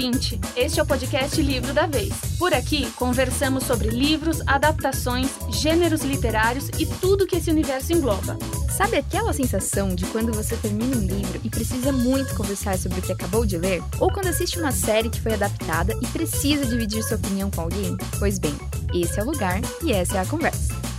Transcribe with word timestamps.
ouvinte! 0.00 0.40
Este 0.56 0.80
é 0.80 0.82
o 0.82 0.86
podcast 0.86 1.40
Livro 1.42 1.74
da 1.74 1.86
Vez. 1.86 2.14
Por 2.38 2.54
aqui, 2.54 2.90
conversamos 2.92 3.64
sobre 3.64 3.90
livros, 3.90 4.40
adaptações, 4.46 5.28
gêneros 5.50 6.00
literários 6.00 6.70
e 6.78 6.86
tudo 6.86 7.26
que 7.26 7.36
esse 7.36 7.50
universo 7.50 7.92
engloba. 7.92 8.38
Sabe 8.74 8.96
aquela 8.96 9.34
sensação 9.34 9.94
de 9.94 10.06
quando 10.06 10.32
você 10.32 10.56
termina 10.56 10.96
um 10.96 11.00
livro 11.00 11.38
e 11.44 11.50
precisa 11.50 11.92
muito 11.92 12.34
conversar 12.34 12.78
sobre 12.78 13.00
o 13.00 13.02
que 13.02 13.12
acabou 13.12 13.44
de 13.44 13.58
ler? 13.58 13.82
Ou 13.98 14.10
quando 14.10 14.28
assiste 14.28 14.58
uma 14.58 14.72
série 14.72 15.10
que 15.10 15.20
foi 15.20 15.34
adaptada 15.34 15.92
e 16.00 16.06
precisa 16.06 16.64
dividir 16.64 17.02
sua 17.02 17.18
opinião 17.18 17.50
com 17.50 17.60
alguém? 17.60 17.94
Pois 18.18 18.38
bem, 18.38 18.54
esse 18.94 19.20
é 19.20 19.22
o 19.22 19.26
lugar 19.26 19.60
e 19.84 19.92
essa 19.92 20.16
é 20.16 20.20
a 20.20 20.26
conversa. 20.26 20.89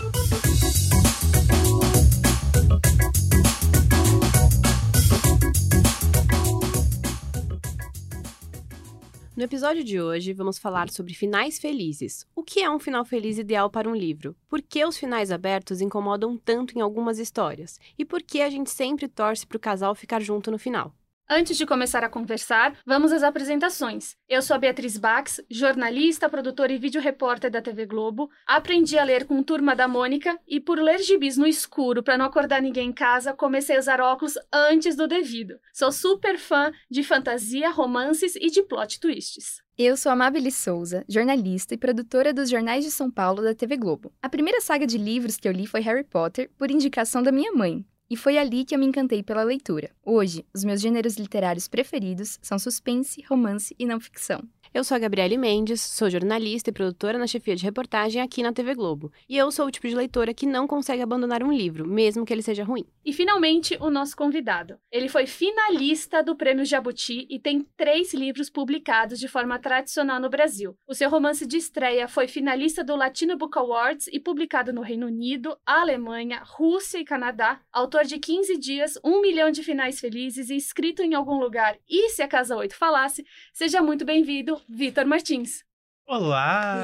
No 9.41 9.45
episódio 9.45 9.83
de 9.83 9.99
hoje, 9.99 10.33
vamos 10.33 10.59
falar 10.59 10.91
sobre 10.91 11.15
finais 11.15 11.57
felizes. 11.57 12.27
O 12.35 12.43
que 12.43 12.59
é 12.59 12.69
um 12.69 12.77
final 12.77 13.03
feliz 13.03 13.39
ideal 13.39 13.71
para 13.71 13.89
um 13.89 13.95
livro? 13.95 14.35
Por 14.47 14.61
que 14.61 14.85
os 14.85 14.95
finais 14.95 15.31
abertos 15.31 15.81
incomodam 15.81 16.37
tanto 16.37 16.77
em 16.77 16.81
algumas 16.81 17.17
histórias? 17.17 17.79
E 17.97 18.05
por 18.05 18.21
que 18.21 18.39
a 18.39 18.51
gente 18.51 18.69
sempre 18.69 19.07
torce 19.07 19.47
para 19.47 19.57
o 19.57 19.59
casal 19.59 19.95
ficar 19.95 20.21
junto 20.21 20.51
no 20.51 20.59
final? 20.59 20.93
Antes 21.33 21.55
de 21.55 21.65
começar 21.65 22.03
a 22.03 22.09
conversar, 22.09 22.77
vamos 22.85 23.13
às 23.13 23.23
apresentações. 23.23 24.17
Eu 24.27 24.41
sou 24.41 24.53
a 24.53 24.59
Beatriz 24.59 24.97
Bax, 24.97 25.39
jornalista, 25.49 26.27
produtora 26.27 26.73
e 26.73 26.77
vídeo 26.77 26.99
repórter 26.99 27.49
da 27.49 27.61
TV 27.61 27.85
Globo. 27.85 28.29
Aprendi 28.45 28.99
a 28.99 29.03
ler 29.05 29.23
com 29.23 29.41
Turma 29.41 29.73
da 29.73 29.87
Mônica 29.87 30.37
e, 30.45 30.59
por 30.59 30.77
ler 30.77 30.99
gibis 30.99 31.37
no 31.37 31.47
escuro 31.47 32.03
para 32.03 32.17
não 32.17 32.25
acordar 32.25 32.61
ninguém 32.61 32.89
em 32.89 32.91
casa, 32.91 33.31
comecei 33.31 33.77
a 33.77 33.79
usar 33.79 34.01
óculos 34.01 34.33
antes 34.51 34.97
do 34.97 35.07
devido. 35.07 35.57
Sou 35.71 35.89
super 35.89 36.37
fã 36.37 36.69
de 36.89 37.01
fantasia, 37.01 37.69
romances 37.69 38.35
e 38.35 38.49
de 38.49 38.61
plot 38.63 38.99
twists. 38.99 39.61
Eu 39.77 39.95
sou 39.95 40.11
Amabile 40.11 40.51
Souza, 40.51 41.05
jornalista 41.07 41.73
e 41.73 41.77
produtora 41.77 42.33
dos 42.33 42.49
Jornais 42.49 42.83
de 42.83 42.91
São 42.91 43.09
Paulo 43.09 43.41
da 43.41 43.55
TV 43.55 43.77
Globo. 43.77 44.11
A 44.21 44.27
primeira 44.27 44.59
saga 44.59 44.85
de 44.85 44.97
livros 44.97 45.37
que 45.37 45.47
eu 45.47 45.53
li 45.53 45.65
foi 45.65 45.79
Harry 45.79 46.03
Potter, 46.03 46.51
por 46.57 46.69
indicação 46.69 47.23
da 47.23 47.31
minha 47.31 47.53
mãe, 47.53 47.85
e 48.11 48.17
foi 48.17 48.37
ali 48.37 48.65
que 48.65 48.75
eu 48.75 48.79
me 48.79 48.85
encantei 48.85 49.23
pela 49.23 49.41
leitura. 49.41 49.89
Hoje, 50.03 50.45
os 50.53 50.65
meus 50.65 50.81
gêneros 50.81 51.15
literários 51.15 51.69
preferidos 51.69 52.37
são 52.41 52.59
suspense, 52.59 53.23
romance 53.29 53.73
e 53.79 53.85
não 53.85 54.01
ficção. 54.01 54.43
Eu 54.73 54.85
sou 54.85 54.95
a 54.95 54.99
Gabriele 54.99 55.37
Mendes, 55.37 55.81
sou 55.81 56.09
jornalista 56.09 56.69
e 56.69 56.73
produtora 56.73 57.17
na 57.17 57.27
chefia 57.27 57.57
de 57.57 57.65
reportagem 57.65 58.21
aqui 58.21 58.41
na 58.41 58.53
TV 58.53 58.73
Globo. 58.73 59.11
E 59.27 59.37
eu 59.37 59.51
sou 59.51 59.65
o 59.65 59.71
tipo 59.71 59.85
de 59.85 59.93
leitora 59.93 60.33
que 60.33 60.45
não 60.45 60.65
consegue 60.65 61.01
abandonar 61.01 61.43
um 61.43 61.51
livro, 61.51 61.85
mesmo 61.85 62.25
que 62.25 62.31
ele 62.31 62.41
seja 62.41 62.63
ruim. 62.63 62.85
E 63.03 63.11
finalmente, 63.11 63.75
o 63.81 63.89
nosso 63.89 64.15
convidado. 64.15 64.79
Ele 64.89 65.09
foi 65.09 65.25
finalista 65.25 66.23
do 66.23 66.37
Prêmio 66.37 66.63
Jabuti 66.63 67.27
e 67.29 67.37
tem 67.37 67.67
três 67.75 68.13
livros 68.13 68.49
publicados 68.49 69.19
de 69.19 69.27
forma 69.27 69.59
tradicional 69.59 70.21
no 70.21 70.29
Brasil. 70.29 70.73
O 70.87 70.95
seu 70.95 71.09
romance 71.09 71.45
de 71.45 71.57
estreia 71.57 72.07
foi 72.07 72.29
finalista 72.29 72.81
do 72.81 72.95
Latino 72.95 73.35
Book 73.35 73.57
Awards 73.57 74.07
e 74.07 74.21
publicado 74.21 74.71
no 74.71 74.81
Reino 74.81 75.07
Unido, 75.07 75.57
Alemanha, 75.65 76.43
Rússia 76.45 76.97
e 76.97 77.03
Canadá. 77.03 77.59
Autor 77.73 78.05
de 78.05 78.17
15 78.17 78.57
dias, 78.57 78.97
um 79.03 79.19
milhão 79.19 79.51
de 79.51 79.63
finais 79.63 79.99
felizes 79.99 80.49
e 80.49 80.55
escrito 80.55 81.01
em 81.01 81.13
algum 81.13 81.37
lugar. 81.37 81.77
E 81.89 82.07
se 82.09 82.21
a 82.21 82.27
Casa 82.27 82.55
8 82.55 82.73
falasse, 82.73 83.25
seja 83.51 83.81
muito 83.81 84.05
bem-vindo, 84.05 84.50
Vitor 84.67 85.05
Martins. 85.05 85.63
Olá, 86.11 86.75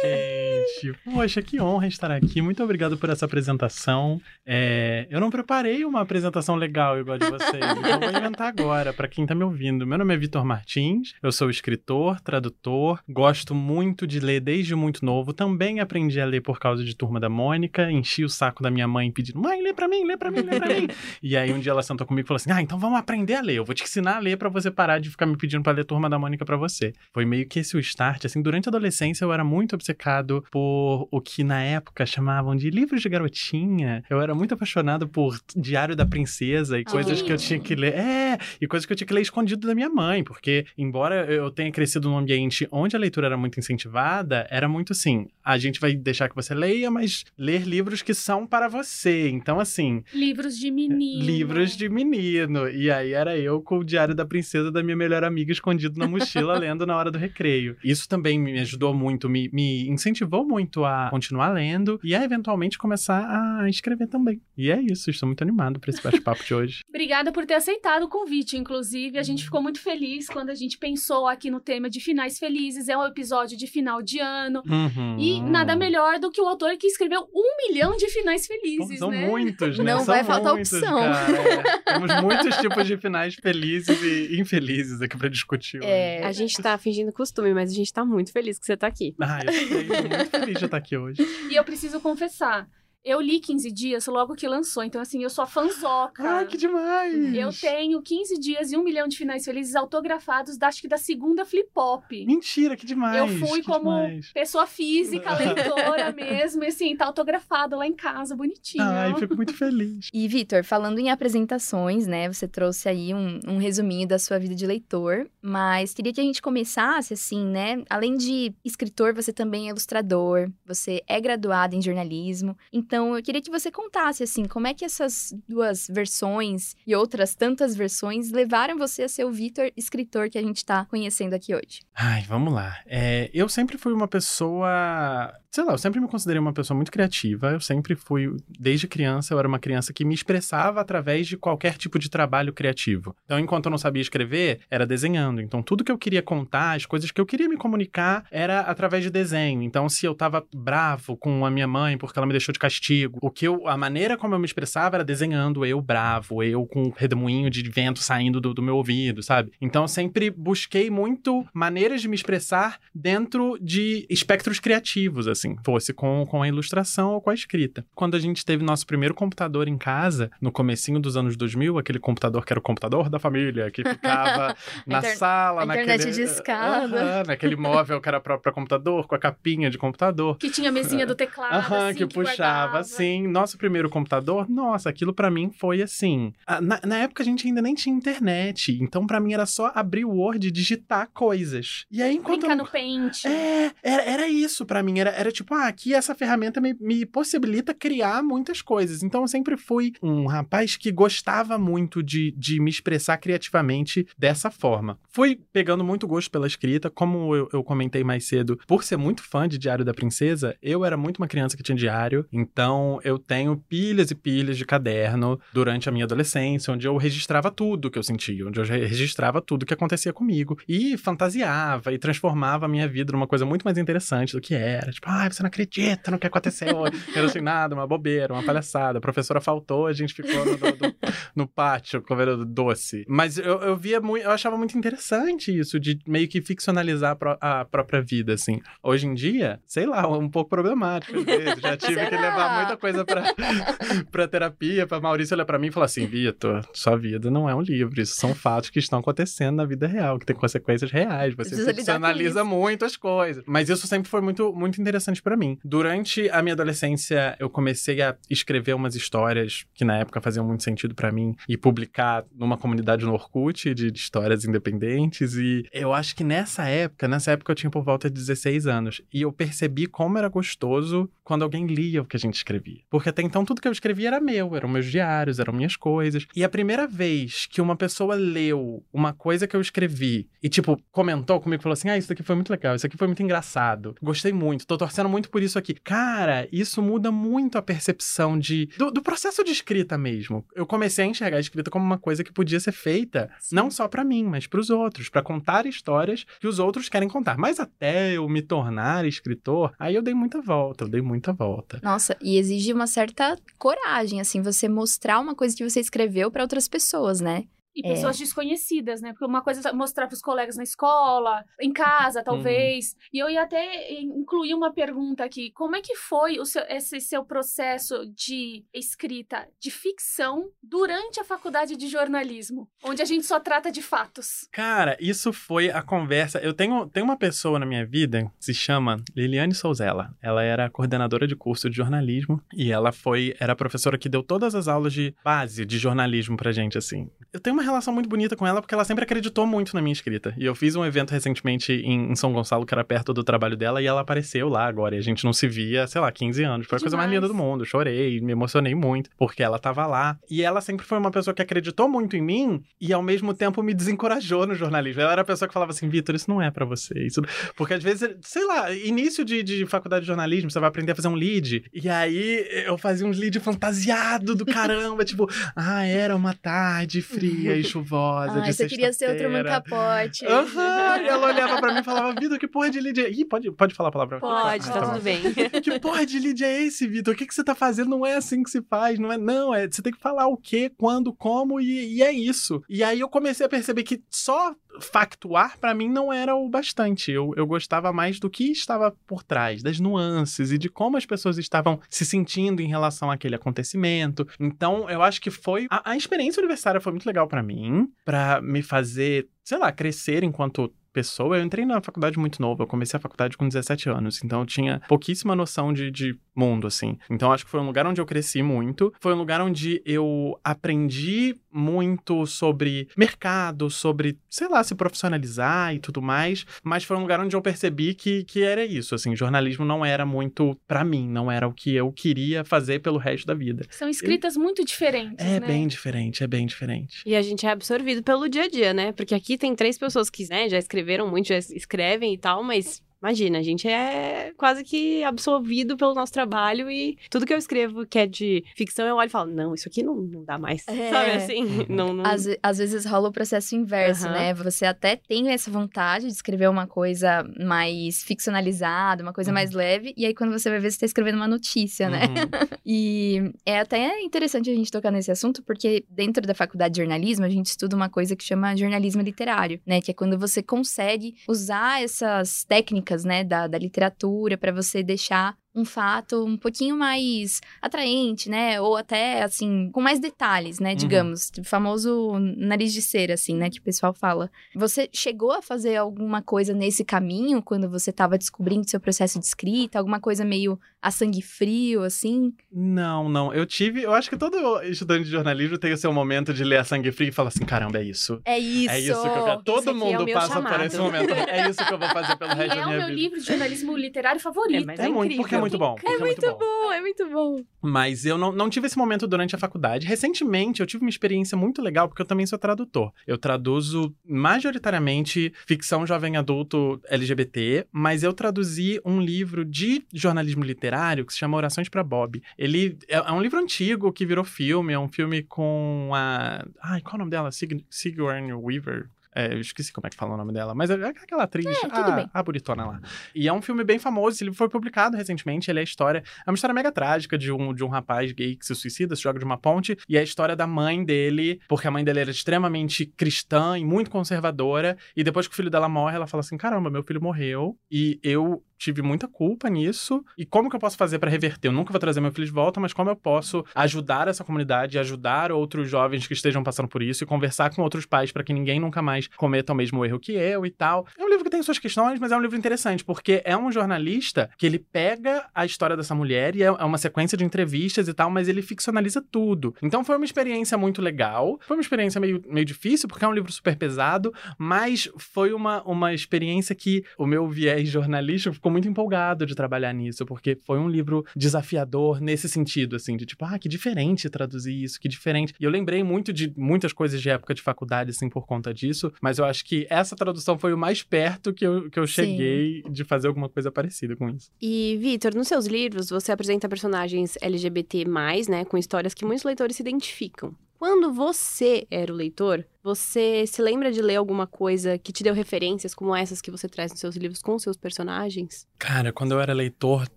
gente! 0.00 0.98
Poxa, 1.04 1.42
que 1.42 1.60
honra 1.60 1.86
estar 1.86 2.10
aqui. 2.10 2.40
Muito 2.40 2.62
obrigado 2.62 2.96
por 2.96 3.10
essa 3.10 3.26
apresentação. 3.26 4.18
É, 4.46 5.06
eu 5.10 5.20
não 5.20 5.30
preparei 5.30 5.84
uma 5.84 6.00
apresentação 6.00 6.56
legal 6.56 6.98
igual 6.98 7.16
a 7.16 7.18
de 7.18 7.30
vocês, 7.30 7.62
então 7.62 7.90
eu 7.90 8.00
vou 8.00 8.08
inventar 8.08 8.48
agora 8.48 8.92
para 8.92 9.06
quem 9.06 9.26
tá 9.26 9.34
me 9.34 9.44
ouvindo. 9.44 9.86
Meu 9.86 9.98
nome 9.98 10.14
é 10.14 10.16
Vitor 10.16 10.46
Martins, 10.46 11.14
eu 11.22 11.30
sou 11.30 11.50
escritor, 11.50 12.20
tradutor, 12.20 13.00
gosto 13.06 13.54
muito 13.54 14.06
de 14.06 14.18
ler 14.18 14.40
desde 14.40 14.74
muito 14.74 15.04
novo. 15.04 15.34
Também 15.34 15.80
aprendi 15.80 16.18
a 16.18 16.24
ler 16.24 16.40
por 16.40 16.58
causa 16.58 16.82
de 16.82 16.96
Turma 16.96 17.20
da 17.20 17.28
Mônica, 17.28 17.90
enchi 17.90 18.24
o 18.24 18.30
saco 18.30 18.62
da 18.62 18.70
minha 18.70 18.88
mãe 18.88 19.10
pedindo: 19.12 19.40
mãe, 19.40 19.62
lê 19.62 19.74
pra 19.74 19.86
mim, 19.86 20.06
lê 20.06 20.16
pra 20.16 20.30
mim, 20.30 20.40
lê 20.40 20.58
pra 20.58 20.68
mim. 20.68 20.88
e 21.22 21.36
aí 21.36 21.52
um 21.52 21.60
dia 21.60 21.72
ela 21.72 21.82
sentou 21.82 22.06
comigo 22.06 22.24
e 22.24 22.28
falou 22.28 22.36
assim: 22.36 22.50
ah, 22.50 22.62
então 22.62 22.78
vamos 22.78 22.98
aprender 22.98 23.34
a 23.34 23.42
ler. 23.42 23.58
Eu 23.58 23.64
vou 23.64 23.74
te 23.74 23.84
ensinar 23.84 24.16
a 24.16 24.20
ler 24.20 24.38
para 24.38 24.48
você 24.48 24.70
parar 24.70 24.98
de 24.98 25.10
ficar 25.10 25.26
me 25.26 25.36
pedindo 25.36 25.62
para 25.62 25.74
ler 25.74 25.84
Turma 25.84 26.08
da 26.08 26.18
Mônica 26.18 26.46
para 26.46 26.56
você. 26.56 26.94
Foi 27.12 27.26
meio 27.26 27.46
que 27.46 27.58
esse 27.58 27.76
o 27.76 27.80
start, 27.80 28.24
assim, 28.24 28.40
durante 28.40 28.53
a 28.54 28.70
adolescência 28.70 29.24
eu 29.24 29.32
era 29.32 29.44
muito 29.44 29.74
obcecado 29.74 30.44
por 30.50 31.08
o 31.10 31.20
que 31.20 31.42
na 31.44 31.62
época 31.62 32.06
chamavam 32.06 32.54
de 32.56 32.70
livros 32.70 33.02
de 33.02 33.08
garotinha. 33.08 34.02
Eu 34.08 34.20
era 34.20 34.34
muito 34.34 34.54
apaixonado 34.54 35.08
por 35.08 35.38
Diário 35.56 35.96
da 35.96 36.06
Princesa 36.06 36.78
e 36.78 36.84
coisas 36.84 37.20
que 37.22 37.32
eu 37.32 37.36
tinha 37.36 37.58
que 37.58 37.74
ler. 37.74 37.94
É, 37.94 38.38
e 38.60 38.66
coisas 38.66 38.86
que 38.86 38.92
eu 38.92 38.96
tinha 38.96 39.06
que 39.06 39.14
ler 39.14 39.22
escondido 39.22 39.66
da 39.66 39.74
minha 39.74 39.88
mãe, 39.88 40.22
porque 40.22 40.66
embora 40.76 41.26
eu 41.26 41.50
tenha 41.50 41.70
crescido 41.70 42.08
num 42.08 42.18
ambiente 42.18 42.66
onde 42.70 42.96
a 42.96 42.98
leitura 42.98 43.26
era 43.26 43.36
muito 43.36 43.58
incentivada, 43.58 44.46
era 44.50 44.68
muito 44.68 44.92
assim, 44.92 45.26
a 45.44 45.58
gente 45.58 45.80
vai 45.80 45.94
deixar 45.94 46.28
que 46.28 46.34
você 46.34 46.54
leia, 46.54 46.90
mas 46.90 47.24
ler 47.38 47.62
livros 47.62 48.02
que 48.02 48.14
são 48.14 48.46
para 48.46 48.68
você. 48.68 49.28
Então 49.28 49.60
assim, 49.60 50.02
Livros 50.12 50.58
de 50.58 50.70
menino. 50.70 51.24
livros 51.24 51.76
de 51.76 51.88
menino. 51.88 52.68
E 52.68 52.90
aí 52.90 53.12
era 53.12 53.36
eu 53.36 53.60
com 53.60 53.78
o 53.78 53.84
Diário 53.84 54.14
da 54.14 54.24
Princesa 54.24 54.70
da 54.70 54.82
minha 54.82 54.96
melhor 54.96 55.24
amiga 55.24 55.52
escondido 55.52 55.98
na 55.98 56.06
mochila 56.06 56.56
lendo 56.58 56.86
na 56.86 56.96
hora 56.96 57.10
do 57.10 57.18
recreio. 57.18 57.76
Isso 57.84 58.08
também 58.08 58.38
me 58.52 58.60
ajudou 58.60 58.94
muito, 58.94 59.28
me, 59.28 59.48
me 59.52 59.88
incentivou 59.88 60.46
muito 60.46 60.84
a 60.84 61.08
continuar 61.10 61.48
lendo 61.52 61.98
e 62.02 62.14
a 62.14 62.22
eventualmente 62.24 62.78
começar 62.78 63.24
a 63.60 63.68
escrever 63.68 64.06
também. 64.06 64.40
E 64.56 64.70
é 64.70 64.80
isso, 64.80 65.10
estou 65.10 65.26
muito 65.26 65.42
animado 65.42 65.80
para 65.80 65.90
esse 65.90 66.02
bate-papo 66.02 66.44
de 66.44 66.54
hoje. 66.54 66.80
Obrigada 66.88 67.32
por 67.32 67.44
ter 67.44 67.54
aceitado 67.54 68.04
o 68.04 68.08
convite, 68.08 68.56
inclusive. 68.56 69.18
A 69.18 69.22
gente 69.22 69.44
ficou 69.44 69.62
muito 69.62 69.80
feliz 69.80 70.28
quando 70.28 70.50
a 70.50 70.54
gente 70.54 70.78
pensou 70.78 71.26
aqui 71.26 71.50
no 71.50 71.60
tema 71.60 71.90
de 71.90 72.00
finais 72.00 72.38
felizes. 72.38 72.88
É 72.88 72.96
um 72.96 73.04
episódio 73.04 73.56
de 73.56 73.66
final 73.66 74.00
de 74.02 74.20
ano. 74.20 74.62
Uhum. 74.66 75.16
E 75.18 75.40
nada 75.40 75.74
melhor 75.76 76.18
do 76.18 76.30
que 76.30 76.40
o 76.40 76.46
autor 76.46 76.76
que 76.76 76.86
escreveu 76.86 77.28
um 77.34 77.68
milhão 77.68 77.96
de 77.96 78.08
finais 78.08 78.46
felizes, 78.46 78.98
São 78.98 79.10
né? 79.10 79.26
muitos, 79.26 79.78
né? 79.78 79.84
Não 79.84 79.98
São 79.98 80.14
vai 80.14 80.24
faltar 80.24 80.52
muitos, 80.54 80.72
opção. 80.72 80.98
cara, 80.98 81.38
é. 81.42 81.78
Temos 81.94 82.22
muitos 82.22 82.56
tipos 82.58 82.86
de 82.86 82.96
finais 82.96 83.34
felizes 83.34 84.00
e 84.02 84.40
infelizes 84.40 85.00
aqui 85.00 85.16
para 85.16 85.28
discutir. 85.28 85.78
hoje. 85.78 85.86
É, 85.88 86.24
A 86.24 86.32
gente 86.32 86.60
tá 86.62 86.76
fingindo 86.78 87.12
costume, 87.12 87.52
mas 87.52 87.70
a 87.70 87.74
gente 87.74 87.92
tá 87.92 88.04
muito 88.04 88.23
feliz 88.32 88.58
que 88.58 88.66
você 88.66 88.76
tá 88.76 88.86
aqui. 88.86 89.14
Ah, 89.20 89.40
eu 89.40 90.02
tô 90.02 90.08
muito 90.08 90.30
feliz 90.30 90.58
de 90.58 90.64
estar 90.64 90.76
aqui 90.76 90.96
hoje. 90.96 91.22
E 91.50 91.54
eu 91.54 91.64
preciso 91.64 92.00
confessar, 92.00 92.68
eu 93.04 93.20
li 93.20 93.38
15 93.38 93.70
dias 93.70 94.06
logo 94.06 94.34
que 94.34 94.48
lançou, 94.48 94.82
então 94.82 95.00
assim, 95.00 95.22
eu 95.22 95.28
sou 95.28 95.44
a 95.44 95.46
fanzoca. 95.46 96.22
Ai, 96.26 96.46
que 96.46 96.56
demais! 96.56 97.34
Eu 97.34 97.52
tenho 97.52 98.00
15 98.00 98.38
dias 98.40 98.72
e 98.72 98.76
um 98.76 98.82
milhão 98.82 99.06
de 99.06 99.16
finais 99.16 99.44
felizes 99.44 99.76
autografados, 99.76 100.56
da, 100.56 100.68
acho 100.68 100.80
que 100.80 100.88
da 100.88 100.96
segunda 100.96 101.44
Flip 101.44 101.68
Pop. 101.72 102.24
Mentira, 102.24 102.76
que 102.76 102.86
demais! 102.86 103.16
Eu 103.16 103.46
fui 103.46 103.60
que 103.60 103.66
como 103.66 103.90
demais. 103.90 104.32
pessoa 104.32 104.66
física, 104.66 105.34
leitora 105.36 106.12
mesmo, 106.12 106.64
e 106.64 106.68
assim, 106.68 106.96
tá 106.96 107.04
autografado 107.04 107.76
lá 107.76 107.86
em 107.86 107.92
casa, 107.92 108.34
bonitinho. 108.34 108.84
Ai, 108.84 109.14
fico 109.14 109.36
muito 109.36 109.54
feliz. 109.54 110.08
E, 110.12 110.26
Vitor, 110.26 110.64
falando 110.64 110.98
em 110.98 111.10
apresentações, 111.10 112.06
né? 112.06 112.32
Você 112.32 112.48
trouxe 112.48 112.88
aí 112.88 113.12
um, 113.12 113.38
um 113.46 113.58
resuminho 113.58 114.08
da 114.08 114.18
sua 114.18 114.38
vida 114.38 114.54
de 114.54 114.66
leitor, 114.66 115.28
mas 115.42 115.92
queria 115.92 116.12
que 116.12 116.20
a 116.20 116.24
gente 116.24 116.40
começasse 116.40 117.12
assim, 117.12 117.44
né? 117.44 117.82
Além 117.90 118.16
de 118.16 118.54
escritor, 118.64 119.12
você 119.12 119.32
também 119.32 119.66
é 119.66 119.70
ilustrador, 119.70 120.50
você 120.64 121.02
é 121.06 121.20
graduado 121.20 121.74
em 121.74 121.82
jornalismo. 121.82 122.56
Então, 122.72 122.93
eu 122.94 123.22
queria 123.22 123.42
que 123.42 123.50
você 123.50 123.70
contasse, 123.70 124.22
assim, 124.22 124.44
como 124.44 124.66
é 124.66 124.74
que 124.74 124.84
essas 124.84 125.34
duas 125.48 125.86
versões 125.88 126.76
e 126.86 126.94
outras 126.94 127.34
tantas 127.34 127.74
versões 127.74 128.30
levaram 128.30 128.76
você 128.78 129.04
a 129.04 129.08
ser 129.08 129.24
o 129.24 129.32
Vitor 129.32 129.70
escritor 129.76 130.30
que 130.30 130.38
a 130.38 130.42
gente 130.42 130.64
tá 130.64 130.84
conhecendo 130.84 131.34
aqui 131.34 131.54
hoje. 131.54 131.80
Ai, 131.94 132.22
vamos 132.22 132.52
lá. 132.52 132.78
É, 132.86 133.30
eu 133.34 133.48
sempre 133.48 133.78
fui 133.78 133.92
uma 133.92 134.08
pessoa. 134.08 135.32
Sei 135.54 135.62
lá, 135.62 135.70
eu 135.70 135.78
sempre 135.78 136.00
me 136.00 136.08
considerei 136.08 136.40
uma 136.40 136.52
pessoa 136.52 136.74
muito 136.74 136.90
criativa. 136.90 137.52
Eu 137.52 137.60
sempre 137.60 137.94
fui, 137.94 138.28
desde 138.58 138.88
criança, 138.88 139.32
eu 139.32 139.38
era 139.38 139.46
uma 139.46 139.60
criança 139.60 139.92
que 139.92 140.04
me 140.04 140.12
expressava 140.12 140.80
através 140.80 141.28
de 141.28 141.36
qualquer 141.36 141.76
tipo 141.76 141.96
de 141.96 142.10
trabalho 142.10 142.52
criativo. 142.52 143.14
Então, 143.24 143.38
enquanto 143.38 143.66
eu 143.66 143.70
não 143.70 143.78
sabia 143.78 144.02
escrever, 144.02 144.62
era 144.68 144.84
desenhando. 144.84 145.40
Então, 145.40 145.62
tudo 145.62 145.84
que 145.84 145.92
eu 145.92 145.96
queria 145.96 146.22
contar, 146.22 146.72
as 146.72 146.86
coisas 146.86 147.12
que 147.12 147.20
eu 147.20 147.24
queria 147.24 147.48
me 147.48 147.56
comunicar, 147.56 148.26
era 148.32 148.62
através 148.62 149.04
de 149.04 149.10
desenho. 149.10 149.62
Então, 149.62 149.88
se 149.88 150.04
eu 150.04 150.12
tava 150.12 150.44
bravo 150.52 151.16
com 151.16 151.46
a 151.46 151.50
minha 151.52 151.68
mãe 151.68 151.96
porque 151.96 152.18
ela 152.18 152.26
me 152.26 152.32
deixou 152.32 152.52
de 152.52 152.58
castigo, 152.58 153.20
o 153.22 153.30
que 153.30 153.46
eu, 153.46 153.68
a 153.68 153.76
maneira 153.76 154.16
como 154.16 154.34
eu 154.34 154.40
me 154.40 154.46
expressava 154.46 154.96
era 154.96 155.04
desenhando 155.04 155.64
eu 155.64 155.80
bravo, 155.80 156.42
eu 156.42 156.66
com 156.66 156.86
um 156.86 156.90
redemoinho 156.90 157.48
de 157.48 157.62
vento 157.70 158.00
saindo 158.00 158.40
do, 158.40 158.54
do 158.54 158.60
meu 158.60 158.74
ouvido, 158.74 159.22
sabe? 159.22 159.52
Então, 159.60 159.82
eu 159.82 159.88
sempre 159.88 160.30
busquei 160.30 160.90
muito 160.90 161.46
maneiras 161.54 162.02
de 162.02 162.08
me 162.08 162.16
expressar 162.16 162.80
dentro 162.92 163.56
de 163.62 164.04
espectros 164.10 164.58
criativos, 164.58 165.28
assim. 165.28 165.43
Assim, 165.44 165.56
fosse 165.64 165.92
com, 165.92 166.24
com 166.28 166.42
a 166.42 166.48
ilustração 166.48 167.12
ou 167.12 167.20
com 167.20 167.30
a 167.30 167.34
escrita. 167.34 167.84
Quando 167.94 168.16
a 168.16 168.18
gente 168.18 168.44
teve 168.44 168.64
nosso 168.64 168.86
primeiro 168.86 169.14
computador 169.14 169.68
em 169.68 169.76
casa, 169.76 170.30
no 170.40 170.50
comecinho 170.50 170.98
dos 170.98 171.16
anos 171.16 171.36
2000, 171.36 171.78
aquele 171.78 171.98
computador 171.98 172.44
que 172.44 172.52
era 172.52 172.58
o 172.60 172.62
computador 172.62 173.08
da 173.10 173.18
família, 173.18 173.70
que 173.70 173.82
ficava 173.84 174.56
na 174.86 174.98
inter- 174.98 175.16
sala, 175.16 175.62
a 175.62 175.64
internet 175.64 175.98
naquele... 175.98 176.12
de 176.12 176.22
escada. 176.22 177.02
Aham, 177.02 177.22
naquele 177.26 177.56
móvel 177.56 178.00
que 178.00 178.08
era 178.08 178.20
próprio 178.20 178.42
para 178.44 178.52
computador, 178.52 179.06
com 179.06 179.14
a 179.14 179.18
capinha 179.18 179.70
de 179.70 179.78
computador. 179.78 180.36
Que 180.38 180.50
tinha 180.50 180.68
a 180.68 180.72
mesinha 180.72 181.06
do 181.06 181.14
teclado, 181.14 181.54
Aham, 181.54 181.88
assim, 181.88 181.98
que, 181.98 182.06
puxava, 182.06 182.24
guardava. 182.36 182.78
assim. 182.78 183.26
Nosso 183.26 183.56
primeiro 183.58 183.88
computador, 183.88 184.48
nossa, 184.48 184.88
aquilo 184.88 185.12
pra 185.14 185.30
mim 185.30 185.50
foi 185.58 185.82
assim. 185.82 186.32
ah, 186.46 186.60
Na, 186.60 186.80
na 186.84 186.96
época 186.98 187.22
a 187.22 187.26
gente 187.26 187.46
ainda 187.46 187.60
nem 187.62 187.74
tinha 187.74 187.94
internet, 187.94 188.76
então 188.80 189.06
pra 189.06 189.20
mim 189.20 189.32
era 189.32 189.46
só 189.46 189.70
abrir 189.74 190.04
o 190.04 190.10
Word 190.10 190.48
e 190.48 190.50
digitar 190.50 191.08
coisas. 191.12 191.84
E 191.90 192.02
aí 192.02 192.14
enquanto. 192.14 192.40
Brincar 192.40 192.56
no 192.56 192.66
pente. 192.66 193.26
É, 193.26 193.72
era, 193.82 194.02
era 194.02 194.28
isso 194.28 194.64
pra 194.66 194.82
mim. 194.82 194.98
Era, 194.98 195.10
era 195.10 195.30
tipo, 195.34 195.52
ah, 195.54 195.66
aqui 195.66 195.92
essa 195.92 196.14
ferramenta 196.14 196.60
me, 196.60 196.74
me 196.80 197.04
possibilita 197.04 197.74
criar 197.74 198.22
muitas 198.22 198.62
coisas. 198.62 199.02
Então 199.02 199.20
eu 199.22 199.28
sempre 199.28 199.56
fui 199.56 199.92
um 200.02 200.26
rapaz 200.26 200.76
que 200.76 200.90
gostava 200.90 201.58
muito 201.58 202.02
de, 202.02 202.32
de 202.36 202.60
me 202.60 202.70
expressar 202.70 203.18
criativamente 203.18 204.06
dessa 204.16 204.50
forma. 204.50 204.98
Fui 205.10 205.38
pegando 205.52 205.84
muito 205.84 206.06
gosto 206.06 206.30
pela 206.30 206.46
escrita, 206.46 206.88
como 206.88 207.34
eu, 207.34 207.48
eu 207.52 207.62
comentei 207.62 208.02
mais 208.02 208.26
cedo, 208.26 208.58
por 208.66 208.82
ser 208.84 208.96
muito 208.96 209.22
fã 209.22 209.46
de 209.48 209.58
Diário 209.58 209.84
da 209.84 209.92
Princesa, 209.92 210.56
eu 210.62 210.84
era 210.84 210.96
muito 210.96 211.18
uma 211.18 211.28
criança 211.28 211.56
que 211.56 211.62
tinha 211.62 211.76
diário, 211.76 212.26
então 212.32 213.00
eu 213.04 213.18
tenho 213.18 213.56
pilhas 213.68 214.10
e 214.10 214.14
pilhas 214.14 214.56
de 214.56 214.64
caderno 214.64 215.40
durante 215.52 215.88
a 215.88 215.92
minha 215.92 216.04
adolescência, 216.04 216.72
onde 216.72 216.86
eu 216.86 216.96
registrava 216.96 217.50
tudo 217.50 217.90
que 217.90 217.98
eu 217.98 218.02
sentia, 218.02 218.46
onde 218.46 218.60
eu 218.60 218.64
re- 218.64 218.86
registrava 218.86 219.40
tudo 219.42 219.66
que 219.66 219.74
acontecia 219.74 220.12
comigo 220.12 220.58
e 220.68 220.96
fantasiava 220.96 221.92
e 221.92 221.98
transformava 221.98 222.66
a 222.66 222.68
minha 222.68 222.86
vida 222.88 223.12
numa 223.12 223.26
coisa 223.26 223.44
muito 223.44 223.62
mais 223.64 223.78
interessante 223.78 224.32
do 224.32 224.40
que 224.40 224.54
era. 224.54 224.92
Tipo, 224.92 225.08
ai, 225.24 225.30
você 225.32 225.42
não 225.42 225.48
acredita 225.48 226.10
no 226.10 226.18
que 226.18 226.26
aconteceu 226.26 226.76
hoje. 226.76 226.92
Era 227.14 227.26
assim, 227.26 227.40
nada, 227.40 227.74
uma 227.74 227.86
bobeira, 227.86 228.32
uma 228.32 228.42
palhaçada. 228.42 228.98
A 228.98 229.00
professora 229.00 229.40
faltou, 229.40 229.86
a 229.86 229.92
gente 229.92 230.14
ficou 230.14 230.44
no, 230.44 230.56
do- 230.56 230.94
no 231.34 231.48
pátio 231.48 232.02
comendo 232.02 232.44
doce. 232.44 233.04
Mas 233.08 233.38
eu, 233.38 233.60
eu 233.60 233.76
via 233.76 234.00
muito, 234.00 234.24
eu 234.24 234.30
achava 234.30 234.56
muito 234.56 234.76
interessante 234.76 235.56
isso, 235.56 235.78
de 235.80 235.98
meio 236.06 236.28
que 236.28 236.40
ficcionalizar 236.40 237.12
a, 237.12 237.16
pró- 237.16 237.38
a 237.40 237.64
própria 237.64 238.00
vida, 238.02 238.34
assim. 238.34 238.60
Hoje 238.82 239.06
em 239.06 239.14
dia, 239.14 239.60
sei 239.66 239.86
lá, 239.86 240.06
um 240.06 240.28
pouco 240.28 240.50
problemático. 240.50 241.22
vezes. 241.22 241.60
Já 241.60 241.76
tive 241.76 242.06
que 242.06 242.16
levar 242.16 242.58
muita 242.58 242.76
coisa 242.76 243.04
pra, 243.04 243.24
pra 244.10 244.28
terapia, 244.28 244.86
pra 244.86 245.00
Maurício 245.00 245.34
olhar 245.34 245.44
pra 245.44 245.58
mim 245.58 245.68
e 245.68 245.72
falar 245.72 245.86
assim: 245.86 246.06
Vitor, 246.06 246.66
sua 246.72 246.96
vida 246.96 247.30
não 247.30 247.48
é 247.48 247.54
um 247.54 247.60
livro, 247.60 248.00
isso 248.00 248.14
são 248.16 248.34
fatos 248.34 248.70
que 248.70 248.78
estão 248.78 248.98
acontecendo 248.98 249.56
na 249.56 249.64
vida 249.64 249.86
real, 249.86 250.18
que 250.18 250.26
tem 250.26 250.36
consequências 250.36 250.90
reais. 250.90 251.34
Você 251.34 251.56
com 251.56 251.74
ficcionaliza 251.74 252.44
muito 252.44 252.84
as 252.84 252.96
coisas. 252.96 253.44
Mas 253.46 253.68
isso 253.68 253.86
sempre 253.86 254.08
foi 254.08 254.20
muito, 254.20 254.52
muito 254.52 254.80
interessante 254.80 255.13
pra 255.22 255.36
mim. 255.36 255.58
Durante 255.64 256.28
a 256.30 256.42
minha 256.42 256.54
adolescência, 256.54 257.36
eu 257.38 257.48
comecei 257.48 258.02
a 258.02 258.16
escrever 258.30 258.74
umas 258.74 258.94
histórias 258.94 259.64
que 259.74 259.84
na 259.84 259.98
época 259.98 260.20
faziam 260.20 260.46
muito 260.46 260.62
sentido 260.62 260.94
pra 260.94 261.12
mim 261.12 261.34
e 261.48 261.56
publicar 261.56 262.24
numa 262.34 262.56
comunidade 262.56 263.04
no 263.04 263.12
Orkut 263.12 263.74
de, 263.74 263.90
de 263.90 263.98
histórias 263.98 264.44
independentes. 264.44 265.34
E 265.34 265.68
eu 265.72 265.92
acho 265.92 266.14
que 266.14 266.24
nessa 266.24 266.68
época, 266.68 267.08
nessa 267.08 267.32
época 267.32 267.52
eu 267.52 267.56
tinha 267.56 267.70
por 267.70 267.82
volta 267.82 268.08
de 268.08 268.14
16 268.14 268.66
anos. 268.66 269.02
E 269.12 269.22
eu 269.22 269.32
percebi 269.32 269.86
como 269.86 270.18
era 270.18 270.28
gostoso 270.28 271.10
quando 271.22 271.42
alguém 271.42 271.66
lia 271.66 272.02
o 272.02 272.04
que 272.04 272.16
a 272.16 272.20
gente 272.20 272.34
escrevia. 272.34 272.80
Porque 272.90 273.08
até 273.08 273.22
então 273.22 273.44
tudo 273.44 273.60
que 273.60 273.68
eu 273.68 273.72
escrevia 273.72 274.08
era 274.08 274.20
meu, 274.20 274.54
eram 274.54 274.68
meus 274.68 274.86
diários, 274.86 275.38
eram 275.38 275.52
minhas 275.52 275.76
coisas. 275.76 276.26
E 276.34 276.44
a 276.44 276.48
primeira 276.48 276.86
vez 276.86 277.46
que 277.46 277.60
uma 277.60 277.76
pessoa 277.76 278.14
leu 278.14 278.84
uma 278.92 279.12
coisa 279.12 279.46
que 279.46 279.56
eu 279.56 279.60
escrevi 279.60 280.28
e, 280.42 280.48
tipo, 280.48 280.80
comentou 280.92 281.40
comigo, 281.40 281.62
falou 281.62 281.74
assim: 281.74 281.88
ah, 281.88 281.96
isso 281.96 282.08
daqui 282.08 282.22
foi 282.22 282.34
muito 282.34 282.50
legal, 282.50 282.74
isso 282.74 282.86
aqui 282.86 282.96
foi 282.96 283.06
muito 283.06 283.22
engraçado, 283.22 283.94
gostei 284.02 284.32
muito, 284.32 284.66
tô 284.66 284.76
torcendo 284.76 284.93
muito 285.02 285.30
por 285.30 285.42
isso 285.42 285.58
aqui. 285.58 285.74
Cara, 285.74 286.48
isso 286.52 286.80
muda 286.80 287.10
muito 287.10 287.58
a 287.58 287.62
percepção 287.62 288.38
de 288.38 288.66
do, 288.76 288.90
do 288.90 289.02
processo 289.02 289.42
de 289.42 289.50
escrita 289.50 289.98
mesmo. 289.98 290.44
Eu 290.54 290.66
comecei 290.66 291.04
a 291.04 291.08
enxergar 291.08 291.38
a 291.38 291.40
escrita 291.40 291.70
como 291.70 291.84
uma 291.84 291.98
coisa 291.98 292.22
que 292.22 292.32
podia 292.32 292.60
ser 292.60 292.72
feita 292.72 293.30
não 293.50 293.70
só 293.70 293.88
pra 293.88 294.04
mim, 294.04 294.24
mas 294.24 294.46
pros 294.46 294.70
outros, 294.70 295.08
pra 295.08 295.22
contar 295.22 295.66
histórias 295.66 296.24
que 296.38 296.46
os 296.46 296.58
outros 296.58 296.88
querem 296.88 297.08
contar. 297.08 297.36
Mas 297.38 297.58
até 297.58 298.12
eu 298.12 298.28
me 298.28 298.42
tornar 298.42 299.04
escritor, 299.04 299.72
aí 299.78 299.94
eu 299.94 300.02
dei 300.02 300.14
muita 300.14 300.40
volta, 300.40 300.84
eu 300.84 300.88
dei 300.88 301.02
muita 301.02 301.32
volta. 301.32 301.80
Nossa, 301.82 302.16
e 302.22 302.36
exige 302.36 302.72
uma 302.72 302.86
certa 302.86 303.36
coragem, 303.58 304.20
assim, 304.20 304.42
você 304.42 304.68
mostrar 304.68 305.18
uma 305.18 305.34
coisa 305.34 305.56
que 305.56 305.68
você 305.68 305.80
escreveu 305.80 306.30
pra 306.30 306.42
outras 306.42 306.68
pessoas, 306.68 307.20
né? 307.20 307.44
E 307.74 307.82
pessoas 307.82 308.18
desconhecidas, 308.18 309.00
né? 309.00 309.10
Porque 309.10 309.24
uma 309.24 309.42
coisa 309.42 309.68
é 309.68 309.72
mostrar 309.72 310.06
pros 310.06 310.20
colegas 310.20 310.56
na 310.56 310.62
escola, 310.62 311.44
em 311.60 311.72
casa, 311.72 312.22
talvez. 312.22 312.94
E 313.12 313.18
eu 313.18 313.28
ia 313.28 313.42
até 313.42 313.92
incluir 314.00 314.54
uma 314.54 314.72
pergunta 314.72 315.24
aqui. 315.24 315.50
Como 315.52 315.74
é 315.76 315.80
que 315.80 315.94
foi 315.96 316.38
o 316.38 316.44
seu- 316.44 316.62
esse 316.68 317.00
seu 317.00 317.24
processo 317.24 318.06
de 318.14 318.64
escrita 318.72 319.48
de 319.60 319.70
ficção 319.70 320.50
durante 320.62 321.20
a 321.20 321.24
faculdade 321.24 321.76
de 321.76 321.88
jornalismo? 321.88 322.68
Onde 322.82 323.02
a 323.02 323.04
gente 323.04 323.24
só 323.26 323.40
trata 323.40 323.70
de 323.72 323.82
fatos. 323.82 324.48
Cara, 324.52 324.96
isso 325.00 325.32
foi 325.32 325.70
a 325.70 325.82
conversa. 325.82 326.38
Eu 326.38 326.54
tenho, 326.54 326.86
tenho 326.88 327.04
uma 327.04 327.16
pessoa 327.16 327.58
na 327.58 327.66
minha 327.66 327.84
vida 327.84 328.30
que 328.38 328.44
se 328.44 328.54
chama 328.54 329.02
Liliane 329.16 329.54
Souzella. 329.54 330.14
Ela 330.22 330.42
era 330.42 330.70
coordenadora 330.70 331.26
de 331.26 331.34
curso 331.36 331.68
de 331.68 331.76
jornalismo 331.76 332.40
e 332.54 332.70
ela 332.70 332.92
foi 332.92 333.34
era 333.40 333.52
a 333.52 333.56
professora 333.56 333.98
que 333.98 334.08
deu 334.08 334.22
todas 334.22 334.54
as 334.54 334.68
aulas 334.68 334.92
de 334.92 335.14
base 335.24 335.64
de 335.64 335.78
jornalismo 335.78 336.36
pra 336.36 336.52
gente 336.52 336.78
assim. 336.78 337.10
Eu 337.32 337.40
tenho 337.40 337.54
uma 337.56 337.63
relação 337.64 337.92
muito 337.92 338.08
bonita 338.08 338.36
com 338.36 338.46
ela 338.46 338.60
porque 338.60 338.74
ela 338.74 338.84
sempre 338.84 339.04
acreditou 339.04 339.46
muito 339.46 339.74
na 339.74 339.82
minha 339.82 339.92
escrita. 339.92 340.34
E 340.36 340.44
eu 340.44 340.54
fiz 340.54 340.76
um 340.76 340.84
evento 340.84 341.10
recentemente 341.10 341.72
em, 341.72 342.12
em 342.12 342.16
São 342.16 342.32
Gonçalo 342.32 342.66
que 342.66 342.74
era 342.74 342.84
perto 342.84 343.12
do 343.12 343.24
trabalho 343.24 343.56
dela 343.56 343.82
e 343.82 343.86
ela 343.86 344.00
apareceu 344.00 344.48
lá 344.48 344.66
agora 344.66 344.94
e 344.94 344.98
a 344.98 345.02
gente 345.02 345.24
não 345.24 345.32
se 345.32 345.46
via, 345.48 345.86
sei 345.86 346.00
lá, 346.00 346.10
15 346.10 346.42
anos. 346.42 346.66
Foi 346.66 346.78
a 346.78 346.80
coisa 346.80 346.96
mais 346.96 347.10
linda 347.10 347.28
do 347.28 347.34
mundo. 347.34 347.64
Chorei, 347.64 348.20
me 348.20 348.32
emocionei 348.32 348.74
muito 348.74 349.10
porque 349.16 349.42
ela 349.42 349.58
tava 349.58 349.86
lá. 349.86 350.18
E 350.30 350.42
ela 350.42 350.60
sempre 350.60 350.84
foi 350.84 350.98
uma 350.98 351.10
pessoa 351.10 351.34
que 351.34 351.42
acreditou 351.42 351.88
muito 351.88 352.16
em 352.16 352.22
mim 352.22 352.62
e 352.80 352.92
ao 352.92 353.02
mesmo 353.02 353.34
tempo 353.34 353.62
me 353.62 353.74
desencorajou 353.74 354.46
no 354.46 354.54
jornalismo. 354.54 355.02
Ela 355.02 355.12
era 355.12 355.22
a 355.22 355.24
pessoa 355.24 355.48
que 355.48 355.54
falava 355.54 355.72
assim, 355.72 355.88
Vitor, 355.88 356.14
isso 356.14 356.30
não 356.30 356.40
é 356.40 356.50
pra 356.50 356.64
você. 356.64 356.98
Isso... 357.04 357.22
Porque 357.56 357.74
às 357.74 357.82
vezes, 357.82 358.16
sei 358.22 358.44
lá, 358.44 358.72
início 358.72 359.24
de, 359.24 359.42
de 359.42 359.66
faculdade 359.66 360.02
de 360.02 360.06
jornalismo, 360.06 360.50
você 360.50 360.58
vai 360.58 360.68
aprender 360.68 360.92
a 360.92 360.94
fazer 360.94 361.08
um 361.08 361.14
lead. 361.14 361.64
E 361.72 361.88
aí 361.88 362.46
eu 362.66 362.76
fazia 362.76 363.06
uns 363.06 363.18
lead 363.18 363.38
fantasiado 363.40 364.34
do 364.34 364.46
caramba, 364.46 365.04
tipo, 365.04 365.28
ah, 365.54 365.84
era 365.84 366.14
uma 366.14 366.34
tarde 366.34 367.02
fria 367.02 367.53
e 367.56 367.64
chuvosa 367.64 368.38
Ah, 368.38 368.40
de 368.40 368.52
você 368.52 368.66
queria 368.66 368.92
ser 368.92 369.10
o 369.10 369.16
Truman 369.16 369.42
sexta-feira. 369.42 369.62
Capote. 369.62 370.26
Aham, 370.26 371.02
e 371.02 371.06
ela 371.08 371.26
olhava 371.26 371.60
pra 371.60 371.72
mim 371.74 371.80
e 371.80 371.84
falava, 371.84 372.12
Vitor, 372.18 372.38
que 372.38 372.48
porra 372.48 372.70
de 372.70 372.80
lead 372.80 373.00
é? 373.00 373.10
Ih, 373.10 373.24
pode, 373.24 373.50
pode 373.52 373.74
falar 373.74 373.88
a 373.88 373.92
palavra? 373.92 374.18
Pode, 374.20 374.68
Ah, 374.68 374.72
tá 374.72 374.80
bom. 374.80 374.92
tudo 374.92 375.02
bem. 375.02 375.20
Que 375.62 375.78
porra 375.80 376.04
de 376.06 376.18
lead 376.18 376.44
é 376.44 376.62
esse, 376.62 376.86
Vitor? 376.86 377.14
O 377.14 377.16
que, 377.16 377.26
que 377.26 377.34
você 377.34 377.44
tá 377.44 377.54
fazendo? 377.54 377.90
Não 377.90 378.04
é 378.04 378.14
assim 378.16 378.42
que 378.42 378.50
se 378.50 378.60
faz, 378.62 378.98
não 378.98 379.12
é? 379.12 379.16
Não, 379.18 379.54
é, 379.54 379.66
você 379.68 379.80
tem 379.82 379.92
que 379.92 380.00
falar 380.00 380.26
o 380.26 380.36
que, 380.36 380.70
quando, 380.70 381.12
como 381.12 381.60
e, 381.60 381.96
e 381.96 382.02
é 382.02 382.12
isso. 382.12 382.62
E 382.68 382.82
aí 382.82 383.00
eu 383.00 383.08
comecei 383.08 383.44
a 383.46 383.48
perceber 383.48 383.82
que 383.82 384.02
só 384.10 384.54
factuar 384.80 385.58
pra 385.58 385.74
mim 385.74 385.88
não 385.88 386.12
era 386.12 386.34
o 386.34 386.48
bastante. 386.48 387.10
Eu, 387.10 387.32
eu 387.36 387.46
gostava 387.46 387.92
mais 387.92 388.18
do 388.18 388.30
que 388.30 388.50
estava 388.50 388.94
por 389.06 389.22
trás, 389.22 389.62
das 389.62 389.80
nuances 389.80 390.50
e 390.52 390.58
de 390.58 390.68
como 390.68 390.96
as 390.96 391.06
pessoas 391.06 391.38
estavam 391.38 391.80
se 391.88 392.04
sentindo 392.04 392.60
em 392.60 392.68
relação 392.68 393.10
àquele 393.10 393.34
acontecimento. 393.34 394.26
Então, 394.38 394.88
eu 394.88 395.02
acho 395.02 395.20
que 395.20 395.30
foi 395.30 395.66
a, 395.70 395.92
a 395.92 395.96
experiência 395.96 396.40
universitária 396.40 396.80
foi 396.80 396.92
muito 396.92 397.06
legal 397.06 397.26
pra 397.26 397.42
mim, 397.42 397.88
pra 398.04 398.40
me 398.40 398.62
fazer, 398.62 399.28
sei 399.42 399.58
lá, 399.58 399.72
crescer 399.72 400.22
enquanto 400.22 400.72
pessoa. 400.94 401.36
Eu 401.36 401.44
entrei 401.44 401.66
na 401.66 401.80
faculdade 401.82 402.18
muito 402.18 402.40
novo, 402.40 402.62
eu 402.62 402.66
comecei 402.66 402.96
a 402.96 403.00
faculdade 403.00 403.36
com 403.36 403.46
17 403.46 403.90
anos, 403.90 404.22
então 404.24 404.40
eu 404.40 404.46
tinha 404.46 404.80
pouquíssima 404.88 405.34
noção 405.36 405.72
de, 405.72 405.90
de 405.90 406.16
mundo, 406.34 406.66
assim. 406.66 406.96
Então 407.10 407.32
acho 407.32 407.44
que 407.44 407.50
foi 407.50 407.60
um 407.60 407.66
lugar 407.66 407.86
onde 407.86 408.00
eu 408.00 408.06
cresci 408.06 408.42
muito, 408.42 408.92
foi 409.00 409.12
um 409.12 409.18
lugar 409.18 409.40
onde 409.42 409.82
eu 409.84 410.38
aprendi 410.42 411.34
muito 411.52 412.26
sobre 412.26 412.88
mercado, 412.96 413.70
sobre, 413.70 414.18
sei 414.28 414.48
lá, 414.48 414.62
se 414.64 414.74
profissionalizar 414.74 415.74
e 415.74 415.78
tudo 415.78 416.00
mais, 416.02 416.44
mas 416.62 416.82
foi 416.84 416.96
um 416.96 417.00
lugar 417.00 417.20
onde 417.20 417.36
eu 417.36 417.42
percebi 417.42 417.94
que, 417.94 418.24
que 418.24 418.42
era 418.42 418.64
isso, 418.64 418.94
assim, 418.94 419.14
jornalismo 419.14 419.64
não 419.64 419.84
era 419.84 420.04
muito 420.06 420.56
pra 420.66 420.84
mim, 420.84 421.08
não 421.08 421.30
era 421.30 421.46
o 421.46 421.52
que 421.52 421.74
eu 421.74 421.92
queria 421.92 422.44
fazer 422.44 422.80
pelo 422.80 422.98
resto 422.98 423.26
da 423.26 423.34
vida. 423.34 423.66
São 423.70 423.88
escritas 423.88 424.36
muito 424.36 424.64
diferentes, 424.64 425.24
É 425.24 425.38
né? 425.38 425.46
bem 425.46 425.66
diferente, 425.68 426.24
é 426.24 426.26
bem 426.26 426.46
diferente. 426.46 427.02
E 427.06 427.14
a 427.14 427.22
gente 427.22 427.46
é 427.46 427.50
absorvido 427.50 428.02
pelo 428.02 428.28
dia 428.28 428.44
a 428.44 428.48
dia, 428.48 428.72
né? 428.74 428.92
Porque 428.92 429.14
aqui 429.14 429.38
tem 429.38 429.54
três 429.54 429.78
pessoas 429.78 430.10
que 430.10 430.28
né, 430.28 430.48
já 430.48 430.58
escreveram 430.58 430.83
muito, 431.08 431.28
já 431.28 431.38
escrevem 431.38 432.14
e 432.14 432.18
tal, 432.18 432.42
mas 432.42 432.82
imagina, 433.04 433.38
a 433.38 433.42
gente 433.42 433.68
é 433.68 434.32
quase 434.36 434.64
que 434.64 435.04
absorvido 435.04 435.76
pelo 435.76 435.94
nosso 435.94 436.12
trabalho 436.12 436.70
e 436.70 436.96
tudo 437.10 437.26
que 437.26 437.34
eu 437.34 437.38
escrevo 437.38 437.84
que 437.86 437.98
é 437.98 438.06
de 438.06 438.42
ficção, 438.56 438.86
eu 438.86 438.96
olho 438.96 439.06
e 439.08 439.10
falo, 439.10 439.30
não, 439.30 439.54
isso 439.54 439.68
aqui 439.68 439.82
não, 439.82 439.94
não 439.94 440.24
dá 440.24 440.38
mais. 440.38 440.66
É. 440.66 440.90
Sabe 440.90 441.10
assim? 441.12 441.44
Uhum. 441.44 441.64
Não, 441.74 441.92
não... 441.92 442.06
Às, 442.06 442.26
às 442.42 442.58
vezes 442.58 442.84
rola 442.86 443.08
o 443.08 443.12
processo 443.12 443.54
inverso, 443.56 444.06
Aham. 444.06 444.14
né? 444.14 444.34
Você 444.34 444.64
até 444.64 444.96
tem 444.96 445.30
essa 445.30 445.50
vontade 445.50 446.06
de 446.06 446.12
escrever 446.12 446.48
uma 446.48 446.66
coisa 446.66 447.24
mais 447.44 448.02
ficcionalizada, 448.02 449.02
uma 449.02 449.12
coisa 449.12 449.30
Uhum. 449.30 449.34
mais 449.34 449.50
leve, 449.52 449.92
e 449.96 450.06
aí 450.06 450.14
quando 450.14 450.32
você 450.32 450.48
vai 450.50 450.58
ver, 450.60 450.70
você 450.70 450.78
tá 450.80 450.86
escrevendo 450.86 451.16
uma 451.16 451.28
notícia, 451.28 451.88
né? 451.90 452.04
Uhum. 452.06 452.48
E 452.66 453.32
é 453.44 453.58
até 453.60 454.00
interessante 454.00 454.48
a 454.50 454.54
gente 454.54 454.70
tocar 454.70 454.90
nesse 454.90 455.10
assunto, 455.10 455.42
porque 455.42 455.84
dentro 455.90 456.26
da 456.26 456.34
faculdade 456.34 456.74
de 456.74 456.80
jornalismo, 456.80 457.24
a 457.24 457.28
gente 457.28 457.46
estuda 457.46 457.76
uma 457.76 457.88
coisa 457.90 458.16
que 458.16 458.24
chama 458.24 458.56
jornalismo 458.56 459.02
literário, 459.02 459.60
né? 459.66 459.80
Que 459.82 459.90
é 459.90 459.94
quando 459.94 460.18
você 460.18 460.42
consegue 460.42 461.14
usar 461.28 461.82
essas 461.82 462.44
técnicas 462.44 462.93
técnicas, 462.94 463.04
né, 463.04 463.24
da, 463.24 463.46
da 463.46 463.58
literatura 463.58 464.38
para 464.38 464.52
você 464.52 464.82
deixar 464.82 465.36
um 465.54 465.64
fato 465.64 466.24
um 466.24 466.36
pouquinho 466.36 466.76
mais 466.76 467.40
atraente, 467.62 468.28
né? 468.28 468.60
Ou 468.60 468.76
até, 468.76 469.22
assim, 469.22 469.70
com 469.70 469.80
mais 469.80 470.00
detalhes, 470.00 470.58
né? 470.58 470.70
Uhum. 470.70 470.76
Digamos, 470.76 471.30
o 471.38 471.44
famoso 471.44 472.18
nariz 472.36 472.72
de 472.72 472.82
cera, 472.82 473.14
assim, 473.14 473.36
né? 473.36 473.48
Que 473.48 473.60
o 473.60 473.62
pessoal 473.62 473.94
fala. 473.94 474.30
Você 474.54 474.88
chegou 474.92 475.32
a 475.32 475.40
fazer 475.40 475.76
alguma 475.76 476.20
coisa 476.20 476.52
nesse 476.52 476.84
caminho 476.84 477.40
quando 477.42 477.68
você 477.70 477.90
estava 477.90 478.18
descobrindo 478.18 478.68
seu 478.68 478.80
processo 478.80 479.18
de 479.18 479.26
escrita? 479.26 479.78
Alguma 479.78 480.00
coisa 480.00 480.24
meio 480.24 480.58
a 480.82 480.90
sangue 480.90 481.22
frio, 481.22 481.82
assim? 481.82 482.34
Não, 482.52 483.08
não. 483.08 483.32
Eu 483.32 483.46
tive. 483.46 483.82
Eu 483.82 483.94
acho 483.94 484.10
que 484.10 484.18
todo 484.18 484.62
estudante 484.64 485.04
de 485.04 485.10
jornalismo 485.10 485.56
tem 485.56 485.72
o 485.72 485.76
seu 485.78 485.92
momento 485.92 486.34
de 486.34 486.44
ler 486.44 486.58
a 486.58 486.64
sangue 486.64 486.92
frio 486.92 487.08
e 487.08 487.12
falar 487.12 487.28
assim: 487.28 487.44
caramba, 487.44 487.78
é 487.78 487.84
isso. 487.84 488.20
É 488.24 488.38
isso. 488.38 488.70
É 488.70 488.80
isso 488.80 489.02
que 489.02 489.08
eu 489.08 489.24
quero. 489.24 489.42
Todo 489.42 489.70
é 489.70 489.72
mundo 489.72 490.08
é 490.08 490.12
passa 490.12 490.34
chamado. 490.34 490.52
por 490.52 490.66
esse 490.66 490.78
momento. 490.78 491.14
É 491.14 491.48
isso 491.48 491.64
que 491.64 491.72
eu 491.72 491.78
vou 491.78 491.88
fazer 491.88 492.16
pelo 492.16 492.34
resto 492.34 492.48
da 492.48 492.54
minha 492.54 492.66
vida. 492.66 492.74
É 492.74 492.84
o 492.84 492.86
meu 492.86 492.94
livro 492.94 493.18
de 493.18 493.24
jornalismo 493.24 493.76
literário 493.76 494.20
favorito. 494.20 494.68
É, 494.70 494.74
é, 494.74 494.86
é 494.86 494.88
muito, 494.88 495.16
porque 495.16 495.34
é 495.34 495.43
muito 495.50 495.58
bom. 495.58 495.76
É, 495.84 495.90
muito, 495.90 496.02
muito 496.02 496.26
bom. 496.32 496.38
bom. 496.38 496.72
é 496.72 496.80
muito 496.80 497.08
bom. 497.08 497.44
Mas 497.62 498.04
eu 498.04 498.18
não, 498.18 498.32
não 498.32 498.50
tive 498.50 498.66
esse 498.66 498.76
momento 498.76 499.06
durante 499.06 499.34
a 499.34 499.38
faculdade. 499.38 499.86
Recentemente, 499.86 500.60
eu 500.60 500.66
tive 500.66 500.84
uma 500.84 500.90
experiência 500.90 501.36
muito 501.36 501.62
legal, 501.62 501.88
porque 501.88 502.02
eu 502.02 502.06
também 502.06 502.26
sou 502.26 502.38
tradutor. 502.38 502.92
Eu 503.06 503.16
traduzo 503.16 503.94
majoritariamente 504.04 505.32
ficção 505.46 505.86
jovem 505.86 506.16
adulto 506.16 506.80
LGBT, 506.88 507.66
mas 507.72 508.02
eu 508.02 508.12
traduzi 508.12 508.80
um 508.84 509.00
livro 509.00 509.44
de 509.44 509.84
jornalismo 509.92 510.44
literário 510.44 511.04
que 511.04 511.12
se 511.12 511.18
chama 511.18 511.36
Orações 511.36 511.68
para 511.68 511.82
Bob. 511.82 512.22
Ele 512.38 512.78
é, 512.88 512.96
é 512.96 513.12
um 513.12 513.20
livro 513.20 513.38
antigo 513.38 513.92
que 513.92 514.06
virou 514.06 514.24
filme, 514.24 514.72
é 514.72 514.78
um 514.78 514.88
filme 514.88 515.22
com 515.22 515.90
a. 515.94 516.44
Ai, 516.62 516.80
qual 516.80 516.94
é 516.94 516.96
o 516.96 516.98
nome 516.98 517.10
dela? 517.10 517.30
Sig 517.32 517.64
Sigourney 517.70 518.32
Weaver. 518.32 518.88
É, 519.14 519.32
eu 519.32 519.40
esqueci 519.40 519.72
como 519.72 519.86
é 519.86 519.90
que 519.90 519.96
fala 519.96 520.14
o 520.14 520.16
nome 520.16 520.32
dela, 520.32 520.54
mas 520.54 520.70
é 520.70 520.74
aquela 520.74 521.22
atriz, 521.22 521.46
é, 521.46 521.66
a, 521.70 522.08
a 522.12 522.22
bonitona 522.22 522.66
lá. 522.66 522.80
E 523.14 523.28
é 523.28 523.32
um 523.32 523.40
filme 523.40 523.62
bem 523.62 523.78
famoso, 523.78 524.16
esse 524.16 524.24
livro 524.24 524.36
foi 524.36 524.48
publicado 524.48 524.96
recentemente, 524.96 525.50
ele 525.50 525.60
é 525.60 525.62
a 525.62 525.64
história, 525.64 526.02
é 526.26 526.30
uma 526.30 526.34
história 526.34 526.54
mega 526.54 526.72
trágica 526.72 527.16
de 527.16 527.30
um, 527.30 527.54
de 527.54 527.62
um 527.62 527.68
rapaz 527.68 528.10
gay 528.12 528.36
que 528.36 528.44
se 528.44 528.54
suicida, 528.54 528.96
se 528.96 529.02
joga 529.02 529.18
de 529.18 529.24
uma 529.24 529.38
ponte, 529.38 529.76
e 529.88 529.96
é 529.96 530.00
a 530.00 530.02
história 530.02 530.34
da 530.34 530.46
mãe 530.46 530.84
dele, 530.84 531.40
porque 531.48 531.68
a 531.68 531.70
mãe 531.70 531.84
dele 531.84 532.00
era 532.00 532.10
extremamente 532.10 532.86
cristã 532.86 533.58
e 533.58 533.64
muito 533.64 533.90
conservadora, 533.90 534.76
e 534.96 535.04
depois 535.04 535.28
que 535.28 535.32
o 535.32 535.36
filho 535.36 535.50
dela 535.50 535.68
morre, 535.68 535.96
ela 535.96 536.06
fala 536.06 536.20
assim, 536.20 536.36
caramba, 536.36 536.68
meu 536.70 536.82
filho 536.82 537.00
morreu, 537.00 537.56
e 537.70 538.00
eu 538.02 538.42
tive 538.64 538.82
muita 538.82 539.06
culpa 539.06 539.48
nisso. 539.50 540.04
E 540.16 540.24
como 540.24 540.48
que 540.48 540.56
eu 540.56 540.60
posso 540.60 540.76
fazer 540.76 540.98
para 540.98 541.10
reverter? 541.10 541.48
Eu 541.48 541.52
nunca 541.52 541.72
vou 541.72 541.78
trazer 541.78 542.00
meu 542.00 542.12
filho 542.12 542.26
de 542.26 542.32
volta, 542.32 542.60
mas 542.60 542.72
como 542.72 542.88
eu 542.88 542.96
posso 542.96 543.44
ajudar 543.54 544.08
essa 544.08 544.24
comunidade, 544.24 544.78
ajudar 544.78 545.30
outros 545.32 545.68
jovens 545.68 546.06
que 546.06 546.14
estejam 546.14 546.42
passando 546.42 546.68
por 546.68 546.82
isso 546.82 547.04
e 547.04 547.06
conversar 547.06 547.54
com 547.54 547.62
outros 547.62 547.84
pais 547.84 548.10
para 548.10 548.24
que 548.24 548.32
ninguém 548.32 548.58
nunca 548.58 548.80
mais 548.80 549.03
cometa 549.16 549.52
o 549.52 549.56
mesmo 549.56 549.84
erro 549.84 549.98
que 549.98 550.12
eu 550.12 550.44
e 550.44 550.50
tal. 550.50 550.86
É 550.98 551.04
um 551.04 551.08
livro 551.08 551.24
que 551.24 551.30
tem 551.30 551.42
suas 551.42 551.58
questões, 551.58 551.98
mas 551.98 552.12
é 552.12 552.16
um 552.16 552.20
livro 552.20 552.36
interessante, 552.36 552.84
porque 552.84 553.22
é 553.24 553.36
um 553.36 553.50
jornalista 553.50 554.30
que 554.36 554.46
ele 554.46 554.58
pega 554.58 555.26
a 555.34 555.44
história 555.44 555.76
dessa 555.76 555.94
mulher 555.94 556.36
e 556.36 556.42
é, 556.42 556.46
é 556.46 556.64
uma 556.64 556.78
sequência 556.78 557.16
de 557.16 557.24
entrevistas 557.24 557.88
e 557.88 557.94
tal, 557.94 558.10
mas 558.10 558.28
ele 558.28 558.42
ficcionaliza 558.42 559.02
tudo. 559.10 559.54
Então 559.62 559.84
foi 559.84 559.96
uma 559.96 560.04
experiência 560.04 560.56
muito 560.56 560.80
legal. 560.80 561.38
Foi 561.46 561.56
uma 561.56 561.62
experiência 561.62 562.00
meio, 562.00 562.22
meio 562.26 562.44
difícil, 562.44 562.88
porque 562.88 563.04
é 563.04 563.08
um 563.08 563.12
livro 563.12 563.32
super 563.32 563.56
pesado, 563.56 564.12
mas 564.38 564.88
foi 564.96 565.32
uma, 565.32 565.62
uma 565.62 565.92
experiência 565.92 566.54
que 566.54 566.84
o 566.98 567.06
meu 567.06 567.28
viés 567.28 567.68
jornalístico 567.68 568.34
ficou 568.34 568.50
muito 568.50 568.68
empolgado 568.68 569.26
de 569.26 569.34
trabalhar 569.34 569.72
nisso, 569.72 570.04
porque 570.06 570.38
foi 570.44 570.58
um 570.58 570.68
livro 570.68 571.04
desafiador 571.16 572.00
nesse 572.00 572.28
sentido, 572.28 572.76
assim, 572.76 572.96
de 572.96 573.06
tipo, 573.06 573.24
ah, 573.24 573.38
que 573.38 573.48
diferente 573.48 574.08
traduzir 574.08 574.62
isso, 574.62 574.80
que 574.80 574.88
diferente. 574.88 575.34
E 575.40 575.44
eu 575.44 575.50
lembrei 575.50 575.82
muito 575.82 576.12
de 576.12 576.32
muitas 576.36 576.72
coisas 576.72 577.00
de 577.00 577.10
época 577.10 577.34
de 577.34 577.42
faculdade, 577.42 577.90
assim, 577.90 578.08
por 578.08 578.26
conta 578.26 578.52
disso, 578.52 578.92
mas 579.00 579.18
eu 579.18 579.24
acho 579.24 579.44
que 579.44 579.66
essa 579.70 579.96
tradução 579.96 580.38
foi 580.38 580.52
o 580.52 580.58
mais 580.58 580.82
perto 580.82 581.32
que 581.32 581.46
eu, 581.46 581.70
que 581.70 581.78
eu 581.78 581.86
cheguei 581.86 582.62
Sim. 582.62 582.72
de 582.72 582.84
fazer 582.84 583.08
alguma 583.08 583.28
coisa 583.28 583.50
parecida 583.50 583.96
com 583.96 584.08
isso. 584.10 584.30
E, 584.40 584.76
Vitor, 584.80 585.14
nos 585.14 585.28
seus 585.28 585.46
livros, 585.46 585.88
você 585.88 586.12
apresenta 586.12 586.48
personagens 586.48 587.16
LGBT, 587.20 587.84
né, 588.28 588.44
com 588.44 588.58
histórias 588.58 588.94
que 588.94 589.04
muitos 589.04 589.24
leitores 589.24 589.56
se 589.56 589.62
identificam. 589.62 590.34
Quando 590.58 590.92
você 590.92 591.66
era 591.70 591.92
o 591.92 591.96
leitor, 591.96 592.42
você 592.62 593.26
se 593.26 593.42
lembra 593.42 593.70
de 593.70 593.82
ler 593.82 593.96
alguma 593.96 594.26
coisa 594.26 594.78
que 594.78 594.92
te 594.92 595.02
deu 595.02 595.12
referências 595.12 595.74
como 595.74 595.94
essas 595.94 596.22
que 596.22 596.30
você 596.30 596.48
traz 596.48 596.70
nos 596.70 596.80
seus 596.80 596.96
livros 596.96 597.20
com 597.20 597.38
seus 597.38 597.56
personagens? 597.56 598.46
Cara, 598.58 598.92
quando 598.92 599.12
eu 599.12 599.20
era 599.20 599.34
leitor 599.34 599.86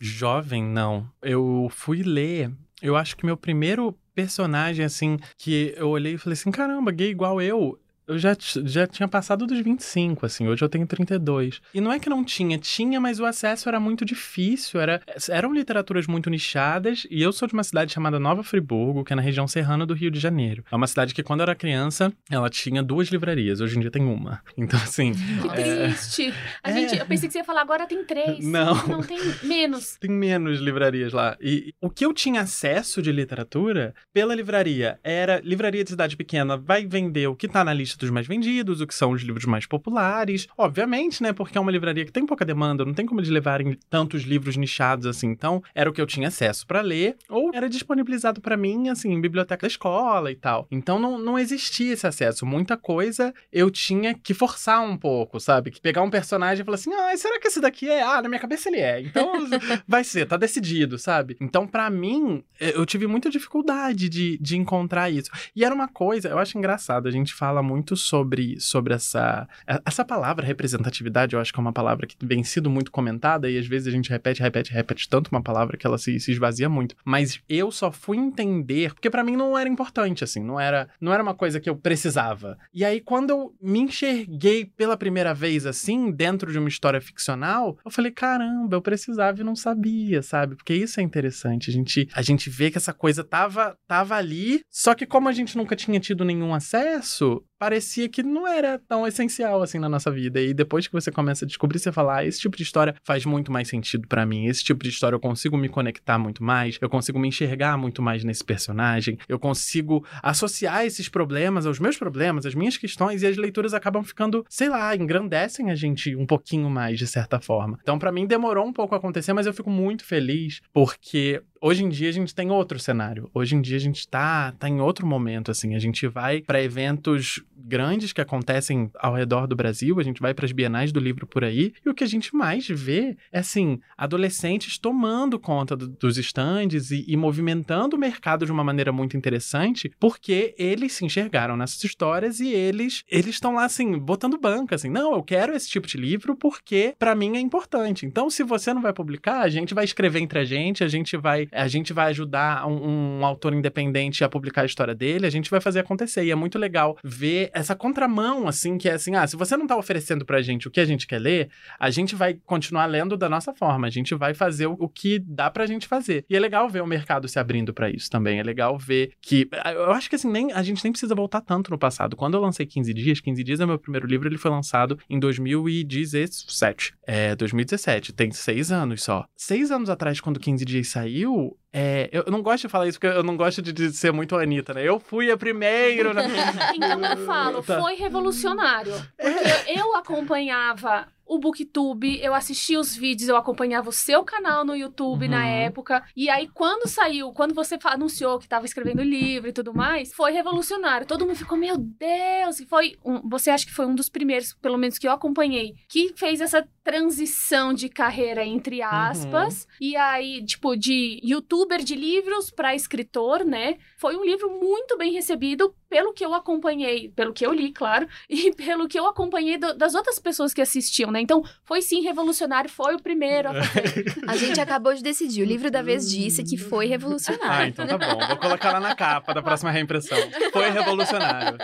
jovem, 0.00 0.62
não. 0.62 1.10
Eu 1.20 1.68
fui 1.68 2.04
ler. 2.04 2.52
Eu 2.80 2.94
acho 2.94 3.16
que 3.16 3.26
meu 3.26 3.36
primeiro 3.36 3.96
personagem, 4.14 4.84
assim, 4.84 5.18
que 5.36 5.74
eu 5.76 5.88
olhei 5.88 6.14
e 6.14 6.18
falei 6.18 6.34
assim: 6.34 6.50
caramba, 6.50 6.92
gay 6.92 7.10
igual 7.10 7.40
eu 7.40 7.78
eu 8.06 8.18
já, 8.18 8.36
já 8.64 8.86
tinha 8.86 9.08
passado 9.08 9.46
dos 9.46 9.60
25, 9.60 10.26
assim, 10.26 10.48
hoje 10.48 10.62
eu 10.64 10.68
tenho 10.68 10.86
32. 10.86 11.60
E 11.72 11.80
não 11.80 11.92
é 11.92 11.98
que 11.98 12.10
não 12.10 12.24
tinha, 12.24 12.58
tinha, 12.58 13.00
mas 13.00 13.20
o 13.20 13.24
acesso 13.24 13.68
era 13.68 13.78
muito 13.78 14.04
difícil, 14.04 14.80
era, 14.80 15.00
eram 15.30 15.52
literaturas 15.52 16.06
muito 16.06 16.28
nichadas, 16.28 17.06
e 17.10 17.22
eu 17.22 17.32
sou 17.32 17.46
de 17.46 17.54
uma 17.54 17.64
cidade 17.64 17.92
chamada 17.92 18.18
Nova 18.18 18.42
Friburgo, 18.42 19.04
que 19.04 19.12
é 19.12 19.16
na 19.16 19.22
região 19.22 19.46
serrana 19.46 19.86
do 19.86 19.94
Rio 19.94 20.10
de 20.10 20.18
Janeiro. 20.18 20.64
É 20.70 20.76
uma 20.76 20.86
cidade 20.86 21.14
que, 21.14 21.22
quando 21.22 21.40
eu 21.40 21.44
era 21.44 21.54
criança, 21.54 22.12
ela 22.30 22.50
tinha 22.50 22.82
duas 22.82 23.08
livrarias, 23.08 23.60
hoje 23.60 23.76
em 23.76 23.80
dia 23.80 23.90
tem 23.90 24.04
uma. 24.04 24.42
Então, 24.62 24.78
assim... 24.80 25.12
Que 25.12 25.60
é... 25.60 25.86
triste! 25.88 26.34
A 26.62 26.70
é... 26.70 26.74
gente, 26.74 26.98
eu 26.98 27.06
pensei 27.06 27.28
que 27.28 27.32
você 27.32 27.38
ia 27.40 27.44
falar, 27.44 27.62
agora 27.62 27.84
tem 27.86 28.04
três. 28.04 28.46
Não. 28.46 28.74
Não, 28.86 29.02
tem 29.02 29.18
menos. 29.42 29.96
Tem 30.02 30.10
menos 30.10 30.58
livrarias 30.58 31.12
lá. 31.12 31.36
E 31.40 31.74
o 31.80 31.88
que 31.88 32.04
eu 32.04 32.12
tinha 32.12 32.40
acesso 32.40 33.00
de 33.00 33.12
literatura, 33.12 33.94
pela 34.12 34.34
livraria, 34.34 34.98
era 35.02 35.40
livraria 35.40 35.84
de 35.84 35.90
cidade 35.90 36.16
pequena, 36.16 36.56
vai 36.56 36.86
vender 36.86 37.26
o 37.26 37.36
que 37.36 37.48
tá 37.48 37.64
na 37.64 37.72
lista 37.72 37.91
dos 37.96 38.10
mais 38.10 38.26
vendidos, 38.26 38.80
o 38.80 38.86
que 38.86 38.94
são 38.94 39.12
os 39.12 39.22
livros 39.22 39.44
mais 39.44 39.66
populares. 39.66 40.46
Obviamente, 40.56 41.22
né? 41.22 41.32
Porque 41.32 41.56
é 41.56 41.60
uma 41.60 41.70
livraria 41.70 42.04
que 42.04 42.12
tem 42.12 42.26
pouca 42.26 42.44
demanda, 42.44 42.84
não 42.84 42.94
tem 42.94 43.06
como 43.06 43.20
eles 43.20 43.30
levarem 43.30 43.76
tantos 43.88 44.22
livros 44.22 44.56
nichados 44.56 45.06
assim. 45.06 45.28
Então, 45.28 45.62
era 45.74 45.88
o 45.88 45.92
que 45.92 46.00
eu 46.00 46.06
tinha 46.06 46.28
acesso 46.28 46.66
para 46.66 46.80
ler, 46.80 47.16
ou 47.28 47.50
era 47.54 47.68
disponibilizado 47.68 48.40
para 48.40 48.56
mim, 48.56 48.88
assim, 48.88 49.12
em 49.12 49.20
biblioteca 49.20 49.62
da 49.62 49.68
escola 49.68 50.30
e 50.30 50.36
tal. 50.36 50.66
Então, 50.70 50.98
não, 50.98 51.18
não 51.18 51.38
existia 51.38 51.92
esse 51.92 52.06
acesso. 52.06 52.44
Muita 52.44 52.76
coisa 52.76 53.32
eu 53.52 53.70
tinha 53.70 54.14
que 54.14 54.34
forçar 54.34 54.82
um 54.82 54.96
pouco, 54.96 55.40
sabe? 55.40 55.70
Que 55.70 55.80
pegar 55.80 56.02
um 56.02 56.10
personagem 56.10 56.62
e 56.62 56.64
falar 56.64 56.76
assim: 56.76 56.92
ah, 56.92 57.16
será 57.16 57.38
que 57.40 57.48
esse 57.48 57.60
daqui 57.60 57.88
é? 57.88 58.02
Ah, 58.02 58.22
na 58.22 58.28
minha 58.28 58.40
cabeça 58.40 58.68
ele 58.68 58.78
é. 58.78 59.00
Então, 59.00 59.32
vai 59.86 60.04
ser, 60.04 60.26
tá 60.26 60.36
decidido, 60.36 60.98
sabe? 60.98 61.36
Então, 61.40 61.66
para 61.66 61.88
mim, 61.90 62.42
eu 62.58 62.84
tive 62.84 63.06
muita 63.06 63.30
dificuldade 63.30 64.08
de, 64.08 64.38
de 64.38 64.56
encontrar 64.56 65.10
isso. 65.10 65.30
E 65.54 65.64
era 65.64 65.74
uma 65.74 65.88
coisa, 65.88 66.28
eu 66.28 66.38
acho 66.38 66.56
engraçado, 66.58 67.08
a 67.08 67.10
gente 67.10 67.34
fala 67.34 67.62
muito 67.62 67.81
muito 67.82 67.96
sobre, 67.96 68.60
sobre 68.60 68.94
essa, 68.94 69.48
essa 69.84 70.04
palavra 70.04 70.46
representatividade. 70.46 71.34
Eu 71.34 71.40
acho 71.40 71.52
que 71.52 71.58
é 71.58 71.60
uma 71.60 71.72
palavra 71.72 72.06
que 72.06 72.16
vem 72.22 72.44
sido 72.44 72.70
muito 72.70 72.92
comentada 72.92 73.50
e 73.50 73.58
às 73.58 73.66
vezes 73.66 73.88
a 73.88 73.90
gente 73.90 74.08
repete, 74.08 74.40
repete, 74.40 74.72
repete 74.72 75.08
tanto 75.08 75.28
uma 75.32 75.42
palavra 75.42 75.76
que 75.76 75.84
ela 75.84 75.98
se, 75.98 76.18
se 76.20 76.30
esvazia 76.30 76.68
muito. 76.68 76.94
Mas 77.04 77.40
eu 77.48 77.72
só 77.72 77.90
fui 77.90 78.16
entender, 78.16 78.94
porque 78.94 79.10
para 79.10 79.24
mim 79.24 79.36
não 79.36 79.58
era 79.58 79.68
importante, 79.68 80.22
assim, 80.22 80.42
não 80.42 80.60
era, 80.60 80.88
não 81.00 81.12
era 81.12 81.22
uma 81.22 81.34
coisa 81.34 81.58
que 81.58 81.68
eu 81.68 81.74
precisava. 81.74 82.56
E 82.72 82.84
aí, 82.84 83.00
quando 83.00 83.30
eu 83.30 83.54
me 83.60 83.80
enxerguei 83.80 84.64
pela 84.64 84.96
primeira 84.96 85.34
vez, 85.34 85.66
assim, 85.66 86.12
dentro 86.12 86.52
de 86.52 86.58
uma 86.58 86.68
história 86.68 87.00
ficcional, 87.00 87.76
eu 87.84 87.90
falei, 87.90 88.12
caramba, 88.12 88.76
eu 88.76 88.82
precisava 88.82 89.40
e 89.40 89.44
não 89.44 89.56
sabia, 89.56 90.22
sabe? 90.22 90.54
Porque 90.54 90.72
isso 90.72 91.00
é 91.00 91.02
interessante. 91.02 91.68
A 91.68 91.72
gente, 91.72 92.08
a 92.14 92.22
gente 92.22 92.48
vê 92.48 92.70
que 92.70 92.78
essa 92.78 92.92
coisa 92.92 93.24
tava, 93.24 93.76
tava 93.88 94.14
ali, 94.14 94.60
só 94.70 94.94
que 94.94 95.04
como 95.04 95.28
a 95.28 95.32
gente 95.32 95.56
nunca 95.56 95.74
tinha 95.74 95.98
tido 95.98 96.24
nenhum 96.24 96.54
acesso, 96.54 97.42
parecia 97.62 98.08
que 98.08 98.24
não 98.24 98.44
era 98.44 98.76
tão 98.76 99.06
essencial 99.06 99.62
assim 99.62 99.78
na 99.78 99.88
nossa 99.88 100.10
vida. 100.10 100.40
E 100.40 100.52
depois 100.52 100.88
que 100.88 100.92
você 100.92 101.12
começa 101.12 101.44
a 101.44 101.48
descobrir, 101.48 101.78
você 101.78 101.92
fala: 101.92 102.16
ah, 102.16 102.24
esse 102.24 102.40
tipo 102.40 102.56
de 102.56 102.64
história 102.64 102.92
faz 103.04 103.24
muito 103.24 103.52
mais 103.52 103.68
sentido 103.68 104.08
para 104.08 104.26
mim. 104.26 104.46
Esse 104.46 104.64
tipo 104.64 104.82
de 104.82 104.90
história 104.90 105.14
eu 105.14 105.20
consigo 105.20 105.56
me 105.56 105.68
conectar 105.68 106.18
muito 106.18 106.42
mais, 106.42 106.76
eu 106.80 106.90
consigo 106.90 107.20
me 107.20 107.28
enxergar 107.28 107.78
muito 107.78 108.02
mais 108.02 108.24
nesse 108.24 108.42
personagem, 108.42 109.16
eu 109.28 109.38
consigo 109.38 110.04
associar 110.20 110.84
esses 110.84 111.08
problemas 111.08 111.64
aos 111.64 111.78
meus 111.78 111.96
problemas, 111.96 112.44
às 112.44 112.54
minhas 112.56 112.76
questões, 112.76 113.22
e 113.22 113.28
as 113.28 113.36
leituras 113.36 113.74
acabam 113.74 114.02
ficando, 114.02 114.44
sei 114.48 114.68
lá, 114.68 114.96
engrandecem 114.96 115.70
a 115.70 115.76
gente 115.76 116.16
um 116.16 116.26
pouquinho 116.26 116.68
mais, 116.68 116.98
de 116.98 117.06
certa 117.06 117.38
forma. 117.38 117.78
Então, 117.80 117.96
para 117.96 118.10
mim, 118.10 118.26
demorou 118.26 118.66
um 118.66 118.72
pouco 118.72 118.96
a 118.96 118.98
acontecer, 118.98 119.32
mas 119.32 119.46
eu 119.46 119.54
fico 119.54 119.70
muito 119.70 120.04
feliz 120.04 120.60
porque 120.72 121.40
hoje 121.60 121.84
em 121.84 121.88
dia 121.88 122.08
a 122.08 122.12
gente 122.12 122.34
tem 122.34 122.50
outro 122.50 122.78
cenário. 122.80 123.30
Hoje 123.32 123.54
em 123.54 123.60
dia 123.60 123.76
a 123.76 123.80
gente 123.80 124.08
tá, 124.08 124.52
tá 124.58 124.68
em 124.68 124.80
outro 124.80 125.06
momento, 125.06 125.52
assim. 125.52 125.76
A 125.76 125.78
gente 125.78 126.08
vai 126.08 126.42
para 126.42 126.60
eventos 126.60 127.40
grandes 127.64 128.12
que 128.12 128.20
acontecem 128.20 128.90
ao 128.98 129.14
redor 129.14 129.46
do 129.46 129.56
Brasil, 129.56 129.98
a 129.98 130.02
gente 130.02 130.20
vai 130.20 130.34
para 130.34 130.44
as 130.44 130.52
bienais 130.52 130.92
do 130.92 131.00
livro 131.00 131.26
por 131.26 131.44
aí, 131.44 131.72
e 131.84 131.88
o 131.88 131.94
que 131.94 132.04
a 132.04 132.08
gente 132.08 132.34
mais 132.34 132.66
vê 132.68 133.16
é, 133.32 133.38
assim, 133.38 133.80
adolescentes 133.96 134.78
tomando 134.78 135.38
conta 135.38 135.76
do, 135.76 135.88
dos 135.88 136.18
estandes 136.18 136.90
e, 136.90 137.04
e 137.06 137.16
movimentando 137.16 137.96
o 137.96 137.98
mercado 137.98 138.44
de 138.44 138.52
uma 138.52 138.64
maneira 138.64 138.92
muito 138.92 139.16
interessante, 139.16 139.90
porque 139.98 140.54
eles 140.58 140.92
se 140.92 141.04
enxergaram 141.04 141.56
nessas 141.56 141.82
histórias 141.84 142.40
e 142.40 142.48
eles 142.48 143.04
eles 143.08 143.34
estão 143.34 143.54
lá, 143.54 143.64
assim, 143.64 143.98
botando 143.98 144.38
banca, 144.38 144.74
assim, 144.74 144.90
não, 144.90 145.14
eu 145.14 145.22
quero 145.22 145.54
esse 145.54 145.68
tipo 145.68 145.86
de 145.86 145.96
livro 145.96 146.36
porque 146.36 146.94
para 146.98 147.14
mim 147.14 147.36
é 147.36 147.40
importante. 147.40 148.06
Então, 148.06 148.28
se 148.28 148.42
você 148.42 148.72
não 148.72 148.82
vai 148.82 148.92
publicar, 148.92 149.40
a 149.40 149.48
gente 149.48 149.74
vai 149.74 149.84
escrever 149.84 150.20
entre 150.20 150.38
a 150.38 150.44
gente, 150.44 150.82
a 150.82 150.88
gente 150.88 151.16
vai 151.16 151.48
a 151.52 151.68
gente 151.68 151.92
vai 151.92 152.08
ajudar 152.10 152.66
um, 152.66 153.18
um, 153.20 153.26
autor 153.26 153.54
independente 153.54 154.24
a 154.24 154.28
publicar 154.28 154.62
a 154.62 154.66
história 154.66 154.94
dele, 154.94 155.26
a 155.26 155.30
gente 155.30 155.50
vai 155.50 155.60
fazer 155.60 155.80
acontecer. 155.80 156.24
E 156.24 156.30
é 156.30 156.34
muito 156.34 156.58
legal 156.58 156.96
ver 157.04 157.50
essa 157.52 157.74
contramão, 157.74 158.48
assim, 158.48 158.78
que 158.78 158.88
é 158.88 158.92
assim, 158.92 159.14
ah, 159.14 159.26
se 159.26 159.36
você 159.36 159.56
não 159.56 159.66
tá 159.66 159.76
oferecendo 159.76 160.24
pra 160.24 160.42
gente 160.42 160.68
o 160.68 160.70
que 160.70 160.80
a 160.80 160.84
gente 160.84 161.06
quer 161.06 161.18
ler, 161.18 161.50
a 161.78 161.90
gente 161.90 162.14
vai 162.14 162.34
continuar 162.44 162.86
lendo 162.86 163.16
da 163.16 163.28
nossa 163.28 163.52
forma, 163.54 163.86
a 163.86 163.90
gente 163.90 164.14
vai 164.14 164.34
fazer 164.34 164.66
o, 164.66 164.88
que 164.88 165.18
dá 165.18 165.50
pra 165.50 165.66
gente 165.66 165.86
fazer. 165.86 166.24
E 166.28 166.36
é 166.36 166.40
legal 166.40 166.68
ver 166.68 166.82
o 166.82 166.86
mercado 166.86 167.28
se 167.28 167.38
abrindo 167.38 167.72
para 167.72 167.90
isso 167.90 168.10
também, 168.10 168.38
é 168.38 168.42
legal 168.42 168.78
ver 168.78 169.12
que, 169.20 169.48
eu 169.74 169.92
acho 169.92 170.08
que 170.08 170.16
assim, 170.16 170.30
nem, 170.30 170.52
a 170.52 170.62
gente 170.62 170.82
nem 170.82 170.92
precisa 170.92 171.14
voltar 171.14 171.40
tanto 171.40 171.70
no 171.70 171.78
passado. 171.78 172.16
Quando 172.16 172.34
eu 172.34 172.40
lancei 172.40 172.66
15 172.66 172.92
Dias, 172.92 173.20
15 173.20 173.44
Dias 173.44 173.60
é 173.60 173.66
meu 173.66 173.78
primeiro 173.78 174.06
livro, 174.06 174.28
ele 174.28 174.38
foi 174.38 174.50
lançado 174.50 174.98
em 175.08 175.18
2017, 175.18 176.94
é, 177.06 177.34
2017, 177.36 178.12
tem 178.12 178.30
seis 178.30 178.70
anos 178.70 179.02
só. 179.02 179.24
Seis 179.36 179.70
anos 179.70 179.90
atrás, 179.90 180.20
quando 180.20 180.40
15 180.40 180.64
Dias 180.64 180.88
saiu, 180.88 181.56
é, 181.72 182.10
eu 182.12 182.24
não 182.30 182.42
gosto 182.42 182.62
de 182.62 182.68
falar 182.68 182.86
isso 182.86 183.00
porque 183.00 183.16
eu 183.16 183.22
não 183.22 183.36
gosto 183.36 183.62
de, 183.62 183.72
de 183.72 183.92
ser 183.92 184.12
muito 184.12 184.36
Anitta, 184.36 184.74
né? 184.74 184.86
Eu 184.86 185.00
fui 185.00 185.30
a 185.30 185.36
primeira. 185.38 186.12
Na... 186.12 186.22
então 186.74 187.04
eu 187.04 187.26
falo, 187.26 187.62
tá. 187.62 187.80
foi 187.80 187.94
revolucionário. 187.94 188.92
Porque 189.16 189.70
é. 189.70 189.80
eu 189.80 189.96
acompanhava 189.96 191.06
o 191.32 191.38
Booktube, 191.38 192.20
eu 192.22 192.34
assistia 192.34 192.78
os 192.78 192.94
vídeos, 192.94 193.26
eu 193.26 193.36
acompanhava 193.36 193.88
o 193.88 193.92
seu 193.92 194.22
canal 194.22 194.66
no 194.66 194.76
YouTube 194.76 195.24
uhum. 195.24 195.30
na 195.30 195.46
época. 195.46 196.04
E 196.14 196.28
aí, 196.28 196.46
quando 196.46 196.86
saiu, 196.86 197.32
quando 197.32 197.54
você 197.54 197.78
anunciou 197.84 198.38
que 198.38 198.44
estava 198.44 198.66
escrevendo 198.66 199.02
livro 199.02 199.48
e 199.48 199.52
tudo 199.52 199.72
mais, 199.72 200.12
foi 200.12 200.30
revolucionário. 200.30 201.06
Todo 201.06 201.24
mundo 201.24 201.36
ficou, 201.36 201.56
meu 201.56 201.78
Deus! 201.78 202.60
E 202.60 202.66
foi. 202.66 202.96
Um, 203.02 203.26
você 203.30 203.48
acha 203.48 203.64
que 203.64 203.72
foi 203.72 203.86
um 203.86 203.94
dos 203.94 204.10
primeiros, 204.10 204.52
pelo 204.52 204.76
menos 204.76 204.98
que 204.98 205.08
eu 205.08 205.12
acompanhei, 205.12 205.74
que 205.88 206.12
fez 206.16 206.42
essa 206.42 206.68
transição 206.84 207.72
de 207.72 207.88
carreira, 207.88 208.44
entre 208.44 208.80
uhum. 208.80 208.86
aspas. 208.86 209.62
Uhum. 209.62 209.68
E 209.80 209.96
aí, 209.96 210.44
tipo, 210.44 210.76
de 210.76 211.18
youtuber 211.24 211.82
de 211.82 211.94
livros 211.94 212.50
para 212.50 212.74
escritor, 212.74 213.42
né? 213.42 213.78
Foi 213.96 214.16
um 214.16 214.24
livro 214.24 214.50
muito 214.50 214.98
bem 214.98 215.12
recebido 215.12 215.74
pelo 215.92 216.14
que 216.14 216.24
eu 216.24 216.32
acompanhei, 216.32 217.10
pelo 217.10 217.34
que 217.34 217.44
eu 217.44 217.52
li, 217.52 217.70
claro, 217.70 218.08
e 218.26 218.50
pelo 218.52 218.88
que 218.88 218.98
eu 218.98 219.06
acompanhei 219.06 219.58
do, 219.58 219.76
das 219.76 219.94
outras 219.94 220.18
pessoas 220.18 220.54
que 220.54 220.62
assistiam, 220.62 221.10
né? 221.10 221.20
Então, 221.20 221.44
foi 221.64 221.82
sim 221.82 222.00
revolucionário, 222.00 222.70
foi 222.70 222.94
o 222.94 223.02
primeiro 223.02 223.50
a 223.50 223.62
fazer. 223.62 224.06
a 224.26 224.34
gente 224.34 224.58
acabou 224.58 224.94
de 224.94 225.02
decidir. 225.02 225.42
O 225.42 225.44
livro 225.44 225.70
da 225.70 225.82
vez 225.82 226.08
disse 226.08 226.42
que 226.42 226.56
foi 226.56 226.86
revolucionário. 226.86 227.46
Ah, 227.46 227.68
então 227.68 227.86
tá 227.86 227.98
bom. 227.98 228.26
Vou 228.26 228.36
colocar 228.38 228.72
lá 228.72 228.80
na 228.80 228.94
capa 228.94 229.34
da 229.34 229.42
próxima 229.42 229.70
reimpressão. 229.70 230.16
Foi 230.50 230.70
revolucionário. 230.70 231.58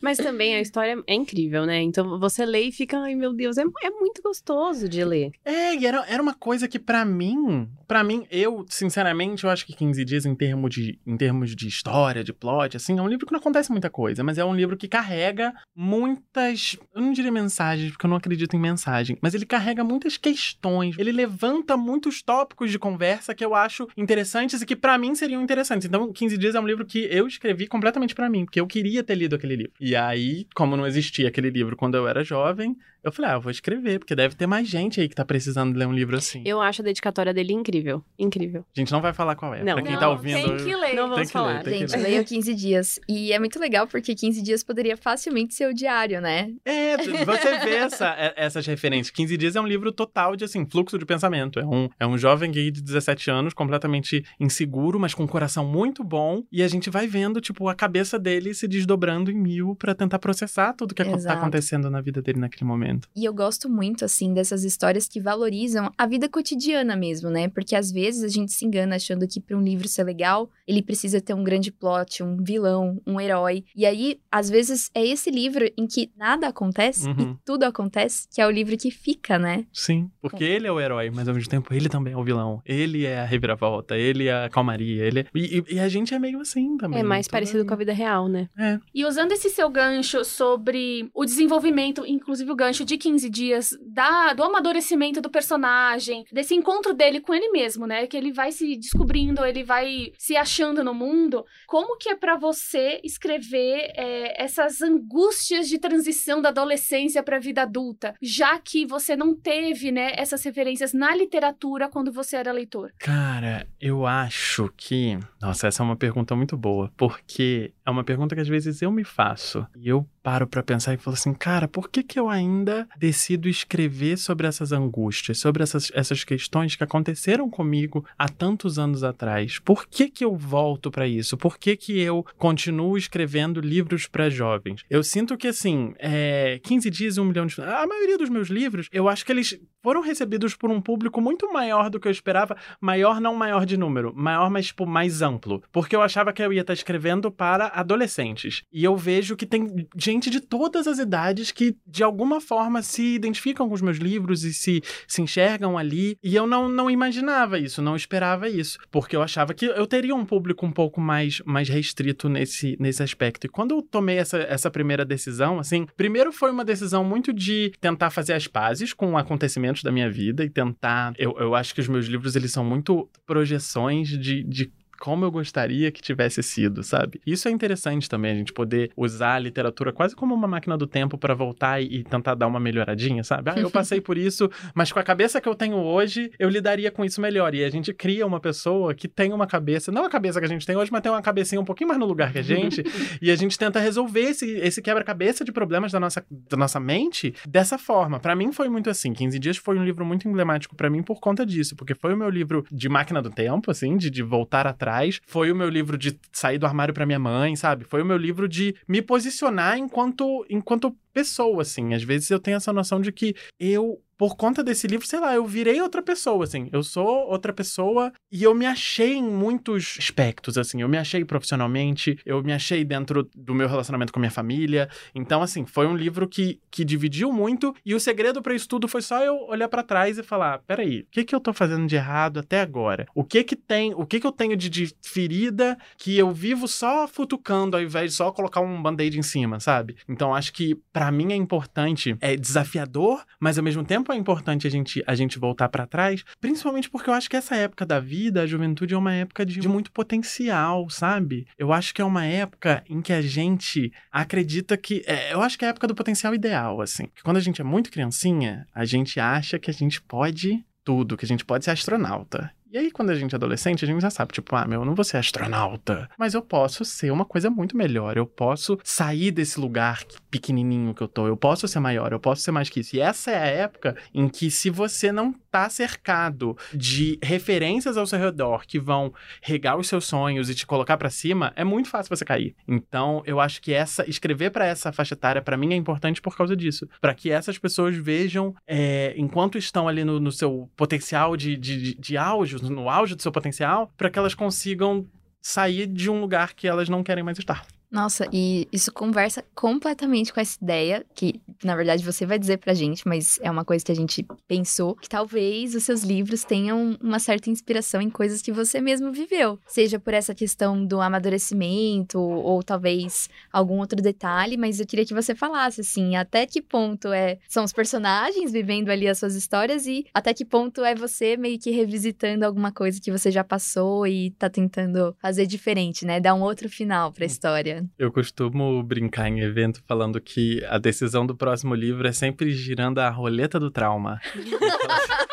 Mas 0.00 0.16
também 0.16 0.54
a 0.54 0.62
história 0.62 0.96
é 1.06 1.14
incrível, 1.14 1.66
né? 1.66 1.82
Então 1.82 2.18
você 2.18 2.46
lê 2.46 2.62
e 2.62 2.72
fica, 2.72 2.98
ai 2.98 3.14
meu 3.14 3.34
Deus, 3.34 3.58
é, 3.58 3.64
é 3.82 3.90
muito 3.90 4.22
gostoso 4.22 4.88
de 4.88 5.04
ler. 5.04 5.32
É, 5.44 5.74
e 5.74 5.86
era, 5.86 6.02
era 6.08 6.22
uma 6.22 6.34
coisa 6.34 6.66
que 6.66 6.78
para 6.78 7.04
mim, 7.04 7.68
para 7.86 8.02
mim, 8.02 8.26
eu, 8.30 8.64
sinceramente, 8.70 9.44
eu 9.44 9.50
acho 9.50 9.66
que 9.66 9.74
15 9.74 10.04
dias 10.06 10.24
em 10.24 10.34
termos 10.34 10.74
de, 10.74 10.98
em 11.06 11.18
termos 11.18 11.54
de 11.54 11.68
história, 11.68 12.24
de 12.24 12.32
plot, 12.32 12.78
assim, 12.78 12.98
é 12.98 13.02
um 13.02 13.08
livro 13.08 13.26
que 13.26 13.32
não 13.32 13.40
acontece 13.40 13.73
muita 13.74 13.90
coisa, 13.90 14.24
mas 14.24 14.38
é 14.38 14.44
um 14.44 14.54
livro 14.54 14.76
que 14.76 14.88
carrega 14.88 15.52
muitas, 15.76 16.78
eu 16.94 17.02
não 17.02 17.12
diria 17.12 17.30
mensagens, 17.30 17.90
porque 17.90 18.06
eu 18.06 18.10
não 18.10 18.16
acredito 18.16 18.56
em 18.56 18.58
mensagem, 18.58 19.18
mas 19.20 19.34
ele 19.34 19.44
carrega 19.44 19.84
muitas 19.84 20.16
questões, 20.16 20.96
ele 20.98 21.12
levanta 21.12 21.76
muitos 21.76 22.22
tópicos 22.22 22.70
de 22.70 22.78
conversa 22.78 23.34
que 23.34 23.44
eu 23.44 23.54
acho 23.54 23.88
interessantes 23.96 24.62
e 24.62 24.66
que 24.66 24.76
para 24.76 24.96
mim 24.96 25.14
seriam 25.14 25.42
interessantes. 25.42 25.86
Então, 25.86 26.12
15 26.12 26.38
dias 26.38 26.54
é 26.54 26.60
um 26.60 26.66
livro 26.66 26.86
que 26.86 27.08
eu 27.10 27.26
escrevi 27.26 27.66
completamente 27.66 28.14
para 28.14 28.30
mim, 28.30 28.44
porque 28.44 28.60
eu 28.60 28.66
queria 28.66 29.02
ter 29.02 29.14
lido 29.14 29.36
aquele 29.36 29.56
livro. 29.56 29.72
E 29.80 29.94
aí, 29.94 30.46
como 30.54 30.76
não 30.76 30.86
existia 30.86 31.28
aquele 31.28 31.50
livro 31.50 31.76
quando 31.76 31.96
eu 31.96 32.08
era 32.08 32.24
jovem, 32.24 32.76
eu 33.04 33.12
falei, 33.12 33.32
ah, 33.32 33.34
eu 33.34 33.40
vou 33.40 33.50
escrever, 33.50 33.98
porque 33.98 34.16
deve 34.16 34.34
ter 34.34 34.46
mais 34.46 34.66
gente 34.66 34.98
aí 34.98 35.08
que 35.08 35.14
tá 35.14 35.24
precisando 35.24 35.76
ler 35.76 35.86
um 35.86 35.92
livro 35.92 36.16
assim. 36.16 36.42
Eu 36.46 36.58
acho 36.60 36.80
a 36.80 36.84
dedicatória 36.84 37.34
dele 37.34 37.52
incrível. 37.52 38.02
Incrível. 38.18 38.64
A 38.74 38.80
gente 38.80 38.90
não 38.90 39.02
vai 39.02 39.12
falar 39.12 39.36
qual 39.36 39.54
é. 39.54 39.62
Não, 39.62 39.74
pra 39.74 39.82
quem 39.82 39.92
não, 39.92 40.00
tá 40.00 40.08
ouvindo. 40.08 40.42
Tem 40.42 40.56
que 40.56 40.74
ler. 40.74 40.94
Não 40.94 41.10
vamos 41.10 41.30
falar. 41.30 41.62
Ler, 41.62 41.80
gente, 41.80 41.96
leia 41.96 42.24
15 42.24 42.54
dias. 42.54 42.98
E 43.06 43.30
é 43.30 43.38
muito 43.38 43.58
legal, 43.60 43.86
porque 43.86 44.14
15 44.14 44.42
dias 44.42 44.64
poderia 44.64 44.96
facilmente 44.96 45.54
ser 45.54 45.68
o 45.68 45.74
diário, 45.74 46.18
né? 46.22 46.50
É, 46.64 46.96
você 46.96 47.58
vê 47.58 47.74
essa, 47.74 48.08
é, 48.18 48.32
essas 48.36 48.66
referências. 48.66 49.10
15 49.10 49.36
dias 49.36 49.54
é 49.54 49.60
um 49.60 49.66
livro 49.66 49.92
total 49.92 50.34
de, 50.34 50.44
assim, 50.44 50.64
fluxo 50.64 50.98
de 50.98 51.04
pensamento. 51.04 51.60
É 51.60 51.66
um, 51.66 51.90
é 52.00 52.06
um 52.06 52.16
jovem 52.16 52.50
gay 52.50 52.70
de 52.70 52.80
17 52.80 53.30
anos, 53.30 53.52
completamente 53.52 54.24
inseguro, 54.40 54.98
mas 54.98 55.12
com 55.12 55.24
um 55.24 55.28
coração 55.28 55.66
muito 55.66 56.02
bom. 56.02 56.42
E 56.50 56.62
a 56.62 56.68
gente 56.68 56.88
vai 56.88 57.06
vendo, 57.06 57.38
tipo, 57.38 57.68
a 57.68 57.74
cabeça 57.74 58.18
dele 58.18 58.54
se 58.54 58.66
desdobrando 58.66 59.30
em 59.30 59.34
mil 59.34 59.76
para 59.76 59.94
tentar 59.94 60.18
processar 60.18 60.72
tudo 60.72 60.94
que 60.94 61.04
tá 61.04 61.10
Exato. 61.10 61.34
tá 61.34 61.40
acontecendo 61.40 61.90
na 61.90 62.00
vida 62.00 62.22
dele 62.22 62.40
naquele 62.40 62.64
momento. 62.64 62.93
E 63.14 63.24
eu 63.24 63.32
gosto 63.32 63.68
muito, 63.68 64.04
assim, 64.04 64.32
dessas 64.32 64.64
histórias 64.64 65.08
que 65.08 65.20
valorizam 65.20 65.92
a 65.96 66.06
vida 66.06 66.28
cotidiana 66.28 66.96
mesmo, 66.96 67.30
né? 67.30 67.48
Porque 67.48 67.76
às 67.76 67.90
vezes 67.90 68.22
a 68.22 68.28
gente 68.28 68.52
se 68.52 68.64
engana 68.64 68.96
achando 68.96 69.26
que 69.26 69.40
para 69.40 69.56
um 69.56 69.62
livro 69.62 69.88
ser 69.88 70.04
legal, 70.04 70.50
ele 70.66 70.82
precisa 70.82 71.20
ter 71.20 71.34
um 71.34 71.44
grande 71.44 71.70
plot, 71.70 72.22
um 72.22 72.42
vilão, 72.42 73.00
um 73.06 73.20
herói. 73.20 73.64
E 73.74 73.86
aí, 73.86 74.20
às 74.30 74.48
vezes, 74.48 74.90
é 74.94 75.04
esse 75.04 75.30
livro 75.30 75.64
em 75.76 75.86
que 75.86 76.10
nada 76.16 76.48
acontece 76.48 77.08
uhum. 77.08 77.32
e 77.32 77.36
tudo 77.44 77.64
acontece, 77.64 78.28
que 78.32 78.40
é 78.40 78.46
o 78.46 78.50
livro 78.50 78.76
que 78.76 78.90
fica, 78.90 79.38
né? 79.38 79.66
Sim, 79.72 80.10
porque 80.20 80.44
ele 80.44 80.66
é 80.66 80.72
o 80.72 80.80
herói, 80.80 81.10
mas 81.10 81.28
ao 81.28 81.34
mesmo 81.34 81.50
tempo 81.50 81.72
ele 81.72 81.88
também 81.88 82.12
é 82.12 82.16
o 82.16 82.24
vilão. 82.24 82.62
Ele 82.64 83.04
é 83.04 83.20
a 83.20 83.24
reviravolta, 83.24 83.96
ele 83.96 84.28
é 84.28 84.44
a 84.44 84.48
calmaria, 84.48 85.04
ele 85.04 85.20
é... 85.20 85.26
e, 85.34 85.64
e, 85.68 85.80
a 85.80 85.88
gente 85.88 86.14
é 86.14 86.18
meio 86.18 86.40
assim 86.40 86.76
também. 86.76 87.00
É 87.00 87.02
mais 87.02 87.28
parecido 87.28 87.64
com 87.64 87.74
a 87.74 87.76
vida 87.76 87.92
real, 87.92 88.28
né? 88.28 88.48
É. 88.58 88.78
E 88.94 89.04
usando 89.04 89.32
esse 89.32 89.50
seu 89.50 89.68
gancho 89.68 90.24
sobre 90.24 91.10
o 91.14 91.24
desenvolvimento, 91.24 92.04
inclusive 92.06 92.50
o 92.50 92.56
gancho 92.56 92.83
de 92.84 92.96
15 92.96 93.30
dias 93.30 93.70
da, 93.86 94.32
do 94.32 94.42
amadurecimento 94.42 95.20
do 95.20 95.30
personagem, 95.30 96.24
desse 96.32 96.54
encontro 96.54 96.94
dele 96.94 97.20
com 97.20 97.34
ele 97.34 97.50
mesmo, 97.50 97.86
né? 97.86 98.06
Que 98.06 98.16
ele 98.16 98.32
vai 98.32 98.52
se 98.52 98.76
descobrindo, 98.76 99.44
ele 99.44 99.64
vai 99.64 100.12
se 100.18 100.36
achando 100.36 100.84
no 100.84 100.94
mundo. 100.94 101.44
Como 101.66 101.96
que 101.96 102.08
é 102.08 102.16
para 102.16 102.36
você 102.36 103.00
escrever 103.02 103.92
é, 103.96 104.42
essas 104.42 104.82
angústias 104.82 105.68
de 105.68 105.78
transição 105.78 106.40
da 106.40 106.48
adolescência 106.50 107.22
para 107.22 107.36
a 107.36 107.40
vida 107.40 107.62
adulta, 107.62 108.14
já 108.20 108.58
que 108.58 108.86
você 108.86 109.16
não 109.16 109.34
teve, 109.34 109.90
né, 109.90 110.12
essas 110.16 110.42
referências 110.44 110.92
na 110.92 111.14
literatura 111.14 111.88
quando 111.88 112.12
você 112.12 112.36
era 112.36 112.52
leitor? 112.52 112.92
Cara, 112.98 113.66
eu 113.80 114.06
acho 114.06 114.72
que, 114.76 115.18
nossa, 115.40 115.68
essa 115.68 115.82
é 115.82 115.84
uma 115.84 115.96
pergunta 115.96 116.34
muito 116.34 116.56
boa, 116.56 116.92
porque 116.96 117.72
é 117.86 117.90
uma 117.90 118.04
pergunta 118.04 118.34
que 118.34 118.40
às 118.40 118.48
vezes 118.48 118.80
eu 118.80 118.90
me 118.90 119.04
faço 119.04 119.66
e 119.76 119.88
eu 119.88 120.06
paro 120.22 120.46
para 120.46 120.62
pensar 120.62 120.94
e 120.94 120.96
falo 120.96 121.14
assim, 121.14 121.34
cara, 121.34 121.68
por 121.68 121.90
que 121.90 122.02
que 122.02 122.18
eu 122.18 122.30
ainda 122.30 122.88
decido 122.96 123.46
escrever 123.46 124.16
sobre 124.16 124.46
essas 124.46 124.72
angústias, 124.72 125.38
sobre 125.38 125.62
essas, 125.62 125.92
essas 125.94 126.24
questões 126.24 126.74
que 126.74 126.82
aconteceram 126.82 127.50
comigo 127.50 128.04
há 128.18 128.26
tantos 128.26 128.78
anos 128.78 129.04
atrás? 129.04 129.58
Por 129.58 129.86
que 129.86 130.08
que 130.08 130.24
eu 130.24 130.34
volto 130.34 130.90
para 130.90 131.06
isso? 131.06 131.36
Por 131.36 131.58
que 131.58 131.76
que 131.76 132.00
eu 132.00 132.24
continuo 132.38 132.96
escrevendo 132.96 133.60
livros 133.60 134.06
para 134.06 134.30
jovens? 134.30 134.82
Eu 134.88 135.04
sinto 135.04 135.36
que, 135.36 135.48
assim, 135.48 135.92
é, 135.98 136.58
15 136.62 136.88
dias 136.88 137.16
e 137.18 137.20
um 137.20 137.26
milhão 137.26 137.44
de... 137.44 137.60
A 137.60 137.86
maioria 137.86 138.16
dos 138.16 138.30
meus 138.30 138.48
livros, 138.48 138.88
eu 138.90 139.10
acho 139.10 139.26
que 139.26 139.32
eles 139.32 139.60
foram 139.82 140.00
recebidos 140.00 140.56
por 140.56 140.70
um 140.70 140.80
público 140.80 141.20
muito 141.20 141.52
maior 141.52 141.90
do 141.90 142.00
que 142.00 142.08
eu 142.08 142.12
esperava. 142.12 142.56
Maior, 142.80 143.20
não 143.20 143.34
maior 143.34 143.66
de 143.66 143.76
número, 143.76 144.14
maior, 144.16 144.48
mas, 144.48 144.68
tipo, 144.68 144.86
mais 144.86 145.20
amplo. 145.20 145.62
Porque 145.70 145.94
eu 145.94 146.00
achava 146.00 146.32
que 146.32 146.42
eu 146.42 146.50
ia 146.50 146.62
estar 146.62 146.72
escrevendo 146.72 147.30
para 147.30 147.73
adolescentes. 147.74 148.62
E 148.72 148.82
eu 148.82 148.96
vejo 148.96 149.36
que 149.36 149.44
tem 149.44 149.86
gente 149.96 150.30
de 150.30 150.40
todas 150.40 150.86
as 150.86 150.98
idades 150.98 151.50
que, 151.50 151.76
de 151.86 152.02
alguma 152.02 152.40
forma, 152.40 152.82
se 152.82 153.14
identificam 153.14 153.68
com 153.68 153.74
os 153.74 153.82
meus 153.82 153.98
livros 153.98 154.44
e 154.44 154.54
se, 154.54 154.82
se 155.06 155.20
enxergam 155.20 155.76
ali. 155.76 156.16
E 156.22 156.34
eu 156.34 156.46
não, 156.46 156.68
não 156.68 156.90
imaginava 156.90 157.58
isso, 157.58 157.82
não 157.82 157.94
esperava 157.94 158.48
isso. 158.48 158.78
Porque 158.90 159.14
eu 159.14 159.22
achava 159.22 159.52
que 159.52 159.66
eu 159.66 159.86
teria 159.86 160.14
um 160.14 160.24
público 160.24 160.64
um 160.64 160.72
pouco 160.72 161.00
mais, 161.00 161.42
mais 161.44 161.68
restrito 161.68 162.28
nesse, 162.28 162.76
nesse 162.80 163.02
aspecto. 163.02 163.46
E 163.46 163.50
quando 163.50 163.74
eu 163.74 163.82
tomei 163.82 164.16
essa, 164.16 164.38
essa 164.38 164.70
primeira 164.70 165.04
decisão, 165.04 165.58
assim, 165.58 165.86
primeiro 165.96 166.32
foi 166.32 166.50
uma 166.50 166.64
decisão 166.64 167.04
muito 167.04 167.32
de 167.32 167.72
tentar 167.80 168.08
fazer 168.10 168.32
as 168.32 168.46
pazes 168.46 168.92
com 168.92 169.12
o 169.12 169.18
acontecimento 169.18 169.74
momentos 169.74 169.82
da 169.82 169.90
minha 169.90 170.10
vida 170.10 170.44
e 170.44 170.50
tentar. 170.50 171.14
Eu, 171.18 171.34
eu 171.38 171.54
acho 171.54 171.74
que 171.74 171.80
os 171.80 171.88
meus 171.88 172.06
livros 172.06 172.36
eles 172.36 172.52
são 172.52 172.64
muito 172.64 173.08
projeções 173.26 174.08
de, 174.08 174.44
de 174.44 174.72
como 175.04 175.22
eu 175.22 175.30
gostaria 175.30 175.92
que 175.92 176.00
tivesse 176.00 176.42
sido, 176.42 176.82
sabe? 176.82 177.20
Isso 177.26 177.46
é 177.46 177.50
interessante 177.50 178.08
também, 178.08 178.32
a 178.32 178.34
gente 178.34 178.54
poder 178.54 178.90
usar 178.96 179.34
a 179.34 179.38
literatura 179.38 179.92
quase 179.92 180.16
como 180.16 180.34
uma 180.34 180.48
máquina 180.48 180.78
do 180.78 180.86
tempo 180.86 181.18
para 181.18 181.34
voltar 181.34 181.78
e, 181.78 181.96
e, 181.96 182.02
tentar 182.02 182.34
dar 182.34 182.46
uma 182.46 182.58
melhoradinha, 182.58 183.22
sabe? 183.22 183.50
Ah, 183.50 183.54
eu 183.58 183.68
passei 183.70 184.00
por 184.00 184.16
isso, 184.16 184.50
mas 184.74 184.90
com 184.90 184.98
a 184.98 185.02
cabeça 185.02 185.42
que 185.42 185.48
eu 185.48 185.54
tenho 185.54 185.76
hoje, 185.76 186.32
eu 186.38 186.48
lidaria 186.48 186.90
com 186.90 187.04
isso 187.04 187.20
melhor. 187.20 187.54
E 187.54 187.62
a 187.62 187.68
gente 187.68 187.92
cria 187.92 188.26
uma 188.26 188.40
pessoa 188.40 188.94
que 188.94 189.06
tem 189.06 189.30
uma 189.34 189.46
cabeça, 189.46 189.92
não 189.92 190.06
a 190.06 190.08
cabeça 190.08 190.40
que 190.40 190.46
a 190.46 190.48
gente 190.48 190.64
tem 190.64 190.74
hoje, 190.74 190.90
mas 190.90 191.02
tem 191.02 191.12
uma 191.12 191.20
cabecinha 191.20 191.60
um 191.60 191.66
pouquinho 191.66 191.88
mais 191.88 192.00
no 192.00 192.06
lugar 192.06 192.32
que 192.32 192.38
a 192.38 192.42
gente, 192.42 192.82
e 193.20 193.30
a 193.30 193.36
gente 193.36 193.58
tenta 193.58 193.78
resolver 193.78 194.22
esse, 194.30 194.52
esse 194.52 194.80
quebra-cabeça 194.80 195.44
de 195.44 195.52
problemas 195.52 195.92
da 195.92 196.00
nossa, 196.00 196.24
da 196.48 196.56
nossa 196.56 196.80
mente 196.80 197.34
dessa 197.46 197.76
forma. 197.76 198.18
Para 198.18 198.34
mim 198.34 198.52
foi 198.52 198.70
muito 198.70 198.88
assim. 198.88 199.12
15 199.12 199.38
Dias 199.38 199.56
foi 199.58 199.78
um 199.78 199.84
livro 199.84 200.02
muito 200.02 200.26
emblemático 200.26 200.74
para 200.74 200.88
mim 200.88 201.02
por 201.02 201.20
conta 201.20 201.44
disso, 201.44 201.76
porque 201.76 201.94
foi 201.94 202.14
o 202.14 202.16
meu 202.16 202.30
livro 202.30 202.64
de 202.72 202.88
máquina 202.88 203.20
do 203.20 203.28
tempo, 203.28 203.70
assim, 203.70 203.98
de, 203.98 204.08
de 204.08 204.22
voltar 204.22 204.66
atrás 204.66 204.93
atrás. 204.94 205.20
Foi 205.26 205.50
o 205.50 205.56
meu 205.56 205.68
livro 205.68 205.98
de 205.98 206.18
sair 206.32 206.58
do 206.58 206.66
armário 206.66 206.94
para 206.94 207.06
minha 207.06 207.18
mãe, 207.18 207.56
sabe? 207.56 207.84
Foi 207.84 208.02
o 208.02 208.04
meu 208.04 208.16
livro 208.16 208.48
de 208.48 208.74
me 208.86 209.02
posicionar 209.02 209.78
enquanto 209.78 210.46
enquanto 210.48 210.96
pessoa, 211.12 211.62
assim. 211.62 211.94
Às 211.94 212.02
vezes 212.02 212.30
eu 212.30 212.40
tenho 212.40 212.56
essa 212.56 212.72
noção 212.72 213.00
de 213.00 213.12
que 213.12 213.34
eu 213.58 214.00
por 214.16 214.36
conta 214.36 214.62
desse 214.62 214.86
livro, 214.86 215.06
sei 215.06 215.20
lá, 215.20 215.34
eu 215.34 215.44
virei 215.46 215.80
outra 215.80 216.02
pessoa, 216.02 216.44
assim. 216.44 216.68
Eu 216.72 216.82
sou 216.82 217.28
outra 217.28 217.52
pessoa 217.52 218.12
e 218.30 218.42
eu 218.42 218.54
me 218.54 218.66
achei 218.66 219.14
em 219.14 219.22
muitos 219.22 219.96
aspectos, 219.98 220.56
assim. 220.58 220.80
Eu 220.80 220.88
me 220.88 220.98
achei 220.98 221.24
profissionalmente, 221.24 222.18
eu 222.24 222.42
me 222.42 222.52
achei 222.52 222.84
dentro 222.84 223.28
do 223.34 223.54
meu 223.54 223.68
relacionamento 223.68 224.12
com 224.12 224.18
a 224.18 224.22
minha 224.22 224.30
família. 224.30 224.88
Então, 225.14 225.42
assim, 225.42 225.66
foi 225.66 225.86
um 225.86 225.96
livro 225.96 226.28
que, 226.28 226.60
que 226.70 226.84
dividiu 226.84 227.32
muito 227.32 227.74
e 227.84 227.94
o 227.94 228.00
segredo 228.00 228.42
para 228.42 228.54
isso 228.54 228.68
tudo 228.68 228.88
foi 228.88 229.02
só 229.02 229.22
eu 229.22 229.46
olhar 229.48 229.68
para 229.68 229.82
trás 229.82 230.18
e 230.18 230.22
falar: 230.22 230.60
peraí, 230.66 231.00
o 231.00 231.06
que 231.10 231.24
que 231.24 231.34
eu 231.34 231.40
tô 231.40 231.52
fazendo 231.52 231.86
de 231.86 231.96
errado 231.96 232.40
até 232.40 232.60
agora? 232.60 233.06
O 233.14 233.24
que 233.24 233.42
que 233.44 233.56
tem, 233.56 233.94
o 233.94 234.06
que 234.06 234.20
que 234.20 234.26
eu 234.26 234.32
tenho 234.32 234.56
de, 234.56 234.68
de 234.68 234.94
ferida 235.02 235.76
que 235.96 236.16
eu 236.16 236.30
vivo 236.30 236.68
só 236.68 237.06
futucando 237.06 237.76
ao 237.76 237.82
invés 237.82 238.12
de 238.12 238.16
só 238.16 238.30
colocar 238.30 238.60
um 238.60 238.82
band-aid 238.82 239.18
em 239.18 239.22
cima, 239.22 239.60
sabe? 239.60 239.96
Então, 240.08 240.34
acho 240.34 240.52
que 240.52 240.74
para 240.92 241.10
mim 241.10 241.32
é 241.32 241.36
importante, 241.36 242.16
é 242.20 242.36
desafiador, 242.36 243.24
mas 243.40 243.58
ao 243.58 243.64
mesmo 243.64 243.84
tempo 243.84 244.03
é 244.12 244.16
importante 244.16 244.66
a 244.66 244.70
gente, 244.70 245.02
a 245.06 245.14
gente 245.14 245.38
voltar 245.38 245.68
para 245.68 245.86
trás, 245.86 246.24
principalmente 246.40 246.90
porque 246.90 247.08
eu 247.08 247.14
acho 247.14 247.28
que 247.28 247.36
essa 247.36 247.56
época 247.56 247.86
da 247.86 248.00
vida, 248.00 248.42
a 248.42 248.46
juventude 248.46 248.94
é 248.94 248.98
uma 248.98 249.12
época 249.12 249.44
de, 249.44 249.58
de 249.58 249.68
muito 249.68 249.90
potencial, 249.92 250.88
sabe? 250.90 251.46
Eu 251.58 251.72
acho 251.72 251.94
que 251.94 252.02
é 252.02 252.04
uma 252.04 252.24
época 252.24 252.82
em 252.88 253.00
que 253.00 253.12
a 253.12 253.22
gente 253.22 253.92
acredita 254.10 254.76
que. 254.76 255.02
É, 255.06 255.32
eu 255.32 255.40
acho 255.40 255.58
que 255.58 255.64
é 255.64 255.68
a 255.68 255.70
época 255.70 255.86
do 255.86 255.94
potencial 255.94 256.34
ideal, 256.34 256.80
assim. 256.80 257.06
Que 257.14 257.22
quando 257.22 257.36
a 257.36 257.40
gente 257.40 257.60
é 257.60 257.64
muito 257.64 257.90
criancinha, 257.90 258.66
a 258.74 258.84
gente 258.84 259.18
acha 259.20 259.58
que 259.58 259.70
a 259.70 259.74
gente 259.74 260.00
pode 260.02 260.64
tudo, 260.84 261.16
que 261.16 261.24
a 261.24 261.28
gente 261.28 261.44
pode 261.44 261.64
ser 261.64 261.70
astronauta. 261.70 262.50
E 262.74 262.78
aí, 262.78 262.90
quando 262.90 263.10
a 263.10 263.14
gente 263.14 263.32
é 263.32 263.36
adolescente, 263.36 263.84
a 263.84 263.86
gente 263.86 264.02
já 264.02 264.10
sabe, 264.10 264.32
tipo, 264.32 264.56
ah, 264.56 264.66
meu, 264.66 264.80
eu 264.80 264.84
não 264.84 264.96
vou 264.96 265.04
ser 265.04 265.16
astronauta, 265.16 266.10
mas 266.18 266.34
eu 266.34 266.42
posso 266.42 266.84
ser 266.84 267.12
uma 267.12 267.24
coisa 267.24 267.48
muito 267.48 267.76
melhor. 267.76 268.16
Eu 268.16 268.26
posso 268.26 268.76
sair 268.82 269.30
desse 269.30 269.60
lugar 269.60 270.02
pequenininho 270.28 270.92
que 270.92 271.00
eu 271.00 271.06
tô, 271.06 271.28
eu 271.28 271.36
posso 271.36 271.68
ser 271.68 271.78
maior, 271.78 272.10
eu 272.10 272.18
posso 272.18 272.42
ser 272.42 272.50
mais 272.50 272.68
que 272.68 272.80
isso. 272.80 272.96
E 272.96 273.00
essa 273.00 273.30
é 273.30 273.38
a 273.38 273.46
época 273.46 273.96
em 274.12 274.28
que, 274.28 274.50
se 274.50 274.70
você 274.70 275.12
não 275.12 275.32
tá 275.52 275.70
cercado 275.70 276.58
de 276.72 277.16
referências 277.22 277.96
ao 277.96 278.08
seu 278.08 278.18
redor 278.18 278.66
que 278.66 278.80
vão 278.80 279.14
regar 279.40 279.78
os 279.78 279.86
seus 279.86 280.04
sonhos 280.04 280.50
e 280.50 280.54
te 280.56 280.66
colocar 280.66 280.96
para 280.96 281.10
cima, 281.10 281.52
é 281.54 281.62
muito 281.62 281.88
fácil 281.88 282.10
você 282.16 282.24
cair. 282.24 282.56
Então, 282.66 283.22
eu 283.24 283.38
acho 283.38 283.62
que 283.62 283.72
essa 283.72 284.04
escrever 284.10 284.50
para 284.50 284.66
essa 284.66 284.90
faixa 284.90 285.14
etária, 285.14 285.40
para 285.40 285.56
mim, 285.56 285.72
é 285.72 285.76
importante 285.76 286.20
por 286.20 286.36
causa 286.36 286.56
disso. 286.56 286.88
para 287.00 287.14
que 287.14 287.30
essas 287.30 287.56
pessoas 287.56 287.94
vejam, 287.94 288.52
é, 288.66 289.14
enquanto 289.16 289.56
estão 289.56 289.86
ali 289.86 290.02
no, 290.02 290.18
no 290.18 290.32
seu 290.32 290.68
potencial 290.74 291.36
de, 291.36 291.56
de, 291.56 291.94
de 291.94 292.16
auge, 292.16 292.63
no 292.68 292.88
auge 292.88 293.14
do 293.14 293.22
seu 293.22 293.32
potencial, 293.32 293.92
para 293.96 294.10
que 294.10 294.18
elas 294.18 294.34
consigam 294.34 295.06
sair 295.40 295.86
de 295.86 296.10
um 296.10 296.20
lugar 296.20 296.54
que 296.54 296.66
elas 296.66 296.88
não 296.88 297.02
querem 297.02 297.22
mais 297.22 297.38
estar. 297.38 297.66
Nossa, 297.94 298.28
e 298.32 298.66
isso 298.72 298.92
conversa 298.92 299.44
completamente 299.54 300.32
com 300.32 300.40
essa 300.40 300.58
ideia 300.60 301.06
que, 301.14 301.40
na 301.62 301.76
verdade, 301.76 302.04
você 302.04 302.26
vai 302.26 302.40
dizer 302.40 302.56
pra 302.56 302.74
gente, 302.74 303.06
mas 303.06 303.38
é 303.40 303.48
uma 303.48 303.64
coisa 303.64 303.84
que 303.84 303.92
a 303.92 303.94
gente 303.94 304.26
pensou, 304.48 304.96
que 304.96 305.08
talvez 305.08 305.76
os 305.76 305.84
seus 305.84 306.02
livros 306.02 306.42
tenham 306.42 306.98
uma 307.00 307.20
certa 307.20 307.50
inspiração 307.50 308.00
em 308.02 308.10
coisas 308.10 308.42
que 308.42 308.50
você 308.50 308.80
mesmo 308.80 309.12
viveu. 309.12 309.60
Seja 309.64 310.00
por 310.00 310.12
essa 310.12 310.34
questão 310.34 310.84
do 310.84 311.00
amadurecimento, 311.00 312.18
ou 312.18 312.64
talvez 312.64 313.28
algum 313.52 313.78
outro 313.78 314.02
detalhe, 314.02 314.56
mas 314.56 314.80
eu 314.80 314.86
queria 314.88 315.06
que 315.06 315.14
você 315.14 315.32
falasse, 315.32 315.82
assim, 315.82 316.16
até 316.16 316.46
que 316.46 316.60
ponto 316.60 317.12
é 317.12 317.38
são 317.48 317.62
os 317.62 317.72
personagens 317.72 318.50
vivendo 318.50 318.88
ali 318.90 319.06
as 319.06 319.20
suas 319.20 319.36
histórias 319.36 319.86
e 319.86 320.04
até 320.12 320.34
que 320.34 320.44
ponto 320.44 320.82
é 320.82 320.96
você 320.96 321.36
meio 321.36 321.60
que 321.60 321.70
revisitando 321.70 322.44
alguma 322.44 322.72
coisa 322.72 323.00
que 323.00 323.12
você 323.12 323.30
já 323.30 323.44
passou 323.44 324.04
e 324.04 324.32
tá 324.32 324.50
tentando 324.50 325.14
fazer 325.22 325.46
diferente, 325.46 326.04
né? 326.04 326.18
Dar 326.18 326.34
um 326.34 326.42
outro 326.42 326.68
final 326.68 327.12
pra 327.12 327.24
história. 327.24 327.83
Eu 327.98 328.12
costumo 328.12 328.82
brincar 328.82 329.28
em 329.28 329.40
evento 329.40 329.82
falando 329.86 330.20
que 330.20 330.64
a 330.64 330.78
decisão 330.78 331.26
do 331.26 331.36
próximo 331.36 331.74
livro 331.74 332.06
é 332.06 332.12
sempre 332.12 332.52
girando 332.52 332.98
a 332.98 333.10
roleta 333.10 333.58
do 333.58 333.70
trauma. 333.70 334.20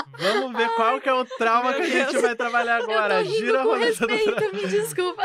Vamos 0.19 0.57
ver 0.57 0.69
qual 0.75 0.99
que 0.99 1.09
é 1.09 1.13
o 1.13 1.25
trauma 1.25 1.73
que 1.73 1.81
a 1.81 1.89
gente 1.89 2.17
vai 2.19 2.35
trabalhar 2.35 2.81
agora. 2.81 3.23
Gira 3.23 3.61
a 3.61 3.63
roleta 3.63 4.07
do. 4.07 4.13
Me 4.13 4.67
desculpa. 4.67 5.23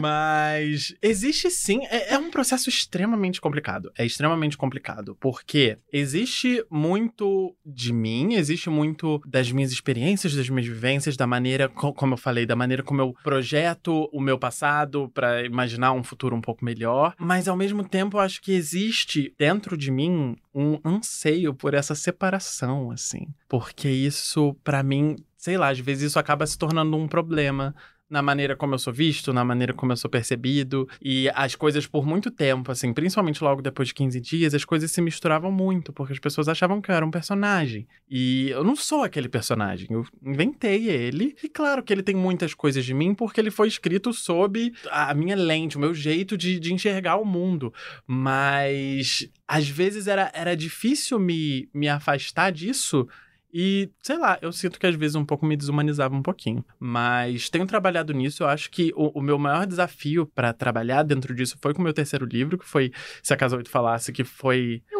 Mas 0.00 0.94
existe 1.00 1.50
sim, 1.50 1.84
é, 1.86 2.14
é, 2.14 2.18
um 2.18 2.30
processo 2.30 2.68
extremamente 2.68 3.40
complicado. 3.40 3.90
É 3.96 4.04
extremamente 4.04 4.56
complicado, 4.56 5.16
porque 5.20 5.78
existe 5.92 6.64
muito 6.70 7.54
de 7.64 7.92
mim, 7.92 8.34
existe 8.34 8.68
muito 8.68 9.20
das 9.26 9.50
minhas 9.50 9.72
experiências, 9.72 10.34
das 10.34 10.48
minhas 10.48 10.66
vivências, 10.66 11.16
da 11.16 11.26
maneira, 11.26 11.68
como 11.68 12.14
eu 12.14 12.18
falei, 12.18 12.46
da 12.46 12.56
maneira 12.56 12.82
como 12.82 13.00
eu 13.00 13.14
projeto 13.22 14.08
o 14.12 14.20
meu 14.20 14.38
passado 14.38 15.10
para 15.14 15.44
imaginar 15.44 15.92
um 15.92 16.02
futuro 16.02 16.36
um 16.36 16.40
pouco 16.40 16.64
melhor. 16.64 17.14
Mas 17.18 17.48
ao 17.48 17.56
mesmo 17.56 17.84
tempo, 17.84 18.16
eu 18.16 18.20
acho 18.20 18.40
que 18.40 18.52
existe 18.52 19.34
dentro 19.38 19.76
de 19.76 19.90
mim 19.90 20.36
um 20.54 20.78
anseio 20.84 21.54
por 21.54 21.74
essa 21.74 21.94
separação, 21.94 22.90
assim. 22.90 23.09
Porque 23.48 23.88
isso, 23.88 24.54
para 24.62 24.82
mim, 24.82 25.16
sei 25.36 25.56
lá, 25.56 25.70
às 25.70 25.78
vezes 25.78 26.04
isso 26.10 26.18
acaba 26.18 26.46
se 26.46 26.56
tornando 26.56 26.96
um 26.96 27.08
problema 27.08 27.74
na 28.10 28.20
maneira 28.20 28.56
como 28.56 28.74
eu 28.74 28.78
sou 28.78 28.92
visto, 28.92 29.32
na 29.32 29.44
maneira 29.44 29.72
como 29.72 29.92
eu 29.92 29.96
sou 29.96 30.10
percebido. 30.10 30.88
E 31.00 31.30
as 31.34 31.54
coisas 31.54 31.86
por 31.86 32.04
muito 32.04 32.30
tempo, 32.30 32.72
assim, 32.72 32.92
principalmente 32.92 33.42
logo 33.42 33.62
depois 33.62 33.88
de 33.88 33.94
15 33.94 34.20
dias, 34.20 34.54
as 34.54 34.64
coisas 34.64 34.90
se 34.90 35.00
misturavam 35.00 35.52
muito, 35.52 35.92
porque 35.92 36.12
as 36.12 36.18
pessoas 36.18 36.48
achavam 36.48 36.80
que 36.80 36.90
eu 36.90 36.94
era 36.94 37.06
um 37.06 37.10
personagem. 37.10 37.86
E 38.10 38.50
eu 38.50 38.64
não 38.64 38.74
sou 38.74 39.04
aquele 39.04 39.28
personagem, 39.28 39.86
eu 39.90 40.04
inventei 40.22 40.88
ele. 40.88 41.36
E 41.42 41.48
claro 41.48 41.82
que 41.82 41.92
ele 41.92 42.02
tem 42.02 42.16
muitas 42.16 42.52
coisas 42.52 42.84
de 42.84 42.92
mim, 42.92 43.14
porque 43.14 43.40
ele 43.40 43.50
foi 43.50 43.68
escrito 43.68 44.12
sob 44.12 44.72
a 44.90 45.14
minha 45.14 45.36
lente, 45.36 45.76
o 45.76 45.80
meu 45.80 45.94
jeito 45.94 46.36
de, 46.36 46.58
de 46.58 46.74
enxergar 46.74 47.16
o 47.16 47.24
mundo. 47.24 47.72
Mas 48.06 49.28
às 49.46 49.68
vezes 49.68 50.08
era, 50.08 50.30
era 50.34 50.56
difícil 50.56 51.20
me, 51.20 51.68
me 51.72 51.88
afastar 51.88 52.50
disso 52.50 53.06
e, 53.52 53.90
sei 54.02 54.18
lá, 54.18 54.38
eu 54.40 54.52
sinto 54.52 54.78
que 54.78 54.86
às 54.86 54.94
vezes 54.94 55.14
um 55.14 55.24
pouco 55.24 55.44
me 55.44 55.56
desumanizava 55.56 56.14
um 56.14 56.22
pouquinho. 56.22 56.64
Mas 56.78 57.48
tenho 57.48 57.66
trabalhado 57.66 58.12
nisso. 58.12 58.42
Eu 58.42 58.48
acho 58.48 58.70
que 58.70 58.92
o, 58.94 59.18
o 59.18 59.22
meu 59.22 59.38
maior 59.38 59.66
desafio 59.66 60.26
para 60.34 60.52
trabalhar 60.52 61.02
dentro 61.02 61.34
disso 61.34 61.56
foi 61.60 61.74
com 61.74 61.80
o 61.80 61.84
meu 61.84 61.92
terceiro 61.92 62.24
livro, 62.26 62.58
que 62.58 62.66
foi 62.66 62.92
Se 63.22 63.34
a 63.34 63.36
Casa 63.36 63.56
8 63.56 63.70
Falasse, 63.70 64.12
que 64.12 64.24
foi. 64.24 64.82
Eu! 64.90 64.99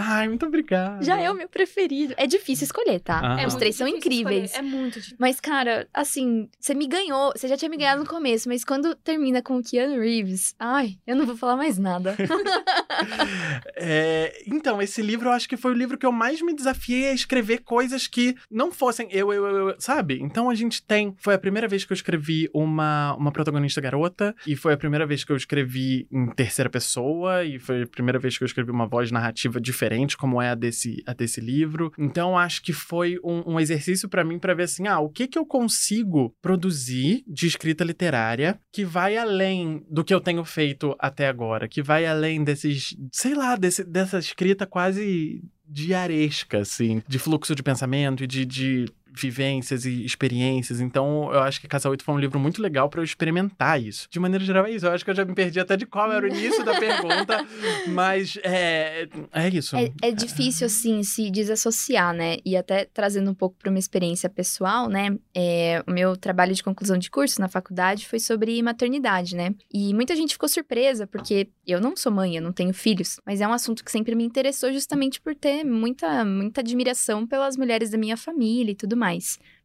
Ai, 0.00 0.28
muito 0.28 0.46
obrigada. 0.46 1.02
Já 1.02 1.20
é 1.20 1.28
o 1.28 1.34
meu 1.34 1.48
preferido. 1.48 2.14
É 2.16 2.26
difícil 2.26 2.64
escolher, 2.64 3.00
tá? 3.00 3.36
É, 3.40 3.46
Os 3.46 3.56
três 3.56 3.74
são 3.74 3.88
incríveis. 3.88 4.52
Escolher. 4.52 4.68
É 4.68 4.70
muito 4.70 4.94
difícil. 4.94 5.16
Mas, 5.18 5.40
cara, 5.40 5.88
assim, 5.92 6.48
você 6.60 6.72
me 6.72 6.86
ganhou. 6.86 7.32
Você 7.34 7.48
já 7.48 7.56
tinha 7.56 7.68
me 7.68 7.76
ganhado 7.76 8.02
no 8.02 8.08
começo, 8.08 8.48
mas 8.48 8.64
quando 8.64 8.94
termina 8.94 9.42
com 9.42 9.58
o 9.58 9.62
Keanu 9.62 10.00
Reeves, 10.00 10.54
ai, 10.58 10.98
eu 11.04 11.16
não 11.16 11.26
vou 11.26 11.36
falar 11.36 11.56
mais 11.56 11.78
nada. 11.78 12.14
é, 13.76 14.42
então, 14.46 14.80
esse 14.80 15.02
livro 15.02 15.28
eu 15.28 15.32
acho 15.32 15.48
que 15.48 15.56
foi 15.56 15.72
o 15.72 15.74
livro 15.74 15.98
que 15.98 16.06
eu 16.06 16.12
mais 16.12 16.40
me 16.40 16.54
desafiei 16.54 17.08
a 17.08 17.12
escrever 17.12 17.58
coisas 17.58 18.06
que 18.06 18.36
não 18.48 18.70
fossem 18.70 19.08
eu, 19.10 19.32
eu, 19.32 19.46
eu, 19.46 19.68
eu, 19.68 19.76
sabe? 19.78 20.20
Então 20.22 20.48
a 20.48 20.54
gente 20.54 20.82
tem. 20.82 21.14
Foi 21.18 21.34
a 21.34 21.38
primeira 21.38 21.66
vez 21.66 21.84
que 21.84 21.92
eu 21.92 21.94
escrevi 21.94 22.48
uma, 22.54 23.14
uma 23.14 23.32
protagonista 23.32 23.80
garota, 23.80 24.34
e 24.46 24.54
foi 24.54 24.72
a 24.72 24.76
primeira 24.76 25.06
vez 25.06 25.24
que 25.24 25.32
eu 25.32 25.36
escrevi 25.36 26.06
em 26.10 26.30
terceira 26.30 26.70
pessoa, 26.70 27.44
e 27.44 27.58
foi 27.58 27.82
a 27.82 27.86
primeira 27.86 28.18
vez 28.18 28.36
que 28.38 28.44
eu 28.44 28.46
escrevi 28.46 28.70
uma 28.70 28.86
voz 28.86 29.10
narrativa 29.10 29.60
diferente, 29.60 29.87
como 30.16 30.40
é 30.40 30.50
a 30.50 30.54
desse, 30.54 31.02
a 31.06 31.12
desse 31.12 31.40
livro. 31.40 31.92
Então 31.98 32.36
acho 32.36 32.62
que 32.62 32.72
foi 32.72 33.18
um, 33.24 33.54
um 33.54 33.60
exercício 33.60 34.08
para 34.08 34.24
mim 34.24 34.38
para 34.38 34.54
ver 34.54 34.64
assim: 34.64 34.86
ah, 34.86 35.00
o 35.00 35.08
que 35.08 35.26
que 35.26 35.38
eu 35.38 35.46
consigo 35.46 36.34
produzir 36.40 37.24
de 37.26 37.46
escrita 37.46 37.84
literária 37.84 38.58
que 38.72 38.84
vai 38.84 39.16
além 39.16 39.84
do 39.90 40.04
que 40.04 40.14
eu 40.14 40.20
tenho 40.20 40.44
feito 40.44 40.94
até 40.98 41.28
agora, 41.28 41.68
que 41.68 41.82
vai 41.82 42.06
além 42.06 42.42
desses, 42.44 42.96
sei 43.12 43.34
lá, 43.34 43.56
desse, 43.56 43.84
dessa 43.84 44.18
escrita 44.18 44.66
quase 44.66 45.42
diaresca, 45.68 46.60
assim, 46.60 47.02
de 47.06 47.18
fluxo 47.18 47.54
de 47.54 47.62
pensamento 47.62 48.24
e 48.24 48.26
de, 48.26 48.46
de 48.46 48.86
vivências 49.20 49.84
e 49.84 50.04
experiências. 50.04 50.80
Então, 50.80 51.32
eu 51.32 51.40
acho 51.40 51.60
que 51.60 51.68
Casa 51.68 51.88
8 51.88 52.04
foi 52.04 52.14
um 52.14 52.18
livro 52.18 52.38
muito 52.38 52.62
legal 52.62 52.88
para 52.88 53.00
eu 53.00 53.04
experimentar 53.04 53.80
isso. 53.82 54.08
De 54.10 54.18
maneira 54.18 54.44
geral, 54.44 54.66
é 54.66 54.70
isso. 54.70 54.86
Eu 54.86 54.92
acho 54.92 55.04
que 55.04 55.10
eu 55.10 55.14
já 55.14 55.24
me 55.24 55.34
perdi 55.34 55.60
até 55.60 55.76
de 55.76 55.86
qual 55.86 56.10
era 56.12 56.24
o 56.24 56.28
início 56.28 56.64
da 56.64 56.78
pergunta, 56.78 57.46
mas 57.88 58.38
é, 58.42 59.08
é 59.32 59.48
isso. 59.48 59.76
É, 59.76 59.90
é, 60.02 60.12
difícil, 60.12 60.66
assim, 60.66 61.02
se 61.02 61.30
desassociar, 61.30 62.14
né? 62.14 62.36
E 62.44 62.56
até 62.56 62.84
trazendo 62.84 63.30
um 63.30 63.34
pouco 63.34 63.56
para 63.58 63.70
uma 63.70 63.78
experiência 63.78 64.28
pessoal, 64.28 64.88
né? 64.88 65.16
É, 65.34 65.82
o 65.86 65.90
meu 65.90 66.16
trabalho 66.16 66.54
de 66.54 66.62
conclusão 66.62 66.96
de 66.96 67.10
curso 67.10 67.40
na 67.40 67.48
faculdade 67.48 68.06
foi 68.06 68.18
sobre 68.18 68.62
maternidade, 68.62 69.36
né? 69.36 69.54
E 69.72 69.92
muita 69.94 70.14
gente 70.14 70.32
ficou 70.32 70.48
surpresa, 70.48 71.06
porque 71.06 71.48
eu 71.66 71.80
não 71.80 71.96
sou 71.96 72.12
mãe, 72.12 72.36
eu 72.36 72.42
não 72.42 72.52
tenho 72.52 72.72
filhos, 72.72 73.20
mas 73.26 73.40
é 73.40 73.48
um 73.48 73.52
assunto 73.52 73.84
que 73.84 73.90
sempre 73.90 74.14
me 74.14 74.24
interessou 74.24 74.72
justamente 74.72 75.20
por 75.20 75.34
ter 75.34 75.64
muita, 75.64 76.24
muita 76.24 76.60
admiração 76.60 77.26
pelas 77.26 77.56
mulheres 77.56 77.90
da 77.90 77.98
minha 77.98 78.16
família 78.16 78.72
e 78.72 78.74
tudo 78.74 78.96
mais 78.96 79.07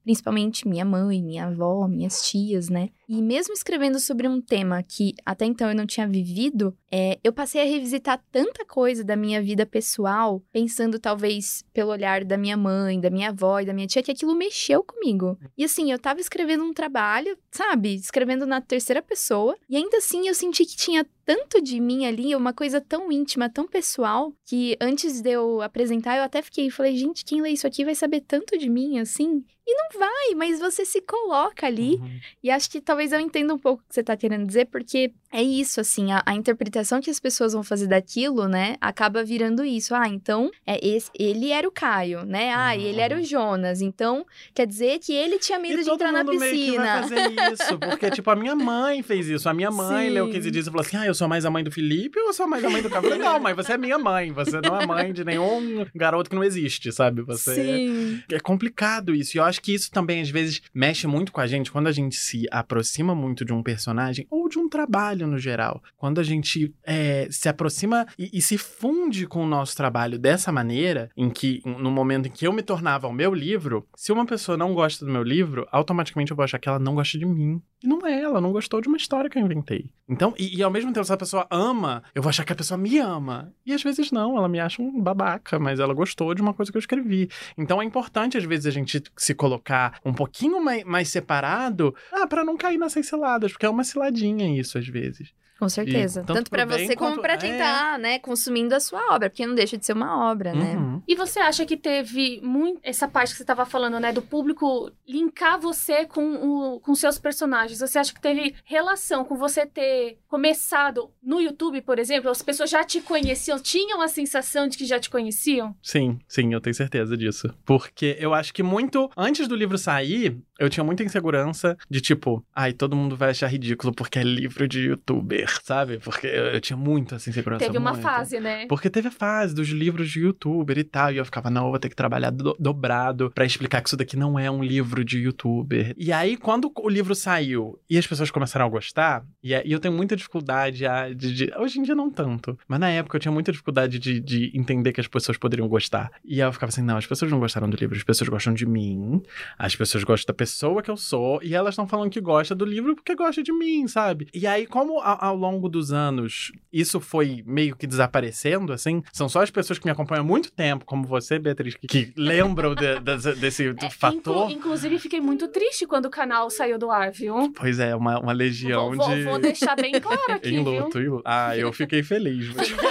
principalmente 0.03 0.67
minha 0.67 0.85
mãe, 0.85 1.23
minha 1.23 1.47
avó, 1.47 1.87
minhas 1.87 2.29
tias, 2.29 2.69
né? 2.69 2.89
E 3.07 3.21
mesmo 3.21 3.53
escrevendo 3.53 3.99
sobre 3.99 4.27
um 4.27 4.41
tema 4.41 4.83
que 4.83 5.13
até 5.25 5.45
então 5.45 5.69
eu 5.69 5.75
não 5.75 5.85
tinha 5.85 6.07
vivido, 6.07 6.75
é, 6.91 7.19
eu 7.23 7.31
passei 7.31 7.61
a 7.61 7.65
revisitar 7.65 8.21
tanta 8.31 8.65
coisa 8.65 9.03
da 9.03 9.15
minha 9.15 9.41
vida 9.41 9.65
pessoal, 9.65 10.41
pensando 10.51 10.99
talvez 10.99 11.63
pelo 11.73 11.91
olhar 11.91 12.23
da 12.23 12.37
minha 12.37 12.57
mãe, 12.57 12.99
da 12.99 13.09
minha 13.09 13.29
avó 13.29 13.59
e 13.59 13.65
da 13.65 13.73
minha 13.73 13.87
tia, 13.87 14.03
que 14.03 14.11
aquilo 14.11 14.35
mexeu 14.35 14.83
comigo. 14.83 15.37
E 15.57 15.63
assim, 15.63 15.91
eu 15.91 15.99
tava 15.99 16.19
escrevendo 16.19 16.63
um 16.63 16.73
trabalho, 16.73 17.37
sabe? 17.51 17.95
Escrevendo 17.95 18.45
na 18.45 18.61
terceira 18.61 19.01
pessoa, 19.01 19.55
e 19.69 19.77
ainda 19.77 19.97
assim 19.97 20.27
eu 20.27 20.35
senti 20.35 20.65
que 20.65 20.75
tinha 20.75 21.05
tanto 21.25 21.61
de 21.61 21.79
mim 21.79 22.05
ali, 22.05 22.35
uma 22.35 22.53
coisa 22.53 22.81
tão 22.81 23.11
íntima, 23.11 23.49
tão 23.49 23.67
pessoal, 23.67 24.33
que 24.45 24.77
antes 24.79 25.21
de 25.21 25.31
eu 25.31 25.61
apresentar, 25.61 26.17
eu 26.17 26.23
até 26.23 26.41
fiquei, 26.41 26.69
falei, 26.69 26.95
gente, 26.97 27.23
quem 27.25 27.41
lê 27.41 27.51
isso 27.51 27.67
aqui 27.67 27.85
vai 27.85 27.95
saber 27.95 28.21
tanto 28.21 28.57
de 28.57 28.69
mim 28.69 28.99
assim? 28.99 29.43
E 29.65 29.75
não 29.75 29.99
vai, 29.99 30.35
mas 30.35 30.59
você 30.59 30.85
se 30.85 31.01
coloca 31.01 31.65
ali. 31.65 31.95
Uhum. 31.95 32.19
E 32.43 32.51
acho 32.51 32.69
que 32.69 32.81
talvez 32.81 33.13
eu 33.13 33.19
entenda 33.19 33.53
um 33.53 33.59
pouco 33.59 33.81
o 33.81 33.87
que 33.87 33.95
você 33.95 34.03
tá 34.03 34.17
querendo 34.17 34.45
dizer, 34.45 34.65
porque 34.65 35.13
é 35.33 35.41
isso, 35.41 35.81
assim, 35.81 36.11
a, 36.11 36.21
a 36.25 36.35
interpretação 36.35 37.01
que 37.01 37.09
as 37.09 37.19
pessoas 37.19 37.53
vão 37.53 37.63
fazer 37.63 37.87
daquilo, 37.87 38.47
né, 38.47 38.75
acaba 38.79 39.23
virando 39.23 39.65
isso. 39.65 39.95
Ah, 39.95 40.07
então, 40.07 40.51
é 40.65 40.85
esse, 40.85 41.09
ele 41.17 41.51
era 41.51 41.67
o 41.67 41.71
Caio, 41.71 42.23
né? 42.23 42.53
Ah, 42.55 42.77
ele 42.77 42.99
era 42.99 43.17
o 43.17 43.23
Jonas. 43.23 43.81
Então, 43.81 44.25
quer 44.53 44.67
dizer 44.67 44.99
que 44.99 45.11
ele 45.11 45.39
tinha 45.39 45.57
medo. 45.57 45.81
E 45.81 45.83
de 45.83 45.89
entrar 45.89 46.11
na 46.11 46.23
mundo 46.23 46.39
meio 46.39 46.53
que 46.53 46.77
vai 46.77 47.01
piscina. 47.01 47.01
fazer 47.01 47.53
isso, 47.53 47.79
porque, 47.79 48.11
tipo, 48.11 48.29
a 48.29 48.35
minha 48.35 48.55
mãe 48.55 49.01
fez 49.01 49.27
isso. 49.27 49.49
A 49.49 49.53
minha 49.53 49.71
mãe 49.71 50.07
Sim. 50.07 50.13
leu 50.13 50.29
15 50.29 50.51
dias 50.51 50.67
e 50.67 50.69
falou 50.69 50.85
assim: 50.85 50.97
ah, 50.97 51.05
eu 51.05 51.13
sou 51.13 51.27
mais 51.27 51.45
a 51.45 51.49
mãe 51.49 51.63
do 51.63 51.71
Felipe 51.71 52.19
ou 52.19 52.27
eu 52.27 52.33
sou 52.33 52.47
mais 52.47 52.63
a 52.63 52.69
mãe 52.69 52.81
do 52.81 52.89
Caio? 52.89 53.17
Não, 53.17 53.39
mãe, 53.39 53.53
você 53.53 53.73
é 53.73 53.77
minha 53.77 53.97
mãe. 53.97 54.31
Você 54.31 54.61
não 54.61 54.79
é 54.79 54.85
mãe 54.85 55.13
de 55.13 55.23
nenhum 55.23 55.85
garoto 55.95 56.29
que 56.29 56.35
não 56.35 56.43
existe, 56.43 56.91
sabe? 56.91 57.21
Você 57.23 57.55
Sim. 57.55 58.23
é 58.31 58.39
complicado 58.39 59.15
isso. 59.15 59.35
E 59.35 59.39
eu 59.39 59.43
acho 59.43 59.61
que 59.61 59.73
isso 59.73 59.91
também, 59.91 60.21
às 60.21 60.29
vezes, 60.29 60.61
mexe 60.73 61.07
muito 61.07 61.31
com 61.31 61.41
a 61.41 61.47
gente 61.47 61.71
quando 61.71 61.87
a 61.87 61.91
gente 61.91 62.15
se 62.15 62.45
aproxima 62.51 63.15
muito 63.15 63.43
de 63.43 63.53
um 63.53 63.63
personagem 63.63 64.27
ou 64.29 64.47
de 64.47 64.59
um 64.59 64.69
trabalho 64.69 65.22
no 65.27 65.37
geral. 65.37 65.81
Quando 65.97 66.19
a 66.19 66.23
gente 66.23 66.73
é, 66.83 67.27
se 67.29 67.49
aproxima 67.49 68.05
e, 68.17 68.29
e 68.33 68.41
se 68.41 68.57
funde 68.57 69.27
com 69.27 69.43
o 69.43 69.47
nosso 69.47 69.75
trabalho 69.75 70.19
dessa 70.19 70.51
maneira, 70.51 71.09
em 71.15 71.29
que, 71.29 71.61
no 71.65 71.91
momento 71.91 72.27
em 72.27 72.31
que 72.31 72.45
eu 72.47 72.53
me 72.53 72.61
tornava 72.61 73.07
o 73.07 73.13
meu 73.13 73.33
livro, 73.33 73.87
se 73.95 74.11
uma 74.11 74.25
pessoa 74.25 74.57
não 74.57 74.73
gosta 74.73 75.05
do 75.05 75.11
meu 75.11 75.23
livro, 75.23 75.67
automaticamente 75.71 76.31
eu 76.31 76.37
vou 76.37 76.43
achar 76.43 76.59
que 76.59 76.69
ela 76.69 76.79
não 76.79 76.95
gosta 76.95 77.17
de 77.17 77.25
mim. 77.25 77.61
Não 77.83 78.07
é, 78.07 78.21
ela 78.21 78.39
não 78.39 78.53
gostou 78.53 78.79
de 78.79 78.87
uma 78.87 78.95
história 78.95 79.29
que 79.29 79.37
eu 79.37 79.41
inventei. 79.41 79.91
Então, 80.07 80.33
e, 80.39 80.57
e 80.57 80.63
ao 80.63 80.71
mesmo 80.71 80.93
tempo, 80.93 81.05
se 81.05 81.11
a 81.11 81.17
pessoa 81.17 81.45
ama, 81.51 82.01
eu 82.15 82.21
vou 82.21 82.29
achar 82.29 82.45
que 82.45 82.53
a 82.53 82.55
pessoa 82.55 82.77
me 82.77 82.97
ama. 82.97 83.53
E 83.65 83.73
às 83.73 83.83
vezes 83.83 84.09
não, 84.09 84.37
ela 84.37 84.47
me 84.47 84.59
acha 84.59 84.81
um 84.81 85.01
babaca, 85.01 85.59
mas 85.59 85.81
ela 85.81 85.93
gostou 85.93 86.33
de 86.33 86.41
uma 86.41 86.53
coisa 86.53 86.71
que 86.71 86.77
eu 86.77 86.79
escrevi. 86.79 87.29
Então 87.57 87.81
é 87.81 87.85
importante, 87.85 88.37
às 88.37 88.45
vezes, 88.45 88.65
a 88.67 88.71
gente 88.71 89.03
se 89.17 89.35
colocar 89.35 89.99
um 90.05 90.13
pouquinho 90.13 90.63
mais, 90.63 90.83
mais 90.85 91.09
separado, 91.09 91.93
ah, 92.11 92.25
pra 92.25 92.45
não 92.45 92.55
cair 92.55 92.77
nessas 92.77 93.05
ciladas, 93.05 93.51
porque 93.51 93.65
é 93.65 93.69
uma 93.69 93.83
ciladinha 93.83 94.57
isso, 94.57 94.77
às 94.77 94.87
vezes. 94.87 95.33
Com 95.59 95.69
certeza. 95.69 96.21
tanto 96.23 96.33
Tanto 96.37 96.49
pra 96.51 96.65
pro 96.65 96.75
bem 96.75 96.87
você 96.87 96.95
como 96.95 97.11
quanto- 97.11 97.21
pra 97.21 97.37
quem 97.37 97.51
é. 97.53 97.57
tá, 97.57 97.97
né, 97.97 98.19
consumindo 98.19 98.75
a 98.75 98.79
sua 98.79 99.13
obra, 99.15 99.29
porque 99.29 99.45
não 99.45 99.55
deixa 99.55 99.77
de 99.77 99.85
ser 99.85 99.93
uma 99.93 100.29
obra, 100.31 100.53
né? 100.53 100.75
Uhum. 100.75 101.01
E 101.07 101.15
você 101.15 101.39
acha 101.39 101.65
que 101.65 101.77
teve 101.77 102.41
muito 102.43 102.79
essa 102.83 103.07
parte 103.07 103.31
que 103.31 103.37
você 103.37 103.43
estava 103.43 103.65
falando, 103.65 103.99
né, 103.99 104.11
do 104.11 104.21
público 104.21 104.91
linkar 105.07 105.59
você 105.59 106.05
com 106.05 106.33
o, 106.75 106.79
com 106.79 106.93
seus 106.95 107.17
personagens? 107.17 107.79
Você 107.79 107.97
acha 107.99 108.13
que 108.13 108.19
teve 108.21 108.55
relação 108.65 109.23
com 109.23 109.37
você 109.37 109.65
ter 109.65 110.17
começado 110.27 111.09
no 111.21 111.39
YouTube, 111.39 111.81
por 111.81 111.97
exemplo? 111.99 112.29
As 112.29 112.41
pessoas 112.41 112.69
já 112.69 112.83
te 112.83 112.99
conheciam, 113.01 113.59
tinham 113.59 114.01
a 114.01 114.07
sensação 114.07 114.67
de 114.67 114.77
que 114.77 114.85
já 114.85 114.99
te 114.99 115.09
conheciam? 115.09 115.75
Sim, 115.81 116.19
sim, 116.27 116.53
eu 116.53 116.59
tenho 116.59 116.73
certeza 116.73 117.15
disso. 117.15 117.53
Porque 117.65 118.17
eu 118.19 118.33
acho 118.33 118.53
que 118.53 118.61
muito. 118.63 119.09
Antes 119.15 119.47
do 119.47 119.55
livro 119.55 119.77
sair, 119.77 120.37
eu 120.59 120.69
tinha 120.69 120.83
muita 120.83 121.03
insegurança 121.03 121.77
de 121.89 122.01
tipo, 122.01 122.45
ai, 122.53 122.73
todo 122.73 122.95
mundo 122.95 123.15
vai 123.15 123.29
achar 123.29 123.47
ridículo 123.47 123.93
porque 123.93 124.19
é 124.19 124.23
livro 124.23 124.67
de 124.67 124.95
youtuber, 125.43 125.59
sabe? 125.63 125.99
Porque 125.99 126.27
eu, 126.27 126.45
eu 126.45 126.61
tinha 126.61 126.77
muito 126.77 127.15
essa 127.15 127.29
insegurança. 127.29 127.65
Teve 127.65 127.77
uma 127.77 127.91
muito. 127.91 128.03
fase, 128.03 128.39
né? 128.39 128.65
Porque 128.67 128.89
teve 128.89 129.07
a 129.07 129.11
fase 129.11 129.53
dos 129.53 129.69
livros 129.69 130.09
de 130.09 130.21
youtuber 130.21 130.77
e 130.77 130.83
tal. 130.83 131.11
E 131.11 131.17
eu 131.17 131.25
ficava, 131.25 131.49
não, 131.49 131.65
eu 131.65 131.69
vou 131.71 131.79
ter 131.79 131.89
que 131.89 131.95
trabalhar 131.95 132.29
do- 132.31 132.55
dobrado 132.59 133.31
pra 133.31 133.45
explicar 133.45 133.81
que 133.81 133.89
isso 133.89 133.97
daqui 133.97 134.15
não 134.17 134.37
é 134.37 134.49
um 134.49 134.63
livro 134.63 135.03
de 135.03 135.19
youtuber. 135.19 135.93
E 135.97 136.11
aí, 136.11 136.37
quando 136.37 136.71
o 136.75 136.89
livro 136.89 137.13
saiu 137.15 137.79
e 137.89 137.97
as 137.97 138.07
pessoas 138.07 138.31
começaram 138.31 138.65
a 138.65 138.69
gostar, 138.69 139.23
e, 139.43 139.53
é- 139.53 139.63
e 139.65 139.71
eu 139.71 139.79
tenho 139.79 139.93
muita 139.93 140.15
dificuldade 140.15 140.85
a- 140.85 141.09
de, 141.13 141.33
de- 141.33 141.53
Hoje 141.57 141.79
em 141.79 141.83
dia 141.83 141.95
não 141.95 142.09
tanto. 142.09 142.57
Mas 142.67 142.79
na 142.79 142.89
época 142.89 143.15
eu 143.17 143.19
tinha 143.21 143.31
muita 143.31 143.51
dificuldade 143.51 143.99
de, 143.99 144.19
de 144.19 144.51
entender 144.57 144.91
que 144.93 145.01
as 145.01 145.07
pessoas 145.07 145.37
poderiam 145.37 145.67
gostar. 145.67 146.11
E 146.23 146.41
aí 146.41 146.47
eu 146.47 146.53
ficava 146.53 146.69
assim, 146.69 146.81
não, 146.81 146.97
as 146.97 147.05
pessoas 147.05 147.31
não 147.31 147.39
gostaram 147.39 147.69
do 147.69 147.77
livro, 147.77 147.95
as 147.95 148.03
pessoas 148.03 148.29
gostam 148.29 148.53
de 148.53 148.65
mim, 148.65 149.21
as 149.57 149.75
pessoas 149.75 150.03
gostam 150.03 150.33
da 150.33 150.37
pessoa 150.37 150.81
que 150.81 150.89
eu 150.89 150.97
sou, 150.97 151.39
e 151.43 151.53
elas 151.55 151.73
estão 151.73 151.87
falando 151.87 152.09
que 152.09 152.21
gostam 152.21 152.55
do 152.57 152.65
livro 152.65 152.95
porque 152.95 153.15
gostam 153.15 153.43
de 153.43 153.51
mim, 153.53 153.87
sabe? 153.87 154.27
E 154.33 154.45
aí, 154.47 154.65
como 154.65 154.99
a- 154.99 155.27
ao 155.33 155.37
longo 155.39 155.67
dos 155.67 155.91
anos 155.91 156.51
isso 156.71 156.99
foi 156.99 157.43
meio 157.45 157.75
que 157.75 157.85
desaparecendo, 157.85 158.71
assim, 158.73 159.03
são 159.11 159.27
só 159.29 159.41
as 159.43 159.51
pessoas 159.51 159.77
que 159.77 159.85
me 159.85 159.91
acompanham 159.91 160.23
há 160.23 160.27
muito 160.27 160.51
tempo, 160.51 160.85
como 160.85 161.05
você, 161.05 161.37
Beatriz, 161.37 161.75
que, 161.75 161.87
que 161.87 162.13
lembram 162.15 162.73
de- 162.73 162.99
desse- 163.01 163.33
desse 163.35 163.67
É, 163.83 163.89
fator. 163.89 164.49
inclu- 164.49 164.51
inclusive, 164.51 164.97
fiquei 164.99 165.19
muito 165.21 165.47
triste 165.49 165.85
quando 165.85 166.05
o 166.05 166.09
canal 166.09 166.49
saiu 166.49 166.79
do 166.79 166.89
ar, 166.89 167.11
viu? 167.11 167.51
Pois 167.53 167.79
é, 167.79 167.95
uma, 167.95 168.19
uma 168.19 168.31
legião 168.33 168.87
Vou, 168.95 168.97
vou- 169.05 169.15
de. 169.15 169.23
vou 169.23 169.39
deixar 169.39 169.75
bem 169.75 169.99
claro 169.99 170.21
aqui, 170.29 170.49
Em 170.55 170.63
viu? 170.63 170.83
luto, 170.83 170.99
em 170.99 171.07
luto. 171.09 171.23
Ah, 171.25 171.55
eu 171.57 171.71
fiquei 171.73 172.01
feliz. 172.01 172.53
mas- 172.55 172.69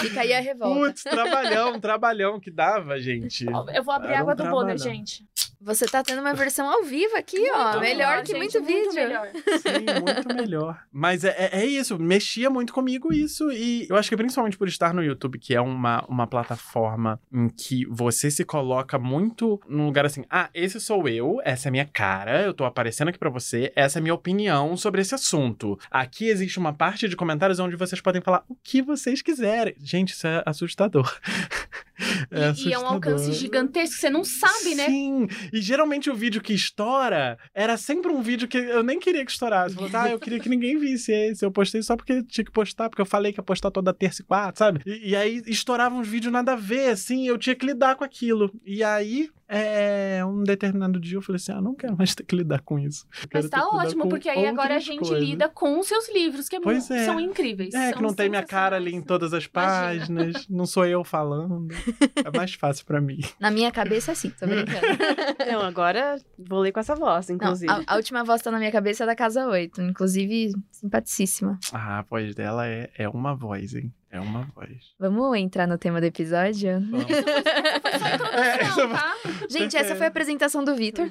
Fica 0.00 0.20
aí 0.22 0.32
a 0.32 0.40
revolta. 0.40 0.74
Putz, 0.80 1.02
trabalhão, 1.04 1.80
trabalhão 1.80 2.40
que 2.40 2.50
dava, 2.50 2.98
gente. 3.00 3.46
Eu 3.74 3.82
vou 3.82 3.94
abrir 3.94 4.08
Era 4.08 4.18
um 4.18 4.20
água 4.20 4.34
do 4.34 4.44
Bonner, 4.44 4.76
trabalhão. 4.76 4.78
gente. 4.78 5.24
Você 5.64 5.86
tá 5.86 6.02
tendo 6.02 6.20
uma 6.20 6.34
versão 6.34 6.68
ao 6.68 6.84
vivo 6.84 7.16
aqui, 7.16 7.50
ó. 7.50 7.70
Muito 7.70 7.80
Melhor 7.80 8.22
que 8.22 8.32
gente, 8.32 8.38
muito 8.38 8.62
vídeo. 8.62 8.92
melhor. 8.92 9.28
Sim, 9.62 10.00
muito 10.02 10.34
melhor. 10.36 10.78
Mas 10.92 11.24
é, 11.24 11.34
é, 11.38 11.60
é 11.60 11.64
isso, 11.64 11.98
mexia 11.98 12.50
muito 12.50 12.70
comigo 12.72 13.12
isso. 13.14 13.50
E 13.50 13.86
eu 13.88 13.96
acho 13.96 14.10
que 14.10 14.16
principalmente 14.16 14.58
por 14.58 14.68
estar 14.68 14.92
no 14.92 15.02
YouTube, 15.02 15.38
que 15.38 15.54
é 15.54 15.60
uma, 15.62 16.04
uma 16.06 16.26
plataforma 16.26 17.18
em 17.32 17.48
que 17.48 17.86
você 17.86 18.30
se 18.30 18.44
coloca 18.44 18.98
muito 18.98 19.58
num 19.66 19.86
lugar 19.86 20.04
assim: 20.04 20.24
ah, 20.28 20.50
esse 20.52 20.78
sou 20.78 21.08
eu, 21.08 21.40
essa 21.42 21.68
é 21.68 21.70
a 21.70 21.72
minha 21.72 21.86
cara, 21.86 22.42
eu 22.42 22.52
tô 22.52 22.64
aparecendo 22.66 23.08
aqui 23.08 23.18
pra 23.18 23.30
você, 23.30 23.72
essa 23.74 23.98
é 23.98 24.00
a 24.00 24.02
minha 24.02 24.14
opinião 24.14 24.76
sobre 24.76 25.00
esse 25.00 25.14
assunto. 25.14 25.78
Aqui 25.90 26.26
existe 26.28 26.58
uma 26.58 26.74
parte 26.74 27.08
de 27.08 27.16
comentários 27.16 27.58
onde 27.58 27.74
vocês 27.74 28.02
podem 28.02 28.20
falar 28.20 28.44
o 28.50 28.56
que 28.62 28.82
vocês 28.82 29.22
quiserem. 29.22 29.74
Gente, 29.80 30.12
isso 30.12 30.26
é 30.26 30.42
assustador. 30.44 31.10
E, 32.30 32.68
e 32.68 32.72
é 32.72 32.78
um 32.78 32.86
alcance 32.86 33.32
gigantesco, 33.32 33.96
você 33.96 34.10
não 34.10 34.24
sabe, 34.24 34.74
né? 34.74 34.86
Sim, 34.86 35.28
e 35.52 35.60
geralmente 35.60 36.10
o 36.10 36.14
vídeo 36.14 36.40
que 36.40 36.52
estoura 36.52 37.38
era 37.54 37.76
sempre 37.76 38.10
um 38.10 38.20
vídeo 38.20 38.48
que 38.48 38.58
eu 38.58 38.82
nem 38.82 38.98
queria 38.98 39.24
que 39.24 39.30
estourasse. 39.30 39.76
Eu 39.76 39.88
falava, 39.88 40.08
ah, 40.08 40.12
eu 40.12 40.18
queria 40.18 40.40
que 40.40 40.48
ninguém 40.48 40.78
visse 40.78 41.12
esse. 41.12 41.44
Eu 41.44 41.52
postei 41.52 41.82
só 41.82 41.96
porque 41.96 42.22
tinha 42.24 42.44
que 42.44 42.50
postar, 42.50 42.88
porque 42.88 43.02
eu 43.02 43.06
falei 43.06 43.32
que 43.32 43.38
ia 43.40 43.44
postar 43.44 43.70
toda 43.70 43.92
terça 43.94 44.22
e 44.22 44.24
quarta, 44.24 44.58
sabe? 44.58 44.80
E, 44.84 45.10
e 45.10 45.16
aí 45.16 45.42
estouravam 45.46 46.00
uns 46.00 46.08
vídeos 46.08 46.32
nada 46.32 46.52
a 46.52 46.56
ver, 46.56 46.90
assim, 46.90 47.26
eu 47.26 47.38
tinha 47.38 47.54
que 47.54 47.66
lidar 47.66 47.96
com 47.96 48.04
aquilo. 48.04 48.50
E 48.64 48.82
aí, 48.82 49.28
é, 49.48 50.24
um 50.24 50.42
determinado 50.42 50.98
dia 50.98 51.18
eu 51.18 51.22
falei 51.22 51.36
assim: 51.36 51.52
ah, 51.52 51.60
não 51.60 51.74
quero 51.74 51.96
mais 51.96 52.14
ter 52.14 52.24
que 52.24 52.34
lidar 52.34 52.60
com 52.62 52.78
isso. 52.78 53.06
Mas 53.32 53.48
tá 53.48 53.66
ótimo, 53.68 54.08
porque 54.08 54.28
aí 54.28 54.46
agora 54.46 54.76
a 54.76 54.78
gente 54.78 55.00
coisas. 55.00 55.18
lida 55.18 55.48
com 55.48 55.78
os 55.78 55.86
seus 55.86 56.12
livros, 56.12 56.48
que 56.48 56.56
é 56.56 56.60
Pois 56.60 56.90
é. 56.90 57.04
são 57.04 57.20
incríveis. 57.20 57.74
É, 57.74 57.90
são 57.90 57.98
que 57.98 58.02
não 58.02 58.14
tem 58.14 58.28
minha 58.28 58.42
cara 58.42 58.76
ali 58.76 58.94
em 58.94 59.02
todas 59.02 59.34
as 59.34 59.46
páginas, 59.46 60.46
não 60.48 60.66
sou 60.66 60.86
eu 60.86 61.04
falando. 61.04 61.68
É 62.24 62.36
mais 62.36 62.54
fácil 62.54 62.86
pra 62.86 63.00
mim. 63.00 63.20
Na 63.38 63.50
minha 63.50 63.70
cabeça, 63.70 64.14
sim, 64.14 64.30
tô 64.30 64.46
brincando. 64.46 64.74
Não, 65.50 65.60
agora 65.60 66.16
vou 66.38 66.60
ler 66.60 66.72
com 66.72 66.80
essa 66.80 66.94
voz, 66.94 67.28
Não, 67.28 67.36
inclusive. 67.36 67.70
a, 67.70 67.82
a 67.86 67.96
última 67.96 68.24
voz 68.24 68.40
tá 68.42 68.50
na 68.50 68.58
minha 68.58 68.72
cabeça 68.72 69.04
é 69.04 69.06
da 69.06 69.14
Casa 69.14 69.46
8. 69.46 69.80
Inclusive, 69.82 70.52
simpaticíssima. 70.70 71.58
Ah, 71.72 71.98
a 71.98 72.02
voz 72.02 72.34
dela 72.34 72.66
é, 72.66 72.90
é 72.96 73.08
uma 73.08 73.34
voz, 73.34 73.74
hein? 73.74 73.92
É 74.14 74.20
uma 74.20 74.44
voz. 74.54 74.94
Vamos 74.96 75.36
entrar 75.36 75.66
no 75.66 75.76
tema 75.76 76.00
do 76.00 76.04
episódio? 76.04 76.80
Vamos. 76.88 77.04
Foi 77.04 77.98
só 77.98 78.06
É, 78.38 78.54
introdução, 78.54 78.90
tá? 78.90 79.14
Gente, 79.50 79.76
essa 79.76 79.96
foi 79.96 80.06
a 80.06 80.08
apresentação 80.08 80.62
do 80.62 80.76
Vitor. 80.76 81.08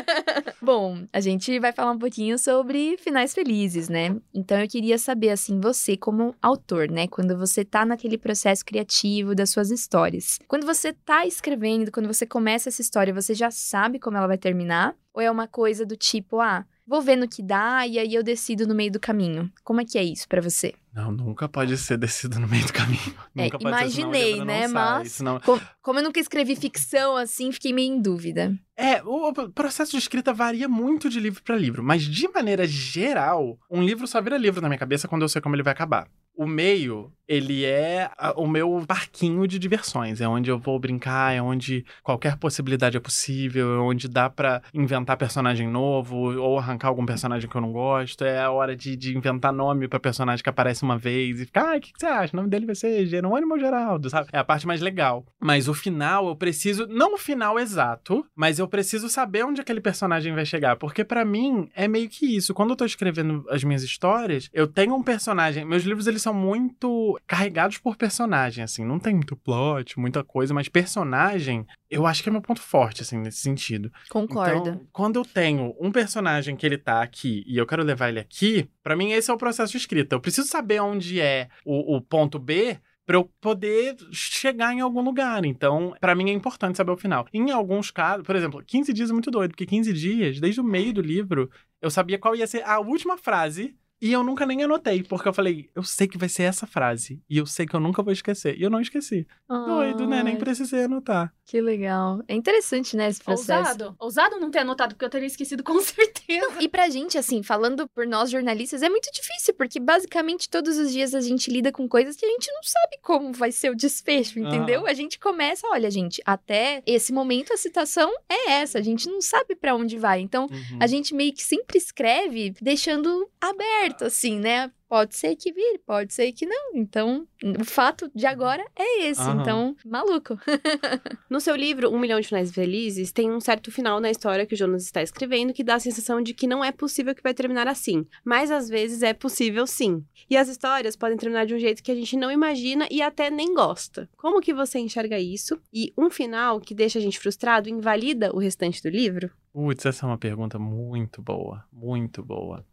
Bom, 0.62 1.06
a 1.12 1.20
gente 1.20 1.58
vai 1.60 1.72
falar 1.72 1.90
um 1.90 1.98
pouquinho 1.98 2.38
sobre 2.38 2.96
finais 2.96 3.34
felizes, 3.34 3.90
né? 3.90 4.16
Então 4.32 4.58
eu 4.58 4.66
queria 4.66 4.96
saber, 4.96 5.28
assim, 5.28 5.60
você 5.60 5.94
como 5.94 6.34
autor, 6.40 6.90
né? 6.90 7.06
Quando 7.06 7.36
você 7.36 7.66
tá 7.66 7.84
naquele 7.84 8.16
processo 8.16 8.64
criativo 8.64 9.34
das 9.34 9.50
suas 9.50 9.70
histórias. 9.70 10.38
Quando 10.48 10.64
você 10.64 10.94
tá 10.94 11.26
escrevendo, 11.26 11.92
quando 11.92 12.06
você 12.06 12.24
começa 12.24 12.70
essa 12.70 12.80
história, 12.80 13.12
você 13.12 13.34
já 13.34 13.50
sabe 13.50 13.98
como 13.98 14.16
ela 14.16 14.26
vai 14.26 14.38
terminar? 14.38 14.96
Ou 15.12 15.20
é 15.20 15.30
uma 15.30 15.46
coisa 15.46 15.84
do 15.84 15.96
tipo, 15.96 16.40
ah, 16.40 16.64
vou 16.88 17.02
ver 17.02 17.16
no 17.16 17.28
que 17.28 17.42
dá 17.42 17.86
e 17.86 17.98
aí 17.98 18.14
eu 18.14 18.22
decido 18.22 18.66
no 18.66 18.74
meio 18.74 18.90
do 18.90 18.98
caminho? 18.98 19.52
Como 19.62 19.80
é 19.80 19.84
que 19.84 19.98
é 19.98 20.02
isso 20.02 20.26
pra 20.26 20.40
você? 20.40 20.74
Não, 20.94 21.12
nunca 21.12 21.48
pode 21.48 21.76
ser 21.76 21.96
descido 21.98 22.40
no 22.40 22.48
meio 22.48 22.66
do 22.66 22.72
caminho. 22.72 23.14
É, 23.36 23.46
ser, 23.50 23.58
imaginei, 23.68 24.30
livro 24.32 24.44
né? 24.46 24.66
Mas- 24.68 25.12
senão- 25.12 25.38
Com- 25.40 25.60
Como 25.82 25.98
eu 26.00 26.02
nunca 26.02 26.18
escrevi 26.18 26.56
ficção, 26.56 27.16
assim, 27.16 27.52
fiquei 27.52 27.72
meio 27.72 27.92
em 27.92 28.00
dúvida. 28.00 28.52
É, 28.76 29.02
o 29.04 29.28
o 29.28 29.50
processo 29.52 29.92
de 29.92 29.98
escrita 29.98 30.32
varia 30.32 30.68
muito 30.68 31.08
de 31.10 31.20
livro 31.20 31.42
pra 31.42 31.56
livro, 31.56 31.82
mas 31.84 32.02
de 32.02 32.26
maneira 32.28 32.66
geral, 32.66 33.58
um 33.70 33.82
livro 33.82 34.06
só 34.06 34.20
vira 34.20 34.36
livro 34.38 34.60
na 34.60 34.68
minha 34.68 34.78
cabeça 34.78 35.06
quando 35.06 35.22
eu 35.22 35.28
sei 35.28 35.40
como 35.42 35.54
ele 35.54 35.62
vai 35.62 35.72
acabar. 35.72 36.08
O 36.38 36.46
meio, 36.46 37.12
ele 37.26 37.64
é 37.64 38.08
o 38.36 38.46
meu 38.46 38.84
parquinho 38.86 39.46
de 39.46 39.58
diversões. 39.58 40.20
É 40.20 40.28
onde 40.28 40.48
eu 40.48 40.56
vou 40.56 40.78
brincar, 40.78 41.34
é 41.34 41.42
onde 41.42 41.84
qualquer 42.00 42.36
possibilidade 42.36 42.96
é 42.96 43.00
possível, 43.00 43.74
é 43.74 43.78
onde 43.80 44.08
dá 44.08 44.30
pra 44.30 44.62
inventar 44.72 45.16
personagem 45.16 45.66
novo 45.68 46.16
ou 46.16 46.56
arrancar 46.56 46.88
algum 46.88 47.04
personagem 47.04 47.50
que 47.50 47.56
eu 47.56 47.60
não 47.60 47.72
gosto. 47.72 48.24
É 48.24 48.40
a 48.40 48.52
hora 48.52 48.76
de, 48.76 48.96
de 48.96 49.16
inventar 49.16 49.52
nome 49.52 49.88
pra 49.88 49.98
personagem 49.98 50.42
que 50.42 50.48
aparece 50.48 50.84
uma 50.84 50.96
vez 50.96 51.40
e 51.40 51.44
ficar, 51.44 51.74
ah, 51.74 51.76
o 51.76 51.80
que, 51.80 51.92
que 51.92 51.98
você 51.98 52.06
acha? 52.06 52.32
O 52.32 52.36
nome 52.36 52.48
dele 52.48 52.66
vai 52.66 52.76
ser 52.76 53.04
Jerônimo 53.06 53.58
Geraldo, 53.58 54.08
sabe? 54.08 54.28
É 54.32 54.38
a 54.38 54.44
parte 54.44 54.64
mais 54.64 54.80
legal. 54.80 55.26
Mas 55.40 55.66
o 55.66 55.74
final, 55.74 56.28
eu 56.28 56.36
preciso, 56.36 56.86
não 56.86 57.14
o 57.14 57.18
final 57.18 57.58
exato, 57.58 58.24
mas 58.36 58.60
eu 58.60 58.68
preciso 58.68 59.08
saber 59.08 59.44
onde 59.44 59.60
aquele 59.60 59.80
personagem 59.80 60.32
vai 60.32 60.46
chegar. 60.46 60.76
Porque 60.76 61.02
pra 61.02 61.24
mim 61.24 61.68
é 61.74 61.88
meio 61.88 62.08
que 62.08 62.36
isso. 62.36 62.54
Quando 62.54 62.70
eu 62.70 62.76
tô 62.76 62.84
escrevendo 62.84 63.44
as 63.50 63.64
minhas 63.64 63.82
histórias, 63.82 64.48
eu 64.52 64.68
tenho 64.68 64.94
um 64.94 65.02
personagem. 65.02 65.64
Meus 65.64 65.82
livros, 65.82 66.06
eles 66.06 66.22
são 66.22 66.27
muito 66.32 67.18
carregados 67.26 67.78
por 67.78 67.96
personagem, 67.96 68.64
assim. 68.64 68.84
Não 68.84 68.98
tem 68.98 69.14
muito 69.14 69.36
plot, 69.36 69.98
muita 69.98 70.22
coisa, 70.24 70.54
mas 70.54 70.68
personagem, 70.68 71.66
eu 71.90 72.06
acho 72.06 72.22
que 72.22 72.28
é 72.28 72.32
meu 72.32 72.42
ponto 72.42 72.60
forte, 72.60 73.02
assim, 73.02 73.18
nesse 73.18 73.40
sentido. 73.40 73.92
Concordo. 74.08 74.70
Então, 74.70 74.86
quando 74.92 75.16
eu 75.16 75.24
tenho 75.24 75.74
um 75.80 75.90
personagem 75.90 76.56
que 76.56 76.66
ele 76.66 76.78
tá 76.78 77.02
aqui 77.02 77.44
e 77.46 77.56
eu 77.56 77.66
quero 77.66 77.82
levar 77.82 78.08
ele 78.08 78.20
aqui, 78.20 78.68
pra 78.82 78.96
mim 78.96 79.12
esse 79.12 79.30
é 79.30 79.34
o 79.34 79.38
processo 79.38 79.72
de 79.72 79.78
escrita. 79.78 80.14
Eu 80.14 80.20
preciso 80.20 80.48
saber 80.48 80.80
onde 80.80 81.20
é 81.20 81.48
o, 81.64 81.96
o 81.96 82.00
ponto 82.00 82.38
B 82.38 82.78
pra 83.08 83.16
eu 83.16 83.24
poder 83.40 83.96
chegar 84.12 84.74
em 84.74 84.80
algum 84.80 85.00
lugar. 85.00 85.42
Então, 85.46 85.94
pra 85.98 86.14
mim 86.14 86.28
é 86.28 86.32
importante 86.34 86.76
saber 86.76 86.92
o 86.92 86.96
final. 86.96 87.26
Em 87.32 87.50
alguns 87.50 87.90
casos, 87.90 88.22
por 88.22 88.36
exemplo, 88.36 88.62
15 88.62 88.92
dias 88.92 89.08
é 89.08 89.14
muito 89.14 89.30
doido, 89.30 89.52
porque 89.52 89.64
15 89.64 89.94
dias, 89.94 90.38
desde 90.38 90.60
o 90.60 90.64
meio 90.64 90.92
do 90.92 91.00
livro, 91.00 91.50
eu 91.80 91.90
sabia 91.90 92.18
qual 92.18 92.36
ia 92.36 92.46
ser 92.46 92.62
a 92.64 92.78
última 92.78 93.16
frase 93.16 93.74
e 94.00 94.12
eu 94.12 94.22
nunca 94.22 94.46
nem 94.46 94.62
anotei, 94.62 95.02
porque 95.02 95.28
eu 95.28 95.32
falei, 95.32 95.68
eu 95.74 95.82
sei 95.82 96.06
que 96.06 96.16
vai 96.18 96.28
ser 96.28 96.44
essa 96.44 96.66
frase 96.66 97.20
e 97.28 97.38
eu 97.38 97.46
sei 97.46 97.66
que 97.66 97.74
eu 97.74 97.80
nunca 97.80 98.02
vou 98.02 98.12
esquecer. 98.12 98.56
E 98.58 98.62
eu 98.62 98.70
não 98.70 98.80
esqueci. 98.80 99.26
Doido, 99.48 100.06
né? 100.06 100.22
Nem 100.22 100.36
precisei 100.36 100.84
anotar. 100.84 101.32
Que 101.44 101.60
legal. 101.60 102.22
É 102.28 102.34
interessante, 102.34 102.96
né, 102.96 103.08
esse 103.08 103.22
processo. 103.22 103.58
Ousado. 103.70 103.96
Ousado 103.98 104.38
não 104.38 104.50
ter 104.50 104.58
anotado, 104.58 104.94
porque 104.94 105.04
eu 105.04 105.10
teria 105.10 105.26
esquecido 105.26 105.62
com 105.62 105.80
certeza. 105.80 106.60
E 106.60 106.68
pra 106.68 106.88
gente, 106.90 107.16
assim, 107.16 107.42
falando 107.42 107.88
por 107.88 108.06
nós 108.06 108.30
jornalistas, 108.30 108.82
é 108.82 108.88
muito 108.88 109.10
difícil, 109.12 109.54
porque 109.54 109.80
basicamente 109.80 110.48
todos 110.48 110.76
os 110.76 110.92
dias 110.92 111.14
a 111.14 111.20
gente 111.20 111.50
lida 111.50 111.72
com 111.72 111.88
coisas 111.88 112.16
que 112.16 112.26
a 112.26 112.28
gente 112.28 112.50
não 112.52 112.62
sabe 112.62 112.98
como 113.02 113.32
vai 113.32 113.50
ser 113.50 113.70
o 113.70 113.74
desfecho, 113.76 114.38
entendeu? 114.38 114.86
A 114.86 114.92
gente 114.92 115.18
começa, 115.18 115.66
olha, 115.68 115.90
gente, 115.90 116.20
até 116.24 116.82
esse 116.86 117.12
momento 117.12 117.52
a 117.52 117.56
citação 117.56 118.12
é 118.28 118.52
essa, 118.52 118.78
a 118.78 118.82
gente 118.82 119.08
não 119.08 119.20
sabe 119.20 119.54
pra 119.56 119.74
onde 119.74 119.96
vai. 119.98 120.20
Então, 120.20 120.46
Uhum. 120.50 120.78
a 120.80 120.86
gente 120.86 121.14
meio 121.14 121.32
que 121.32 121.42
sempre 121.42 121.78
escreve 121.78 122.54
deixando 122.60 123.28
aberto, 123.40 123.87
assim, 124.04 124.38
né? 124.38 124.70
Pode 124.88 125.14
ser 125.16 125.36
que 125.36 125.52
vire, 125.52 125.78
pode 125.86 126.14
ser 126.14 126.32
que 126.32 126.46
não. 126.46 126.74
Então, 126.74 127.28
o 127.60 127.64
fato 127.64 128.10
de 128.14 128.24
agora 128.24 128.64
é 128.74 129.04
esse. 129.04 129.20
Aham. 129.20 129.42
Então, 129.42 129.76
maluco. 129.84 130.38
No 131.28 131.40
seu 131.40 131.54
livro, 131.54 131.92
Um 131.92 131.98
Milhão 131.98 132.18
de 132.18 132.26
Finais 132.26 132.50
Felizes, 132.50 133.12
tem 133.12 133.30
um 133.30 133.38
certo 133.38 133.70
final 133.70 134.00
na 134.00 134.10
história 134.10 134.46
que 134.46 134.54
o 134.54 134.56
Jonas 134.56 134.84
está 134.84 135.02
escrevendo 135.02 135.52
que 135.52 135.62
dá 135.62 135.74
a 135.74 135.80
sensação 135.80 136.22
de 136.22 136.32
que 136.32 136.46
não 136.46 136.64
é 136.64 136.72
possível 136.72 137.14
que 137.14 137.22
vai 137.22 137.34
terminar 137.34 137.68
assim. 137.68 138.06
Mas 138.24 138.50
às 138.50 138.66
vezes 138.68 139.02
é 139.02 139.12
possível 139.12 139.66
sim. 139.66 140.02
E 140.30 140.38
as 140.38 140.48
histórias 140.48 140.96
podem 140.96 141.18
terminar 141.18 141.44
de 141.44 141.54
um 141.54 141.58
jeito 141.58 141.82
que 141.82 141.92
a 141.92 141.94
gente 141.94 142.16
não 142.16 142.30
imagina 142.30 142.88
e 142.90 143.02
até 143.02 143.30
nem 143.30 143.52
gosta. 143.52 144.08
Como 144.16 144.40
que 144.40 144.54
você 144.54 144.78
enxerga 144.78 145.18
isso? 145.18 145.60
E 145.70 145.92
um 145.98 146.08
final 146.08 146.60
que 146.60 146.74
deixa 146.74 146.98
a 146.98 147.02
gente 147.02 147.18
frustrado 147.18 147.68
invalida 147.68 148.34
o 148.34 148.38
restante 148.38 148.82
do 148.82 148.88
livro? 148.88 149.30
Putz, 149.52 149.84
essa 149.84 150.06
é 150.06 150.08
uma 150.08 150.18
pergunta 150.18 150.58
muito 150.58 151.20
boa, 151.20 151.64
muito 151.70 152.22
boa. 152.22 152.64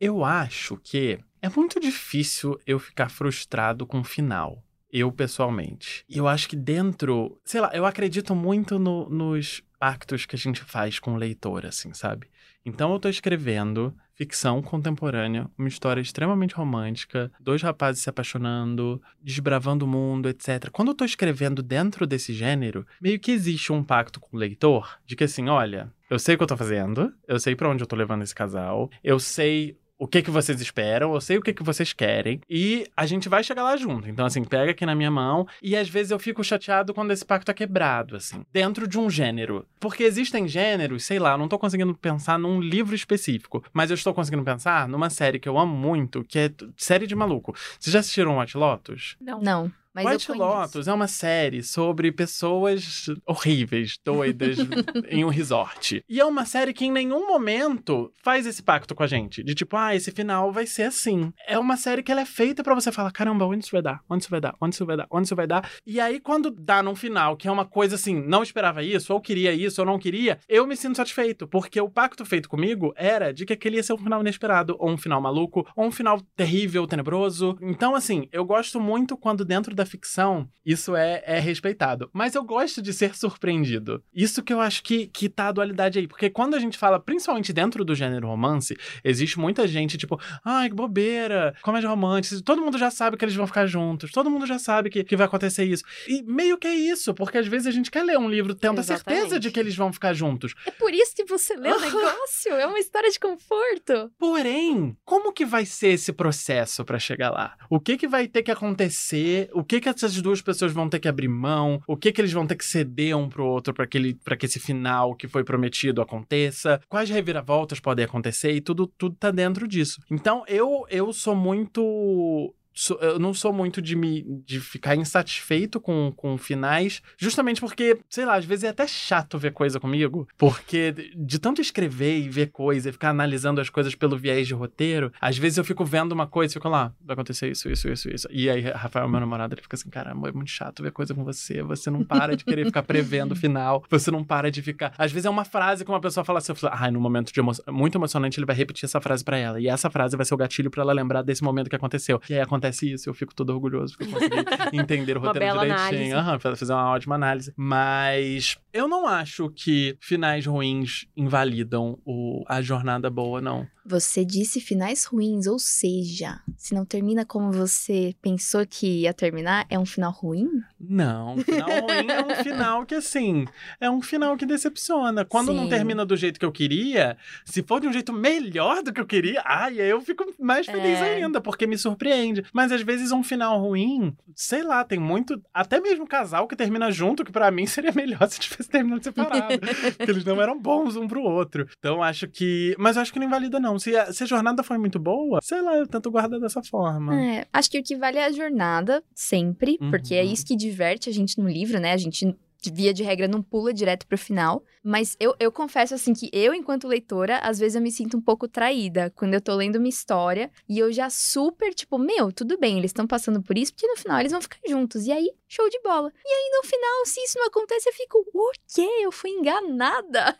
Eu 0.00 0.24
acho 0.24 0.76
que 0.76 1.18
é 1.42 1.48
muito 1.48 1.80
difícil 1.80 2.58
eu 2.66 2.78
ficar 2.78 3.08
frustrado 3.08 3.86
com 3.86 4.00
o 4.00 4.04
final. 4.04 4.62
Eu, 4.90 5.12
pessoalmente. 5.12 6.04
E 6.08 6.16
eu 6.16 6.26
acho 6.26 6.48
que 6.48 6.56
dentro. 6.56 7.38
Sei 7.44 7.60
lá, 7.60 7.70
eu 7.74 7.84
acredito 7.84 8.34
muito 8.34 8.78
no- 8.78 9.08
nos 9.10 9.62
pactos 9.78 10.24
que 10.24 10.34
a 10.34 10.38
gente 10.38 10.62
faz 10.62 10.98
com 10.98 11.12
o 11.12 11.16
leitor, 11.16 11.66
assim, 11.66 11.92
sabe? 11.92 12.28
Então 12.64 12.92
eu 12.92 12.98
tô 12.98 13.08
escrevendo 13.08 13.94
ficção 14.14 14.60
contemporânea, 14.62 15.48
uma 15.56 15.68
história 15.68 16.00
extremamente 16.00 16.54
romântica, 16.54 17.30
dois 17.38 17.62
rapazes 17.62 18.02
se 18.02 18.10
apaixonando, 18.10 19.00
desbravando 19.22 19.84
o 19.84 19.88
mundo, 19.88 20.28
etc. 20.28 20.68
Quando 20.72 20.88
eu 20.88 20.94
tô 20.94 21.04
escrevendo 21.04 21.62
dentro 21.62 22.06
desse 22.06 22.32
gênero, 22.34 22.84
meio 23.00 23.20
que 23.20 23.30
existe 23.30 23.72
um 23.72 23.84
pacto 23.84 24.18
com 24.18 24.36
o 24.36 24.40
leitor 24.40 24.98
de 25.06 25.14
que 25.14 25.24
assim, 25.24 25.48
olha, 25.48 25.92
eu 26.10 26.18
sei 26.18 26.34
o 26.34 26.38
que 26.38 26.42
eu 26.44 26.48
tô 26.48 26.56
fazendo, 26.56 27.12
eu 27.28 27.38
sei 27.38 27.54
pra 27.54 27.68
onde 27.70 27.82
eu 27.82 27.86
tô 27.86 27.94
levando 27.94 28.22
esse 28.22 28.34
casal, 28.34 28.90
eu 29.04 29.18
sei 29.20 29.78
o 29.98 30.06
que 30.06 30.22
que 30.22 30.30
vocês 30.30 30.60
esperam, 30.60 31.12
eu 31.12 31.20
sei 31.20 31.36
o 31.36 31.42
que 31.42 31.52
que 31.52 31.62
vocês 31.62 31.92
querem 31.92 32.40
e 32.48 32.86
a 32.96 33.04
gente 33.04 33.28
vai 33.28 33.42
chegar 33.42 33.64
lá 33.64 33.76
junto. 33.76 34.08
Então 34.08 34.24
assim, 34.24 34.44
pega 34.44 34.70
aqui 34.70 34.86
na 34.86 34.94
minha 34.94 35.10
mão 35.10 35.46
e 35.62 35.76
às 35.76 35.88
vezes 35.88 36.12
eu 36.12 36.18
fico 36.18 36.44
chateado 36.44 36.94
quando 36.94 37.10
esse 37.10 37.24
pacto 37.24 37.50
é 37.50 37.54
quebrado, 37.54 38.16
assim, 38.16 38.44
dentro 38.52 38.86
de 38.86 38.98
um 38.98 39.10
gênero. 39.10 39.66
Porque 39.80 40.04
existem 40.04 40.46
gêneros, 40.46 41.04
sei 41.04 41.18
lá, 41.18 41.32
eu 41.32 41.38
não 41.38 41.48
tô 41.48 41.58
conseguindo 41.58 41.94
pensar 41.94 42.38
num 42.38 42.60
livro 42.60 42.94
específico, 42.94 43.64
mas 43.72 43.90
eu 43.90 43.94
estou 43.94 44.14
conseguindo 44.14 44.44
pensar 44.44 44.88
numa 44.88 45.10
série 45.10 45.38
que 45.40 45.48
eu 45.48 45.58
amo 45.58 45.74
muito, 45.74 46.22
que 46.24 46.38
é 46.38 46.50
série 46.76 47.06
de 47.06 47.16
maluco. 47.16 47.54
Vocês 47.78 47.92
já 47.92 48.00
assistiram 48.00 48.38
White 48.38 48.56
Lotus? 48.56 49.16
Não. 49.20 49.40
Não, 49.40 49.72
mas 50.04 50.28
White. 50.28 50.38
Lotus 50.38 50.88
é 50.88 50.92
uma 50.92 51.08
série 51.08 51.62
sobre 51.62 52.12
pessoas 52.12 53.06
horríveis, 53.26 53.98
doidas, 54.04 54.58
em 55.08 55.24
um 55.24 55.28
resort. 55.28 56.02
E 56.08 56.20
é 56.20 56.24
uma 56.24 56.44
série 56.44 56.72
que 56.72 56.84
em 56.84 56.92
nenhum 56.92 57.26
momento 57.26 58.12
faz 58.22 58.46
esse 58.46 58.62
pacto 58.62 58.94
com 58.94 59.02
a 59.02 59.06
gente. 59.06 59.42
De 59.42 59.54
tipo, 59.54 59.76
ah, 59.76 59.94
esse 59.94 60.10
final 60.10 60.52
vai 60.52 60.66
ser 60.66 60.84
assim. 60.84 61.32
É 61.46 61.58
uma 61.58 61.76
série 61.76 62.02
que 62.02 62.12
ela 62.12 62.20
é 62.20 62.26
feita 62.26 62.62
pra 62.62 62.74
você 62.74 62.92
falar, 62.92 63.10
caramba, 63.12 63.46
onde 63.46 63.64
isso 63.64 63.72
vai 63.72 63.82
dar? 63.82 64.00
Onde 64.08 64.22
isso 64.22 64.30
vai 64.30 64.40
dar? 64.40 64.54
Onde 64.60 64.74
isso 64.74 64.86
vai 64.86 64.96
dar? 64.96 65.06
Onde 65.10 65.26
isso 65.26 65.36
vai 65.36 65.46
dar? 65.46 65.70
E 65.86 66.00
aí, 66.00 66.20
quando 66.20 66.50
dá 66.50 66.82
num 66.82 66.94
final, 66.94 67.36
que 67.36 67.48
é 67.48 67.52
uma 67.52 67.64
coisa 67.64 67.94
assim, 67.94 68.20
não 68.20 68.42
esperava 68.42 68.82
isso, 68.82 69.12
ou 69.12 69.20
queria 69.20 69.52
isso, 69.52 69.80
ou 69.80 69.86
não 69.86 69.98
queria, 69.98 70.38
eu 70.48 70.66
me 70.66 70.76
sinto 70.76 70.96
satisfeito. 70.96 71.46
Porque 71.46 71.80
o 71.80 71.88
pacto 71.88 72.24
feito 72.24 72.48
comigo 72.48 72.92
era 72.96 73.32
de 73.32 73.44
que 73.44 73.52
aquele 73.52 73.76
ia 73.76 73.82
ser 73.82 73.92
um 73.92 73.98
final 73.98 74.20
inesperado, 74.20 74.76
ou 74.78 74.90
um 74.90 74.96
final 74.96 75.20
maluco, 75.20 75.66
ou 75.74 75.86
um 75.86 75.90
final 75.90 76.20
terrível, 76.36 76.86
tenebroso. 76.86 77.56
Então, 77.60 77.94
assim, 77.94 78.28
eu 78.32 78.44
gosto 78.44 78.80
muito 78.80 79.16
quando 79.16 79.44
dentro 79.44 79.74
da 79.74 79.86
ficção 79.88 80.48
isso 80.68 80.94
é, 80.94 81.22
é 81.24 81.38
respeitado. 81.38 82.10
Mas 82.12 82.34
eu 82.34 82.44
gosto 82.44 82.82
de 82.82 82.92
ser 82.92 83.16
surpreendido. 83.16 84.04
Isso 84.14 84.42
que 84.42 84.52
eu 84.52 84.60
acho 84.60 84.82
que, 84.82 85.06
que 85.06 85.26
tá 85.26 85.48
a 85.48 85.52
dualidade 85.52 85.98
aí. 85.98 86.06
Porque 86.06 86.28
quando 86.28 86.54
a 86.54 86.58
gente 86.58 86.76
fala, 86.76 87.00
principalmente 87.00 87.54
dentro 87.54 87.82
do 87.86 87.94
gênero 87.94 88.28
romance, 88.28 88.76
existe 89.02 89.38
muita 89.38 89.66
gente, 89.66 89.96
tipo, 89.96 90.20
ai, 90.44 90.68
que 90.68 90.74
bobeira, 90.74 91.54
comédia 91.62 91.88
romântica. 91.88 92.42
Todo 92.44 92.60
mundo 92.60 92.76
já 92.76 92.90
sabe 92.90 93.16
que 93.16 93.24
eles 93.24 93.34
vão 93.34 93.46
ficar 93.46 93.64
juntos. 93.64 94.12
Todo 94.12 94.28
mundo 94.28 94.44
já 94.44 94.58
sabe 94.58 94.90
que, 94.90 95.02
que 95.02 95.16
vai 95.16 95.24
acontecer 95.24 95.64
isso. 95.64 95.82
E 96.06 96.22
meio 96.22 96.58
que 96.58 96.66
é 96.66 96.74
isso, 96.74 97.14
porque 97.14 97.38
às 97.38 97.46
vezes 97.46 97.66
a 97.66 97.70
gente 97.70 97.90
quer 97.90 98.02
ler 98.02 98.18
um 98.18 98.28
livro 98.28 98.54
tendo 98.54 98.78
a 98.78 98.82
certeza 98.82 99.20
Exatamente. 99.20 99.42
de 99.42 99.50
que 99.50 99.58
eles 99.58 99.74
vão 99.74 99.90
ficar 99.90 100.12
juntos. 100.12 100.52
É 100.66 100.70
por 100.70 100.92
isso 100.92 101.16
que 101.16 101.24
você 101.24 101.56
lê 101.56 101.72
o 101.72 101.80
negócio. 101.80 102.52
É 102.52 102.66
uma 102.66 102.78
história 102.78 103.10
de 103.10 103.18
conforto. 103.18 104.12
Porém, 104.18 104.94
como 105.02 105.32
que 105.32 105.46
vai 105.46 105.64
ser 105.64 105.94
esse 105.94 106.12
processo 106.12 106.84
pra 106.84 106.98
chegar 106.98 107.30
lá? 107.30 107.56
O 107.70 107.80
que 107.80 107.96
que 107.96 108.06
vai 108.06 108.28
ter 108.28 108.42
que 108.42 108.50
acontecer? 108.50 109.48
O 109.54 109.64
que 109.64 109.77
que 109.80 109.88
essas 109.88 110.20
duas 110.20 110.40
pessoas 110.40 110.72
vão 110.72 110.88
ter 110.88 111.00
que 111.00 111.08
abrir 111.08 111.28
mão? 111.28 111.80
O 111.86 111.96
que 111.96 112.12
que 112.12 112.20
eles 112.20 112.32
vão 112.32 112.46
ter 112.46 112.56
que 112.56 112.64
ceder 112.64 113.16
um 113.16 113.28
pro 113.28 113.44
outro 113.44 113.72
para 113.72 113.86
que 113.86 113.98
ele, 113.98 114.18
que 114.38 114.46
esse 114.46 114.60
final 114.60 115.14
que 115.14 115.28
foi 115.28 115.44
prometido 115.44 116.00
aconteça? 116.00 116.80
Quais 116.88 117.10
reviravoltas 117.10 117.80
podem 117.80 118.04
acontecer? 118.04 118.52
E 118.52 118.60
tudo 118.60 118.86
tudo 118.86 119.16
tá 119.16 119.30
dentro 119.30 119.66
disso. 119.66 120.00
Então, 120.10 120.44
eu 120.46 120.86
eu 120.90 121.12
sou 121.12 121.34
muito 121.34 122.54
sou- 122.80 122.98
eu 123.00 123.18
não 123.18 123.34
sou 123.34 123.52
muito 123.52 123.82
de 123.82 123.96
me 123.96 124.24
de 124.46 124.60
ficar 124.60 124.94
insatisfeito 124.94 125.80
com, 125.80 126.12
com 126.16 126.38
finais, 126.38 127.02
justamente 127.16 127.60
porque, 127.60 127.98
sei 128.08 128.24
lá, 128.24 128.36
às 128.36 128.44
vezes 128.44 128.64
é 128.64 128.68
até 128.68 128.86
chato 128.86 129.36
ver 129.38 129.52
coisa 129.52 129.80
comigo, 129.80 130.28
porque 130.38 130.92
de- 131.16 131.38
tanto 131.38 131.60
escrever 131.60 132.18
e 132.18 132.28
ver 132.28 132.46
coisa 132.52 132.88
e 132.88 132.92
ficar 132.92 133.10
analisando 133.10 133.60
as 133.60 133.68
coisas 133.68 133.94
pelo 133.94 134.16
viés 134.16 134.46
de 134.46 134.54
roteiro, 134.54 135.12
às 135.20 135.36
vezes 135.36 135.58
eu 135.58 135.64
fico 135.64 135.84
vendo 135.84 136.12
uma 136.12 136.26
coisa 136.26 136.52
e 136.52 136.54
fico 136.54 136.68
lá, 136.68 136.92
vai 137.04 137.14
acontecer 137.14 137.50
isso, 137.50 137.68
isso, 137.68 137.88
isso, 137.88 138.08
isso. 138.10 138.28
E 138.30 138.48
aí, 138.48 138.60
Rafael, 138.60 139.08
meu 139.08 139.20
namorado, 139.20 139.54
ele 139.54 139.62
fica 139.62 139.74
assim, 139.76 139.90
caramba, 139.90 140.28
é 140.28 140.32
muito 140.32 140.50
chato 140.50 140.82
ver 140.82 140.92
coisa 140.92 141.14
com 141.14 141.24
você, 141.24 141.62
você 141.62 141.90
não 141.90 142.04
para 142.04 142.36
de 142.36 142.44
querer 142.44 142.64
ficar 142.66 142.82
prevendo 142.84 143.32
o 143.32 143.36
final, 143.36 143.84
você 143.90 144.10
não 144.10 144.22
para 144.22 144.50
de 144.50 144.62
ficar. 144.62 144.92
Às 144.96 145.10
vezes 145.10 145.26
é 145.26 145.30
uma 145.30 145.44
frase 145.44 145.84
que 145.84 145.90
uma 145.90 146.00
pessoa 146.00 146.24
fala 146.24 146.38
assim, 146.38 146.52
eu 146.52 146.56
falo, 146.56 146.74
ai, 146.76 146.90
no 146.90 147.00
momento 147.00 147.32
de 147.32 147.40
emo... 147.40 147.52
muito 147.68 147.98
emocionante, 147.98 148.38
ele 148.38 148.46
vai 148.46 148.54
repetir 148.56 148.84
essa 148.84 149.00
frase 149.00 149.24
pra 149.24 149.36
ela. 149.36 149.60
E 149.60 149.66
essa 149.68 149.90
frase 149.90 150.16
vai 150.16 150.24
ser 150.24 150.34
o 150.34 150.36
gatilho 150.36 150.70
pra 150.70 150.82
ela 150.82 150.92
lembrar 150.92 151.22
desse 151.22 151.42
momento 151.42 151.68
que 151.68 151.76
aconteceu. 151.76 152.20
E 152.28 152.34
aí 152.34 152.40
acontece 152.40 152.67
isso, 152.92 153.08
eu 153.08 153.14
fico 153.14 153.34
todo 153.34 153.50
orgulhoso 153.50 153.96
porque 153.96 154.12
eu 154.14 154.18
consegui 154.18 154.76
entender 154.76 155.16
o 155.16 155.20
roteiro 155.26 155.46
direitinho. 155.60 156.16
fa- 156.40 156.56
fazer 156.56 156.72
uma 156.72 156.90
ótima 156.90 157.14
análise. 157.14 157.52
Mas 157.56 158.56
eu 158.72 158.88
não 158.88 159.06
acho 159.06 159.50
que 159.50 159.96
finais 160.00 160.44
ruins 160.46 161.06
invalidam 161.16 161.98
o... 162.04 162.44
a 162.48 162.60
jornada 162.62 163.08
boa, 163.10 163.40
não. 163.40 163.66
Você 163.88 164.22
disse 164.22 164.60
finais 164.60 165.06
ruins, 165.06 165.46
ou 165.46 165.58
seja, 165.58 166.40
se 166.58 166.74
não 166.74 166.84
termina 166.84 167.24
como 167.24 167.50
você 167.50 168.14
pensou 168.20 168.66
que 168.66 169.00
ia 169.04 169.14
terminar, 169.14 169.64
é 169.70 169.78
um 169.78 169.86
final 169.86 170.12
ruim? 170.12 170.46
Não, 170.78 171.36
um 171.36 171.38
final 171.38 171.70
ruim 171.70 172.06
é 172.10 172.20
um 172.22 172.34
final 172.44 172.84
que, 172.84 172.94
assim, 172.94 173.46
é 173.80 173.90
um 173.90 174.02
final 174.02 174.36
que 174.36 174.44
decepciona. 174.44 175.24
Quando 175.24 175.54
não 175.54 175.62
Sim. 175.64 175.70
termina 175.70 176.04
do 176.04 176.18
jeito 176.18 176.38
que 176.38 176.44
eu 176.44 176.52
queria, 176.52 177.16
se 177.46 177.62
for 177.62 177.80
de 177.80 177.88
um 177.88 177.92
jeito 177.92 178.12
melhor 178.12 178.82
do 178.82 178.92
que 178.92 179.00
eu 179.00 179.06
queria, 179.06 179.40
ai, 179.42 179.80
aí 179.80 179.88
eu 179.88 180.02
fico 180.02 180.34
mais 180.38 180.66
feliz 180.66 180.98
É. 181.00 181.14
ainda, 181.14 181.40
porque 181.40 181.66
me 181.66 181.78
surpreende. 181.78 182.44
Mas 182.52 182.70
às 182.70 182.82
vezes 182.82 183.10
um 183.10 183.22
final 183.22 183.58
ruim, 183.58 184.14
sei 184.36 184.62
lá, 184.62 184.84
tem 184.84 184.98
muito. 184.98 185.40
Até 185.54 185.80
mesmo 185.80 186.06
casal 186.06 186.46
que 186.46 186.54
termina 186.54 186.90
junto, 186.90 187.24
que 187.24 187.32
pra 187.32 187.50
mim 187.50 187.64
seria 187.66 187.92
melhor 187.92 188.28
se 188.28 188.38
tivesse 188.38 188.68
terminado 188.68 189.02
separado. 189.02 189.58
porque 189.96 190.10
eles 190.10 190.26
não 190.26 190.42
eram 190.42 190.60
bons 190.60 190.94
um 190.94 191.08
pro 191.08 191.22
outro. 191.22 191.66
Então 191.78 192.02
acho 192.02 192.28
que. 192.28 192.76
Mas 192.78 192.96
eu 192.96 193.02
acho 193.02 193.10
que 193.14 193.18
não 193.18 193.26
invalida, 193.26 193.58
não. 193.58 193.77
Se 193.78 193.96
a, 193.96 194.12
se 194.12 194.22
a 194.24 194.26
jornada 194.26 194.62
foi 194.62 194.78
muito 194.78 194.98
boa, 194.98 195.38
sei 195.42 195.60
lá, 195.62 195.76
eu 195.76 195.86
tento 195.86 196.10
guardar 196.10 196.40
dessa 196.40 196.62
forma. 196.62 197.14
É, 197.20 197.46
acho 197.52 197.70
que 197.70 197.78
o 197.78 197.82
que 197.82 197.96
vale 197.96 198.18
é 198.18 198.26
a 198.26 198.32
jornada, 198.32 199.02
sempre, 199.14 199.78
porque 199.90 200.14
é 200.14 200.22
Uhum. 200.24 200.32
isso 200.32 200.44
que 200.46 200.56
diverte 200.56 201.08
a 201.08 201.12
gente 201.12 201.38
no 201.40 201.48
livro, 201.48 201.78
né? 201.80 201.92
A 201.92 201.96
gente, 201.96 202.34
via 202.72 202.92
de 202.92 203.02
regra, 203.02 203.28
não 203.28 203.42
pula 203.42 203.72
direto 203.72 204.06
pro 204.06 204.18
final. 204.18 204.62
Mas 204.82 205.16
eu, 205.20 205.34
eu 205.38 205.50
confesso, 205.50 205.94
assim, 205.94 206.14
que 206.14 206.30
eu, 206.32 206.54
enquanto 206.54 206.88
leitora, 206.88 207.38
às 207.38 207.58
vezes 207.58 207.74
eu 207.76 207.82
me 207.82 207.90
sinto 207.90 208.16
um 208.16 208.20
pouco 208.20 208.48
traída 208.48 209.12
quando 209.14 209.34
eu 209.34 209.40
tô 209.40 209.54
lendo 209.54 209.76
uma 209.76 209.88
história 209.88 210.50
e 210.68 210.78
eu 210.78 210.92
já 210.92 211.10
super, 211.10 211.74
tipo, 211.74 211.98
meu, 211.98 212.32
tudo 212.32 212.58
bem, 212.58 212.78
eles 212.78 212.90
estão 212.90 213.06
passando 213.06 213.42
por 213.42 213.56
isso, 213.58 213.72
porque 213.72 213.86
no 213.86 213.96
final 213.96 214.20
eles 214.20 214.32
vão 214.32 214.40
ficar 214.40 214.58
juntos. 214.68 215.06
E 215.06 215.12
aí, 215.12 215.30
show 215.48 215.68
de 215.68 215.80
bola. 215.80 216.12
E 216.24 216.28
aí, 216.28 216.50
no 216.56 216.68
final, 216.68 217.06
se 217.06 217.20
isso 217.22 217.38
não 217.38 217.46
acontece, 217.46 217.88
eu 217.88 217.92
fico, 217.92 218.24
o 218.32 218.50
quê? 218.74 218.88
Eu 219.02 219.10
fui 219.12 219.30
enganada. 219.30 220.38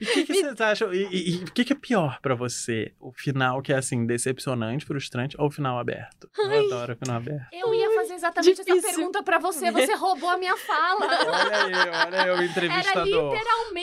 E 0.00 0.04
o 0.04 0.08
que, 0.12 0.24
que 0.24 0.34
vocês 0.40 0.60
acham? 0.60 0.92
E 0.92 1.44
o 1.44 1.52
que, 1.52 1.64
que 1.64 1.72
é 1.72 1.76
pior 1.76 2.20
pra 2.20 2.34
você? 2.34 2.92
O 3.00 3.12
final 3.12 3.62
que 3.62 3.72
é 3.72 3.76
assim, 3.76 4.06
decepcionante, 4.06 4.84
frustrante, 4.84 5.36
ou 5.38 5.48
o 5.48 5.50
final 5.50 5.78
aberto? 5.78 6.28
Eu 6.36 6.66
adoro 6.66 6.92
o 6.94 6.96
final 6.96 7.16
aberto. 7.16 7.48
Eu 7.52 7.74
ia 7.74 7.94
fazer 7.94 8.14
exatamente 8.14 8.60
essa 8.60 8.64
difícil. 8.64 8.94
pergunta 8.96 9.22
pra 9.22 9.38
você, 9.38 9.70
você 9.70 9.94
roubou 9.94 10.28
a 10.28 10.36
minha 10.36 10.56
fala. 10.56 11.06
Olha 11.06 11.64
aí, 11.64 12.06
olha 12.06 12.26
eu, 12.26 12.34
Era 12.34 12.44
entrevistador. 12.44 13.34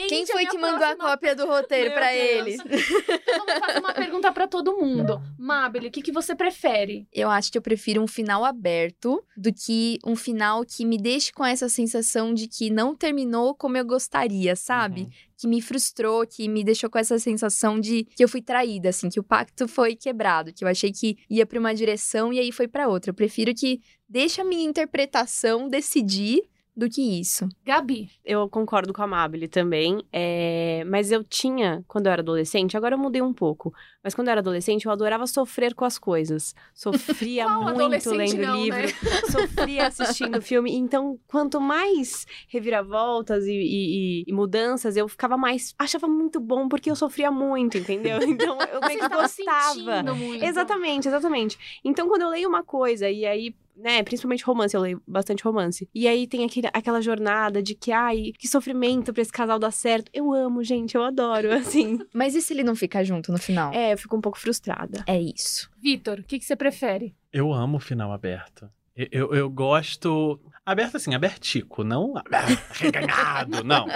Quem 0.08 0.26
foi 0.26 0.46
que 0.46 0.58
mandou 0.58 0.86
a 0.86 0.96
cópia 0.96 1.34
do 1.34 1.46
roteiro 1.46 1.90
Deus. 1.90 2.02
eles? 2.10 2.60
Então 2.60 3.46
vamos 3.46 3.66
fazer 3.66 3.78
uma 3.78 3.92
pergunta 3.92 4.32
pra 4.32 4.46
todo 4.46 4.76
mundo. 4.76 5.20
Mabel, 5.38 5.84
o 5.84 5.90
que, 5.90 6.02
que 6.02 6.12
você 6.12 6.34
prefere? 6.34 7.06
Eu 7.12 7.30
acho 7.30 7.50
que 7.50 7.58
eu 7.58 7.62
prefiro 7.62 8.02
um 8.02 8.06
final 8.06 8.44
aberto 8.44 9.24
do 9.36 9.52
que 9.52 9.98
um 10.04 10.16
final 10.16 10.64
que 10.64 10.84
me 10.84 10.98
deixe 10.98 11.32
com 11.32 11.44
essa 11.44 11.68
sensação 11.68 12.32
de 12.34 12.46
que 12.48 12.70
não 12.70 12.94
terminou 12.94 13.54
como 13.54 13.76
eu 13.76 13.84
gostaria, 13.84 14.56
sabe? 14.56 15.02
Uhum. 15.02 15.10
Que 15.36 15.48
me 15.48 15.60
frustrou, 15.60 16.26
que 16.26 16.48
me 16.48 16.64
deixou 16.64 16.88
com 16.88 16.98
essa 16.98 17.18
sensação 17.18 17.78
de 17.78 18.04
que 18.04 18.24
eu 18.24 18.28
fui 18.28 18.40
traída, 18.40 18.88
assim, 18.88 19.08
que 19.08 19.20
o 19.20 19.24
pacto 19.24 19.66
foi 19.66 19.96
quebrado, 19.96 20.52
que 20.52 20.64
eu 20.64 20.68
achei 20.68 20.92
que 20.92 21.18
ia 21.28 21.44
pra 21.44 21.58
uma 21.58 21.74
direção 21.74 22.32
e 22.32 22.38
aí 22.38 22.52
foi 22.52 22.68
pra 22.68 22.88
outra. 22.88 23.10
Eu 23.10 23.14
prefiro 23.14 23.54
que 23.54 23.80
deixe 24.08 24.40
a 24.40 24.44
minha 24.44 24.64
interpretação 24.64 25.68
decidir 25.68 26.42
do 26.76 26.88
que 26.90 27.20
isso. 27.20 27.48
Gabi, 27.64 28.10
Eu 28.24 28.48
concordo 28.48 28.92
com 28.92 29.00
a 29.02 29.06
Mabile 29.06 29.46
também. 29.46 30.02
é, 30.12 30.82
Mas 30.86 31.12
eu 31.12 31.22
tinha, 31.22 31.84
quando 31.86 32.06
eu 32.06 32.12
era 32.12 32.20
adolescente, 32.20 32.76
agora 32.76 32.94
eu 32.94 32.98
mudei 32.98 33.22
um 33.22 33.32
pouco. 33.32 33.72
Mas 34.02 34.14
quando 34.14 34.26
eu 34.28 34.32
era 34.32 34.40
adolescente, 34.40 34.84
eu 34.86 34.92
adorava 34.92 35.26
sofrer 35.26 35.72
com 35.74 35.84
as 35.84 35.98
coisas. 35.98 36.54
Sofria 36.74 37.48
muito 37.48 38.10
lendo 38.10 38.36
não, 38.42 38.56
livro, 38.62 38.78
né? 38.82 38.88
sofria 39.30 39.86
assistindo 39.86 40.40
filme. 40.42 40.74
Então, 40.74 41.18
quanto 41.28 41.60
mais 41.60 42.26
reviravoltas 42.48 43.46
e, 43.46 43.52
e- 43.52 44.20
e- 44.22 44.24
e 44.26 44.32
mudanças, 44.32 44.96
eu 44.96 45.08
ficava 45.08 45.36
mais. 45.36 45.74
Achava 45.78 46.08
muito 46.08 46.40
bom, 46.40 46.68
porque 46.68 46.90
eu 46.90 46.96
sofria 46.96 47.30
muito, 47.30 47.78
entendeu? 47.78 48.18
Então, 48.34 48.58
eu 48.60 48.80
meio 48.80 48.98
que 48.98 49.04
estava 49.04 49.22
gostava. 49.22 50.02
muito. 50.14 50.44
Exatamente, 50.44 51.06
exatamente. 51.08 51.58
Então, 51.84 52.08
quando 52.08 52.22
eu 52.22 52.30
leio 52.30 52.48
uma 52.48 52.64
coisa 52.64 53.08
e 53.08 53.24
aí, 53.24 53.54
né, 53.76 54.02
principalmente 54.02 54.44
romance, 54.44 54.74
eu 54.74 54.80
leio 54.80 55.02
bastante 55.06 55.42
romance. 55.42 55.88
E 55.94 56.06
aí 56.06 56.26
tem 56.26 56.44
aquele, 56.44 56.68
aquela 56.72 57.00
jornada 57.00 57.62
de 57.62 57.74
que, 57.74 57.92
ai, 57.92 58.32
que 58.38 58.48
sofrimento 58.48 59.12
pra 59.12 59.22
esse 59.22 59.32
casal 59.32 59.58
dar 59.58 59.70
certo. 59.70 60.10
Eu 60.12 60.32
amo, 60.32 60.62
gente, 60.62 60.94
eu 60.94 61.02
adoro, 61.02 61.52
assim. 61.54 61.98
Mas 62.12 62.34
e 62.34 62.42
se 62.42 62.52
ele 62.52 62.62
não 62.62 62.76
ficar 62.76 63.04
junto 63.04 63.32
no 63.32 63.38
final? 63.38 63.72
é, 63.72 63.92
eu 63.92 63.98
fico 63.98 64.16
um 64.16 64.20
pouco 64.20 64.38
frustrada. 64.38 65.04
É 65.06 65.20
isso. 65.20 65.70
Vitor, 65.80 66.20
o 66.20 66.22
que, 66.22 66.38
que 66.38 66.44
você 66.44 66.56
prefere? 66.56 67.14
Eu 67.32 67.52
amo 67.52 67.76
o 67.76 67.80
final 67.80 68.12
aberto. 68.12 68.68
Eu, 68.96 69.08
eu, 69.10 69.34
eu 69.34 69.50
gosto. 69.50 70.40
Aberto 70.66 70.96
assim, 70.96 71.14
abertico, 71.14 71.84
não 71.84 72.14
reganhado, 72.72 73.62
não. 73.62 73.86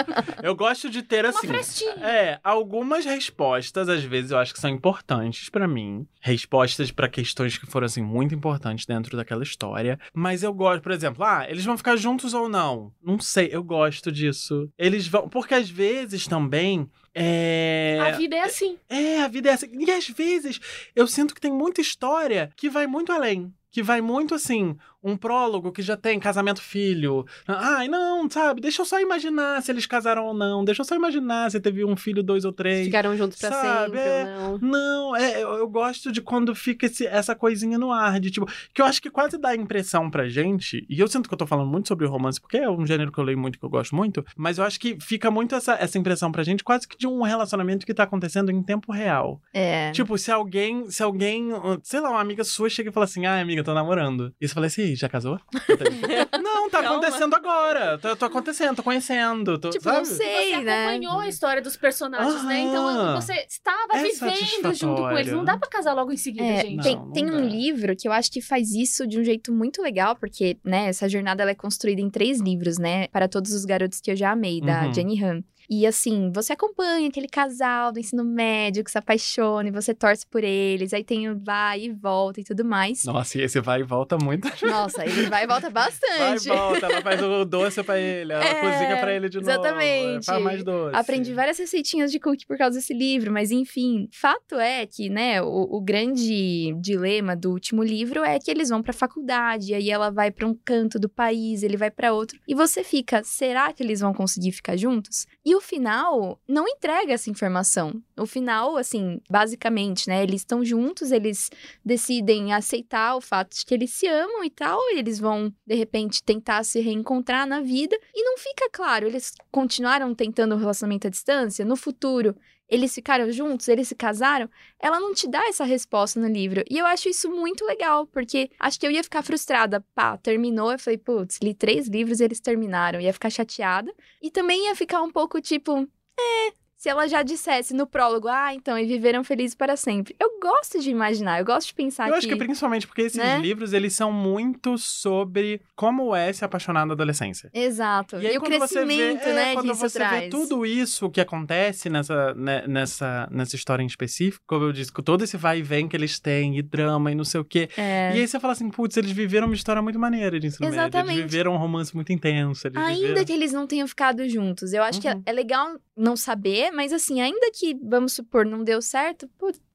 Eu 0.42 0.54
gosto 0.54 0.90
de 0.90 1.02
ter 1.02 1.24
Uma 1.24 1.30
assim. 1.30 1.46
frestinha. 1.46 1.94
É, 2.04 2.38
algumas 2.44 3.04
respostas, 3.04 3.88
às 3.88 4.02
vezes, 4.02 4.30
eu 4.30 4.38
acho 4.38 4.52
que 4.52 4.60
são 4.60 4.68
importantes 4.70 5.48
pra 5.48 5.66
mim. 5.66 6.06
Respostas 6.20 6.90
pra 6.90 7.08
questões 7.08 7.56
que 7.56 7.66
foram, 7.66 7.86
assim, 7.86 8.02
muito 8.02 8.34
importantes 8.34 8.84
dentro 8.84 9.16
daquela 9.16 9.42
história. 9.42 9.98
Mas 10.12 10.42
eu 10.42 10.52
gosto, 10.52 10.82
por 10.82 10.92
exemplo, 10.92 11.24
ah, 11.24 11.46
eles 11.48 11.64
vão 11.64 11.78
ficar 11.78 11.96
juntos 11.96 12.34
ou 12.34 12.48
não? 12.48 12.92
Não 13.02 13.18
sei, 13.18 13.48
eu 13.50 13.62
gosto 13.62 14.12
disso. 14.12 14.70
Eles 14.76 15.06
vão. 15.08 15.28
Porque 15.28 15.54
às 15.54 15.70
vezes 15.70 16.26
também. 16.26 16.88
É... 17.14 17.98
A 18.00 18.10
vida 18.12 18.36
é 18.36 18.42
assim. 18.42 18.78
É, 18.88 19.22
a 19.22 19.28
vida 19.28 19.48
é 19.48 19.52
assim. 19.54 19.70
E 19.72 19.90
às 19.90 20.08
vezes 20.08 20.60
eu 20.94 21.06
sinto 21.06 21.34
que 21.34 21.40
tem 21.40 21.52
muita 21.52 21.80
história 21.80 22.50
que 22.56 22.68
vai 22.68 22.86
muito 22.86 23.10
além. 23.12 23.52
Que 23.70 23.82
vai 23.82 24.00
muito 24.00 24.34
assim, 24.34 24.76
um 25.02 25.16
prólogo 25.16 25.70
que 25.72 25.82
já 25.82 25.96
tem 25.96 26.18
casamento 26.18 26.60
filho. 26.60 27.24
Ai, 27.46 27.88
não, 27.88 28.28
sabe? 28.28 28.60
Deixa 28.60 28.82
eu 28.82 28.86
só 28.86 29.00
imaginar 29.00 29.62
se 29.62 29.70
eles 29.70 29.86
casaram 29.86 30.26
ou 30.26 30.34
não. 30.34 30.64
Deixa 30.64 30.82
eu 30.82 30.84
só 30.86 30.94
imaginar 30.96 31.50
se 31.50 31.60
teve 31.60 31.84
um 31.84 31.96
filho, 31.96 32.22
dois 32.22 32.44
ou 32.44 32.52
três. 32.52 32.86
Ficaram 32.86 33.16
juntos 33.16 33.38
pra 33.38 33.50
Sabe, 33.50 33.96
sempre 33.96 34.00
é. 34.00 34.36
ou 34.38 34.58
não. 34.58 34.78
Não, 35.08 35.16
é, 35.16 35.42
eu, 35.42 35.50
eu 35.54 35.68
gosto 35.68 36.10
de 36.12 36.20
quando 36.20 36.54
fica 36.54 36.86
esse- 36.86 37.06
essa 37.06 37.34
coisinha 37.34 37.78
no 37.78 37.92
ar, 37.92 38.18
de 38.20 38.30
tipo, 38.30 38.46
que 38.74 38.82
eu 38.82 38.86
acho 38.86 39.00
que 39.00 39.10
quase 39.10 39.38
dá 39.38 39.50
a 39.50 39.56
impressão 39.56 40.10
pra 40.10 40.28
gente, 40.28 40.84
e 40.88 40.98
eu 41.00 41.08
sinto 41.08 41.28
que 41.28 41.34
eu 41.34 41.38
tô 41.38 41.46
falando 41.46 41.68
muito 41.70 41.88
sobre 41.88 42.06
romance, 42.06 42.40
porque 42.40 42.56
é 42.58 42.68
um 42.70 42.86
gênero 42.86 43.10
que 43.12 43.18
eu 43.18 43.24
leio 43.24 43.38
muito, 43.38 43.58
que 43.58 43.64
eu 43.64 43.70
gosto 43.70 43.94
muito, 43.94 44.24
mas 44.36 44.58
eu 44.58 44.64
acho 44.64 44.78
que 44.80 44.98
fica 45.00 45.30
muito 45.30 45.54
essa, 45.54 45.74
essa 45.74 45.98
impressão 45.98 46.30
pra 46.32 46.42
gente, 46.42 46.62
quase 46.64 46.86
que 46.86 46.96
de 46.98 47.06
um 47.06 47.22
relacionamento 47.22 47.86
que 47.86 47.94
tá 47.94 48.02
acontecendo 48.02 48.50
em 48.50 48.62
tempo 48.62 48.92
real. 48.92 49.40
É. 49.54 49.90
Tipo, 49.92 50.18
se 50.18 50.30
alguém, 50.30 50.90
se 50.90 51.02
alguém, 51.02 51.48
sei 51.82 52.00
lá, 52.00 52.10
uma 52.10 52.20
amiga 52.20 52.44
sua 52.44 52.68
chega 52.68 52.90
e 52.90 52.92
fala 52.92 53.04
assim, 53.04 53.24
ah, 53.26 53.40
amiga, 53.40 53.62
tô 53.64 53.72
namorando. 53.74 54.32
E 54.40 54.46
você 54.48 54.54
fala 54.54 54.66
assim, 54.66 54.87
"Ih, 54.92 54.96
já 54.96 55.08
casou? 55.08 55.38
não, 56.42 56.68
tá 56.70 56.82
Calma. 56.82 56.98
acontecendo 56.98 57.34
agora. 57.34 57.98
Tô, 57.98 58.16
tô 58.16 58.24
acontecendo, 58.24 58.76
tô 58.76 58.82
conhecendo. 58.82 59.58
Tô, 59.58 59.70
Tipo, 59.70 59.84
sabe? 59.84 59.98
não 59.98 60.04
sei, 60.04 60.50
Você 60.54 60.60
né? 60.62 60.84
acompanhou 60.86 61.20
a 61.20 61.28
história 61.28 61.62
dos 61.62 61.76
personagens, 61.76 62.44
né? 62.44 62.60
Então 62.60 62.86
Aham. 62.86 63.20
você 63.20 63.32
estava 63.48 63.96
É 63.98 64.02
vivendo 64.02 64.74
junto 64.74 65.02
com 65.02 65.18
eles. 65.18 65.32
Não 65.32 65.44
dá 65.44 65.56
pra 65.56 65.68
casar 65.68 65.92
logo 65.94 66.12
em 66.12 66.16
seguida, 66.16 66.44
É, 66.44 66.60
gente. 66.60 66.82
tem, 66.82 66.96
Não, 66.96 67.04
não 67.06 67.12
tem 67.12 67.30
um 67.30 67.46
livro 67.46 67.94
que 67.96 68.06
eu 68.08 68.12
acho 68.12 68.30
que 68.30 68.40
faz 68.40 68.70
isso 68.72 69.06
de 69.06 69.18
um 69.18 69.24
jeito 69.24 69.52
muito 69.52 69.82
legal, 69.82 70.16
porque, 70.16 70.58
né, 70.64 70.88
essa 70.88 71.08
jornada 71.08 71.42
ela 71.42 71.50
é 71.50 71.54
construída 71.54 72.00
em 72.00 72.10
três 72.10 72.40
livros, 72.40 72.78
né? 72.78 73.08
Para 73.08 73.28
todos 73.28 73.52
os 73.52 73.64
garotos 73.64 74.00
que 74.00 74.10
eu 74.10 74.16
já 74.16 74.30
amei, 74.32 74.60
da 74.60 74.86
Uhum. 74.86 74.94
Jenny 74.94 75.22
Han. 75.24 75.42
E 75.70 75.86
assim, 75.86 76.30
você 76.34 76.52
acompanha 76.54 77.08
aquele 77.08 77.28
casal 77.28 77.92
do 77.92 77.98
ensino 77.98 78.24
médio 78.24 78.82
que 78.82 78.90
se 78.90 78.96
apaixona 78.98 79.68
e 79.68 79.72
você 79.72 79.92
torce 79.94 80.26
por 80.26 80.42
eles, 80.42 80.92
aí 80.94 81.04
tem 81.04 81.28
o 81.28 81.38
vai 81.38 81.82
e 81.84 81.90
volta 81.92 82.40
e 82.40 82.44
tudo 82.44 82.64
mais. 82.64 83.04
Nossa, 83.04 83.38
e 83.38 83.42
esse 83.42 83.60
vai 83.60 83.80
e 83.80 83.84
volta 83.84 84.16
muito. 84.16 84.48
Nossa, 84.66 85.04
ele 85.04 85.28
vai 85.28 85.44
e 85.44 85.46
volta 85.46 85.68
Vai 85.68 85.84
bastante. 85.84 86.46
e 86.46 86.48
volta, 86.48 86.86
ela 86.86 87.02
faz 87.02 87.22
o 87.22 87.44
doce 87.46 87.82
pra 87.82 87.98
ele, 87.98 88.32
ela 88.32 88.42
É, 88.44 88.54
cozinha 88.54 88.96
pra 88.98 89.12
ele 89.12 89.28
de 89.28 89.38
novo. 89.38 89.50
exatamente. 89.50 90.24
Faz 90.26 90.42
mais 90.42 90.64
doce. 90.64 90.96
Aprendi 90.96 91.34
várias 91.34 91.58
receitinhas 91.58 92.10
de 92.10 92.18
cookie 92.18 92.46
por 92.46 92.56
causa 92.56 92.78
desse 92.78 92.94
livro, 92.94 93.30
mas 93.32 93.50
enfim, 93.50 94.08
fato 94.12 94.54
é 94.58 94.86
que, 94.86 95.10
né, 95.10 95.42
o, 95.42 95.76
o 95.76 95.80
grande 95.80 96.74
dilema 96.80 97.36
do 97.36 97.50
último 97.50 97.82
livro 97.82 98.24
é 98.24 98.38
que 98.38 98.50
eles 98.50 98.68
vão 98.70 98.82
pra 98.82 98.92
faculdade, 98.92 99.74
aí 99.74 99.90
ela 99.90 100.10
vai 100.10 100.30
pra 100.30 100.46
um 100.46 100.54
canto 100.54 100.98
do 100.98 101.08
país, 101.08 101.62
ele 101.62 101.76
vai 101.76 101.90
pra 101.90 102.12
outro, 102.12 102.38
e 102.48 102.54
você 102.54 102.82
fica, 102.82 103.22
será 103.22 103.72
que 103.72 103.82
eles 103.82 104.00
vão 104.00 104.14
conseguir 104.14 104.52
ficar 104.52 104.76
juntos? 104.76 105.26
E 105.44 105.57
o 105.58 105.60
final 105.60 106.40
não 106.48 106.66
entrega 106.66 107.12
essa 107.12 107.28
informação. 107.28 108.00
O 108.16 108.26
final, 108.26 108.76
assim, 108.76 109.20
basicamente, 109.28 110.08
né, 110.08 110.22
eles 110.22 110.40
estão 110.40 110.64
juntos, 110.64 111.12
eles 111.12 111.50
decidem 111.84 112.52
aceitar 112.52 113.16
o 113.16 113.20
fato 113.20 113.56
de 113.56 113.66
que 113.66 113.74
eles 113.74 113.90
se 113.90 114.06
amam 114.06 114.44
e 114.44 114.50
tal, 114.50 114.80
e 114.92 114.98
eles 114.98 115.18
vão, 115.18 115.52
de 115.66 115.74
repente, 115.74 116.22
tentar 116.22 116.64
se 116.64 116.80
reencontrar 116.80 117.46
na 117.46 117.60
vida, 117.60 117.98
e 118.14 118.24
não 118.24 118.38
fica 118.38 118.70
claro, 118.72 119.06
eles 119.06 119.34
continuaram 119.50 120.14
tentando 120.14 120.54
o 120.54 120.58
relacionamento 120.58 121.06
à 121.06 121.10
distância, 121.10 121.64
no 121.64 121.76
futuro 121.76 122.36
eles 122.68 122.94
ficaram 122.94 123.30
juntos, 123.32 123.66
eles 123.68 123.88
se 123.88 123.94
casaram, 123.94 124.48
ela 124.78 125.00
não 125.00 125.14
te 125.14 125.26
dá 125.26 125.46
essa 125.48 125.64
resposta 125.64 126.20
no 126.20 126.28
livro. 126.28 126.62
E 126.68 126.78
eu 126.78 126.86
acho 126.86 127.08
isso 127.08 127.30
muito 127.30 127.64
legal, 127.64 128.06
porque 128.06 128.50
acho 128.58 128.78
que 128.78 128.86
eu 128.86 128.90
ia 128.90 129.02
ficar 129.02 129.22
frustrada. 129.22 129.84
Pá, 129.94 130.16
terminou, 130.18 130.70
eu 130.70 130.78
falei, 130.78 130.98
putz, 130.98 131.38
li 131.42 131.54
três 131.54 131.88
livros 131.88 132.20
e 132.20 132.24
eles 132.24 132.40
terminaram. 132.40 133.00
Ia 133.00 133.12
ficar 133.12 133.30
chateada. 133.30 133.92
E 134.22 134.30
também 134.30 134.66
ia 134.66 134.74
ficar 134.74 135.02
um 135.02 135.10
pouco 135.10 135.40
tipo, 135.40 135.88
é, 136.18 136.52
se 136.78 136.88
ela 136.88 137.08
já 137.08 137.24
dissesse 137.24 137.74
no 137.74 137.88
prólogo, 137.88 138.28
ah, 138.28 138.54
então, 138.54 138.78
e 138.78 138.86
viveram 138.86 139.24
felizes 139.24 139.54
para 139.54 139.76
sempre. 139.76 140.14
Eu 140.18 140.38
gosto 140.40 140.78
de 140.80 140.90
imaginar, 140.90 141.40
eu 141.40 141.44
gosto 141.44 141.66
de 141.66 141.74
pensar 141.74 142.06
Eu 142.06 142.12
que... 142.12 142.18
acho 142.18 142.28
que 142.28 142.36
principalmente 142.36 142.86
porque 142.86 143.02
esses 143.02 143.18
né? 143.18 143.38
livros, 143.40 143.72
eles 143.72 143.92
são 143.92 144.12
muito 144.12 144.78
sobre 144.78 145.60
como 145.74 146.14
é 146.14 146.32
se 146.32 146.44
apaixonar 146.44 146.86
na 146.86 146.94
adolescência. 146.94 147.50
Exexato. 147.52 148.16
E 148.20 148.28
aí, 148.28 148.36
o 148.36 148.40
quando 148.40 148.58
você 148.60 148.84
vê, 148.84 148.96
crescimento, 148.96 149.22
é, 149.24 149.34
né, 149.34 149.54
quando 149.54 149.74
você 149.74 149.98
vê 150.08 150.28
tudo 150.28 150.64
isso 150.64 151.10
que 151.10 151.20
acontece 151.20 151.90
nessa, 151.90 152.32
né, 152.34 152.64
nessa, 152.68 153.28
nessa 153.30 153.56
história 153.56 153.82
em 153.82 153.86
específico, 153.86 154.44
como 154.46 154.64
eu 154.64 154.72
disse, 154.72 154.92
com 154.92 155.02
todo 155.02 155.24
esse 155.24 155.36
vai 155.36 155.58
e 155.58 155.62
vem 155.62 155.88
que 155.88 155.96
eles 155.96 156.20
têm, 156.20 156.58
e 156.58 156.62
drama 156.62 157.10
e 157.10 157.14
não 157.16 157.24
sei 157.24 157.40
o 157.40 157.44
quê. 157.44 157.68
É. 157.76 158.12
E 158.14 158.20
aí 158.20 158.28
você 158.28 158.38
fala 158.38 158.52
assim, 158.52 158.70
putz, 158.70 158.96
eles 158.96 159.10
viveram 159.10 159.48
uma 159.48 159.54
história 159.56 159.82
muito 159.82 159.98
maneira 159.98 160.38
de 160.38 160.46
ensino 160.46 160.64
médio. 160.64 160.80
Exatamente. 160.80 161.18
Eles 161.18 161.30
viveram 161.30 161.54
um 161.54 161.58
romance 161.58 161.92
muito 161.92 162.12
intenso. 162.12 162.68
Ainda 162.68 162.94
viveram... 162.94 163.24
que 163.24 163.32
eles 163.32 163.52
não 163.52 163.66
tenham 163.66 163.88
ficado 163.88 164.28
juntos. 164.28 164.72
Eu 164.72 164.84
acho 164.84 165.00
que 165.00 165.08
é, 165.08 165.14
Uhum. 165.14 165.22
é 165.26 165.32
legal 165.32 165.80
não 165.96 166.16
saber, 166.16 166.67
mas 166.70 166.92
assim, 166.92 167.20
ainda 167.20 167.50
que, 167.52 167.74
vamos 167.82 168.12
supor, 168.12 168.44
não 168.44 168.64
deu 168.64 168.80
certo, 168.80 169.28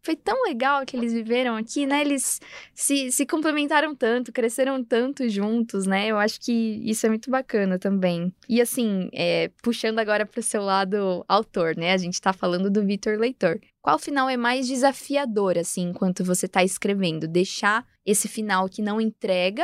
foi 0.03 0.15
tão 0.17 0.43
legal 0.43 0.85
que 0.85 0.97
eles 0.97 1.13
viveram 1.13 1.55
aqui, 1.55 1.85
né? 1.85 2.01
Eles 2.01 2.41
se, 2.73 3.09
se 3.11 3.25
complementaram 3.25 3.95
tanto, 3.95 4.33
cresceram 4.33 4.83
tanto 4.83 5.27
juntos, 5.29 5.87
né? 5.87 6.07
Eu 6.07 6.17
acho 6.17 6.41
que 6.41 6.51
isso 6.83 7.05
é 7.05 7.09
muito 7.09 7.31
bacana 7.31 7.79
também. 7.79 8.33
E 8.49 8.61
assim, 8.61 9.09
é, 9.13 9.49
puxando 9.61 9.99
agora 9.99 10.25
pro 10.25 10.43
seu 10.43 10.61
lado 10.61 11.23
autor, 11.27 11.77
né? 11.77 11.93
A 11.93 11.97
gente 11.97 12.19
tá 12.19 12.33
falando 12.33 12.69
do 12.69 12.85
Vitor 12.85 13.17
Leitor. 13.17 13.59
Qual 13.81 13.97
final 13.97 14.29
é 14.29 14.35
mais 14.35 14.67
desafiador, 14.67 15.57
assim, 15.57 15.89
enquanto 15.89 16.23
você 16.23 16.47
tá 16.47 16.63
escrevendo? 16.63 17.27
Deixar 17.27 17.85
esse 18.05 18.27
final 18.27 18.67
que 18.67 18.81
não 18.81 18.99
entrega 18.99 19.63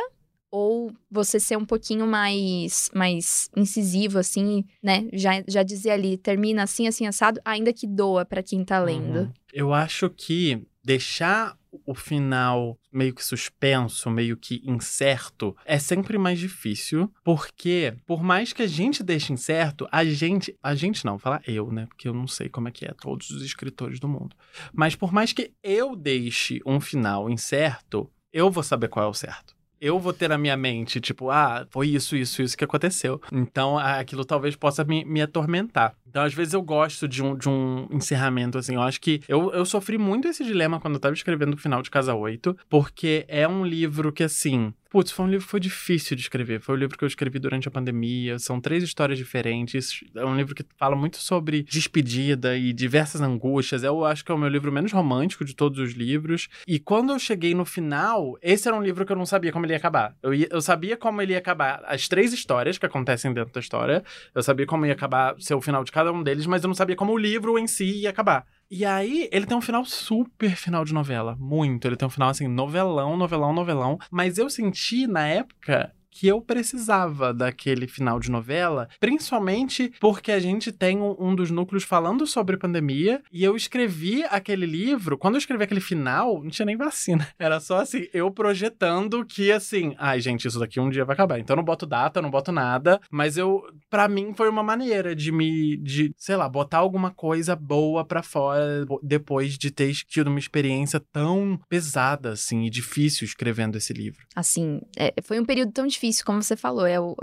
ou 0.52 0.91
você 1.10 1.39
ser 1.39 1.58
um 1.58 1.66
pouquinho 1.66 2.08
mais 2.08 2.89
mais 2.93 3.50
incisivo 3.56 4.18
assim, 4.18 4.66
né? 4.82 5.08
Já, 5.14 5.43
já 5.47 5.64
dizer 5.64 5.91
ali, 5.91 6.18
termina 6.18 6.64
assim 6.64 6.88
assim 6.88 7.06
assado, 7.06 7.39
ainda 7.45 7.74
que 7.74 7.88
doa 7.88 8.26
pra 8.26 8.43
quem 8.43 8.64
tá 8.64 8.80
lendo. 8.80 9.20
Uhum. 9.20 9.34
Eu 9.54 9.74
acho 9.74 10.10
que 10.10 10.62
deixar 10.84 11.58
o 11.86 11.93
final 11.93 12.80
meio 12.91 13.14
que 13.14 13.24
suspenso, 13.24 14.10
meio 14.10 14.36
que 14.36 14.62
incerto, 14.66 15.56
é 15.66 15.78
sempre 15.78 16.18
mais 16.18 16.39
difícil, 16.39 17.12
porque 17.24 17.93
por 18.06 18.24
mais 18.24 18.54
que 18.54 18.64
a 18.64 18.68
gente 18.68 19.04
deixe 19.04 19.32
incerto, 19.32 19.88
a 19.91 20.04
gente, 20.04 20.56
a 20.64 20.74
gente 20.74 21.06
não, 21.06 21.20
falar 21.20 21.41
eu, 21.47 21.72
né? 21.72 21.86
Porque 21.88 22.08
eu 22.08 22.14
não 22.14 22.28
sei 22.28 22.50
como 22.50 22.68
é 22.68 22.72
que 22.72 22.86
é 22.86 22.93
todos 22.93 23.30
os 23.30 23.43
escritores 23.43 24.00
do 24.00 24.08
mundo. 24.08 24.36
Mas 24.74 24.95
por 24.95 25.12
mais 25.12 25.32
que 25.32 25.52
eu 25.62 25.95
deixe 25.95 26.60
um 26.66 26.80
final 26.80 27.30
incerto, 27.30 28.10
eu 28.34 28.50
vou 28.50 28.64
saber 28.64 28.88
qual 28.88 29.06
é 29.06 29.10
o 29.10 29.14
certo. 29.14 29.59
Eu 29.82 29.97
vou 29.97 30.11
ter 30.11 30.27
na 30.27 30.38
minha 30.38 30.57
mente, 30.57 30.99
tipo, 30.99 31.30
ah, 31.30 31.65
foi 31.69 31.88
isso, 31.88 32.15
isso, 32.15 32.41
isso 32.41 32.57
que 32.57 32.65
aconteceu. 32.65 33.21
Então, 33.32 33.77
aquilo 33.77 34.25
talvez 34.25 34.55
possa 34.55 34.84
me, 34.84 35.05
me 35.05 35.21
atormentar. 35.21 35.95
Então, 36.10 36.24
às 36.24 36.34
vezes, 36.34 36.53
eu 36.53 36.62
gosto 36.62 37.07
de 37.07 37.22
um, 37.24 37.36
de 37.38 37.47
um 37.47 37.88
encerramento, 37.91 38.57
assim. 38.57 38.76
Eu 38.76 38.82
acho 38.82 38.99
que 38.99 39.22
eu, 39.28 39.51
eu 39.53 39.66
sofri 39.66 39.97
muito 39.97 40.28
esse 40.28 40.43
dilema 40.43 40.80
quando 40.80 40.95
eu 40.95 40.99
tava 40.99 41.14
escrevendo 41.14 41.53
o 41.53 41.57
final 41.57 41.82
de 41.82 41.89
Casa 41.91 42.14
8, 42.14 42.57
porque 42.70 43.26
é 43.28 43.47
um 43.47 43.66
livro 43.66 44.12
que, 44.12 44.24
assim. 44.24 44.74
Putz, 44.91 45.12
foi 45.12 45.24
um 45.28 45.30
livro 45.30 45.45
que 45.45 45.51
foi 45.51 45.60
difícil 45.60 46.16
de 46.18 46.24
escrever. 46.24 46.60
Foi 46.62 46.74
um 46.74 46.78
livro 46.80 46.97
que 46.97 47.03
eu 47.03 47.07
escrevi 47.07 47.38
durante 47.38 47.68
a 47.68 47.72
pandemia. 47.72 48.39
São 48.39 48.60
três 48.60 48.82
histórias 48.82 49.20
diferentes. 49.20 50.03
É 50.16 50.26
um 50.26 50.36
livro 50.36 50.55
que 50.55 50.66
fala 50.80 50.95
muito 50.95 51.18
sobre 51.18 51.62
despedida 51.62 52.57
e 52.57 52.74
diversas 52.74 53.22
angústias. 53.22 53.84
Eu 53.84 54.03
acho 54.03 54.26
que 54.26 54.32
é 54.32 54.36
o 54.36 54.38
meu 54.38 54.49
livro 54.49 54.72
menos 54.72 54.91
romântico 54.91 55.45
de 55.45 55.55
todos 55.55 55.78
os 55.78 55.91
livros. 55.93 56.47
E 56.68 56.80
quando 56.80 57.12
eu 57.14 57.20
cheguei 57.20 57.53
no 57.53 57.66
final, 57.66 58.36
esse 58.41 58.68
era 58.68 58.76
um 58.76 58.82
livro 58.82 59.05
que 59.05 59.12
eu 59.12 59.16
não 59.16 59.28
sabia 59.28 59.51
como 59.51 59.64
ele 59.64 59.74
ia 59.74 59.78
acabar. 59.78 60.16
Eu, 60.24 60.34
ia- 60.34 60.47
eu 60.49 60.60
sabia 60.60 60.97
como 60.97 61.22
ele 61.22 61.34
ia 61.34 61.38
acabar 61.38 61.84
as 61.86 62.07
três 62.07 62.34
histórias 62.34 62.80
que 62.80 62.86
acontecem 62.88 63.32
dentro 63.32 63.53
da 63.53 63.60
história. 63.60 64.03
Eu 64.34 64.41
sabia 64.41 64.66
como 64.66 64.88
ia 64.88 64.93
acabar 64.93 65.36
ser 65.39 65.53
o 65.53 65.62
final 65.62 65.84
de 65.84 65.91
cada 66.00 66.14
um 66.14 66.24
deles, 66.24 66.45
mas 66.45 66.64
eu 66.64 66.68
não 66.68 66.76
sabia 66.76 66.95
como 66.95 67.14
o 67.14 67.18
livro 67.18 67.60
em 67.60 67.68
si 67.68 68.02
ia 68.02 68.10
acabar. 68.10 68.45
E 68.72 68.86
aí, 68.86 69.28
ele 69.32 69.45
tem 69.45 69.58
um 69.58 69.62
final 69.62 69.84
super 69.84 70.56
final 70.56 70.86
de 70.86 70.93
novela. 70.93 71.36
Muito. 71.39 71.88
Ele 71.88 71.95
tem 71.95 72.08
um 72.08 72.12
final 72.12 72.30
assim, 72.30 72.47
novelão, 72.47 73.18
novelão, 73.18 73.52
novelão. 73.52 73.97
Mas 74.12 74.38
eu 74.38 74.50
senti 74.50 75.08
na 75.08 75.28
época 75.28 75.91
que 76.12 76.28
eu 76.28 76.41
precisava 76.41 77.34
daquele 77.34 77.88
final 77.88 78.20
de 78.20 78.32
novela, 78.32 78.88
principalmente 78.99 79.91
porque 79.99 80.32
a 80.32 80.39
gente 80.39 80.72
tem 80.72 80.99
um, 80.99 81.16
um 81.20 81.36
dos 81.36 81.51
núcleos 81.51 81.84
falando 81.84 82.26
sobre 82.26 82.57
pandemia 82.57 83.22
e 83.32 83.43
eu 83.43 83.55
escrevi 83.55 84.24
aquele 84.30 84.66
livro, 84.66 85.18
quando 85.18 85.36
eu 85.36 85.39
escrevi 85.39 85.64
aquele 85.64 85.82
final, 85.82 86.41
não 86.43 86.49
tinha 86.49 86.66
nem 86.66 86.78
vacina. 86.78 87.28
Era 87.38 87.60
só 87.60 87.82
assim, 87.82 88.07
eu 88.14 88.30
projetando 88.32 89.26
que 89.26 89.51
assim, 89.51 89.95
ai 89.97 90.20
gente, 90.20 90.47
isso 90.47 90.60
daqui 90.60 90.80
um 90.80 90.89
dia 90.89 91.05
vai 91.05 91.14
acabar. 91.14 91.39
Então 91.39 91.53
eu 91.53 91.57
não 91.57 91.64
boto 91.64 91.86
data, 91.86 92.20
eu 92.20 92.24
não 92.24 92.30
boto 92.30 92.51
nada, 92.51 92.99
mas 93.12 93.38
eu, 93.38 93.64
Pra 93.89 94.07
mim 94.07 94.34
foi 94.36 94.47
uma 94.49 94.62
maneira 94.62 95.16
de 95.16 95.32
me, 95.32 95.76
de, 95.78 96.14
sei 96.16 96.36
lá, 96.36 96.47
botar 96.47 96.78
alguma 96.78 97.10
coisa 97.12 97.55
boa 97.55 98.05
pra 98.05 98.22
fora 98.22 98.86
depois 99.01 99.57
de 99.57 99.72
ter 99.72 99.91
tido 100.07 100.28
uma 100.28 100.38
experiência 100.38 100.99
tão 101.12 101.60
pesada, 101.68 102.32
assim, 102.34 102.66
e 102.66 102.70
difícil 102.70 103.26
escrevendo 103.26 103.78
esse 103.78 103.91
livro. 103.91 104.20
Assim, 104.36 104.80
é, 104.95 105.14
foi 105.24 105.39
um 105.39 105.45
período 105.45 105.72
tão 105.72 105.88
difícil, 105.88 105.99
como 106.26 106.41
você 106.41 106.56
falou. 106.56 106.86
É 106.86 107.00
o, 107.00 107.16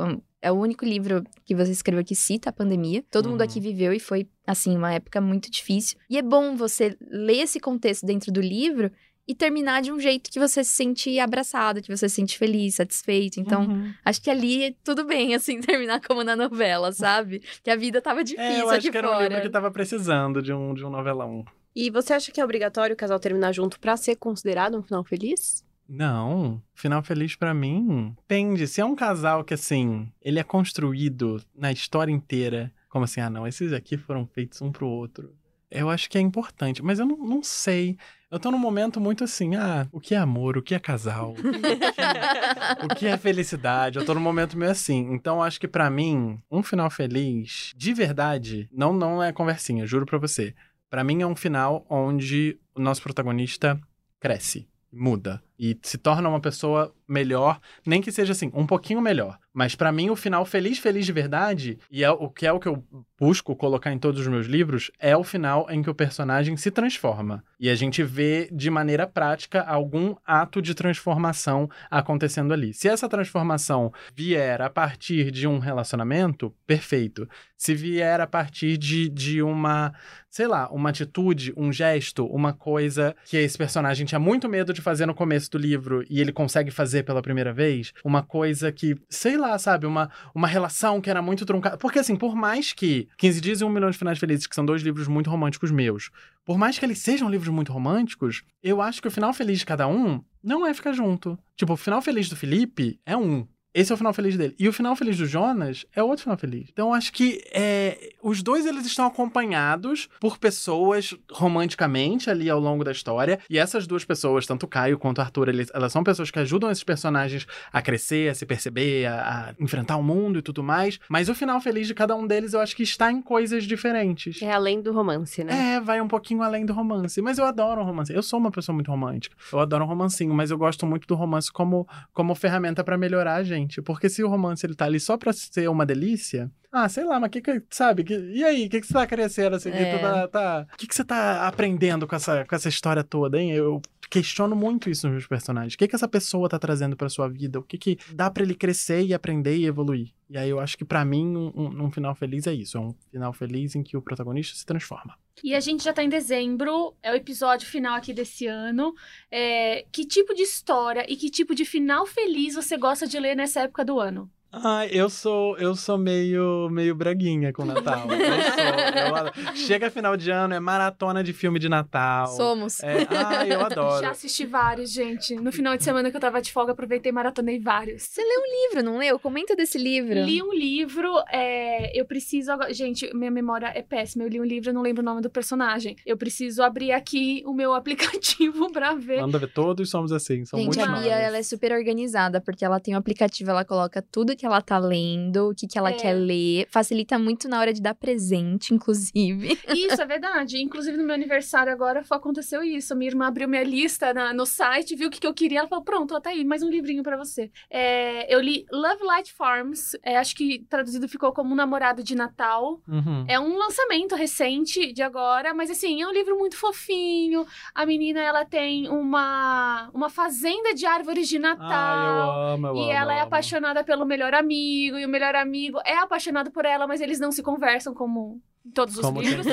é 0.43 0.51
o 0.53 0.55
único 0.55 0.85
livro 0.85 1.25
que 1.45 1.55
você 1.55 1.73
escreveu 1.73 2.05
que 2.05 2.15
cita 2.15 2.51
a 2.51 2.53
pandemia. 2.53 3.05
Todo 3.11 3.29
mundo 3.29 3.41
Uhum. 3.41 3.47
aqui 3.47 3.61
viveu 3.61 3.93
e 3.93 3.99
foi, 4.01 4.29
assim, 4.47 4.77
uma 4.77 4.93
época 4.93 5.21
muito 5.21 5.51
difícil. 5.51 5.99
E 6.11 6.17
é 6.19 6.23
bom 6.23 6.55
você 6.57 6.97
ler 7.01 7.39
esse 7.43 7.59
contexto 7.61 8.05
dentro 8.07 8.31
do 8.33 8.41
livro 8.41 8.91
e 9.29 9.35
terminar 9.35 9.83
de 9.83 9.91
um 9.91 9.99
jeito 9.99 10.31
que 10.31 10.39
você 10.39 10.63
se 10.63 10.71
sente 10.71 11.19
abraçado, 11.19 11.83
que 11.83 11.89
você 11.95 12.09
se 12.09 12.15
sente 12.15 12.39
feliz, 12.39 12.77
satisfeito. 12.77 13.41
Então, 13.41 13.63
Uhum. 13.67 13.93
acho 14.05 14.23
que 14.23 14.31
ali 14.31 14.77
tudo 14.85 15.05
bem, 15.05 15.35
assim, 15.35 15.59
terminar 15.61 16.01
como 16.01 16.23
na 16.23 16.37
novela, 16.37 16.93
sabe? 16.93 17.43
Que 17.65 17.71
a 17.71 17.75
vida 17.77 18.01
tava 18.01 18.23
difícil 18.23 18.45
é, 18.55 18.63
eu 18.63 18.69
aqui 18.69 18.79
acho 18.79 18.91
que 18.93 18.97
era 18.99 19.09
um 19.09 19.13
fora. 19.15 19.29
livro 19.29 19.43
que 19.43 19.51
tava 19.51 19.71
precisando 19.73 20.41
de 20.41 20.53
um, 20.53 20.73
de 20.75 20.85
um 20.85 20.91
novelão. 20.91 21.45
E 21.75 21.91
você 21.91 22.13
acha 22.15 22.31
que 22.31 22.41
é 22.41 22.45
obrigatório 22.45 22.95
o 22.95 22.97
casal 22.97 23.19
terminar 23.19 23.53
junto 23.53 23.79
pra 23.81 23.97
ser 23.97 24.15
considerado 24.17 24.79
um 24.79 24.83
final 24.83 25.03
feliz? 25.05 25.63
Não, 25.89 26.61
final 26.75 27.03
feliz 27.03 27.37
pra 27.37 27.55
mim. 27.55 28.15
Depende. 28.17 28.67
Se 28.67 28.81
é 28.81 28.85
um 28.85 28.97
casal 28.97 29.45
que, 29.45 29.55
assim, 29.55 30.11
ele 30.21 30.39
é 30.39 30.43
construído 30.43 31.43
na 31.55 31.71
história 31.71 32.13
inteira, 32.13 32.73
como 32.89 33.05
assim, 33.05 33.21
ah, 33.21 33.31
não, 33.31 33.47
esses 33.47 33.73
aqui 33.73 33.97
foram 33.97 34.27
feitos 34.27 34.61
um 34.61 34.73
pro 34.73 34.87
outro. 34.87 35.33
Eu 35.71 35.91
acho 35.91 36.09
que 36.09 36.17
é 36.17 36.21
importante, 36.21 36.83
mas 36.83 36.99
eu 36.99 37.07
não, 37.07 37.17
não 37.17 37.43
sei. 37.43 37.97
Eu 38.31 38.41
tô 38.41 38.51
num 38.51 38.59
momento 38.59 39.01
muito 39.01 39.23
assim, 39.23 39.55
ah, 39.55 39.87
o 39.93 40.01
que 40.01 40.15
é 40.15 40.19
amor, 40.19 40.57
o 40.57 40.63
que 40.63 40.75
é 40.75 40.79
casal, 40.79 41.35
o 42.85 42.95
que 42.95 43.07
é 43.07 43.17
felicidade. 43.17 43.99
Eu 43.99 44.05
tô 44.05 44.15
num 44.15 44.21
momento 44.21 44.59
meio 44.59 44.71
assim. 44.71 45.13
Então, 45.13 45.37
eu 45.37 45.43
acho 45.43 45.61
que 45.61 45.69
pra 45.69 45.89
mim, 45.89 46.41
um 46.51 46.63
final 46.63 46.91
feliz, 46.91 47.73
de 47.77 47.93
verdade, 47.93 48.69
não, 48.73 48.93
não 48.93 49.23
é 49.23 49.33
conversinha, 49.33 49.87
juro 49.87 50.07
pra 50.07 50.19
você. 50.19 50.55
Pra 50.91 51.05
mim 51.05 51.23
é 51.23 51.27
um 51.27 51.37
final 51.37 51.85
onde 51.89 52.59
o 52.75 52.81
nosso 52.81 53.03
protagonista 53.03 53.81
cresce, 54.21 54.69
muda 54.93 55.43
e 55.59 55.79
se 55.83 55.99
torna 55.99 56.29
uma 56.29 56.41
pessoa 56.41 56.93
melhor, 57.09 57.61
nem 57.87 58.01
que 58.01 58.11
seja 58.11 58.33
assim, 58.33 58.51
um 58.53 58.67
pouquinho 58.67 59.01
melhor. 59.01 59.39
Mas 59.53 59.75
pra 59.75 59.93
mim 59.93 60.11
o 60.11 60.17
final 60.17 60.45
feliz, 60.45 60.79
feliz 60.79 61.07
de 61.07 61.13
verdade, 61.13 61.79
e 61.91 62.05
é 62.05 62.11
o 62.11 62.29
que 62.29 62.47
é 62.47 62.53
o 62.53 62.61
que 62.61 62.69
eu 62.69 62.85
busco 63.19 63.57
colocar 63.57 63.91
em 63.91 63.99
todos 63.99 64.21
os 64.21 64.27
meus 64.27 64.47
livros, 64.47 64.91
é 64.99 65.17
o 65.17 65.25
final 65.25 65.67
em 65.71 65.83
que 65.83 65.89
o 65.89 65.95
personagem 65.95 66.57
se 66.57 66.71
transforma. 66.71 67.43
E 67.59 67.71
a 67.71 67.75
gente 67.75 68.03
vê 68.03 68.51
de 68.53 68.69
maneira 68.69 69.07
prática 69.07 69.63
algum 69.63 70.15
ato 70.27 70.61
de 70.61 70.75
transformação 70.75 71.71
acontecendo 71.91 72.53
ali. 72.53 72.75
Se 72.75 72.89
essa 72.89 73.09
transformação 73.09 73.91
vier 74.15 74.61
a 74.61 74.69
partir 74.69 75.31
de 75.31 75.47
um 75.47 75.59
relacionamento, 75.59 76.55
perfeito. 76.67 77.27
Se 77.57 77.75
vier 77.75 78.21
a 78.21 78.27
partir 78.27 78.77
de, 78.77 79.09
de 79.09 79.43
uma, 79.43 79.95
sei 80.29 80.47
lá, 80.47 80.69
uma 80.71 80.91
atitude, 80.91 81.55
um 81.57 81.73
gesto, 81.73 82.27
uma 82.27 82.53
coisa 82.53 83.17
que 83.25 83.39
esse 83.39 83.57
personagem 83.57 84.05
tinha 84.05 84.19
muito 84.19 84.47
medo 84.47 84.75
de 84.75 84.83
fazer 84.83 85.07
no 85.07 85.15
começo 85.15 85.46
do 85.51 85.59
livro 85.59 86.05
e 86.09 86.21
ele 86.21 86.33
consegue 86.33 86.71
fazer 86.71 87.03
pela 87.03 87.23
primeira 87.23 87.53
vez, 87.53 87.93
uma 88.05 88.23
coisa 88.23 88.71
que, 88.73 88.97
sei 89.09 89.37
lá, 89.37 89.59
sabe, 89.59 89.87
uma, 89.87 90.11
uma 90.35 90.47
relação 90.47 91.01
que 91.01 91.11
era 91.11 91.23
muito 91.23 91.45
truncada. 91.45 91.77
Porque 91.77 91.99
assim, 91.99 92.17
por 92.17 92.35
mais 92.35 92.73
que 92.73 93.09
15 93.19 93.41
Dias 93.41 93.61
e 93.61 93.65
Um 93.65 93.69
Milhão 93.69 93.91
de 93.91 93.99
Finais 93.99 94.19
Felizes, 94.19 94.47
que 94.47 94.55
são 94.55 94.65
dois 94.65 94.83
livros 94.83 95.09
muito 95.09 95.31
românticos 95.31 95.71
meus, 95.71 96.11
por 96.45 96.59
mais 96.59 96.79
que 96.79 96.85
eles 96.85 96.99
sejam 96.99 97.29
livros 97.29 97.49
muito 97.49 97.73
românticos, 97.73 98.45
eu 98.63 98.81
acho 98.81 99.03
que 99.03 99.09
o 99.09 99.11
final 99.11 99.33
feliz 99.33 99.59
de 99.59 99.67
cada 99.67 99.89
um 99.89 100.23
não 100.43 100.65
é 100.65 100.73
ficar 100.73 100.93
junto. 100.93 101.37
Tipo, 101.57 101.73
o 101.73 101.77
final 101.77 102.01
feliz 102.01 102.29
do 102.29 102.37
Felipe 102.37 103.01
é 103.05 103.17
um. 103.17 103.47
Esse 103.77 103.93
é 103.93 103.95
o 103.95 103.99
final 103.99 104.15
feliz 104.15 104.39
dele. 104.39 104.55
E 104.59 104.67
o 104.67 104.73
final 104.73 104.97
feliz 104.97 105.19
do 105.19 105.27
Jonas 105.27 105.85
é 105.95 106.03
outro 106.03 106.23
final 106.23 106.39
feliz. 106.39 106.67
Então, 106.73 106.95
acho 106.95 107.13
que 107.13 107.43
é, 107.53 108.15
os 108.23 108.43
dois 108.43 108.65
eles 108.65 108.87
estão 108.87 109.05
acompanhados 109.05 110.09
por 110.19 110.39
pessoas 110.39 111.15
romanticamente 111.31 112.31
ali 112.31 112.49
ao 112.49 112.59
longo 112.59 112.83
da 112.83 112.91
história. 112.91 113.39
E 113.51 113.59
essas 113.59 113.87
duas 113.87 114.03
pessoas, 114.03 114.47
tanto 114.47 114.65
o 114.65 114.67
Caio 114.67 114.99
quanto 114.99 115.21
Arthur, 115.21 115.51
eles, 115.51 115.71
elas 115.75 115.93
são 115.93 116.03
pessoas 116.03 116.31
que 116.31 116.39
ajudam 116.39 116.71
esses 116.71 116.83
personagens 116.83 117.47
a 117.71 117.83
crescer, 117.83 118.31
a 118.31 118.35
se 118.35 118.47
perceber, 118.47 119.05
a, 119.05 119.51
a 119.51 119.63
enfrentar 119.63 119.99
o 119.99 120.03
mundo 120.03 120.39
e 120.39 120.43
tudo 120.43 120.63
mais. 120.63 120.99
Mas 121.07 121.29
o 121.29 121.35
final 121.35 121.61
feliz 121.61 121.87
de 121.87 121.93
cada 121.93 122.17
um 122.17 122.27
deles, 122.27 122.55
eu 122.55 122.61
acho 122.61 122.75
que 122.75 122.83
está 122.83 123.13
em 123.13 123.21
coisas 123.21 123.65
diferentes. 123.65 124.41
É 124.41 124.53
além 124.53 124.81
do 124.81 124.91
romance, 124.91 125.45
né? 125.45 125.75
É, 125.75 125.81
vai 125.83 126.01
um 126.01 126.09
pouquinho 126.09 126.43
além 126.43 126.65
do 126.65 126.73
romance. 126.73 127.21
Mas 127.21 127.37
eu 127.37 127.45
adoro 127.45 127.83
romance. 127.83 128.11
Eu 128.11 128.23
sou 128.23 128.39
uma 128.39 128.51
pessoa 128.51 128.73
muito 128.73 128.91
romântica. 128.91 129.37
Eu 129.53 129.59
adoro 129.59 129.85
um 129.85 129.87
romancinho, 129.87 130.33
mas 130.33 130.51
eu 130.51 130.57
gosto 130.57 130.87
muito 130.87 131.07
do 131.07 131.15
romance 131.15 131.53
como, 131.53 131.87
como 132.15 132.35
ferramenta 132.35 132.83
pra 132.83 132.97
melhorar 132.97 133.35
a 133.35 133.45
gente. 133.45 133.66
Porque 133.83 134.09
se 134.09 134.23
o 134.23 134.29
romance 134.29 134.65
ele 134.65 134.75
tá 134.75 134.85
ali 134.85 134.99
só 135.01 135.17
pra 135.17 135.33
ser 135.33 135.69
uma 135.69 135.85
delícia, 135.87 136.51
Ah, 136.73 136.89
sei 136.91 137.05
lá, 137.05 137.19
mas 137.19 137.31
que 137.31 137.41
que, 137.41 137.63
sabe? 137.71 138.05
Que, 138.05 138.15
e 138.15 138.45
aí, 138.45 138.67
o 138.67 138.69
que, 138.69 138.81
que 138.83 138.87
você 138.87 138.93
tá 138.93 139.07
crescendo 139.07 139.57
assim? 139.57 139.71
que 139.71 139.77
É. 139.79 139.97
tu 139.97 140.01
tá, 140.03 140.29
tá- 140.29 140.67
O 140.73 140.77
que, 140.77 140.87
que 140.87 140.95
você 140.95 141.05
tá 141.05 141.47
aprendendo 141.49 142.07
com 142.07 142.15
essa, 142.15 142.45
com 142.45 142.55
essa 142.55 142.69
história 142.69 143.03
toda, 143.03 143.41
hein? 143.41 143.53
Eu 143.53 143.81
questiono 144.11 144.55
muito 144.57 144.89
isso 144.91 145.07
nos 145.07 145.15
meus 145.15 145.27
personagens. 145.27 145.75
O 145.75 145.79
que, 145.79 145.89
que 145.89 145.95
essa 145.97 146.09
pessoa 146.09 146.49
tá 146.49 146.59
trazendo 146.59 146.97
pra 146.97 147.09
sua 147.09 147.29
vida? 147.29 147.59
O 147.59 147.63
que, 147.63 147.77
que 147.79 147.99
dá 148.13 148.31
pra 148.31 148.43
ele 148.43 148.55
crescer 148.55 149.03
e 149.05 149.13
aprender 149.15 149.57
e 149.57 149.67
evoluir? 149.67 150.13
E 150.29 150.37
aí 150.37 150.51
eu 150.51 150.59
acho 150.61 150.77
que 150.77 150.85
pra 150.85 151.05
mim, 151.05 151.37
um, 151.37 151.53
um- 151.55 151.85
um 151.85 151.91
final 151.91 152.15
feliz 152.15 152.47
é 152.47 152.53
isso. 152.55 152.77
É 152.77 152.81
um 152.81 152.95
final 153.11 153.33
feliz 153.33 153.75
em 153.77 153.83
que 153.83 153.97
o 153.97 154.03
protagonista 154.03 154.57
se 154.57 154.67
transforma. 154.67 155.15
E 155.45 155.55
a 155.55 155.61
gente 155.61 155.85
já 155.85 155.93
tá 155.93 156.03
em 156.03 156.09
dezembro, 156.09 156.95
é 157.03 157.13
o 157.13 157.15
episódio 157.15 157.67
final 157.69 157.95
aqui 157.95 158.13
desse 158.15 158.47
ano. 158.47 158.95
É, 159.31 159.85
que 159.93 160.05
tipo 160.07 160.35
de 160.35 160.43
história 160.43 161.05
e 161.09 161.17
que 161.17 161.29
tipo 161.31 161.55
de 161.55 161.65
final 161.65 162.07
feliz 162.07 162.55
você 162.55 162.77
gosta 162.77 163.07
de 163.07 163.19
ler 163.21 163.37
nessa 163.37 163.61
época 163.61 163.85
do 163.85 164.01
ano? 164.01 164.31
Ah, 164.53 164.87
eu 164.87 165.11
sou, 165.11 165.57
eu 165.59 165.75
sou 165.75 165.99
meio, 165.99 166.69
meio 166.71 166.95
braguinha 166.95 167.53
com 167.53 167.63
o 167.63 167.67
Natal. 167.67 168.07
Eu 168.17 168.43
sou, 168.43 169.49
eu. 169.49 169.57
Chega 169.57 169.91
final 169.91 170.17
de 170.17 170.31
ano, 170.31 170.55
é 170.55 170.61
maratona 170.61 171.23
de 171.23 171.33
filme 171.33 171.59
de 171.59 171.69
Natal. 171.69 172.27
Somos. 172.29 172.83
É, 172.83 173.07
ah, 173.11 173.47
eu 173.47 173.61
adoro. 173.65 174.03
Já 174.03 174.11
assisti 174.11 174.47
vários, 174.47 174.91
gente. 174.93 175.35
No 175.37 175.53
final 175.53 175.77
de 175.77 175.85
semana 175.85 176.11
que 176.11 176.17
eu 176.17 176.21
tava 176.21 176.41
de 176.41 176.53
folga, 176.53 176.73
aproveitei 176.73 177.11
e 177.11 177.13
maratonei 177.13 177.59
vários. 177.59 178.05
Você 178.05 178.23
leu 178.23 178.41
um 178.41 178.63
livro, 178.63 178.83
não 178.83 178.99
leu? 178.99 179.19
Comenta 179.19 179.55
desse 179.55 179.79
livro. 179.79 180.15
Li 180.25 180.43
um 180.43 180.55
livro, 180.55 181.13
é, 181.31 181.99
eu 181.99 182.05
preciso 182.05 182.53
agora. 182.53 182.73
Gente, 182.73 183.13
minha 183.15 183.31
memória 183.31 183.71
é 183.75 183.83
péssima. 183.83 184.25
Eu 184.25 184.29
li 184.29 184.41
um 184.41 184.45
livro, 184.45 184.73
não 184.73 184.83
lembro 184.83 185.03
o 185.03 185.05
nome 185.05 185.21
do 185.21 185.31
personagem. 185.31 185.97
Eu 186.07 186.17
preciso 186.17 186.63
abrir 186.63 186.93
aqui 186.93 187.43
o 187.47 187.53
meu 187.53 187.75
aplicativo 187.75 188.71
pra 188.73 188.95
ver. 188.95 189.21
Manda 189.21 189.39
ver, 189.39 189.53
todos 189.53 189.91
somos 189.91 190.13
assim, 190.13 190.45
são 190.45 190.59
Gente, 190.59 190.77
muito 190.77 190.83
a 190.83 190.87
maus. 190.91 191.03
Bia, 191.05 191.15
ela 191.15 191.37
é 191.37 191.43
super 191.43 191.73
organizada, 191.73 192.41
porque 192.41 192.65
ela 192.65 192.81
tem 192.81 192.95
um 192.95 192.99
aplicativo, 192.99 193.51
ela 193.51 193.65
coloca 193.65 194.03
tudo 194.03 194.36
que 194.37 194.45
ela 194.47 194.61
tá 194.61 194.79
lendo, 194.79 195.51
o 195.51 195.55
que, 195.55 195.67
que 195.67 195.79
ela 195.79 195.91
É. 195.91 195.95
quer 195.95 196.13
ler. 196.13 196.67
Facilita 196.71 197.19
muito 197.19 197.49
na 197.49 197.59
hora 197.59 197.73
de 197.73 197.81
dar 197.83 197.95
presente, 197.95 198.75
inclusive. 198.75 199.59
Isso, 199.69 200.01
é 200.01 200.07
verdade. 200.07 200.63
Inclusive, 200.63 200.97
no 200.97 201.05
meu 201.05 201.15
aniversário 201.15 201.73
agora 201.73 202.05
foi- 202.05 202.17
aconteceu 202.17 202.63
isso. 202.63 202.95
Minha 202.97 203.11
irmã 203.11 203.27
abriu 203.27 203.49
minha 203.49 203.63
lista 203.65 204.13
na- 204.15 204.33
no 204.35 204.45
site, 204.47 204.95
viu 204.97 205.09
o 205.09 205.11
que, 205.11 205.21
que 205.21 205.27
eu 205.27 205.35
queria. 205.35 205.61
Ela 205.61 205.69
falou: 205.69 205.85
pronto, 205.85 206.15
ó, 206.15 206.21
tá 206.21 206.31
aí, 206.31 206.45
mais 206.45 206.63
um 206.63 206.69
livrinho 206.69 207.03
pra 207.03 207.17
você. 207.17 207.51
É, 207.71 208.33
eu 208.35 208.41
li 208.41 208.65
Love 208.73 209.03
Light 209.05 209.33
Farms, 209.33 209.97
é, 210.03 210.17
acho 210.17 210.35
que 210.37 210.65
traduzido 210.69 211.09
ficou 211.09 211.33
como 211.33 211.53
Um 211.53 211.57
Namorado 211.57 212.03
de 212.03 212.15
Natal. 212.15 212.81
Uhum. 212.89 213.25
É 213.29 213.39
um 213.41 213.57
lançamento 213.57 214.15
recente 214.15 214.93
de 214.93 215.03
agora, 215.03 215.55
mas 215.55 215.71
assim, 215.71 216.03
é 216.03 216.07
um 216.07 216.13
livro 216.13 216.37
muito 216.39 216.57
fofinho. 216.57 217.47
A 217.75 217.87
menina, 217.87 218.21
ela 218.21 218.45
tem 218.45 218.89
uma, 218.89 219.91
uma 219.95 220.09
fazenda 220.11 220.75
de 220.75 220.85
árvores 220.87 221.29
de 221.29 221.39
Natal. 221.39 221.67
Ah, 221.71 222.55
eu 222.55 222.55
amo, 222.55 222.67
eu 222.69 222.77
E 222.77 222.81
amo, 222.83 222.93
ela 222.93 223.13
é 223.13 223.17
eu 223.17 223.21
amo. 223.21 223.27
apaixonada 223.29 223.85
pelo 223.85 224.05
melhor 224.05 224.26
amigo, 224.35 224.99
e 224.99 225.05
o 225.05 225.09
melhor 225.09 225.35
amigo 225.35 225.79
é 225.85 225.97
apaixonado 225.99 226.51
por 226.51 226.65
ela, 226.65 226.87
mas 226.87 227.01
eles 227.01 227.19
não 227.19 227.33
se 227.33 227.43
conversam 227.43 227.95
como 227.95 228.41
em 228.67 228.71
todos 228.73 228.97
os 228.97 229.01
Como 229.01 229.21
tem 229.21 229.31
livros. 229.31 229.47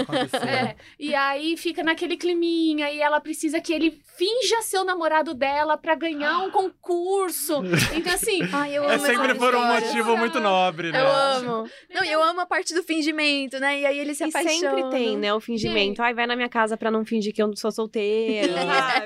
É, 0.47 0.75
e 0.99 1.13
aí 1.13 1.55
fica 1.55 1.83
naquele 1.83 2.17
climinha, 2.17 2.89
e 2.91 2.99
ela 2.99 3.19
precisa 3.21 3.61
que 3.61 3.71
ele 3.71 3.91
finja 4.17 4.61
ser 4.61 4.79
o 4.79 4.83
namorado 4.83 5.33
dela 5.33 5.77
pra 5.77 5.95
ganhar 5.95 6.39
um 6.39 6.49
concurso. 6.51 7.61
Então, 7.95 8.13
assim, 8.13 8.39
Ai, 8.51 8.77
eu 8.77 8.83
É 8.83 8.95
amo 8.95 9.05
sempre 9.05 9.25
essas 9.31 9.37
por 9.37 9.55
um 9.55 9.65
motivo 9.65 10.17
muito 10.17 10.39
nobre, 10.39 10.91
né? 10.91 10.99
Eu 11.01 11.07
amo. 11.07 11.69
Não, 11.93 12.03
e 12.03 12.11
eu 12.11 12.23
amo 12.23 12.41
a 12.41 12.45
parte 12.45 12.73
do 12.73 12.83
fingimento, 12.83 13.59
né? 13.59 13.79
E 13.81 13.85
aí 13.85 13.99
ele 13.99 14.13
se 14.15 14.23
E 14.23 14.29
apaixona. 14.29 14.53
sempre 14.53 14.89
tem, 14.89 15.17
né, 15.17 15.33
o 15.33 15.39
fingimento. 15.39 16.01
Ai, 16.01 16.13
vai 16.13 16.25
na 16.27 16.35
minha 16.35 16.49
casa 16.49 16.75
pra 16.77 16.89
não 16.91 17.05
fingir 17.05 17.33
que 17.33 17.41
eu 17.41 17.55
sou 17.55 17.71
solteira? 17.71 18.53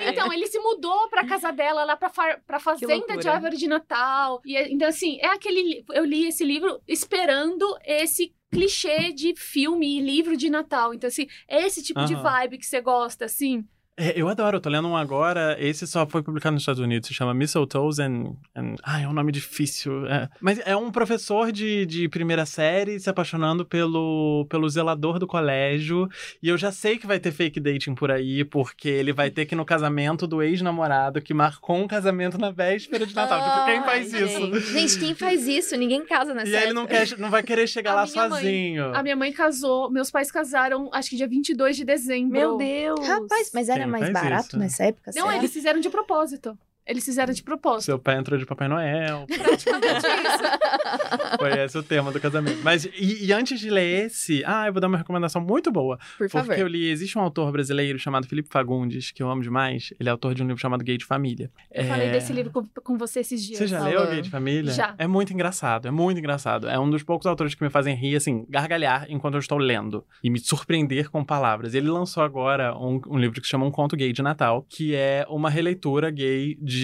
Então, 0.07 0.31
ele 0.31 0.47
se 0.47 0.59
mudou 0.59 1.09
pra 1.09 1.25
casa 1.25 1.51
dela, 1.51 1.83
lá 1.83 1.95
pra, 1.95 2.09
pra 2.45 2.59
fazenda 2.59 3.17
de 3.17 3.27
árvore 3.27 3.57
de 3.57 3.67
Natal. 3.67 4.41
E, 4.45 4.55
é- 4.55 4.71
então, 4.71 4.87
assim, 4.87 5.17
é 5.21 5.27
aquele. 5.27 5.83
Eu 5.93 6.05
li 6.05 6.27
esse 6.27 6.43
livro 6.43 6.79
esperando 6.87 7.65
esse 7.85 8.33
clichê 8.51 9.11
de 9.11 9.35
filme 9.35 9.97
e 9.97 10.01
livro 10.01 10.37
de 10.37 10.49
Natal. 10.49 10.93
Então, 10.93 11.07
assim, 11.07 11.27
é 11.47 11.65
esse 11.65 11.83
tipo 11.83 12.03
de 12.05 12.13
Aham. 12.13 12.23
vibe 12.23 12.57
que 12.57 12.65
você 12.65 12.81
gosta, 12.81 13.25
assim. 13.25 13.67
É, 13.99 14.13
eu 14.15 14.29
adoro, 14.29 14.57
eu 14.57 14.61
tô 14.61 14.69
lendo 14.69 14.87
um 14.87 14.95
agora. 14.95 15.57
Esse 15.59 15.87
só 15.87 16.05
foi 16.05 16.21
publicado 16.21 16.53
nos 16.53 16.61
Estados 16.61 16.79
Unidos, 16.79 17.07
se 17.07 17.13
chama 17.15 17.33
Mistletoes 17.33 17.97
and. 17.97 18.35
and 18.55 18.75
ah, 18.83 19.01
é 19.01 19.07
um 19.07 19.13
nome 19.13 19.31
difícil. 19.31 20.05
é. 20.07 20.29
Mas 20.39 20.59
é 20.65 20.75
um 20.75 20.91
professor 20.91 21.51
de, 21.51 21.83
de 21.87 22.07
primeira 22.07 22.45
série 22.45 22.99
se 22.99 23.09
apaixonando 23.09 23.65
pelo, 23.65 24.45
pelo 24.49 24.69
zelador 24.69 25.17
do 25.17 25.25
colégio. 25.25 26.07
E 26.43 26.47
eu 26.49 26.57
já 26.57 26.71
sei 26.71 26.97
que 26.99 27.07
vai 27.07 27.19
ter 27.19 27.31
fake 27.31 27.59
dating 27.59 27.95
por 27.95 28.11
aí, 28.11 28.45
porque 28.45 28.87
ele 28.87 29.11
vai 29.11 29.31
ter 29.31 29.45
que 29.47 29.55
ir 29.55 29.57
no 29.57 29.65
casamento 29.65 30.27
do 30.27 30.43
ex-namorado 30.43 31.19
que 31.19 31.33
marcou 31.33 31.77
um 31.77 31.87
casamento 31.87 32.37
na 32.37 32.51
véspera 32.51 33.03
de 33.05 33.15
Natal. 33.15 33.41
tipo, 33.41 33.65
quem 33.65 33.81
faz 33.83 34.13
isso? 34.13 34.39
Gente, 34.39 34.59
Gente, 34.73 34.99
quem 34.99 35.15
faz 35.15 35.47
isso? 35.47 35.75
Ninguém 35.75 36.05
casa 36.05 36.35
nessa 36.35 36.51
E 36.51 36.55
aí 36.55 36.63
ele 36.65 36.73
não, 36.73 36.83
época. 36.83 37.05
quer, 37.07 37.17
não 37.17 37.31
vai 37.31 37.41
querer 37.41 37.65
chegar 37.65 37.93
A 37.93 37.95
lá 37.95 38.05
minha 38.05 38.29
mãe- 38.29 38.41
sozinho. 38.43 38.95
A 38.95 39.01
minha 39.01 39.15
mãe 39.15 39.31
casou, 39.33 39.89
meus 39.89 40.11
pais 40.11 40.31
casaram, 40.31 40.87
acho 40.93 41.09
que 41.09 41.15
dia 41.15 41.27
22 41.27 41.75
de 41.77 41.83
dezembro. 41.83 42.31
Meu 42.31 42.57
Deus! 42.57 43.07
Rapaz, 43.07 43.49
mas 43.53 43.69
era 43.69 43.86
mais 43.87 44.11
barato 44.11 44.47
isso? 44.47 44.57
nessa 44.59 44.83
época? 44.85 45.11
Não, 45.15 45.23
será? 45.23 45.37
eles 45.37 45.51
fizeram 45.51 45.79
de 45.79 45.89
propósito. 45.89 46.57
Eles 46.87 47.03
fizeram 47.05 47.33
de 47.33 47.43
propósito. 47.43 47.85
Seu 47.85 47.99
pai 47.99 48.17
entrou 48.17 48.39
de 48.39 48.45
Papai 48.45 48.67
Noel. 48.67 49.25
Praticamente 49.27 49.97
isso. 49.97 51.37
Foi 51.39 51.51
esse 51.63 51.77
o 51.77 51.83
tema 51.83 52.11
do 52.11 52.19
casamento. 52.19 52.59
Mas, 52.63 52.85
e, 52.85 53.25
e 53.25 53.33
antes 53.33 53.59
de 53.59 53.69
ler 53.69 54.05
esse, 54.05 54.43
ah, 54.45 54.67
eu 54.67 54.73
vou 54.73 54.81
dar 54.81 54.87
uma 54.87 54.97
recomendação 54.97 55.41
muito 55.41 55.71
boa. 55.71 55.97
Por 56.17 56.29
favor. 56.29 56.47
Porque 56.47 56.61
eu 56.61 56.67
li, 56.67 56.89
existe 56.89 57.17
um 57.17 57.21
autor 57.21 57.51
brasileiro 57.51 57.99
chamado 57.99 58.27
Felipe 58.27 58.49
Fagundes, 58.49 59.11
que 59.11 59.21
eu 59.21 59.29
amo 59.29 59.41
demais. 59.41 59.93
Ele 59.99 60.07
é 60.09 60.11
autor 60.11 60.33
de 60.33 60.43
um 60.43 60.47
livro 60.47 60.61
chamado 60.61 60.83
Gay 60.83 60.97
de 60.97 61.05
Família. 61.05 61.51
Eu 61.71 61.83
É, 61.83 61.87
falei 61.87 62.09
desse 62.09 62.31
livro 62.33 62.51
com, 62.51 62.63
com 62.81 62.97
você 62.97 63.19
esses 63.19 63.43
dias. 63.43 63.57
Você 63.59 63.67
já 63.67 63.79
Falou. 63.79 63.93
leu 63.93 64.07
Gay 64.07 64.21
de 64.21 64.29
Família? 64.29 64.71
Já. 64.73 64.95
É 64.97 65.07
muito 65.07 65.33
engraçado, 65.33 65.87
é 65.87 65.91
muito 65.91 66.17
engraçado. 66.19 66.67
É 66.69 66.79
um 66.79 66.89
dos 66.89 67.03
poucos 67.03 67.25
autores 67.27 67.53
que 67.53 67.63
me 67.63 67.69
fazem 67.69 67.95
rir, 67.95 68.15
assim, 68.15 68.45
gargalhar 68.49 69.05
enquanto 69.09 69.33
eu 69.35 69.39
estou 69.39 69.57
lendo. 69.57 70.05
E 70.23 70.29
me 70.29 70.39
surpreender 70.39 71.09
com 71.09 71.23
palavras. 71.23 71.73
Ele 71.73 71.89
lançou 71.89 72.23
agora 72.23 72.75
um, 72.77 72.99
um 73.07 73.17
livro 73.17 73.41
que 73.41 73.47
se 73.47 73.51
chama 73.51 73.65
Um 73.65 73.71
Conto 73.71 73.95
Gay 73.95 74.13
de 74.13 74.21
Natal, 74.21 74.65
que 74.69 74.95
é 74.95 75.25
uma 75.29 75.49
releitura 75.49 76.09
gay 76.09 76.57
de 76.61 76.76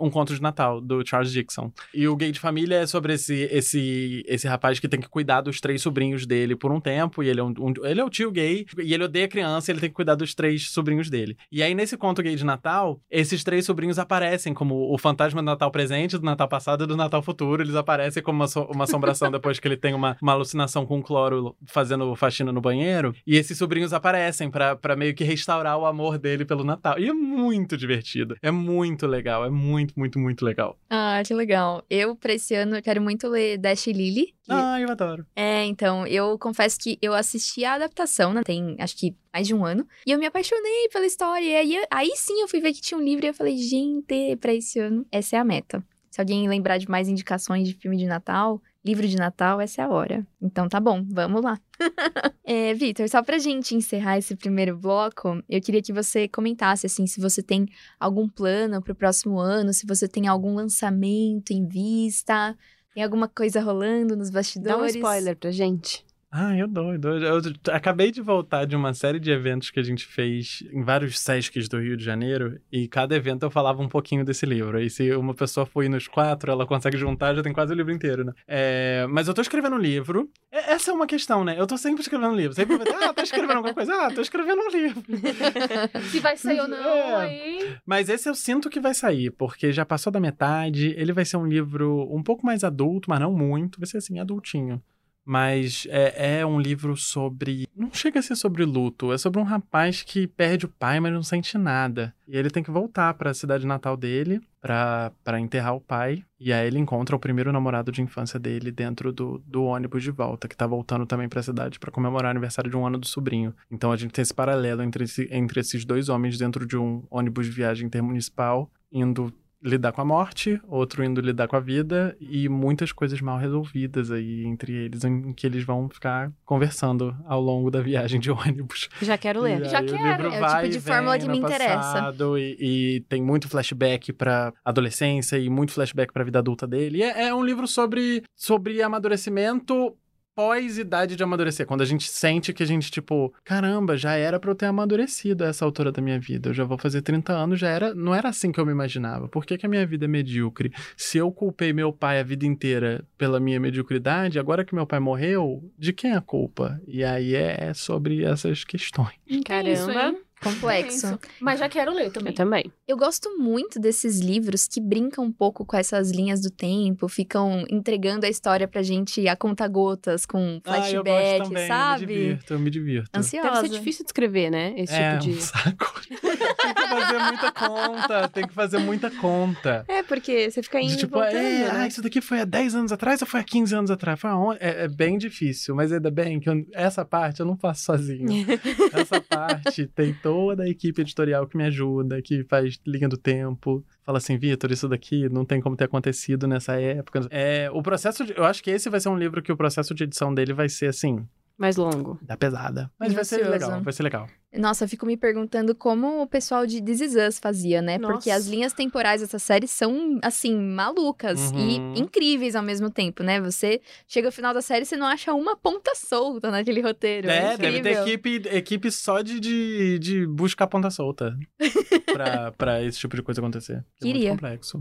Um 0.00 0.10
Conto 0.10 0.34
de 0.34 0.40
Natal, 0.42 0.80
do 0.80 1.06
Charles 1.06 1.32
Dixon. 1.32 1.72
E 1.94 2.06
o 2.08 2.16
Gay 2.16 2.32
de 2.32 2.40
Família 2.40 2.76
é 2.76 2.86
sobre 2.86 3.14
esse, 3.14 3.48
esse, 3.50 4.24
esse 4.26 4.46
rapaz 4.48 4.78
que 4.78 4.88
tem 4.88 5.00
que 5.00 5.08
cuidar 5.08 5.40
dos 5.40 5.60
três 5.60 5.82
sobrinhos 5.82 6.26
dele 6.26 6.56
por 6.56 6.72
um 6.72 6.80
tempo. 6.80 7.22
E 7.22 7.28
ele 7.28 7.40
é, 7.40 7.42
um, 7.42 7.54
um- 7.58 7.74
ele 7.86 8.00
é 8.00 8.04
o 8.04 8.10
tio 8.10 8.30
gay, 8.30 8.66
e 8.82 8.94
ele 8.94 9.04
odeia 9.04 9.28
criança, 9.28 9.70
e 9.70 9.72
ele 9.72 9.80
tem 9.80 9.88
que 9.90 9.94
cuidar 9.96 10.14
dos 10.14 10.34
três 10.34 10.70
sobrinhos 10.70 11.08
dele. 11.10 11.36
E 11.50 11.62
aí, 11.62 11.74
nesse 11.74 11.96
conto 11.96 12.22
gay 12.22 12.34
de 12.34 12.44
Natal, 12.44 13.00
esses 13.10 13.42
três 13.44 13.64
sobrinhos 13.64 13.98
aparecem 13.98 14.52
como 14.54 14.92
o 14.92 14.98
fantasma 14.98 15.40
do 15.42 15.46
Natal 15.46 15.70
presente, 15.70 16.16
do 16.18 16.24
Natal 16.24 16.48
passado 16.48 16.84
e 16.84 16.86
do 16.86 16.96
Natal 16.96 17.22
futuro. 17.22 17.62
Eles 17.62 17.74
aparecem 17.74 18.22
como 18.22 18.40
uma, 18.40 18.48
so- 18.48 18.68
uma 18.72 18.84
assombração 18.84 19.30
depois 19.32 19.58
que 19.58 19.66
ele 19.68 19.76
tem 19.76 19.94
uma, 19.94 20.16
uma 20.20 20.32
alucinação 20.32 20.84
com 20.86 21.02
cloro 21.02 21.56
fazendo 21.66 22.14
faxina 22.16 22.52
no 22.52 22.60
banheiro. 22.60 23.14
E 23.26 23.36
esses 23.36 23.56
sobrinhos 23.58 23.92
aparecem 23.92 24.50
pra 24.50 24.96
meio 24.96 25.14
que 25.14 25.24
restaurar 25.24 25.78
o 25.78 25.86
amor 25.86 26.18
dele 26.18 26.44
pelo 26.44 26.64
Natal. 26.64 26.98
E 26.98 27.08
é 27.08 27.12
muito 27.12 27.76
divertido. 27.76 28.36
É 28.42 28.50
muito 28.50 29.06
legal. 29.06 29.39
É 29.44 29.50
muito, 29.50 29.94
muito, 29.96 30.18
muito 30.18 30.44
legal. 30.44 30.78
Ah, 30.88 31.22
que 31.26 31.32
legal. 31.34 31.84
Eu, 31.88 32.14
pra 32.16 32.32
esse 32.34 32.54
ano, 32.54 32.76
eu 32.76 32.82
quero 32.82 33.00
muito 33.00 33.28
ler 33.28 33.58
Dash 33.58 33.86
e 33.86 33.92
Lily. 33.92 34.26
que- 34.26 34.52
Ah, 34.52 34.80
eu 34.80 34.90
adoro. 34.90 35.26
É, 35.36 35.64
então, 35.64 36.06
eu 36.06 36.38
confesso 36.38 36.78
que 36.78 36.98
eu 37.00 37.14
assisti 37.14 37.64
a 37.64 37.74
adaptação, 37.74 38.32
né? 38.32 38.42
Tem, 38.42 38.76
acho 38.78 38.96
que, 38.96 39.14
mais 39.32 39.46
de 39.46 39.54
um 39.54 39.64
ano. 39.64 39.86
E 40.06 40.10
eu 40.10 40.18
me 40.18 40.26
apaixonei 40.26 40.88
pela 40.92 41.06
história. 41.06 41.44
E 41.44 41.56
aí, 41.56 41.84
aí 41.90 42.10
sim 42.16 42.40
eu 42.40 42.48
fui 42.48 42.60
ver 42.60 42.72
que 42.72 42.80
tinha 42.80 42.98
um 42.98 43.02
livro 43.04 43.24
e 43.26 43.28
eu 43.28 43.34
falei, 43.34 43.56
gente, 43.58 44.36
pra 44.40 44.52
esse 44.54 44.78
ano, 44.78 45.06
essa 45.12 45.36
é 45.36 45.38
a 45.38 45.44
meta. 45.44 45.84
Se 46.10 46.20
alguém 46.20 46.48
lembrar 46.48 46.78
de 46.78 46.90
mais 46.90 47.08
indicações 47.08 47.68
de 47.68 47.74
filme 47.74 47.96
de 47.96 48.06
Natal, 48.06 48.60
livro 48.84 49.06
de 49.06 49.16
Natal, 49.16 49.60
essa 49.60 49.80
é 49.80 49.84
a 49.84 49.88
hora. 49.88 50.26
Então 50.42 50.68
tá 50.68 50.80
bom, 50.80 51.04
vamos 51.08 51.40
lá. 51.40 51.58
é, 52.44 52.74
Vitor, 52.74 53.08
só 53.08 53.22
pra 53.22 53.38
gente 53.38 53.76
encerrar 53.76 54.18
esse 54.18 54.34
primeiro 54.34 54.76
bloco, 54.76 55.40
eu 55.48 55.60
queria 55.60 55.80
que 55.80 55.92
você 55.92 56.26
comentasse, 56.26 56.86
assim, 56.86 57.06
se 57.06 57.20
você 57.20 57.42
tem 57.42 57.68
algum 57.98 58.28
plano 58.28 58.82
pro 58.82 58.94
próximo 58.94 59.38
ano, 59.38 59.72
se 59.72 59.86
você 59.86 60.08
tem 60.08 60.26
algum 60.26 60.54
lançamento 60.54 61.52
em 61.52 61.66
vista, 61.66 62.56
tem 62.92 63.04
alguma 63.04 63.28
coisa 63.28 63.60
rolando 63.60 64.16
nos 64.16 64.30
bastidores. 64.30 64.76
Dá 64.76 64.82
um 64.82 64.86
spoiler 64.86 65.36
pra 65.36 65.52
gente. 65.52 66.04
Ah, 66.32 66.56
eu 66.56 66.68
dou, 66.68 66.92
eu 66.92 66.98
dou. 67.00 67.18
Eu 67.18 67.40
acabei 67.72 68.12
de 68.12 68.20
voltar 68.22 68.64
de 68.64 68.76
uma 68.76 68.94
série 68.94 69.18
de 69.18 69.32
eventos 69.32 69.68
que 69.70 69.80
a 69.80 69.82
gente 69.82 70.06
fez 70.06 70.62
em 70.72 70.80
vários 70.80 71.18
Sescs 71.18 71.68
do 71.68 71.80
Rio 71.80 71.96
de 71.96 72.04
Janeiro, 72.04 72.60
e 72.70 72.86
cada 72.86 73.16
evento 73.16 73.42
eu 73.44 73.50
falava 73.50 73.82
um 73.82 73.88
pouquinho 73.88 74.24
desse 74.24 74.46
livro. 74.46 74.78
Aí 74.78 74.88
se 74.88 75.10
uma 75.16 75.34
pessoa 75.34 75.66
for 75.66 75.84
nos 75.88 76.06
quatro, 76.06 76.52
ela 76.52 76.64
consegue 76.64 76.96
juntar, 76.96 77.34
já 77.34 77.42
tem 77.42 77.52
quase 77.52 77.72
o 77.72 77.76
livro 77.76 77.92
inteiro, 77.92 78.24
né? 78.24 78.32
É, 78.46 79.06
mas 79.10 79.26
eu 79.26 79.34
tô 79.34 79.40
escrevendo 79.42 79.74
um 79.74 79.78
livro. 79.80 80.30
É- 80.52 80.74
Essa 80.74 80.92
é 80.92 80.94
uma 80.94 81.06
questão, 81.06 81.42
né? 81.42 81.56
Eu 81.58 81.66
tô 81.66 81.76
sempre 81.76 82.00
escrevendo 82.02 82.30
um 82.32 82.36
livro. 82.36 82.54
Sempre 82.54 82.76
vai 82.76 82.86
ter, 82.86 82.94
ah, 82.94 83.12
tô 83.12 83.22
escrevendo 83.22 83.56
alguma 83.56 83.74
coisa. 83.74 83.92
Ah, 83.92 84.14
tô 84.14 84.20
escrevendo 84.20 84.60
um 84.62 84.68
livro. 84.70 85.02
Se 86.12 86.20
vai 86.20 86.36
sair 86.36 86.60
ou 86.60 86.68
não, 86.68 86.76
É. 86.78 87.16
aí. 87.16 87.76
Mas 87.84 88.08
esse 88.08 88.28
eu 88.28 88.36
sinto 88.36 88.70
que 88.70 88.78
vai 88.78 88.94
sair, 88.94 89.32
porque 89.32 89.72
já 89.72 89.84
passou 89.84 90.12
da 90.12 90.20
metade. 90.20 90.94
Ele 90.96 91.12
vai 91.12 91.24
ser 91.24 91.38
um 91.38 91.46
livro 91.46 92.08
um 92.14 92.22
pouco 92.22 92.46
mais 92.46 92.62
adulto, 92.62 93.10
mas 93.10 93.18
não 93.18 93.32
muito. 93.32 93.80
Vai 93.80 93.88
ser 93.88 93.96
assim, 93.98 94.20
adultinho. 94.20 94.80
Mas 95.24 95.86
é, 95.90 96.40
é, 96.40 96.46
um 96.46 96.60
livro 96.60 96.96
sobre. 96.96 97.66
Não 97.76 97.92
chega 97.92 98.18
a 98.18 98.22
ser 98.22 98.36
sobre 98.36 98.64
luto, 98.64 99.12
é 99.12 99.18
sobre 99.18 99.40
um 99.40 99.44
rapaz 99.44 100.02
que 100.02 100.26
perde 100.26 100.66
o 100.66 100.68
pai, 100.68 100.98
mas 101.00 101.12
não 101.12 101.22
sente 101.22 101.56
nada. 101.56 102.14
E 102.26 102.36
ele 102.36 102.50
tem 102.50 102.62
que 102.62 102.70
voltar 102.70 103.14
para 103.14 103.30
a 103.30 103.34
cidade 103.34 103.66
natal 103.66 103.96
dele 103.96 104.40
para 104.60 105.40
enterrar 105.40 105.74
o 105.74 105.80
pai. 105.80 106.22
E 106.38 106.52
aí 106.52 106.66
ele 106.66 106.78
encontra 106.78 107.16
o 107.16 107.18
primeiro 107.18 107.52
namorado 107.52 107.90
de 107.90 108.02
infância 108.02 108.38
dele 108.38 108.70
dentro 108.70 109.12
do, 109.12 109.42
do 109.46 109.64
ônibus 109.64 110.02
de 110.02 110.10
volta, 110.10 110.46
que 110.46 110.56
tá 110.56 110.66
voltando 110.66 111.06
também 111.06 111.28
para 111.28 111.40
a 111.40 111.42
cidade 111.42 111.78
para 111.78 111.90
comemorar 111.90 112.28
o 112.28 112.30
aniversário 112.30 112.70
de 112.70 112.76
um 112.76 112.86
ano 112.86 112.98
do 112.98 113.06
sobrinho. 113.06 113.54
Então 113.70 113.90
a 113.90 113.96
gente 113.96 114.12
tem 114.12 114.22
esse 114.22 114.34
paralelo 114.34 114.82
entre, 114.82 115.04
esse, 115.04 115.28
entre 115.30 115.60
esses 115.60 115.84
dois 115.84 116.08
homens 116.08 116.38
dentro 116.38 116.66
de 116.66 116.76
um 116.76 117.02
ônibus 117.10 117.46
de 117.46 117.52
viagem 117.52 117.86
intermunicipal, 117.86 118.70
indo 118.92 119.32
lidar 119.62 119.92
com 119.92 120.00
a 120.00 120.04
morte, 120.04 120.60
outro 120.66 121.04
indo 121.04 121.20
lidar 121.20 121.46
com 121.48 121.56
a 121.56 121.60
vida 121.60 122.16
e 122.20 122.48
muitas 122.48 122.92
coisas 122.92 123.20
mal 123.20 123.38
resolvidas 123.38 124.10
aí 124.10 124.44
entre 124.44 124.72
eles, 124.72 125.04
em 125.04 125.32
que 125.32 125.46
eles 125.46 125.64
vão 125.64 125.88
ficar 125.88 126.32
conversando 126.44 127.16
ao 127.26 127.40
longo 127.40 127.70
da 127.70 127.80
viagem 127.80 128.18
de 128.18 128.30
ônibus. 128.32 128.88
Já 129.02 129.18
quero 129.18 129.40
ler. 129.40 129.64
Já 129.66 129.82
quero. 129.82 130.28
É 130.28 130.40
o 130.40 130.56
tipo 130.56 130.68
de 130.68 130.80
fórmula 130.80 131.18
que 131.18 131.28
me 131.28 131.38
interessa. 131.38 132.14
E, 132.38 132.56
e, 132.96 133.00
tem 133.08 133.22
muito 133.22 133.48
flashback 133.48 134.12
pra 134.12 134.52
adolescência 134.64 135.38
e 135.38 135.50
muito 135.50 135.72
flashback 135.72 136.12
pra 136.12 136.24
vida 136.24 136.38
adulta 136.38 136.66
dele. 136.66 137.02
É, 137.02 137.28
é 137.28 137.34
um 137.34 137.44
livro 137.44 137.66
sobre, 137.66 138.22
sobre 138.34 138.82
amadurecimento 138.82 139.96
pós-idade 140.40 141.16
de 141.16 141.22
amadurecer. 141.22 141.66
Quando 141.66 141.82
a 141.82 141.84
gente 141.84 142.10
sente 142.10 142.54
que 142.54 142.62
a 142.62 142.66
gente, 142.66 142.90
tipo, 142.90 143.30
caramba, 143.44 143.94
já 143.94 144.14
era 144.14 144.40
pra 144.40 144.50
eu 144.50 144.54
ter 144.54 144.64
amadurecido 144.64 145.44
a 145.44 145.48
essa 145.48 145.66
altura 145.66 145.92
da 145.92 146.00
minha 146.00 146.18
vida. 146.18 146.48
Eu 146.48 146.54
já 146.54 146.64
vou 146.64 146.78
fazer 146.78 147.02
30 147.02 147.30
anos, 147.30 147.60
já 147.60 147.68
era. 147.68 147.94
Não 147.94 148.14
era 148.14 148.30
assim 148.30 148.50
que 148.50 148.58
eu 148.58 148.64
me 148.64 148.72
imaginava. 148.72 149.28
Por 149.28 149.44
que, 149.44 149.58
que 149.58 149.66
a 149.66 149.68
minha 149.68 149.86
vida 149.86 150.06
é 150.06 150.08
medíocre? 150.08 150.72
Se 150.96 151.18
eu 151.18 151.30
culpei 151.30 151.74
meu 151.74 151.92
pai 151.92 152.20
a 152.20 152.22
vida 152.22 152.46
inteira 152.46 153.04
pela 153.18 153.38
minha 153.38 153.60
mediocridade, 153.60 154.38
agora 154.38 154.64
que 154.64 154.74
meu 154.74 154.86
pai 154.86 154.98
morreu, 154.98 155.62
de 155.78 155.92
quem 155.92 156.12
é 156.12 156.16
a 156.16 156.22
culpa? 156.22 156.80
E 156.88 157.04
aí 157.04 157.34
é 157.34 157.74
sobre 157.74 158.24
essas 158.24 158.64
questões. 158.64 159.12
Caramba. 159.44 160.16
Complexo. 160.42 161.06
É 161.06 161.18
Mas 161.40 161.58
já 161.60 161.68
quero 161.68 161.92
ler 161.92 162.10
também. 162.10 162.32
Eu 162.32 162.36
também. 162.36 162.72
Eu 162.88 162.96
gosto 162.96 163.36
muito 163.38 163.78
desses 163.78 164.20
livros 164.20 164.66
que 164.66 164.80
brincam 164.80 165.24
um 165.24 165.32
pouco 165.32 165.64
com 165.64 165.76
essas 165.76 166.10
linhas 166.10 166.40
do 166.40 166.50
tempo, 166.50 167.08
ficam 167.08 167.64
entregando 167.70 168.24
a 168.26 168.28
história 168.28 168.66
pra 168.66 168.82
gente 168.82 169.26
a 169.28 169.36
conta-gotas, 169.36 170.24
com 170.24 170.60
flashback, 170.64 171.08
ah, 171.10 171.36
eu 171.36 171.38
gosto 171.38 171.48
também. 171.48 171.68
sabe? 171.68 172.02
Eu 172.02 172.08
me 172.08 172.14
divirto, 172.14 172.52
eu 172.54 172.58
me 172.58 172.70
divirto. 172.70 173.10
Ansiosa. 173.14 173.48
Deve 173.50 173.68
ser 173.68 173.78
difícil 173.78 174.04
de 174.04 174.08
escrever, 174.08 174.50
né? 174.50 174.74
Esse 174.76 174.94
é, 174.94 175.18
tipo 175.18 175.24
de. 175.24 175.36
Um 175.36 175.40
saco. 175.40 176.00
tem 176.10 176.74
que 176.74 176.88
fazer 176.88 177.18
muita 177.18 177.52
conta, 177.52 178.28
tem 178.28 178.46
que 178.46 178.54
fazer 178.54 178.78
muita 178.78 179.10
conta. 179.10 179.84
É, 179.88 180.02
porque 180.02 180.50
você 180.50 180.62
fica 180.62 180.80
indo. 180.80 180.96
tipo, 180.96 181.14
voltando, 181.14 181.36
é, 181.36 181.58
né? 181.58 181.70
ah, 181.72 181.86
isso 181.86 182.02
daqui 182.02 182.20
foi 182.20 182.40
há 182.40 182.44
10 182.44 182.74
anos 182.74 182.92
atrás 182.92 183.20
ou 183.20 183.28
foi 183.28 183.40
há 183.40 183.44
15 183.44 183.74
anos 183.74 183.90
atrás? 183.90 184.18
Foi 184.18 184.30
aonde? 184.30 184.58
É, 184.60 184.84
é 184.84 184.88
bem 184.88 185.18
difícil, 185.18 185.74
mas 185.74 185.92
ainda 185.92 186.10
bem 186.10 186.40
que 186.40 186.48
eu- 186.48 186.66
essa 186.72 187.04
parte 187.04 187.40
eu 187.40 187.46
não 187.46 187.56
faço 187.56 187.84
sozinho. 187.84 188.30
Essa 188.92 189.20
parte 189.20 189.86
tem 189.86 190.12
toda 190.32 190.62
a 190.64 190.68
equipe 190.68 191.00
editorial 191.00 191.46
que 191.46 191.56
me 191.56 191.64
ajuda, 191.64 192.20
que 192.22 192.44
faz 192.44 192.78
linha 192.86 193.08
do 193.08 193.16
tempo. 193.16 193.84
Fala 194.04 194.18
assim, 194.18 194.36
Vitor, 194.38 194.70
isso 194.72 194.88
daqui 194.88 195.28
não 195.28 195.44
tem 195.44 195.60
como 195.60 195.76
ter 195.76 195.84
acontecido 195.84 196.46
nessa 196.46 196.80
época. 196.80 197.26
É, 197.30 197.70
o 197.72 197.82
processo, 197.82 198.24
de- 198.24 198.34
eu 198.36 198.44
acho 198.44 198.62
que 198.62 198.70
esse 198.70 198.88
vai 198.90 199.00
ser 199.00 199.08
um 199.08 199.16
livro 199.18 199.42
que 199.42 199.52
o 199.52 199.56
processo 199.56 199.94
de 199.94 200.04
edição 200.04 200.32
dele 200.34 200.52
vai 200.52 200.68
ser 200.68 200.86
assim, 200.86 201.26
Mais 201.58 201.76
longo. 201.76 202.18
da 202.22 202.36
pesada. 202.36 202.90
Mas 202.98 203.12
vai 203.12 203.24
ser 203.24 203.46
legal, 203.48 203.82
vai 203.82 203.92
ser 203.92 204.02
legal. 204.02 204.26
Nossa, 204.52 204.82
eu 204.84 204.88
fico 204.88 205.06
me 205.06 205.16
perguntando 205.16 205.76
como 205.76 206.20
o 206.22 206.26
pessoal 206.26 206.66
de 206.66 206.82
This 206.82 207.00
Is 207.00 207.14
Us 207.14 207.38
fazia, 207.38 207.80
né? 207.80 207.98
Porque 208.00 208.30
Nossa. 208.30 208.34
as 208.34 208.46
linhas 208.48 208.72
temporais 208.72 209.20
dessa 209.20 209.38
série 209.38 209.68
são, 209.68 210.18
assim, 210.22 210.56
malucas 210.56 211.52
Uhum. 211.52 211.94
e 211.94 212.00
incríveis 212.00 212.56
ao 212.56 212.62
mesmo 212.62 212.90
tempo, 212.90 213.22
né? 213.22 213.40
Você 213.40 213.80
chega 214.08 214.26
ao 214.26 214.32
final 214.32 214.52
da 214.52 214.60
série 214.60 214.82
e 214.82 214.86
você 214.86 214.96
não 214.96 215.06
acha 215.06 215.32
uma 215.32 215.56
ponta 215.56 215.92
solta 215.94 216.50
naquele 216.50 216.80
roteiro. 216.80 217.30
É, 217.30 217.54
É, 217.54 217.56
deve 217.56 217.80
ter 217.80 217.98
equipe, 218.02 218.42
equipe 218.50 218.90
só 218.90 219.22
de, 219.22 219.38
de, 219.38 219.98
de 220.00 220.26
buscar 220.26 220.66
ponta 220.66 220.90
solta 220.90 221.36
pra, 222.12 222.50
pra 222.52 222.82
esse 222.82 222.98
tipo 222.98 223.14
de 223.14 223.22
coisa 223.22 223.40
acontecer. 223.40 223.76
É 224.00 224.04
Queria. 224.04 224.30
muito 224.30 224.40
complexo. 224.40 224.80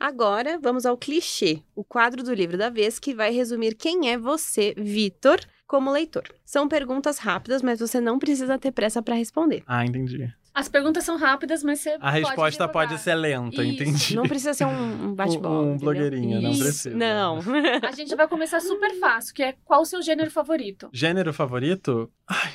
Agora, 0.00 0.58
vamos 0.60 0.84
ao 0.84 0.98
clichê, 0.98 1.62
o 1.74 1.84
quadro 1.84 2.22
do 2.24 2.34
livro 2.34 2.58
da 2.58 2.68
vez 2.68 2.98
que 2.98 3.14
vai 3.14 3.30
resumir 3.30 3.74
quem 3.76 4.10
é 4.10 4.18
você, 4.18 4.74
Vitor, 4.76 5.38
como 5.66 5.90
leitor. 5.90 6.24
São 6.44 6.68
perguntas 6.68 7.18
rápidas, 7.18 7.62
mas 7.62 7.80
você 7.80 8.00
não 8.00 8.18
precisa 8.18 8.58
ter 8.58 8.72
pressa 8.72 9.02
para 9.02 9.14
responder. 9.14 9.62
Ah, 9.66 9.84
entendi. 9.84 10.32
As 10.54 10.68
perguntas 10.68 11.02
são 11.02 11.16
rápidas, 11.16 11.64
mas 11.64 11.80
você 11.80 11.90
A 11.94 11.98
pode 11.98 12.18
resposta 12.20 12.68
pode 12.68 12.98
ser 12.98 13.14
lenta, 13.16 13.64
Isso. 13.64 13.72
entendi. 13.74 14.14
Não 14.16 14.22
precisa 14.22 14.54
ser 14.54 14.64
um, 14.64 15.06
um 15.08 15.14
bate-bola. 15.16 15.62
Um 15.62 15.74
entendeu? 15.74 15.80
blogueirinha, 15.80 16.40
não 16.40 16.56
precisa. 16.56 16.96
Não. 16.96 17.40
A 17.82 17.90
gente 17.90 18.14
vai 18.14 18.28
começar 18.28 18.60
super 18.60 18.94
fácil, 19.00 19.34
que 19.34 19.42
é 19.42 19.54
qual 19.64 19.82
o 19.82 19.84
seu 19.84 20.00
gênero 20.00 20.30
favorito? 20.30 20.88
Gênero 20.92 21.32
favorito? 21.32 22.08
Ai, 22.28 22.52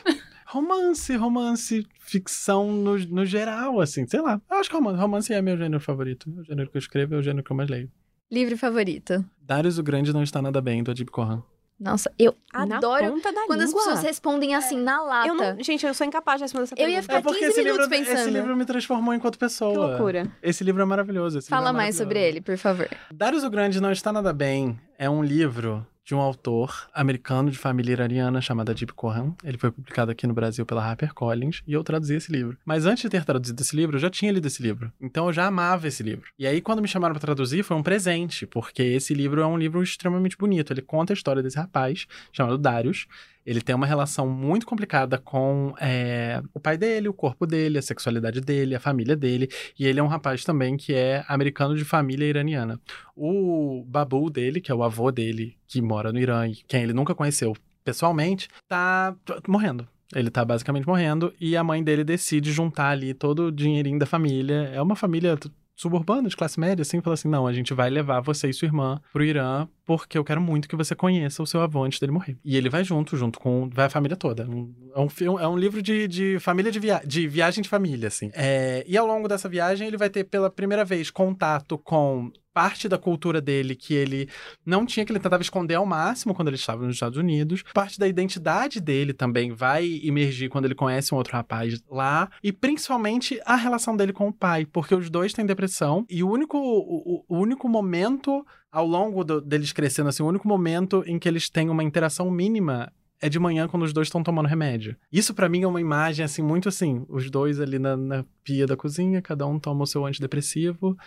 romance, 0.47 1.13
romance, 1.17 1.85
ficção 1.99 2.71
no, 2.71 2.97
no 2.99 3.25
geral, 3.25 3.81
assim, 3.81 4.07
sei 4.07 4.21
lá. 4.21 4.41
Eu 4.49 4.57
acho 4.59 4.69
que 4.69 4.75
romance, 4.77 4.97
romance 4.97 5.33
é 5.33 5.41
meu 5.41 5.57
gênero 5.57 5.81
favorito. 5.81 6.29
O 6.39 6.43
gênero 6.45 6.69
que 6.69 6.77
eu 6.77 6.79
escrevo, 6.79 7.15
é 7.15 7.17
o 7.17 7.21
gênero 7.21 7.43
que 7.43 7.51
eu 7.51 7.55
mais 7.57 7.69
leio. 7.69 7.91
Livro 8.31 8.57
favorito. 8.57 9.25
Darius 9.41 9.77
o 9.77 9.83
Grande 9.83 10.13
não 10.13 10.23
está 10.23 10.41
nada 10.41 10.61
bem, 10.61 10.83
do 10.83 10.91
Adib 10.91 11.09
Kohan. 11.09 11.43
Nossa, 11.79 12.11
eu 12.19 12.35
Na 12.53 12.75
adoro 12.77 13.09
ponta 13.11 13.31
da 13.31 13.45
quando 13.47 13.61
as 13.61 13.69
língua. 13.69 13.83
pessoas 13.85 14.03
respondem 14.03 14.53
assim 14.53 14.77
na 14.77 15.01
lata. 15.01 15.27
Eu 15.29 15.33
não, 15.33 15.63
gente, 15.63 15.85
eu 15.85 15.93
sou 15.93 16.05
incapaz 16.05 16.37
de 16.39 16.43
responder 16.43 16.63
essa 16.65 16.75
Eu 16.77 16.89
ia 16.89 17.01
pergunta. 17.01 17.01
ficar 17.03 17.17
É 17.17 17.21
porque 17.21 17.39
15 17.39 17.51
esse 17.51 17.61
livro, 17.63 17.77
minutos 17.79 17.99
esse 18.01 18.11
pensando. 18.15 18.33
livro 18.33 18.55
me 18.57 18.65
transformou 18.65 19.13
enquanto 19.13 19.39
pessoa. 19.39 19.71
Que 19.71 19.77
loucura. 19.77 20.27
Esse 20.43 20.63
livro 20.63 20.81
é 20.81 20.85
maravilhoso. 20.85 21.39
esse 21.39 21.47
Fala 21.49 21.69
é 21.69 21.71
mais 21.73 21.95
sobre 21.95 22.15
maravilhoso. 22.15 22.37
ele, 22.37 22.41
por 22.41 22.57
favor. 22.57 22.89
Darius 23.13 23.43
o 23.45 23.49
Grande 23.49 23.79
não 23.79 23.91
está 23.93 24.11
nada 24.11 24.33
bem. 24.33 24.77
É 25.01 25.09
um 25.09 25.23
livro 25.23 25.87
de 26.03 26.13
um 26.13 26.19
autor 26.19 26.89
americano 26.93 27.49
de 27.49 27.57
família 27.57 27.93
iraniana 27.93 28.41
chamado 28.41 28.71
Adib 28.71 28.91
Kohan. 28.91 29.33
Ele 29.45 29.57
foi 29.57 29.71
publicado 29.71 30.11
aqui 30.11 30.27
no 30.27 30.33
Brasil 30.33 30.65
pela 30.65 30.83
HarperCollins 30.83 31.61
e 31.65 31.71
eu 31.71 31.81
traduzi 31.85 32.15
esse 32.15 32.29
livro. 32.29 32.57
Mas 32.65 32.85
antes 32.85 33.03
de 33.03 33.09
ter 33.09 33.23
traduzido 33.23 33.61
esse 33.61 33.73
livro, 33.73 33.95
eu 33.95 33.99
já 34.01 34.09
tinha 34.09 34.29
lido 34.29 34.45
esse 34.45 34.61
livro. 34.61 34.91
Então 34.99 35.27
eu 35.27 35.31
já 35.31 35.45
amava 35.45 35.87
esse 35.87 36.03
livro. 36.03 36.29
E 36.37 36.45
aí 36.45 36.59
quando 36.59 36.81
me 36.81 36.87
chamaram 36.89 37.13
para 37.13 37.21
traduzir, 37.21 37.63
foi 37.63 37.77
um 37.77 37.81
presente, 37.81 38.45
porque 38.45 38.83
esse 38.83 39.13
livro 39.13 39.39
é 39.39 39.47
um 39.47 39.57
livro 39.57 39.81
extremamente 39.81 40.35
bonito. 40.35 40.73
Ele 40.73 40.81
conta 40.81 41.13
a 41.13 41.15
história 41.15 41.41
desse 41.41 41.55
rapaz 41.55 42.05
chamado 42.33 42.57
Darius. 42.57 43.07
Ele 43.49 43.61
tem 43.61 43.73
uma 43.73 43.87
relação 43.87 44.29
muito 44.29 44.63
complicada 44.63 45.17
com 45.17 45.73
é, 45.81 46.39
o 46.53 46.59
pai 46.59 46.77
dele, 46.77 47.09
o 47.09 47.13
corpo 47.13 47.47
dele, 47.47 47.79
a 47.79 47.81
sexualidade 47.81 48.41
dele, 48.41 48.75
a 48.75 48.79
família 48.79 49.15
dele. 49.15 49.49
E 49.77 49.87
ele 49.87 49.99
é 49.99 50.03
um 50.03 50.07
rapaz 50.07 50.43
também 50.43 50.77
que 50.77 50.93
é 50.93 51.25
americano 51.27 51.75
de 51.75 51.83
família 51.83 52.27
iraniana. 52.27 52.79
O 53.15 53.83
babu 53.87 54.29
dele, 54.29 54.61
que 54.61 54.71
é 54.71 54.75
o 54.75 54.83
avô 54.83 55.11
dele, 55.11 55.57
que 55.67 55.81
mora 55.81 56.13
no 56.13 56.19
Irã 56.19 56.43
quem 56.67 56.83
ele 56.83 56.93
nunca 56.93 57.15
conheceu 57.15 57.57
pessoalmente, 57.83 58.49
tá 58.67 59.15
morrendo. 59.47 59.87
Ele 60.13 60.29
tá 60.29 60.45
basicamente 60.45 60.85
morrendo 60.85 61.33
e 61.41 61.57
a 61.57 61.63
mãe 61.63 61.83
dele 61.83 62.03
decide 62.03 62.51
juntar 62.51 62.89
ali 62.89 63.15
todo 63.15 63.47
o 63.47 63.51
dinheirinho 63.51 63.97
da 63.97 64.05
família. 64.05 64.69
É 64.71 64.79
uma 64.79 64.95
família 64.95 65.35
suburbana, 65.79 66.27
de 66.27 66.35
classe 66.35 66.59
média, 66.59 66.81
assim, 66.81 67.01
fala 67.01 67.13
assim: 67.13 67.29
não, 67.29 67.47
a 67.47 67.53
gente 67.53 67.73
vai 67.73 67.89
levar 67.89 68.19
você 68.19 68.49
e 68.49 68.53
sua 68.53 68.65
irmã 68.65 68.99
pro 69.13 69.23
Irã 69.23 69.67
porque 69.89 70.19
eu 70.19 70.23
quero 70.23 70.39
muito 70.39 70.69
que 70.69 70.75
você 70.75 70.93
conheça 70.93 71.41
o 71.41 71.47
seu 71.47 71.61
avô 71.61 71.83
antes 71.83 71.99
dele 71.99 72.11
morrer. 72.11 72.37
E 72.45 72.55
ele 72.55 72.69
vai 72.69 72.83
junto, 72.83 73.17
junto 73.17 73.39
com. 73.39 73.67
Vai 73.73 73.87
a 73.87 73.89
família 73.89 74.15
toda. 74.15 74.43
É 74.43 74.99
um, 74.99 75.39
é 75.39 75.47
um 75.47 75.57
livro 75.57 75.81
de, 75.81 76.07
de 76.07 76.37
família 76.39 76.71
de, 76.71 76.79
via, 76.79 77.01
de 77.03 77.27
viagem 77.27 77.63
de 77.63 77.69
família, 77.69 78.07
assim. 78.07 78.29
É, 78.35 78.83
e 78.87 78.95
ao 78.95 79.07
longo 79.07 79.27
dessa 79.27 79.49
viagem, 79.49 79.87
ele 79.87 79.97
vai 79.97 80.07
ter 80.07 80.25
pela 80.25 80.47
primeira 80.47 80.85
vez 80.85 81.09
contato 81.09 81.75
com 81.75 82.31
parte 82.59 82.89
da 82.89 82.97
cultura 82.97 83.39
dele 83.39 83.73
que 83.73 83.93
ele 83.93 84.27
não 84.65 84.85
tinha, 84.85 85.05
que 85.05 85.13
ele 85.13 85.19
tentava 85.19 85.41
esconder 85.41 85.75
ao 85.75 85.85
máximo 85.85 86.33
quando 86.35 86.49
ele 86.49 86.57
estava 86.57 86.85
nos 86.85 86.95
Estados 86.97 87.17
Unidos. 87.17 87.63
Parte 87.73 87.97
da 87.97 88.05
identidade 88.05 88.81
dele 88.81 89.13
também 89.13 89.53
vai 89.53 90.01
emergir 90.03 90.49
quando 90.49 90.65
ele 90.65 90.75
conhece 90.75 91.13
um 91.13 91.17
outro 91.17 91.31
rapaz 91.33 91.81
lá. 91.89 92.29
E 92.43 92.51
principalmente 92.51 93.39
a 93.45 93.55
relação 93.55 93.95
dele 93.95 94.11
com 94.11 94.27
o 94.27 94.33
pai, 94.33 94.65
porque 94.65 94.93
os 94.93 95.09
dois 95.09 95.31
têm 95.31 95.45
depressão. 95.45 96.05
E 96.09 96.21
o 96.21 96.29
único, 96.29 96.57
o, 96.57 97.23
o 97.29 97.37
único 97.37 97.69
momento 97.69 98.45
ao 98.69 98.85
longo 98.85 99.23
do- 99.23 99.39
deles 99.39 99.71
crescendo, 99.71 100.09
assim, 100.09 100.21
o 100.21 100.27
único 100.27 100.45
momento 100.45 101.01
em 101.07 101.17
que 101.17 101.29
eles 101.29 101.49
têm 101.49 101.69
uma 101.69 101.83
interação 101.83 102.29
mínima 102.29 102.91
é 103.21 103.29
de 103.29 103.39
manhã 103.39 103.69
quando 103.69 103.83
os 103.83 103.93
dois 103.93 104.07
estão 104.07 104.21
tomando 104.21 104.47
remédio. 104.47 104.97
Isso 105.11 105.33
pra 105.33 105.47
mim 105.47 105.63
é 105.63 105.67
uma 105.67 105.79
imagem 105.79 106.25
assim 106.25 106.41
muito 106.41 106.67
assim, 106.67 107.05
os 107.07 107.29
dois 107.31 107.59
ali 107.61 107.79
na, 107.79 107.95
na 107.95 108.25
pia 108.43 108.65
da 108.67 108.75
cozinha, 108.75 109.21
cada 109.21 109.47
um 109.47 109.57
toma 109.59 109.83
o 109.83 109.87
seu 109.87 110.05
antidepressivo. 110.05 110.97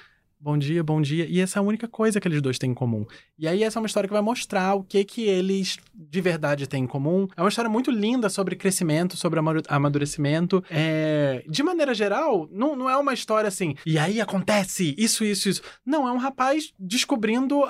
Bom 0.45 0.59
dia, 0.59 0.83
bom 0.83 1.01
dia. 1.01 1.25
E 1.29 1.39
essa 1.39 1.57
é 1.57 1.61
a 1.61 1.63
única 1.63 1.87
coisa 1.87 2.21
que 2.21 2.27
eles 2.27 2.43
dois 2.43 2.59
têm 2.59 2.73
em 2.73 2.75
comum. 2.75 3.07
E 3.39 3.47
aí 3.47 3.63
essa 3.63 3.79
é 3.79 3.81
uma 3.81 3.87
história 3.87 4.09
que 4.09 4.13
vai 4.13 4.21
mostrar 4.21 4.75
o 4.75 4.83
que 4.83 5.05
que 5.05 5.23
eles 5.23 5.79
de 5.95 6.21
verdade 6.21 6.67
têm 6.67 6.83
em 6.83 6.87
comum. 6.87 7.29
É 7.37 7.41
uma 7.41 7.49
história 7.49 7.71
muito 7.71 7.93
linda 7.93 8.29
sobre 8.29 8.57
crescimento, 8.57 9.17
sobre 9.17 9.39
amadu- 9.39 9.63
amadurecimento. 9.69 10.61
É... 10.69 11.45
De 11.49 11.63
maneira 11.63 11.95
geral, 11.95 12.49
não, 12.51 12.75
não 12.75 12.91
é 12.91 12.97
uma 12.97 13.15
história 13.15 13.47
assim, 13.47 13.77
e 13.87 13.97
aí 13.97 14.21
acontece 14.21 14.97
isso, 14.99 15.25
isso, 15.25 15.49
isso. 15.49 15.63
Não, 15.87 16.09
é 16.09 16.13
um 16.13 16.19
rapaz 16.19 16.73
descobrindo 16.77 17.63
a, 17.63 17.69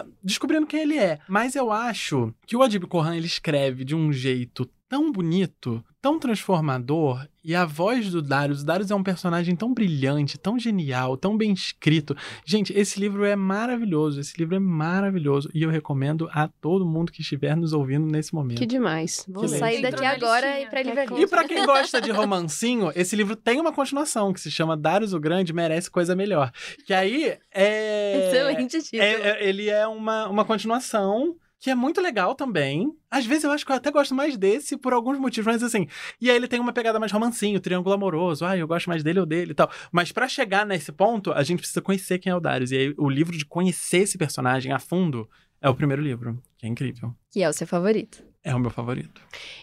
a- 0.00 0.06
descobrindo 0.22 0.64
quem 0.64 0.82
ele 0.82 0.96
é. 0.98 1.18
Mas 1.28 1.56
eu 1.56 1.72
acho 1.72 2.32
que 2.46 2.54
o 2.56 2.62
Adib 2.62 2.84
Kohan 2.84 3.16
ele 3.16 3.26
escreve 3.26 3.84
de 3.84 3.96
um 3.96 4.12
jeito 4.12 4.64
tão 4.88 5.10
bonito, 5.10 5.84
tão 6.06 6.20
transformador 6.20 7.26
e 7.42 7.52
a 7.52 7.64
voz 7.64 8.12
do 8.12 8.22
Darius, 8.22 8.62
o 8.62 8.64
Darius 8.64 8.92
é 8.92 8.94
um 8.94 9.02
personagem 9.02 9.56
tão 9.56 9.74
brilhante, 9.74 10.38
tão 10.38 10.56
genial, 10.56 11.16
tão 11.16 11.36
bem 11.36 11.52
escrito. 11.52 12.16
Gente, 12.44 12.72
esse 12.72 13.00
livro 13.00 13.24
é 13.24 13.34
maravilhoso, 13.34 14.20
esse 14.20 14.38
livro 14.38 14.54
é 14.54 14.58
maravilhoso 14.60 15.50
e 15.52 15.64
eu 15.64 15.68
recomendo 15.70 16.28
a 16.32 16.46
todo 16.46 16.86
mundo 16.86 17.10
que 17.10 17.22
estiver 17.22 17.56
nos 17.56 17.72
ouvindo 17.72 18.06
nesse 18.06 18.32
momento. 18.32 18.58
Que 18.58 18.66
demais. 18.66 19.24
Vou 19.28 19.42
Que. 19.42 19.48
Sair 19.58 19.82
daqui 19.82 20.04
agora 20.04 20.60
e 20.60 20.66
pra 20.66 20.84
Quer 20.84 20.90
livraria. 20.90 21.24
E 21.24 21.26
pra 21.26 21.42
quem 21.42 21.66
gosta 21.66 22.00
de 22.00 22.12
romancinho, 22.12 22.92
esse 22.94 23.16
livro 23.16 23.34
tem 23.34 23.60
uma 23.60 23.72
continuação 23.72 24.32
que 24.32 24.40
se 24.40 24.50
chama 24.50 24.76
Darius 24.76 25.12
o 25.12 25.18
Grande 25.18 25.52
Merece 25.52 25.90
Coisa 25.90 26.14
Melhor. 26.14 26.52
Que 26.86 26.94
aí 26.94 27.36
é. 27.52 28.28
Excelente 28.28 28.80
título. 28.80 29.02
É, 29.02 29.12
é- 29.12 29.48
ele 29.48 29.68
é 29.68 29.88
uma, 29.88 30.28
uma 30.28 30.44
continuação 30.44 31.34
que 31.58 31.70
é 31.70 31.74
muito 31.74 32.00
legal 32.00 32.34
também. 32.34 32.92
Às 33.10 33.24
vezes 33.24 33.44
eu 33.44 33.50
acho 33.50 33.64
que 33.64 33.72
eu 33.72 33.76
até 33.76 33.90
gosto 33.90 34.14
mais 34.14 34.36
desse 34.36 34.76
por 34.76 34.92
alguns 34.92 35.18
motivos, 35.18 35.52
mas 35.52 35.62
assim. 35.62 35.86
E 36.20 36.30
aí 36.30 36.36
ele 36.36 36.48
tem 36.48 36.60
uma 36.60 36.72
pegada 36.72 37.00
mais 37.00 37.10
romancinho, 37.12 37.60
triângulo 37.60 37.94
amoroso. 37.94 38.44
Ah, 38.44 38.56
eu 38.56 38.66
gosto 38.66 38.88
mais 38.88 39.02
dele 39.02 39.20
ou 39.20 39.26
dele 39.26 39.52
e 39.52 39.54
tal. 39.54 39.70
Mas 39.90 40.12
pra 40.12 40.28
chegar 40.28 40.66
nesse 40.66 40.92
ponto, 40.92 41.32
a 41.32 41.42
gente 41.42 41.60
precisa 41.60 41.80
conhecer 41.80 42.18
quem 42.18 42.30
é 42.30 42.36
o 42.36 42.40
Darius. 42.40 42.70
E 42.70 42.76
aí 42.76 42.94
o 42.98 43.08
livro 43.08 43.36
de 43.36 43.44
conhecer 43.44 43.98
esse 43.98 44.18
personagem 44.18 44.72
a 44.72 44.78
fundo 44.78 45.28
é 45.60 45.68
o 45.68 45.74
primeiro 45.74 46.02
livro, 46.02 46.40
que 46.58 46.66
é 46.66 46.68
incrível. 46.68 47.14
Que 47.30 47.42
é 47.42 47.48
o 47.48 47.52
seu 47.52 47.66
favorito. 47.66 48.22
É 48.44 48.54
o 48.54 48.60
meu 48.60 48.70
favorito. 48.70 49.20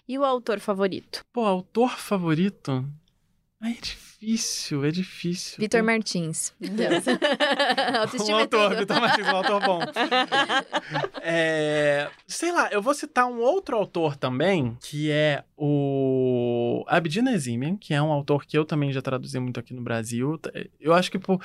E 0.08 0.18
o 0.18 0.26
autor 0.26 0.60
favorito? 0.60 1.24
Pô, 1.32 1.46
autor 1.46 1.92
favorito? 1.92 2.86
Ai, 3.64 3.72
é 3.72 3.82
difícil, 3.82 4.84
é 4.86 4.92
difícil. 4.92 5.56
Vitor 5.58 5.80
Tem- 5.80 5.82
Martins. 5.86 6.54
Meu 6.60 6.70
Deus. 6.72 7.04
Um 8.20 8.30
é 8.30 8.42
autor, 8.42 8.70
tudo. 8.70 8.80
Vitor 8.80 9.00
Martins, 9.02 9.28
um 9.28 9.36
autor 9.38 9.62
bom. 9.62 9.80
É, 11.22 12.10
sei 12.28 12.52
lá, 12.52 12.70
eu 12.72 12.82
vou 12.82 12.94
citar 12.94 13.26
um 13.26 13.40
outro 13.40 13.78
autor 13.78 14.16
também, 14.18 14.78
que 14.82 15.10
é 15.10 15.44
o 15.58 16.43
Nezimian, 17.22 17.78
que 17.78 17.94
é 17.94 18.02
um 18.02 18.12
autor 18.12 18.46
que 18.46 18.58
eu 18.58 18.66
também 18.66 18.92
já 18.92 19.02
traduzi 19.02 19.40
muito 19.40 19.60
aqui 19.60 19.74
no 19.74 19.82
Brasil. 19.82 20.40
Eu 20.80 20.94
acho 20.94 21.12
que 21.12 21.20
por, 21.20 21.42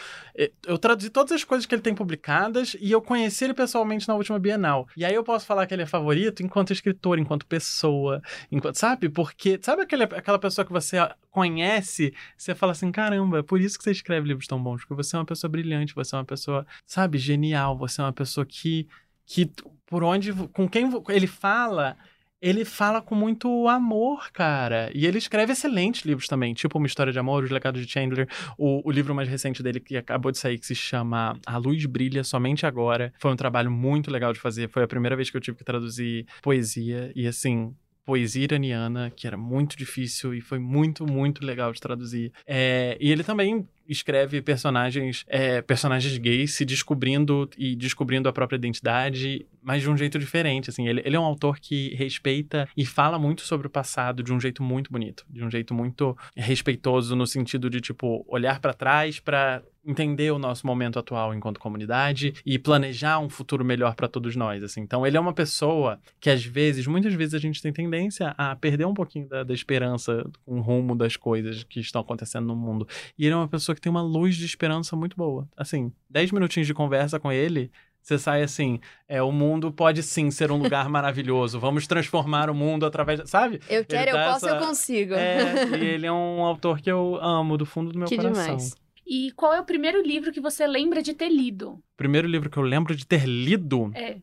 eu 0.66 0.79
traduzi 0.79 1.11
todas 1.11 1.33
as 1.33 1.45
coisas 1.45 1.66
que 1.66 1.75
ele 1.75 1.83
tem 1.83 1.95
publicadas 1.95 2.77
e 2.81 2.91
eu 2.91 3.01
conheci 3.01 3.45
ele 3.45 3.55
pessoalmente 3.55 4.07
na 4.09 4.14
última 4.14 4.39
Bienal. 4.39 4.89
E 4.97 5.05
aí 5.05 5.14
eu 5.14 5.25
posso 5.25 5.47
falar 5.47 5.66
que 5.66 5.75
ele 5.75 5.83
é 5.83 5.87
favorito 5.87 6.43
enquanto 6.43 6.73
escritor, 6.73 7.19
enquanto 7.19 7.47
pessoa, 7.47 8.23
enquanto, 8.51 8.77
sabe? 8.77 9.09
Porque 9.09 9.59
sabe 9.62 9.83
aquele, 9.83 10.05
aquela 10.05 10.39
pessoa 10.39 10.64
que 10.64 10.73
você 10.73 10.97
conhece, 11.31 12.12
você 12.37 12.55
fala 12.55 12.73
assim, 12.73 12.91
caramba, 12.91 13.39
é 13.39 13.43
por 13.43 13.61
isso 13.61 13.79
que 13.79 13.85
você 13.85 13.93
escreve 13.93 14.29
livros 14.29 14.47
tão 14.47 14.62
bons, 14.62 14.81
porque 14.81 14.95
você 14.95 15.16
é 15.16 15.19
uma 15.19 15.25
pessoa 15.25 15.51
brilhante, 15.51 15.95
você 15.95 16.14
é 16.14 16.19
uma 16.19 16.25
pessoa, 16.25 16.66
sabe, 16.85 17.19
genial, 17.19 17.77
você 17.77 18.01
é 18.01 18.05
uma 18.05 18.12
pessoa 18.12 18.45
que 18.45 18.89
que 19.29 19.51
por 19.87 20.03
onde 20.03 20.33
com 20.33 20.66
quem 20.66 20.91
ele 21.11 21.27
fala 21.27 21.99
ele 22.41 22.64
fala 22.64 23.03
com 23.03 23.14
muito 23.14 23.68
amor, 23.68 24.30
cara. 24.32 24.91
E 24.95 25.07
ele 25.07 25.18
escreve 25.18 25.53
excelentes 25.53 26.05
livros 26.05 26.28
também, 26.28 26.55
tipo 26.55 26.78
Uma 26.78 26.86
História 26.86 27.12
de 27.12 27.18
Amor, 27.18 27.45
Os 27.45 27.51
Legados 27.51 27.84
de 27.84 27.91
Chandler, 27.91 28.28
o, 28.57 28.86
o 28.89 28.91
livro 28.91 29.14
mais 29.14 29.28
recente 29.28 29.62
dele 29.62 29.80
que 29.80 29.97
acabou 29.97 30.30
de 30.30 30.39
sair, 30.39 30.59
que 30.59 30.66
se 30.66 30.74
chama 30.74 31.39
A 31.45 31.57
Luz 31.57 31.84
Brilha 31.86 32.22
Somente 32.22 32.64
Agora. 32.66 33.12
Foi 33.18 33.32
um 33.32 33.36
trabalho 33.36 33.70
muito 33.70 34.11
legal 34.11 34.32
de 34.32 34.41
fazer, 34.41 34.68
foi 34.68 34.82
a 34.82 34.89
primeira 34.89 35.16
vez 35.16 35.30
que 35.30 35.36
eu 35.36 35.41
tive 35.41 35.57
que 35.57 35.64
traduzir 35.64 36.26
poesia, 36.43 37.12
e 37.14 37.26
assim, 37.26 37.74
poesia 38.09 38.45
iraniana, 38.45 39.12
que 39.14 39.26
era 39.26 39.36
muito 39.36 39.76
difícil 39.76 40.32
e 40.32 40.41
foi 40.41 40.59
muito, 40.59 41.07
muito 41.07 41.45
legal 41.45 41.72
de 41.72 41.80
traduzir. 41.80 42.32
É, 42.47 42.97
e 42.99 43.11
ele 43.11 43.22
também 43.22 43.68
escreve 43.89 44.43
personagens 44.43 45.24
é, 45.28 45.62
personagens 45.62 46.16
gays 46.18 46.55
se 46.55 46.64
descobrindo 46.64 47.49
e 47.57 47.74
descobrindo 47.74 48.28
a 48.28 48.32
própria 48.32 48.57
identidade, 48.57 49.47
mas 49.62 49.82
de 49.82 49.91
um 49.91 49.97
jeito 49.97 50.18
diferente, 50.18 50.70
assim. 50.70 50.86
Ele, 50.86 51.03
ele 51.05 51.16
é 51.16 51.20
um 51.20 51.24
autor 51.24 51.59
que 51.59 51.95
respeita 51.95 52.68
e 52.76 52.84
fala 52.84 53.18
muito 53.18 53.43
sobre 53.43 53.66
o 53.66 53.70
passado 53.70 54.22
de 54.22 54.32
um 54.32 54.41
jeito 54.41 54.62
muito 54.62 54.93
bonito, 54.93 55.24
de 55.28 55.45
um 55.45 55.51
jeito 55.51 55.74
muito 55.74 56.16
respeitoso 56.36 57.16
no 57.16 57.26
sentido 57.26 57.68
de, 57.70 57.80
tipo, 57.80 58.24
olhar 58.28 58.61
para 58.61 58.74
trás 58.74 59.18
para 59.20 59.62
entender 59.89 60.30
o 60.30 60.39
nosso 60.39 60.66
momento 60.66 60.99
atual 60.99 61.34
enquanto 61.34 61.59
comunidade 61.59 62.34
e 62.45 62.59
planejar 62.59 63.18
um 63.20 63.28
futuro 63.30 63.64
melhor 63.64 63.95
para 63.95 64.07
todos 64.07 64.36
nós, 64.36 64.62
assim. 64.62 64.82
Então, 64.82 65.07
ele 65.07 65.16
é 65.16 65.20
uma 65.20 65.32
pessoa 65.32 65.99
que 66.20 66.28
às 66.28 66.45
vezes, 66.45 66.86
muitas 66.86 67.14
vezes 67.14 67.34
a 67.34 67.39
gente 67.39 67.62
tem 67.62 67.72
tendência 67.72 68.34
a 68.36 68.55
perder 68.55 68.86
um 68.86 68.93
pouquinho 68.93 69.26
da, 69.28 69.43
da 69.43 69.55
esperança 69.55 70.24
com 70.45 70.59
o 70.59 70.61
rumo 70.61 70.95
das 70.95 71.16
coisas 71.16 71.64
que 71.64 71.80
estão 71.80 72.03
acontecendo 72.03 72.47
no 72.47 72.57
mundo. 72.57 72.86
E 73.18 73.24
ele 73.24 73.32
é 73.32 73.36
uma 73.36 73.49
pessoa 73.49 73.74
que 73.79 73.83
tem 73.83 73.91
uma 73.91 74.03
luz 74.03 74.37
de 74.37 74.45
esperança 74.45 74.95
muito 74.97 75.16
boa. 75.16 75.49
Assim, 75.57 75.93
10 76.11 76.33
minutinhos 76.33 76.66
de 76.66 76.74
conversa 76.74 77.18
com 77.20 77.31
ele, 77.33 77.70
você 78.03 78.18
sai 78.18 78.43
assim, 78.43 78.81
é, 79.07 79.22
o 79.22 79.31
mundo 79.33 79.70
pode 79.72 80.03
sim 80.03 80.31
ser 80.31 80.51
um 80.51 80.57
lugar 80.57 80.89
maravilhoso. 80.91 81.59
Vamos 81.61 81.87
transformar 81.87 82.49
o 82.51 82.55
mundo 82.55 82.85
através, 82.87 83.20
sabe? 83.29 83.61
Eu 83.68 83.85
quero, 83.85 84.11
eu 84.16 84.24
posso, 84.24 84.47
essa- 84.47 84.57
eu 84.57 84.66
consigo. 84.66 85.14
É, 85.14 85.64
e 85.79 85.85
ele 85.85 86.07
é 86.07 86.12
um 86.12 86.43
autor 86.45 86.81
que 86.81 86.91
eu 86.91 87.16
amo 87.22 87.57
do 87.59 87.66
fundo 87.66 87.93
do 87.93 87.99
meu 87.99 88.09
Que 88.09 88.16
coração. 88.16 88.43
demais. 88.45 88.74
E 89.07 89.33
qual 89.33 89.55
é 89.55 89.61
o 89.61 89.64
primeiro 89.64 90.03
livro 90.03 90.31
que 90.33 90.41
você 90.41 90.66
lembra 90.66 91.03
de 91.03 91.14
ter 91.14 91.29
lido? 91.31 91.70
O 91.72 91.83
primeiro 91.97 92.29
livro 92.29 92.51
que 92.51 92.59
eu 92.59 92.62
lembro 92.62 92.95
de 92.95 93.07
ter 93.07 93.24
lido, 93.26 93.91
É. 93.95 94.16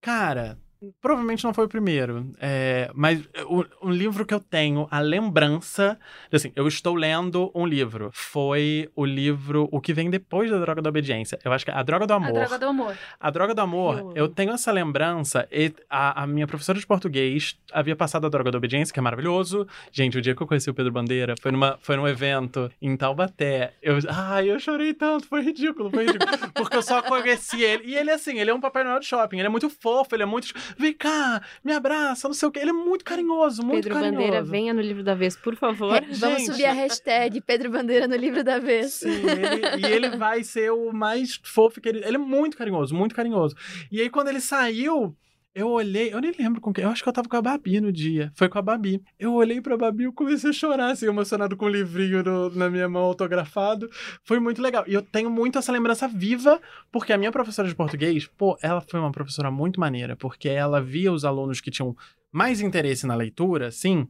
cara, 0.00 0.58
provavelmente 1.00 1.44
não 1.44 1.54
foi 1.54 1.64
o 1.64 1.68
primeiro, 1.68 2.30
é, 2.40 2.90
mas 2.94 3.26
o, 3.46 3.64
o 3.80 3.90
livro 3.90 4.26
que 4.26 4.34
eu 4.34 4.40
tenho, 4.40 4.86
a 4.90 5.00
lembrança, 5.00 5.98
assim, 6.32 6.52
eu 6.54 6.68
estou 6.68 6.94
lendo 6.94 7.50
um 7.54 7.66
livro, 7.66 8.10
foi 8.12 8.90
o 8.94 9.04
livro 9.04 9.68
O 9.72 9.80
que 9.80 9.94
vem 9.94 10.10
depois 10.10 10.50
da 10.50 10.58
Droga 10.58 10.82
da 10.82 10.90
Obediência. 10.90 11.38
Eu 11.44 11.52
acho 11.52 11.64
que 11.64 11.70
é 11.70 11.74
A 11.74 11.82
Droga 11.82 12.06
do 12.06 12.12
A 12.12 12.16
Amor. 12.16 12.32
Droga 12.32 12.58
do 12.58 12.66
Amor. 12.66 12.98
A 13.18 13.30
Droga 13.30 13.54
do 13.54 13.60
Amor, 13.60 14.12
Eu 14.14 14.26
eu, 14.26 14.28
tenho 14.28 14.52
essa 14.52 14.72
lembrança. 14.72 15.46
E 15.50 15.72
a, 15.88 16.22
a 16.22 16.26
minha 16.26 16.46
professora 16.46 16.78
de 16.78 16.86
português 16.86 17.56
havia 17.72 17.94
passado 17.94 18.26
a 18.26 18.28
Droga 18.28 18.50
da 18.50 18.58
Obediência, 18.58 18.92
que 18.92 18.98
é 18.98 19.02
maravilhoso. 19.02 19.66
Gente, 19.92 20.18
o 20.18 20.20
dia 20.20 20.34
que 20.34 20.42
eu 20.42 20.46
conheci 20.46 20.68
o 20.68 20.74
Pedro 20.74 20.92
Bandeira 20.92 21.34
foi, 21.40 21.52
numa, 21.52 21.78
foi 21.80 21.96
num 21.96 22.06
evento 22.06 22.70
em 22.82 22.96
Taubaté. 22.96 23.74
Eu, 23.80 23.98
ai, 24.08 24.50
eu 24.50 24.58
chorei 24.58 24.92
tanto, 24.92 25.28
foi 25.28 25.42
ridículo, 25.42 25.90
foi 25.90 26.06
ridículo. 26.06 26.26
porque 26.54 26.76
eu 26.76 26.82
só 26.82 27.00
conheci 27.02 27.62
ele. 27.62 27.84
E 27.86 27.94
ele, 27.94 28.10
assim, 28.10 28.38
ele 28.38 28.50
é 28.50 28.54
um 28.54 28.60
Papai 28.60 28.82
Noel 28.82 29.00
de 29.00 29.06
shopping. 29.06 29.38
Ele 29.38 29.46
é 29.46 29.50
muito 29.50 29.70
fofo, 29.70 30.14
ele 30.14 30.24
é 30.24 30.26
muito. 30.26 30.52
Vem 30.78 30.92
cá, 30.92 31.42
me 31.64 31.72
abraça, 31.72 32.28
não 32.28 32.34
sei 32.34 32.48
o 32.48 32.52
quê. 32.52 32.60
Ele 32.60 32.70
é 32.70 32.72
muito 32.72 33.04
carinhoso, 33.04 33.62
muito 33.62 33.84
Pedro 33.84 33.94
carinhoso. 33.94 34.16
Bandeira, 34.16 34.42
venha 34.42 34.72
no 34.74 34.80
livro 34.80 35.02
da 35.02 35.14
vez, 35.14 35.36
por 35.36 35.54
favor. 35.56 35.94
É, 35.96 36.00
Vamos 36.14 36.38
gente. 36.38 36.52
subir 36.52 36.64
a 36.66 36.72
hashtag 36.72 37.40
Pedro 37.40 37.70
Bandeira 37.70 38.06
no 38.08 38.16
livro 38.16 38.42
da 38.42 38.58
vez. 38.58 38.94
Sim, 38.94 39.10
ele- 39.10 39.86
e 39.86 39.92
ele 39.92 40.10
vai 40.16 40.42
ser 40.42 40.70
o 40.72 40.92
mais 40.92 41.40
fofo 41.42 41.80
que 41.80 41.88
ele. 41.88 41.98
Ele 42.04 42.16
é 42.16 42.18
muito 42.18 42.56
carinhoso, 42.56 42.94
muito 42.94 43.14
carinhoso. 43.14 43.54
E 43.90 44.00
aí, 44.00 44.08
quando 44.10 44.28
ele 44.28 44.40
saiu, 44.40 45.14
eu 45.56 45.68
olhei, 45.70 46.12
eu 46.12 46.20
nem 46.20 46.32
lembro 46.38 46.60
com 46.60 46.72
quem. 46.72 46.84
Eu 46.84 46.90
acho 46.90 47.02
que 47.02 47.08
eu 47.08 47.12
tava 47.12 47.28
com 47.28 47.36
a 47.36 47.40
Babi 47.42 47.80
no 47.80 47.90
dia. 47.90 48.30
Foi 48.34 48.48
com 48.48 48.58
a 48.58 48.62
Babi. 48.62 49.02
Eu 49.18 49.32
olhei 49.32 49.60
pra 49.60 49.76
Babi 49.76 50.04
e 50.04 50.12
comecei 50.12 50.50
a 50.50 50.52
chorar, 50.52 50.90
assim, 50.90 51.06
emocionado 51.06 51.56
com 51.56 51.64
o 51.64 51.68
livrinho 51.68 52.22
no- 52.22 52.50
na 52.50 52.68
minha 52.68 52.88
mão 52.88 53.02
autografado. 53.02 53.88
Foi 54.22 54.38
muito 54.38 54.60
legal. 54.60 54.84
E 54.86 54.92
eu 54.94 55.00
tenho 55.02 55.30
muito 55.30 55.58
essa 55.58 55.72
lembrança 55.72 56.06
viva, 56.06 56.60
porque 56.92 57.12
a 57.12 57.18
minha 57.18 57.32
professora 57.32 57.66
de 57.66 57.74
português, 57.74 58.26
pô, 58.36 58.56
ela 58.62 58.80
foi 58.82 59.00
uma 59.00 59.10
professora 59.10 59.50
muito 59.50 59.80
maneira, 59.80 60.14
porque 60.14 60.48
ela 60.48 60.80
via 60.80 61.10
os 61.12 61.24
alunos 61.24 61.60
que 61.60 61.70
tinham 61.70 61.96
mais 62.30 62.60
interesse 62.60 63.06
na 63.06 63.14
leitura, 63.14 63.70
sim. 63.70 64.06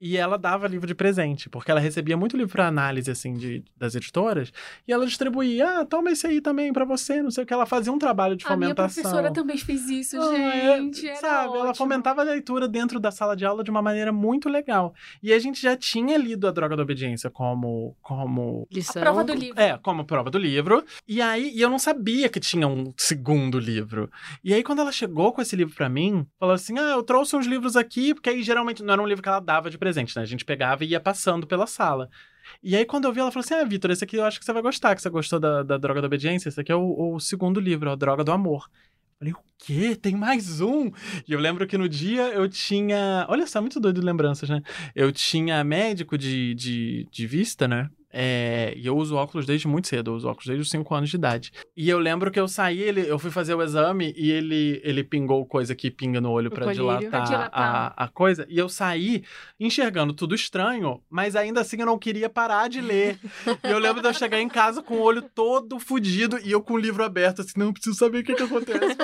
E 0.00 0.16
ela 0.16 0.38
dava 0.38 0.66
livro 0.66 0.86
de 0.86 0.94
presente, 0.94 1.48
porque 1.50 1.70
ela 1.70 1.78
recebia 1.78 2.16
muito 2.16 2.36
livro 2.36 2.52
para 2.52 2.66
análise, 2.66 3.10
assim, 3.10 3.34
de, 3.34 3.62
das 3.76 3.94
editoras. 3.94 4.50
E 4.88 4.92
ela 4.92 5.04
distribuía, 5.06 5.80
ah, 5.80 5.84
toma 5.84 6.10
esse 6.10 6.26
aí 6.26 6.40
também 6.40 6.72
pra 6.72 6.86
você, 6.86 7.22
não 7.22 7.30
sei 7.30 7.44
o 7.44 7.46
que. 7.46 7.52
Ela 7.52 7.66
fazia 7.66 7.92
um 7.92 7.98
trabalho 7.98 8.34
de 8.34 8.46
A 8.46 8.56
minha 8.56 8.68
fomentação. 8.70 9.02
professora 9.02 9.32
também 9.32 9.58
fez 9.58 9.88
isso, 9.90 10.18
Ah, 10.18 10.38
é, 10.38 10.76
gente. 10.78 11.06
era 11.06 11.16
sabe, 11.16 11.48
ela 11.54 11.58
ótimo. 11.60 11.74
fomentava 11.74 12.22
a 12.22 12.24
leitura 12.24 12.66
dentro 12.66 12.98
da 12.98 13.10
sala 13.10 13.36
de 13.36 13.44
aula 13.44 13.62
de 13.62 13.70
uma 13.70 13.82
maneira 13.82 14.10
muito 14.12 14.48
legal. 14.48 14.94
E 15.22 15.32
a 15.34 15.38
gente 15.38 15.60
já 15.60 15.76
tinha 15.76 16.16
lido 16.16 16.48
A 16.48 16.50
Droga 16.50 16.76
da 16.76 16.82
Obediência 16.82 17.28
como, 17.28 17.94
como 18.00 18.66
Lição. 18.70 19.02
A 19.02 19.04
prova 19.04 19.22
do 19.22 19.34
livro. 19.34 19.60
é, 19.60 19.76
como 19.78 20.04
prova 20.06 20.30
do 20.30 20.38
livro. 20.38 20.82
E 21.06 21.20
aí, 21.20 21.50
e 21.54 21.60
eu 21.60 21.68
não 21.68 21.78
sabia 21.78 22.28
que 22.30 22.40
tinha 22.40 22.66
um 22.66 22.92
segundo 22.96 23.58
livro. 23.58 24.10
E 24.42 24.54
aí, 24.54 24.62
quando 24.62 24.80
ela 24.80 24.92
chegou 24.92 25.32
com 25.32 25.42
esse 25.42 25.54
livro 25.54 25.74
pra 25.74 25.88
mim, 25.90 26.26
falou 26.38 26.54
assim: 26.54 26.78
Ah, 26.78 26.92
eu 26.92 27.02
trouxe 27.02 27.36
uns 27.36 27.46
livros 27.46 27.76
aqui, 27.76 28.14
porque 28.14 28.30
aí 28.30 28.42
geralmente 28.42 28.82
não 28.82 28.94
era 28.94 29.02
um 29.02 29.06
livro 29.06 29.22
que 29.22 29.28
ela 29.28 29.40
dava 29.40 29.68
de 29.68 29.76
presente, 29.76 29.89
né? 29.96 30.22
A 30.22 30.26
gente 30.26 30.44
pegava 30.44 30.84
e 30.84 30.88
ia 30.88 31.00
passando 31.00 31.46
pela 31.46 31.66
sala. 31.66 32.08
E 32.62 32.76
aí, 32.76 32.84
quando 32.84 33.04
eu 33.04 33.12
vi, 33.12 33.20
ela 33.20 33.30
falou 33.30 33.44
assim: 33.44 33.54
Ah, 33.54 33.64
Vitor, 33.64 33.90
esse 33.90 34.04
aqui 34.04 34.16
eu 34.16 34.24
acho 34.24 34.38
que 34.38 34.44
você 34.44 34.52
vai 34.52 34.62
gostar, 34.62 34.94
que 34.94 35.02
você 35.02 35.10
gostou 35.10 35.38
da, 35.38 35.62
da 35.62 35.76
Droga 35.76 36.00
da 36.00 36.06
Obediência. 36.06 36.48
Esse 36.48 36.60
aqui 36.60 36.72
é 36.72 36.76
o, 36.76 37.14
o 37.14 37.20
segundo 37.20 37.60
livro, 37.60 37.90
A 37.90 37.96
Droga 37.96 38.24
do 38.24 38.32
Amor. 38.32 38.68
Eu 38.68 39.18
Falei, 39.18 39.32
o 39.34 39.38
quê? 39.58 39.96
Tem 39.96 40.16
mais 40.16 40.60
um? 40.60 40.90
E 41.28 41.32
eu 41.32 41.38
lembro 41.38 41.66
que 41.66 41.76
no 41.76 41.88
dia 41.88 42.28
eu 42.28 42.48
tinha. 42.48 43.26
Olha 43.28 43.46
só, 43.46 43.60
muito 43.60 43.78
doido 43.78 44.00
de 44.00 44.06
lembranças, 44.06 44.48
né? 44.48 44.62
Eu 44.94 45.12
tinha 45.12 45.62
médico 45.62 46.16
de, 46.16 46.54
de, 46.54 47.06
de 47.10 47.26
vista, 47.26 47.68
né? 47.68 47.90
É, 48.12 48.74
e 48.76 48.86
eu 48.86 48.96
uso 48.96 49.14
óculos 49.16 49.46
desde 49.46 49.68
muito 49.68 49.88
cedo, 49.88 50.10
eu 50.10 50.14
uso 50.16 50.28
óculos 50.28 50.46
desde 50.46 50.62
os 50.62 50.70
5 50.70 50.94
anos 50.94 51.10
de 51.10 51.16
idade. 51.16 51.52
E 51.76 51.88
eu 51.88 51.98
lembro 51.98 52.30
que 52.30 52.40
eu 52.40 52.48
saí, 52.48 52.80
ele, 52.80 53.08
eu 53.08 53.18
fui 53.18 53.30
fazer 53.30 53.54
o 53.54 53.62
exame 53.62 54.12
e 54.16 54.30
ele, 54.30 54.80
ele 54.84 55.04
pingou 55.04 55.44
coisa 55.46 55.74
que 55.74 55.90
pinga 55.90 56.20
no 56.20 56.30
olho 56.30 56.50
colírio. 56.50 56.74
dilatar, 56.74 57.24
dilatar. 57.24 57.94
A, 57.96 58.04
a 58.04 58.08
coisa. 58.08 58.46
E 58.48 58.58
eu 58.58 58.68
saí 58.68 59.22
enxergando 59.58 60.12
tudo 60.12 60.34
estranho, 60.34 61.00
mas 61.08 61.36
ainda 61.36 61.60
assim 61.60 61.78
eu 61.78 61.86
não 61.86 61.98
queria 61.98 62.28
parar 62.28 62.68
de 62.68 62.80
ler. 62.80 63.18
e 63.64 63.70
eu 63.70 63.78
lembro 63.78 64.02
de 64.02 64.08
eu 64.08 64.14
chegar 64.14 64.40
em 64.40 64.48
casa 64.48 64.82
com 64.82 64.94
o 64.94 65.00
olho 65.02 65.22
todo 65.22 65.78
fudido 65.78 66.38
e 66.42 66.50
eu 66.50 66.60
com 66.60 66.74
o 66.74 66.78
livro 66.78 67.04
aberto, 67.04 67.42
assim, 67.42 67.52
não, 67.56 67.72
preciso 67.72 67.96
saber 67.96 68.18
o 68.18 68.24
que, 68.24 68.34
que 68.34 68.42
acontece. 68.42 68.96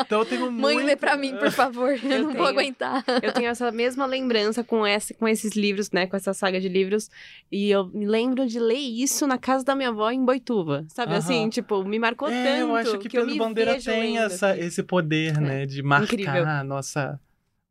Então 0.00 0.20
eu 0.20 0.26
tenho 0.26 0.50
Mãe, 0.50 0.74
muito... 0.74 0.86
lê 0.86 0.96
pra 0.96 1.16
mim, 1.16 1.36
por 1.36 1.50
favor. 1.50 1.90
Eu, 2.04 2.10
Eu 2.10 2.22
não 2.22 2.26
vou 2.32 2.46
tenho. 2.46 2.48
aguentar. 2.48 3.04
Eu 3.22 3.32
tenho 3.32 3.48
essa 3.48 3.70
mesma 3.72 4.06
lembrança 4.06 4.62
com, 4.62 4.86
essa, 4.86 5.12
com 5.14 5.26
esses 5.26 5.54
livros, 5.54 5.90
né? 5.90 6.06
Com 6.06 6.16
essa 6.16 6.32
saga 6.32 6.60
de 6.60 6.68
livros. 6.68 7.10
E 7.50 7.70
eu 7.70 7.86
me 7.86 8.06
lembro 8.14 8.46
de 8.46 8.60
ler 8.60 8.78
isso 8.78 9.26
na 9.26 9.36
casa 9.36 9.64
da 9.64 9.74
minha 9.74 9.88
avó 9.88 10.08
em 10.10 10.24
Boituva. 10.24 10.84
Sabe 10.88 11.12
Aham. 11.12 11.18
assim? 11.18 11.48
Tipo, 11.48 11.82
me 11.84 11.98
marcou 11.98 12.28
É, 12.28 12.44
tanto. 12.44 12.60
eu 12.60 12.76
acho 12.76 12.98
que, 12.98 13.16
eu 13.16 13.26
Pedro 13.26 13.36
Bandeira 13.36 13.80
tem 13.82 14.18
essa, 14.18 14.56
esse 14.56 14.82
poder, 14.84 15.40
né? 15.40 15.66
De 15.66 15.82
marcar 15.82 16.14
Incrível. 16.14 16.46
a 16.46 16.62
nossa, 16.62 17.20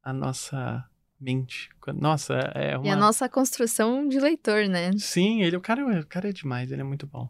a 0.04 0.12
nossa 0.12 0.84
mente. 1.20 1.70
Nossa, 1.96 2.34
é 2.54 2.78
uma... 2.78 2.88
E 2.88 2.90
a 2.92 2.96
nossa 2.98 3.30
construção 3.30 4.08
de 4.08 4.20
leitor, 4.20 4.68
né? 4.68 4.92
Sim, 4.98 5.42
ele, 5.42 5.56
o, 5.56 5.62
cara, 5.62 5.86
o 6.02 6.06
cara 6.06 6.30
é 6.30 6.34
demais, 6.34 6.72
ele 6.72 6.82
é 6.82 6.84
muito 6.84 7.08
bom. 7.08 7.30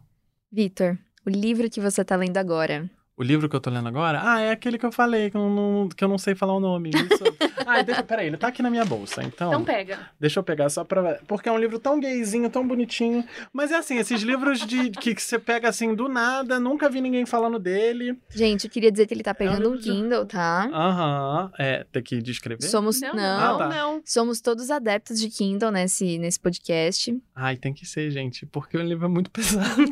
Vitor, 0.50 0.98
o 1.24 1.30
livro 1.30 1.70
que 1.70 1.80
você 1.80 2.04
tá 2.04 2.16
lendo 2.16 2.36
agora. 2.36 2.90
O 3.16 3.22
livro 3.22 3.48
que 3.48 3.54
eu 3.54 3.60
tô 3.60 3.70
lendo 3.70 3.86
agora? 3.86 4.20
Ah, 4.24 4.40
é 4.40 4.50
aquele 4.50 4.76
que 4.76 4.84
eu 4.84 4.90
falei, 4.90 5.30
que 5.30 5.36
eu 5.36 5.48
não, 5.48 5.88
que 5.88 6.02
eu 6.02 6.08
não 6.08 6.18
sei 6.18 6.34
falar 6.34 6.54
o 6.54 6.60
nome. 6.60 6.90
Isso... 6.90 7.24
ah, 7.66 7.82
deixa, 7.82 8.02
peraí, 8.02 8.26
ele 8.26 8.36
tá 8.36 8.48
aqui 8.48 8.62
na 8.62 8.70
minha 8.70 8.84
bolsa, 8.84 9.22
então... 9.22 9.48
Então 9.48 9.64
pega. 9.64 9.98
Deixa 10.18 10.38
eu 10.40 10.44
pegar 10.44 10.68
só 10.68 10.84
pra. 10.84 11.20
Porque 11.26 11.48
é 11.48 11.52
um 11.52 11.58
livro 11.58 11.78
tão 11.78 11.98
gayzinho, 12.00 12.48
tão 12.50 12.66
bonitinho. 12.66 13.24
Mas 13.52 13.70
é 13.70 13.76
assim, 13.76 13.96
esses 13.98 14.22
livros 14.22 14.60
de 14.60 14.90
que 14.90 15.14
que 15.14 15.22
você 15.22 15.38
pega 15.38 15.68
assim 15.68 15.94
do 15.94 16.08
nada, 16.08 16.58
nunca 16.58 16.88
vi 16.88 17.00
ninguém 17.00 17.24
falando 17.26 17.58
dele. 17.58 18.18
Gente, 18.30 18.64
eu 18.64 18.70
queria 18.70 18.90
dizer 18.90 19.06
que 19.06 19.14
ele 19.14 19.22
tá 19.22 19.34
pegando 19.34 19.68
um 19.70 19.74
livro 19.74 19.78
de- 19.80 19.90
Kindle, 19.90 20.26
tá? 20.26 20.68
Aham. 20.72 21.50
É, 21.58 21.84
tem 21.92 22.02
que 22.02 22.20
descrever? 22.22 22.62
Somos. 22.62 23.00
Não, 23.00 23.14
Não. 23.14 23.54
Ah, 23.54 23.58
tá. 23.58 23.68
não. 23.68 24.02
Somos 24.04 24.40
todos 24.40 24.70
adeptos 24.70 25.20
de 25.20 25.28
Kindle 25.28 25.70
nesse, 25.70 26.18
nesse 26.18 26.38
podcast. 26.40 27.16
Ai, 27.34 27.56
tem 27.56 27.72
que 27.72 27.86
ser, 27.86 28.10
gente, 28.10 28.46
porque 28.46 28.76
o 28.76 28.82
livro 28.82 29.04
é 29.04 29.08
muito 29.08 29.30
pesado. 29.32 29.82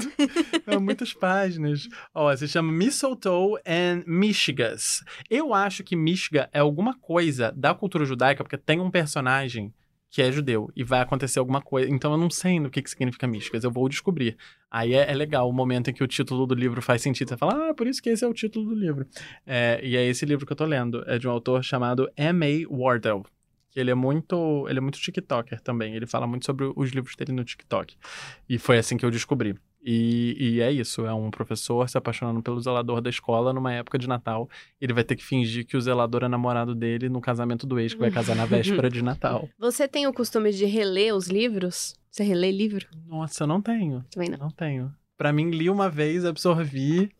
é 0.67 0.79
muitas 0.79 1.13
páginas. 1.13 1.89
Ó, 2.15 2.35
se 2.35 2.49
chama 2.49 2.73
Mistletoe 2.73 3.61
and 3.67 4.03
Michigas. 4.07 5.03
Eu 5.31 5.53
acho 5.55 5.85
que 5.85 5.95
Michiga 5.97 6.49
é 6.53 6.61
alguma 6.61 6.95
coisa 6.99 7.52
da 7.53 7.75
cultura 7.75 8.05
judaica, 8.05 8.43
porque 8.43 8.59
tem 8.59 8.81
um 8.81 8.91
personagem 8.91 9.73
que 10.13 10.21
é 10.21 10.31
judeu 10.31 10.71
e 10.77 10.85
vai 10.85 11.01
acontecer 11.01 11.39
alguma 11.39 11.63
coisa. 11.63 11.91
Então 11.91 12.13
eu 12.13 12.19
não 12.19 12.29
sei 12.29 12.61
no 12.61 12.69
que, 12.69 12.83
que 12.83 12.91
significa 12.91 13.27
Michigas, 13.27 13.65
eu 13.65 13.71
vou 13.71 13.89
descobrir. 13.89 14.37
Aí 14.71 14.93
é, 14.93 15.11
é 15.11 15.15
legal 15.15 15.49
o 15.49 15.53
momento 15.53 15.89
em 15.89 15.95
que 15.95 16.05
o 16.05 16.07
título 16.07 16.47
do 16.47 16.55
livro 16.55 16.83
faz 16.83 17.01
sentido. 17.01 17.31
Você 17.31 17.37
fala, 17.39 17.71
ah, 17.71 17.75
por 17.75 17.87
isso 17.87 18.03
que 18.03 18.11
esse 18.11 18.23
é 18.23 18.29
o 18.29 18.35
título 18.35 18.67
do 18.67 18.75
livro. 18.75 19.07
É, 19.47 19.81
e 19.83 19.97
é 19.97 20.05
esse 20.05 20.27
livro 20.27 20.45
que 20.45 20.53
eu 20.53 20.57
tô 20.57 20.67
lendo. 20.67 21.03
É 21.07 21.19
de 21.19 21.27
um 21.27 21.31
autor 21.31 21.65
chamado 21.65 22.11
M.A. 22.15 22.69
Wardell. 22.69 23.25
Que 23.71 23.81
ele 23.81 23.91
é 23.91 23.95
muito. 23.95 24.67
Ele 24.69 24.79
é 24.79 24.83
muito 24.83 24.99
TikToker 24.99 25.59
também. 25.63 25.95
Ele 25.95 26.07
fala 26.07 26.27
muito 26.27 26.45
sobre 26.45 26.71
os 26.77 26.91
livros 26.91 27.17
dele 27.17 27.33
no 27.33 27.43
TikTok. 27.43 27.97
E 28.47 28.59
foi 28.59 28.77
assim 28.77 28.99
que 28.99 29.07
eu 29.07 29.11
descobri. 29.11 29.57
E, 29.85 30.37
e 30.39 30.61
é 30.61 30.71
isso, 30.71 31.05
é 31.05 31.13
um 31.13 31.31
professor 31.31 31.89
se 31.89 31.99
apaixonando 31.99 32.41
pelo 32.41 32.61
zelador 32.61 33.01
da 33.01 33.11
escola 33.11 33.53
numa 33.53 33.73
época 33.73 33.99
de 33.99 34.07
Natal. 34.07 34.49
Ele 34.81 34.93
vai 34.93 35.03
ter 35.03 35.17
que 35.17 35.25
fingir 35.25 35.67
que 35.67 35.77
o 35.77 35.81
zelador 35.81 36.23
é 36.23 36.29
namorado 36.29 36.75
dele 36.75 37.09
no 37.09 37.21
casamento 37.21 37.67
do 37.67 37.81
ex, 37.81 37.93
que 37.93 38.01
vai 38.01 38.11
casar 38.11 38.37
na 38.37 38.47
véspera 38.47 38.89
de 38.89 39.03
Natal. 39.03 39.49
Você 39.59 39.89
tem 39.89 40.07
o 40.07 40.13
costume 40.13 40.53
de 40.53 40.65
reler 40.67 41.15
os 41.15 41.27
livros? 41.27 41.97
Você 42.11 42.23
relê 42.23 42.53
livro? 42.53 42.87
Nossa, 43.07 43.43
eu 43.43 43.47
não 43.47 43.61
tenho. 43.61 44.05
Também 44.11 44.29
não. 44.29 44.39
Não 44.39 44.51
tenho. 44.51 44.95
Pra 45.17 45.33
mim, 45.33 45.51
li 45.51 45.69
uma 45.69 45.89
vez, 45.89 46.25
absorvi. 46.25 47.11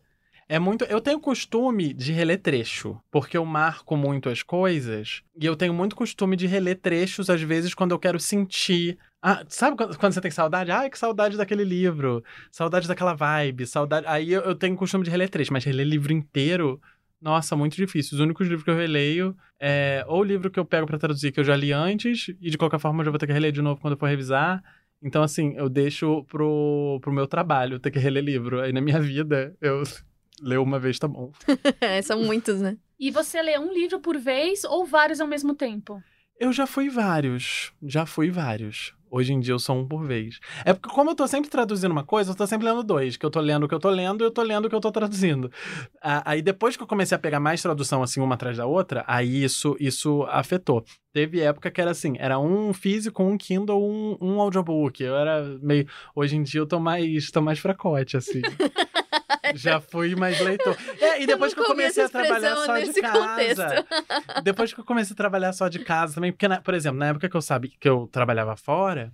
É 0.47 0.59
muito. 0.59 0.85
Eu 0.85 1.01
tenho 1.01 1.19
costume 1.19 1.93
de 1.93 2.11
reler 2.11 2.39
trecho, 2.41 2.99
porque 3.09 3.35
eu 3.35 3.45
marco 3.45 3.97
muito 3.97 4.29
as 4.29 4.43
coisas. 4.43 5.23
E 5.39 5.45
eu 5.45 5.55
tenho 5.55 5.73
muito 5.73 5.95
costume 5.95 6.35
de 6.35 6.47
reler 6.47 6.79
trechos, 6.79 7.29
às 7.29 7.41
vezes, 7.41 7.73
quando 7.73 7.91
eu 7.91 7.99
quero 7.99 8.19
sentir. 8.19 8.97
Ah, 9.25 9.45
sabe 9.47 9.77
quando, 9.77 10.13
você 10.13 10.19
tem 10.19 10.29
saudade? 10.29 10.69
Ai, 10.69 10.89
que 10.89 10.99
saudade 10.99 11.37
daquele 11.37 11.63
livro. 11.63 12.21
Saudade 12.51 12.89
daquela 12.89 13.13
vibe. 13.13 13.65
Saudade. 13.65 14.05
Aí 14.05 14.33
eu, 14.33 14.41
eu 14.41 14.53
tenho 14.53 14.75
costume 14.75 15.05
de 15.05 15.09
reler 15.09 15.29
trecho, 15.29 15.53
mas 15.53 15.63
reler 15.63 15.87
livro 15.87 16.11
inteiro. 16.11 16.81
Nossa, 17.21 17.55
muito 17.55 17.77
difícil. 17.77 18.15
Os 18.15 18.19
únicos 18.19 18.45
livros 18.45 18.65
que 18.65 18.69
eu 18.69 18.75
releio 18.75 19.33
é 19.57 20.03
ou 20.09 20.19
o 20.19 20.23
livro 20.25 20.51
que 20.51 20.59
eu 20.59 20.65
pego 20.65 20.85
pra 20.85 20.99
traduzir 20.99 21.31
que 21.31 21.39
eu 21.39 21.43
já 21.45 21.55
li 21.55 21.71
antes, 21.71 22.27
e 22.41 22.49
de 22.49 22.57
qualquer 22.57 22.81
forma 22.81 22.99
eu 22.99 23.05
já 23.05 23.11
vou 23.11 23.17
ter 23.17 23.25
que 23.25 23.31
reler 23.31 23.53
de 23.53 23.61
novo 23.61 23.79
quando 23.79 23.93
eu 23.93 23.97
for 23.97 24.09
revisar. 24.09 24.61
Então, 25.01 25.23
assim, 25.23 25.53
eu 25.55 25.69
deixo 25.69 26.25
pro, 26.25 26.99
pro 27.01 27.13
meu 27.13 27.25
trabalho 27.25 27.79
ter 27.79 27.91
que 27.91 27.99
reler 27.99 28.25
livro. 28.25 28.59
Aí 28.59 28.73
na 28.73 28.81
minha 28.81 28.99
vida, 28.99 29.55
eu 29.61 29.83
ler 30.43 30.59
uma 30.59 30.79
vez 30.79 30.99
tá 30.99 31.07
bom. 31.07 31.31
São 32.03 32.21
muitos, 32.21 32.59
né? 32.59 32.77
E 32.99 33.09
você 33.09 33.41
lê 33.41 33.57
um 33.57 33.71
livro 33.71 34.01
por 34.01 34.17
vez 34.17 34.65
ou 34.65 34.85
vários 34.85 35.21
ao 35.21 35.27
mesmo 35.27 35.55
tempo? 35.55 36.03
Eu 36.37 36.51
já 36.51 36.67
fui 36.67 36.89
vários. 36.89 37.71
Já 37.81 38.05
fui 38.05 38.29
vários. 38.29 38.93
Hoje 39.15 39.31
em 39.31 39.39
dia 39.39 39.53
eu 39.53 39.59
sou 39.59 39.77
um 39.77 39.87
por 39.87 40.03
vez. 40.03 40.39
É 40.65 40.73
porque, 40.73 40.89
como 40.89 41.11
eu 41.11 41.15
tô 41.15 41.27
sempre 41.27 41.47
traduzindo 41.47 41.91
uma 41.91 42.03
coisa, 42.03 42.31
eu 42.31 42.35
tô 42.35 42.47
sempre 42.47 42.65
lendo 42.67 42.81
dois. 42.81 43.15
Que 43.15 43.23
eu 43.23 43.29
tô 43.29 43.39
lendo 43.39 43.65
o 43.65 43.67
que 43.69 43.75
eu 43.75 43.79
tô 43.79 43.91
lendo 43.91 44.23
e 44.23 44.25
eu 44.25 44.31
tô 44.31 44.41
lendo 44.41 44.65
o 44.65 44.69
que 44.69 44.75
eu 44.75 44.81
tô 44.81 44.91
traduzindo. 44.91 45.51
Ah, 46.01 46.23
Aí 46.25 46.41
depois 46.41 46.75
que 46.75 46.81
eu 46.81 46.87
comecei 46.87 47.15
a 47.15 47.19
pegar 47.19 47.39
mais 47.39 47.61
tradução, 47.61 48.01
assim, 48.01 48.19
uma 48.21 48.33
atrás 48.33 48.57
da 48.57 48.65
outra, 48.65 49.03
aí 49.05 49.43
isso, 49.43 49.77
isso 49.79 50.23
afetou. 50.29 50.83
Teve 51.13 51.41
época 51.41 51.69
que 51.69 51.79
era 51.79 51.91
assim, 51.91 52.15
era 52.17 52.39
um 52.39 52.73
físico, 52.73 53.21
um 53.21 53.37
Kindle, 53.37 53.79
um, 53.79 54.17
um 54.19 54.41
audiobook. 54.41 55.03
Eu 55.03 55.15
era 55.15 55.43
meio. 55.61 55.87
Hoje 56.15 56.35
em 56.35 56.41
dia 56.41 56.61
eu 56.61 56.65
tô 56.65 56.79
mais, 56.79 57.29
tô 57.29 57.39
mais 57.39 57.59
fracote, 57.59 58.17
assim. 58.17 58.41
Já 59.55 59.79
fui 59.79 60.15
mais 60.15 60.39
leitor. 60.39 60.75
É, 60.99 61.21
e 61.21 61.25
depois 61.27 61.53
que 61.53 61.59
eu 61.59 61.65
comecei 61.65 62.03
a 62.03 62.09
trabalhar 62.09 62.55
só 62.57 62.77
de 62.77 62.93
casa. 63.01 63.19
contexto. 63.19 63.85
Depois 64.43 64.73
que 64.73 64.79
eu 64.79 64.83
comecei 64.85 65.13
a 65.13 65.17
trabalhar 65.17 65.53
só 65.53 65.67
de 65.67 65.79
casa 65.79 66.15
também, 66.15 66.31
porque, 66.31 66.47
na- 66.47 66.61
por 66.61 66.73
exemplo, 66.73 66.97
na 66.99 67.07
época 67.07 67.29
que 67.29 67.35
eu 67.37 67.41
sabia 67.41 67.71
que 67.79 67.87
eu 67.89 68.07
trabalhava 68.11 68.55
fora, 68.55 69.11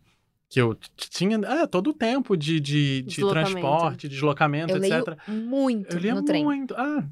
que 0.49 0.59
eu 0.59 0.76
tinha 0.95 1.39
ah, 1.45 1.67
todo 1.67 1.91
o 1.91 1.93
tempo 1.93 2.36
de, 2.36 2.59
de, 2.59 3.01
de 3.01 3.03
Deslocamento. 3.03 3.51
transporte, 3.51 4.09
deslocamento, 4.09 4.74
Eu 4.74 4.80
leio 4.80 4.95
etc. 4.95 5.17
muito 5.28 5.95
Eu 5.95 5.99
lia 5.99 6.15
no 6.15 6.24
trem. 6.24 6.43
muito. 6.43 6.74
Ah, 6.76 7.03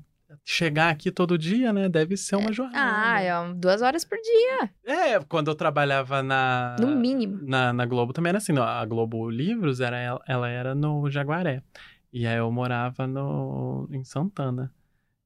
chegar 0.43 0.89
aqui 0.89 1.11
todo 1.11 1.37
dia, 1.37 1.71
né? 1.71 1.87
Deve 1.87 2.17
ser 2.17 2.35
uma 2.35 2.51
jornada. 2.51 2.79
Ah, 3.13 3.21
é 3.21 3.53
duas 3.53 3.81
horas 3.81 4.03
por 4.03 4.17
dia, 4.17 4.69
É, 4.85 5.19
quando 5.27 5.49
eu 5.49 5.55
trabalhava 5.55 6.21
na. 6.23 6.75
no 6.79 6.87
mínimo. 6.95 7.39
Na, 7.43 7.71
na 7.71 7.85
Globo 7.85 8.11
também 8.13 8.29
era 8.29 8.37
assim, 8.39 8.57
a 8.57 8.83
Globo 8.85 9.29
Livros, 9.29 9.79
era, 9.81 10.19
ela 10.27 10.49
era 10.49 10.73
no 10.75 11.09
Jaguaré. 11.09 11.61
E 12.19 12.25
aí 12.25 12.37
eu 12.37 12.51
morava 12.51 13.05
no, 13.05 13.87
em 13.91 14.03
Santana. 14.03 14.73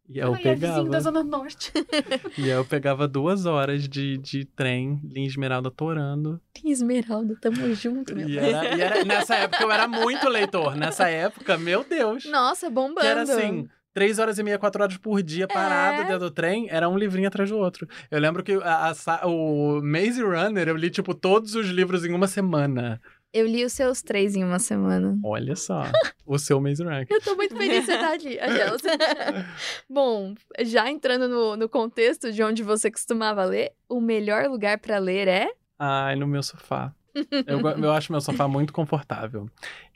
E 0.09 0.19
aí 0.19 0.27
eu 0.27 0.33
Ai, 0.33 0.41
é 0.43 0.55
vizinho 0.55 0.73
pegava. 0.73 0.89
da 0.89 0.99
Zona 0.99 1.23
Norte. 1.23 1.71
E 2.37 2.43
aí 2.43 2.49
eu 2.49 2.65
pegava 2.65 3.07
duas 3.07 3.45
horas 3.45 3.87
de, 3.87 4.17
de 4.17 4.43
trem, 4.43 4.99
linha 5.03 5.25
Esmeralda 5.27 5.71
torando. 5.71 6.41
Esmeralda, 6.65 7.33
tamo 7.39 7.73
junto, 7.73 8.13
meu 8.13 8.27
E 8.27 8.37
era, 8.37 8.75
e 8.75 8.81
era- 8.81 9.05
nessa 9.05 9.35
época 9.35 9.63
eu 9.63 9.71
era 9.71 9.87
muito 9.87 10.27
leitor. 10.27 10.75
Nessa 10.75 11.07
época, 11.07 11.57
meu 11.57 11.85
Deus. 11.85 12.25
Nossa, 12.25 12.69
bombando. 12.69 12.99
Que 13.01 13.07
era 13.07 13.21
assim, 13.21 13.69
três 13.93 14.19
horas 14.19 14.37
e 14.37 14.43
meia, 14.43 14.59
quatro 14.59 14.83
horas 14.83 14.97
por 14.97 15.23
dia 15.23 15.47
parado 15.47 16.01
É. 16.01 16.03
dentro 16.05 16.19
do 16.19 16.31
trem, 16.31 16.67
era 16.69 16.89
um 16.89 16.97
livrinho 16.97 17.29
atrás 17.29 17.49
do 17.49 17.57
outro. 17.57 17.87
Eu 18.09 18.19
lembro 18.19 18.43
que 18.43 18.53
a- 18.63 18.91
a 19.07 19.27
o 19.27 19.81
Maze 19.81 20.21
Runner, 20.21 20.67
eu 20.67 20.75
li, 20.75 20.89
tipo, 20.89 21.13
todos 21.15 21.55
os 21.55 21.67
livros 21.67 22.03
em 22.03 22.13
uma 22.13 22.27
semana. 22.27 22.99
Eu 23.34 23.45
li 23.47 23.63
os 23.63 23.71
seus 23.71 24.01
três 24.01 24.36
em 24.36 24.43
uma 24.43 24.59
semana. 24.59 25.17
Olha 25.23 25.55
só, 25.55 25.84
o 26.25 26.38
seu 26.38 26.59
Maze 26.59 26.84
Runner. 26.84 27.07
Eu 27.09 27.21
tô 27.21 27.36
muito 27.36 27.55
feliz 27.55 27.82
de 27.82 27.86
você 27.86 27.93
estar 27.93 28.11
ali, 28.11 28.39
aquelas. 28.39 28.82
Bom, 29.89 30.34
já 30.59 30.91
entrando 30.91 31.29
no, 31.29 31.55
no 31.55 31.69
contexto 31.69 32.32
de 32.32 32.43
onde 32.43 32.61
você 32.61 32.91
costumava 32.91 33.45
ler, 33.45 33.71
o 33.88 34.01
melhor 34.01 34.47
lugar 34.47 34.79
pra 34.79 34.97
ler 34.97 35.29
é. 35.29 35.49
Ai, 35.79 36.15
no 36.17 36.27
meu 36.27 36.43
sofá. 36.43 36.93
Eu, 37.45 37.59
eu 37.59 37.91
acho 37.91 38.11
meu 38.11 38.21
sofá 38.21 38.47
muito 38.47 38.71
confortável. 38.71 39.49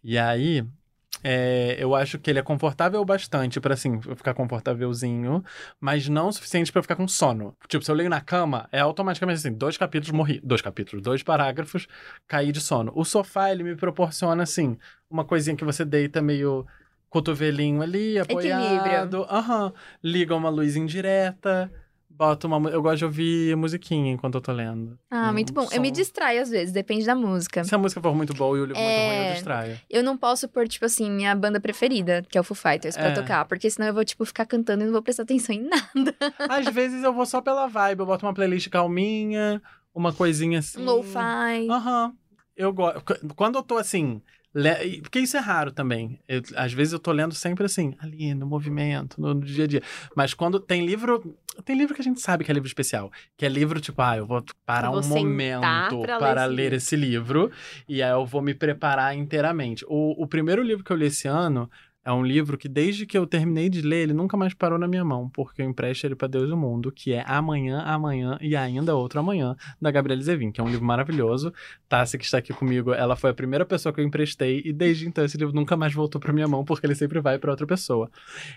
E 0.03 0.17
aí, 0.17 0.65
é, 1.28 1.76
eu 1.80 1.95
acho 1.95 2.19
que 2.19 2.30
ele 2.30 2.38
é 2.38 2.43
confortável 2.43 3.03
bastante 3.03 3.59
pra, 3.59 3.73
assim, 3.73 3.99
ficar 3.99 4.36
confortávelzinho, 4.36 5.43
mas 5.80 6.07
não 6.07 6.28
o 6.28 6.32
suficiente 6.32 6.71
pra 6.71 6.78
eu 6.78 6.84
ficar 6.84 6.95
com 6.95 7.07
sono. 7.07 7.57
Tipo, 7.67 7.84
se 7.84 7.89
eu 7.89 7.95
leio 7.95 8.11
na 8.11 8.21
cama, 8.21 8.69
é 8.71 8.80
automaticamente 8.80 9.39
assim, 9.39 9.51
dois 9.51 9.76
capítulos, 9.76 10.11
morri. 10.11 10.39
Dois 10.43 10.61
capítulos, 10.61 11.01
dois 11.03 11.23
parágrafos, 11.23 11.88
caí 12.28 12.51
de 12.51 12.61
sono. 12.61 12.91
O 12.95 13.03
sofá, 13.03 13.51
ele 13.51 13.63
me 13.63 13.76
proporciona, 13.76 14.43
assim, 14.43 14.78
uma 15.09 15.26
coisinha 15.26 15.57
que 15.57 15.65
você 15.65 15.84
deita 15.84 16.21
meio 16.21 16.63
cotovelinho 17.09 17.82
ali, 17.82 18.19
apoiado. 18.19 19.23
Aham. 19.23 19.73
Liga 20.03 20.36
uma 20.36 20.49
luz 20.49 20.76
indireta. 20.76 21.71
Bota 22.18 22.47
uma. 22.47 22.70
Eu 22.70 22.82
gosto 22.82 22.99
de 22.99 23.05
ouvir 23.05 23.55
musiquinha 23.57 24.13
enquanto 24.13 24.36
eu 24.36 24.41
tô 24.41 24.51
lendo. 24.53 24.97
Ah, 25.11 25.30
Um 25.30 25.34
muito 25.34 25.51
bom. 25.51 25.68
Eu 25.72 25.82
me 25.82 25.89
som. 25.89 25.93
distraio 25.93 26.41
às 26.41 26.49
vezes, 26.49 26.72
depende 26.74 27.05
da 27.05 27.13
música. 27.13 27.63
Se 27.63 27.76
a 27.76 27.78
música 27.78 28.01
for 28.01 28.16
muito 28.16 28.34
boa 28.34 28.57
e 28.57 28.61
o 28.61 28.66
livro 28.66 28.82
muito 28.82 28.93
ruim, 28.95 29.01
É. 29.03 29.30
eu 29.30 29.34
distraio. 29.34 29.80
Eu 29.89 30.01
não 30.03 30.18
posso 30.18 30.47
pôr, 30.47 30.68
tipo 30.68 30.86
assim, 30.86 31.11
minha 31.11 31.36
banda 31.36 31.59
preferida, 31.59 32.24
que 32.30 32.38
é 32.38 32.41
o 32.41 32.43
Foo 32.43 32.55
Fighters, 32.55 32.95
pra 32.95 33.07
É. 33.07 33.11
tocar, 33.13 33.43
porque 33.45 33.70
senão 33.70 33.88
eu 33.88 33.93
vou, 33.93 34.05
tipo, 34.05 34.24
ficar 34.26 34.45
cantando 34.45 34.84
e 34.84 34.86
não 34.86 34.93
vou 34.93 35.01
prestar 35.01 35.24
atenção 35.24 35.53
em 35.55 35.68
nada. 35.70 36.16
Às 36.49 36.66
vezes 36.74 37.03
eu 37.03 37.11
vou 37.13 37.26
só 37.26 37.41
pela 37.41 37.68
vibe, 37.68 37.99
eu 37.99 38.05
boto 38.05 38.26
uma 38.26 38.34
playlist 38.34 38.70
calminha, 38.70 39.61
uma 39.93 40.13
coisinha 40.13 40.59
assim. 40.59 40.82
Lo-fi. 40.82 41.68
Aham. 41.70 42.13
Eu 42.55 42.72
gosto. 42.72 43.03
Quando 43.36 43.55
eu 43.57 43.63
tô 43.63 43.76
assim, 43.78 44.22
Le- 44.55 45.01
Porque 45.01 45.19
isso 45.19 45.35
é 45.35 45.39
raro 45.41 45.69
também. 45.71 46.17
Eu- 46.27 46.41
às 46.55 46.71
vezes 46.71 46.93
eu 46.93 46.99
tô 46.99 47.11
lendo 47.11 47.35
sempre 47.35 47.65
assim, 47.65 47.93
ali 47.99 48.33
no 48.33 48.47
movimento, 48.47 49.19
no, 49.19 49.33
no 49.33 49.41
dia 49.41 49.65
a 49.65 49.67
dia. 49.67 49.81
Mas 50.15 50.33
quando 50.33 50.59
tem 50.59 50.85
livro. 50.85 51.35
Tem 51.63 51.77
livro 51.77 51.93
que 51.95 52.01
a 52.01 52.03
gente 52.03 52.19
sabe 52.19 52.43
que 52.43 52.51
é 52.51 52.53
livro 52.53 52.67
especial. 52.67 53.09
Que 53.37 53.45
é 53.45 53.49
livro 53.49 53.79
tipo, 53.79 54.01
ah, 54.01 54.17
eu 54.17 54.25
vou 54.25 54.43
parar 54.65 54.87
Eu 54.87 55.01
vou 55.01 55.01
um 55.01 55.07
momento 55.21 56.01
ler 56.01 56.17
para 56.19 56.45
ler 56.45 56.55
livro. 56.63 56.75
esse 56.75 56.95
livro. 56.97 57.51
E 57.87 58.01
aí 58.03 58.11
eu 58.11 58.25
vou 58.25 58.41
me 58.41 58.53
preparar 58.53 59.15
inteiramente. 59.15 59.85
O, 59.87 60.21
o 60.21 60.27
primeiro 60.27 60.61
livro 60.61 60.83
que 60.83 60.91
eu 60.91 60.97
li 60.97 61.05
esse 61.05 61.27
ano. 61.27 61.69
É 62.05 62.11
um 62.11 62.23
livro 62.23 62.55
que, 62.55 62.69
desde 62.69 63.03
que 63.03 63.17
eu 63.17 63.25
terminei 63.25 63.67
de 63.67 63.81
ler, 63.81 64.03
ele 64.03 64.13
nunca 64.13 64.37
mais 64.37 64.53
parou 64.53 64.77
na 64.77 64.87
minha 64.87 65.03
mão, 65.03 65.27
porque 65.27 65.63
eu 65.63 65.65
empresto 65.65 66.05
ele 66.05 66.15
para 66.15 66.27
Deus 66.27 66.47
e 66.47 66.53
o 66.53 66.57
Mundo, 66.57 66.91
que 66.91 67.11
é 67.11 67.23
Amanhã, 67.25 67.81
Amanhã 67.81 68.37
e 68.39 68.55
Ainda 68.55 68.95
Outro 68.95 69.19
Amanhã, 69.19 69.55
da 69.81 69.89
Gabriela 69.89 70.21
Zevin, 70.21 70.51
que 70.51 70.61
é 70.61 70.63
um 70.63 70.69
livro 70.69 70.85
maravilhoso. 70.85 71.51
Tassi, 71.89 72.19
que 72.19 72.23
está 72.23 72.37
aqui 72.37 72.53
comigo, 72.53 72.93
ela 72.93 73.15
foi 73.15 73.31
a 73.31 73.33
primeira 73.33 73.65
pessoa 73.65 73.91
que 73.91 73.99
eu 73.99 74.05
emprestei, 74.05 74.61
e 74.63 74.71
desde 74.71 75.07
então 75.07 75.25
esse 75.25 75.35
livro 75.35 75.55
nunca 75.55 75.75
mais 75.75 75.95
voltou 75.95 76.21
para 76.21 76.31
minha 76.31 76.47
mão, 76.47 76.63
porque 76.63 76.85
ele 76.85 76.93
sempre 76.93 77.19
vai 77.19 77.39
para 77.39 77.49
outra 77.49 77.65
pessoa. 77.65 78.07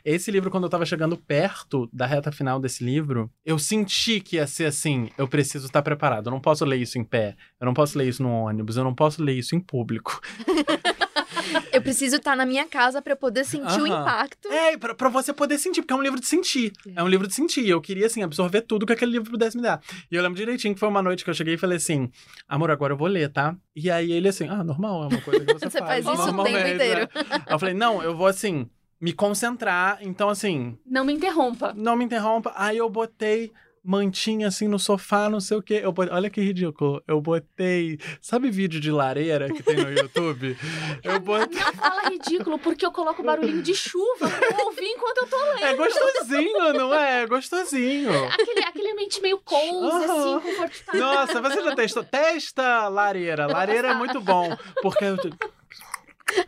Esse 0.05 0.31
livro, 0.31 0.51
quando 0.51 0.65
eu 0.65 0.71
tava 0.71 0.85
chegando 0.85 1.17
perto 1.17 1.89
da 1.91 2.05
reta 2.05 2.31
final 2.31 2.61
desse 2.61 2.85
livro, 2.85 3.31
eu 3.47 3.59
senti 3.59 4.21
que 4.21 4.37
ia 4.37 4.47
ser 4.47 4.67
assim: 4.67 5.09
eu 5.17 5.27
preciso 5.27 5.65
estar 5.65 5.81
preparado. 5.81 6.27
Eu 6.27 6.33
não 6.33 6.41
posso 6.41 6.67
ler 6.67 6.77
isso 6.77 6.99
em 6.99 7.05
pé, 7.05 7.35
eu 7.59 7.65
não 7.65 7.73
posso 7.73 7.97
ler 7.97 8.09
isso 8.09 8.23
no 8.23 8.31
ônibus, 8.31 8.77
eu 8.77 8.85
não 8.85 8.95
posso 8.95 9.23
ler 9.23 9.39
isso 9.39 9.57
em 9.57 9.61
público. 9.61 10.21
Eu 11.73 11.83
preciso 11.83 12.17
estar 12.17 12.37
na 12.37 12.45
minha 12.47 12.67
casa 12.67 13.01
pra 13.03 13.13
eu 13.13 13.17
poder 13.17 13.45
sentir 13.45 13.81
o 13.81 13.87
Aham. 13.87 14.03
impacto. 14.03 14.49
É, 14.51 14.77
pra, 14.77 14.95
pra 14.95 15.09
você 15.09 15.33
poder 15.33 15.59
sentir, 15.59 15.83
porque 15.83 15.93
é 15.93 15.97
um 15.97 16.03
livro 16.03 16.19
de 16.21 16.27
sentir. 16.27 16.73
É 16.97 17.03
um 17.03 17.09
livro 17.09 17.27
de 17.27 17.35
sentir. 17.35 17.69
Eu 17.69 17.81
queria, 17.81 18.07
assim, 18.07 18.23
absorver 18.23 18.63
tudo 18.63 18.87
que 18.87 18.93
aquele 18.93 19.13
livro 19.13 19.31
pudesse 19.31 19.57
me 19.57 19.63
dar. 19.63 19.81
E 20.11 20.15
eu 20.15 20.23
lembro 20.23 20.37
direitinho 20.37 20.75
que 20.75 20.81
foi 20.81 20.89
uma 20.89 21.03
noite 21.03 21.25
que 21.25 21.31
eu 21.31 21.35
cheguei 21.35 21.55
e 21.55 21.59
falei 21.59 21.77
assim: 21.77 22.11
amor, 22.49 22.71
agora 22.71 22.93
eu 22.93 22.97
vou 22.97 23.09
ler, 23.09 23.31
tá? 23.31 23.55
E 23.77 23.91
aí 23.91 24.11
ele 24.13 24.29
assim: 24.29 24.49
ah, 24.49 24.65
normal, 24.65 25.05
é 25.05 25.07
uma 25.09 25.21
coisa 25.21 25.45
que 25.45 25.53
você, 25.53 25.67
Você 25.71 25.79
faz 25.79 26.05
isso 26.07 26.31
o 26.31 26.43
tempo 26.45 26.69
inteiro. 26.69 27.01
né? 27.01 27.09
Eu 27.49 27.59
falei: 27.59 27.75
não, 27.75 28.03
eu 28.03 28.17
vou 28.17 28.27
assim. 28.27 28.69
Me 29.01 29.13
concentrar, 29.13 29.99
então 30.01 30.29
assim, 30.29 30.77
Não 30.85 31.05
me 31.05 31.13
interrompa. 31.13 31.73
não 31.77 31.95
me 31.95 32.05
interrompa. 32.05 32.53
Aí 32.57 32.79
eu 32.79 32.91
botei 32.91 33.53
mantinha 33.85 34.49
assim 34.49 34.69
no 34.69 34.79
sofá, 34.79 35.29
não 35.31 35.41
sei 35.41 35.57
o 35.57 35.63
quê. 35.63 35.81
Eu 35.83 35.93
botei- 35.93 36.13
olha 36.15 36.29
que 36.31 36.41
ridículo. 36.41 37.03
Eu 37.07 37.21
botei. 37.21 37.99
Sabe 38.21 38.51
vídeo 38.51 38.81
de 38.81 38.91
lareira 38.91 39.51
que 39.53 39.63
tem 39.63 39.77
no 39.77 39.91
YouTube? 39.91 40.57
Eu 41.03 41.21
botei. 41.21 41.59
Não 41.59 41.73
fala 41.75 42.09
ridículo, 42.11 42.59
porque 42.59 42.85
eu 42.85 42.91
coloco 42.93 43.23
barulhinho 43.23 43.63
de 43.63 43.75
chuva 43.75 44.29
pra 44.29 44.49
eu 44.59 44.67
ouvir 44.67 44.85
enquanto 44.87 45.19
eu 45.19 45.27
tô 45.29 45.37
lendo. 45.55 45.63
É 45.65 45.75
gostosinho, 45.75 46.73
não 46.75 46.95
é? 46.95 47.23
É 47.23 47.27
gostosinho. 47.27 48.11
Aquele, 48.27 48.65
aquele 48.65 48.91
ambiente 48.93 49.21
meio 49.23 49.39
cozy, 49.39 50.05
Aham. 50.05 50.37
assim, 50.39 50.49
confortável. 50.51 51.01
Nossa, 51.01 51.41
você 51.41 51.63
já 51.65 51.75
testou? 51.75 52.05
Testa 52.05 52.89
lareira. 52.89 53.47
Lareira 53.47 53.89
é 53.89 53.95
muito 53.95 54.21
bom. 54.21 54.57
Porque 54.83 55.05
eu. 55.05 55.17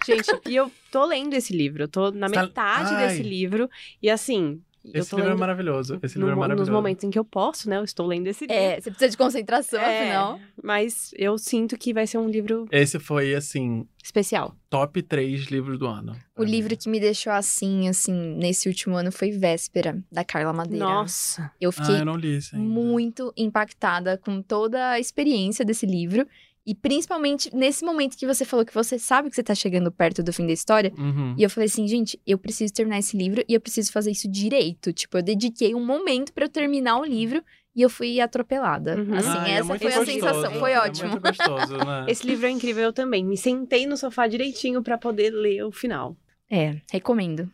Gente, 0.05 0.31
e 0.47 0.55
eu 0.57 0.71
tô 0.91 1.05
lendo 1.07 1.35
esse 1.35 1.55
livro. 1.57 1.85
Eu 1.85 1.89
tô 1.89 2.11
na 2.11 2.29
tá- 2.29 2.43
metade 2.43 2.95
Ai. 2.95 3.09
desse 3.09 3.23
livro. 3.23 3.69
E 4.03 4.11
assim. 4.11 4.61
Eu 4.85 5.01
Esse 5.01 5.11
tô 5.11 5.17
livro 5.17 5.31
é 5.31 5.33
lendo 5.35 5.41
maravilhoso. 5.41 5.99
Esse 6.03 6.19
no 6.19 6.27
livro 6.27 6.39
é 6.39 6.41
maravilhoso. 6.41 6.71
nos 6.71 6.77
momentos 6.79 7.05
em 7.05 7.11
que 7.11 7.19
eu 7.19 7.25
posso, 7.25 7.69
né? 7.69 7.77
Eu 7.79 7.85
estou 7.85 8.07
lendo 8.07 8.27
esse 8.27 8.47
livro. 8.47 8.57
É, 8.57 8.81
você 8.81 8.91
precisa 8.91 9.11
de 9.11 9.17
concentração, 9.17 9.81
É, 9.81 10.01
afinal. 10.03 10.41
Mas 10.63 11.11
eu 11.17 11.37
sinto 11.39 11.77
que 11.79 11.93
vai 11.93 12.07
ser 12.07 12.19
um 12.19 12.29
livro 12.29 12.67
Esse 12.71 12.99
foi, 12.99 13.35
assim, 13.35 13.87
especial. 14.03 14.55
top 14.69 15.03
3 15.03 15.45
livros 15.47 15.79
do 15.79 15.87
ano. 15.87 16.17
O 16.37 16.43
livro 16.45 16.77
que 16.77 16.89
me 16.89 16.99
deixou 16.99 17.33
assim, 17.33 17.89
assim, 17.89 18.13
nesse 18.37 18.69
último 18.69 18.97
ano 18.97 19.13
foi 19.13 19.31
Véspera, 19.31 20.03
da 20.11 20.25
Carla 20.25 20.53
Madeira. 20.53 20.85
Nossa. 20.85 21.51
Eu 21.61 21.71
Ah, 21.71 21.73
fiquei 21.73 22.01
eu 22.01 22.05
não 22.05 22.17
li 22.17 22.37
isso 22.39 22.57
ainda. 22.57 22.67
muito 22.69 23.33
impactada 23.37 24.17
com 24.17 24.41
toda 24.41 24.91
a 24.91 24.99
experiência 25.01 25.65
desse 25.65 25.85
livro. 25.87 26.27
E 26.71 26.75
principalmente 26.77 27.51
nesse 27.53 27.85
momento 27.85 28.17
que 28.17 28.25
você 28.25 28.45
falou 28.45 28.65
que 28.65 28.73
você 28.73 28.97
sabe 28.97 29.29
que 29.29 29.35
você 29.35 29.43
tá 29.43 29.57
chegando 29.57 29.91
perto 29.91 30.23
do 30.23 30.33
fim 30.33 30.47
da 30.47 30.53
história. 30.53 30.93
Uhum. 30.97 31.35
E 31.37 31.43
eu 31.43 31.51
falei 31.51 31.67
assim, 31.67 31.89
gente, 31.89 32.17
eu 32.25 32.39
preciso 32.39 32.73
terminar 32.73 33.01
esse 33.01 33.17
livro 33.17 33.43
e 33.49 33.55
eu 33.55 33.61
preciso 33.61 33.91
fazer 33.91 34.13
isso 34.13 34.31
direito. 34.31 34.93
Tipo, 34.93 35.19
eu 35.19 35.23
dediquei 35.23 35.75
um 35.75 35.85
momento 35.85 36.33
pra 36.33 36.45
eu 36.45 36.49
terminar 36.49 36.99
o 37.01 37.05
livro 37.05 37.43
e 37.75 37.83
eu 37.83 37.91
fui 37.91 38.21
atropelada. 38.21 38.95
Uhum. 38.97 39.15
Assim, 39.17 39.29
Ai, 39.31 39.51
é 39.51 39.55
essa 39.55 39.65
muito 39.65 39.83
foi 39.83 39.93
a 39.93 39.97
gostoso. 39.99 40.21
sensação. 40.21 40.55
Foi 40.61 40.71
É 40.71 40.79
ótimo. 40.79 41.11
muito 41.11 41.23
gostoso, 41.27 41.77
né? 41.77 42.05
Esse 42.07 42.25
livro 42.25 42.47
é 42.47 42.51
incrível 42.51 42.85
eu 42.85 42.93
também. 42.93 43.25
Me 43.25 43.37
sentei 43.37 43.85
no 43.85 43.97
sofá 43.97 44.29
direitinho 44.29 44.81
pra 44.81 44.97
poder 44.97 45.31
ler 45.31 45.65
o 45.65 45.73
final. 45.73 46.17
É, 46.49 46.77
recomendo. 46.93 47.51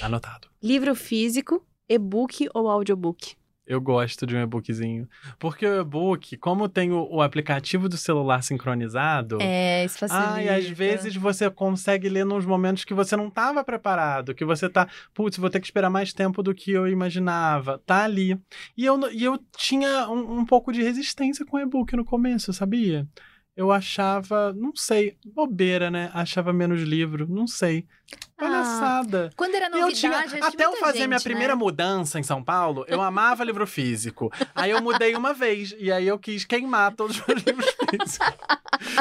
Anotado. 0.00 0.46
Livro 0.62 0.94
físico, 0.94 1.66
e-book 1.88 2.48
ou 2.54 2.68
audiobook? 2.68 3.34
Eu 3.70 3.80
gosto 3.80 4.26
de 4.26 4.34
um 4.34 4.42
e-bookzinho. 4.42 5.08
Porque 5.38 5.64
o 5.64 5.80
e-book, 5.80 6.36
como 6.38 6.68
tem 6.68 6.90
o, 6.90 7.06
o 7.08 7.22
aplicativo 7.22 7.88
do 7.88 7.96
celular 7.96 8.42
sincronizado. 8.42 9.38
É, 9.40 9.84
isso 9.84 9.96
facilita. 9.96 10.28
Ai, 10.28 10.48
às 10.48 10.68
vezes 10.68 11.14
você 11.14 11.48
consegue 11.48 12.08
ler 12.08 12.26
nos 12.26 12.44
momentos 12.44 12.84
que 12.84 12.92
você 12.92 13.16
não 13.16 13.28
estava 13.28 13.62
preparado, 13.62 14.34
que 14.34 14.44
você 14.44 14.68
tá, 14.68 14.88
putz, 15.14 15.38
vou 15.38 15.48
ter 15.48 15.60
que 15.60 15.66
esperar 15.66 15.88
mais 15.88 16.12
tempo 16.12 16.42
do 16.42 16.52
que 16.52 16.72
eu 16.72 16.88
imaginava. 16.88 17.80
Tá 17.86 18.02
ali. 18.02 18.36
E 18.76 18.84
eu, 18.84 18.98
e 19.12 19.22
eu 19.22 19.38
tinha 19.56 20.08
um, 20.08 20.40
um 20.40 20.44
pouco 20.44 20.72
de 20.72 20.82
resistência 20.82 21.46
com 21.46 21.56
o 21.56 21.60
e-book 21.60 21.94
no 21.94 22.04
começo, 22.04 22.52
sabia? 22.52 23.06
Eu 23.56 23.70
achava, 23.70 24.52
não 24.54 24.72
sei, 24.74 25.18
bobeira, 25.24 25.90
né? 25.90 26.10
Achava 26.14 26.52
menos 26.52 26.80
livro, 26.80 27.26
não 27.28 27.46
sei. 27.46 27.86
Palhaçada. 28.36 29.30
Quando 29.36 29.54
era 29.54 29.66
E 29.66 29.68
eu 29.68 29.80
novidade, 29.86 30.00
tinha, 30.00 30.40
que 30.40 30.46
até 30.46 30.64
eu 30.64 30.76
fazer 30.76 30.98
gente, 30.98 31.08
minha 31.08 31.20
primeira 31.20 31.54
né? 31.54 31.58
mudança 31.58 32.18
em 32.18 32.22
São 32.22 32.42
Paulo, 32.42 32.84
eu 32.88 33.00
amava 33.02 33.44
livro 33.44 33.66
físico. 33.66 34.32
Aí 34.54 34.70
eu 34.70 34.80
mudei 34.80 35.14
uma 35.14 35.34
vez, 35.34 35.74
e 35.78 35.92
aí 35.92 36.06
eu 36.06 36.18
quis 36.18 36.44
queimar 36.44 36.94
todos 36.94 37.18
os 37.20 37.26
meus 37.26 37.42
livros 37.42 37.66
físicos. 37.90 38.18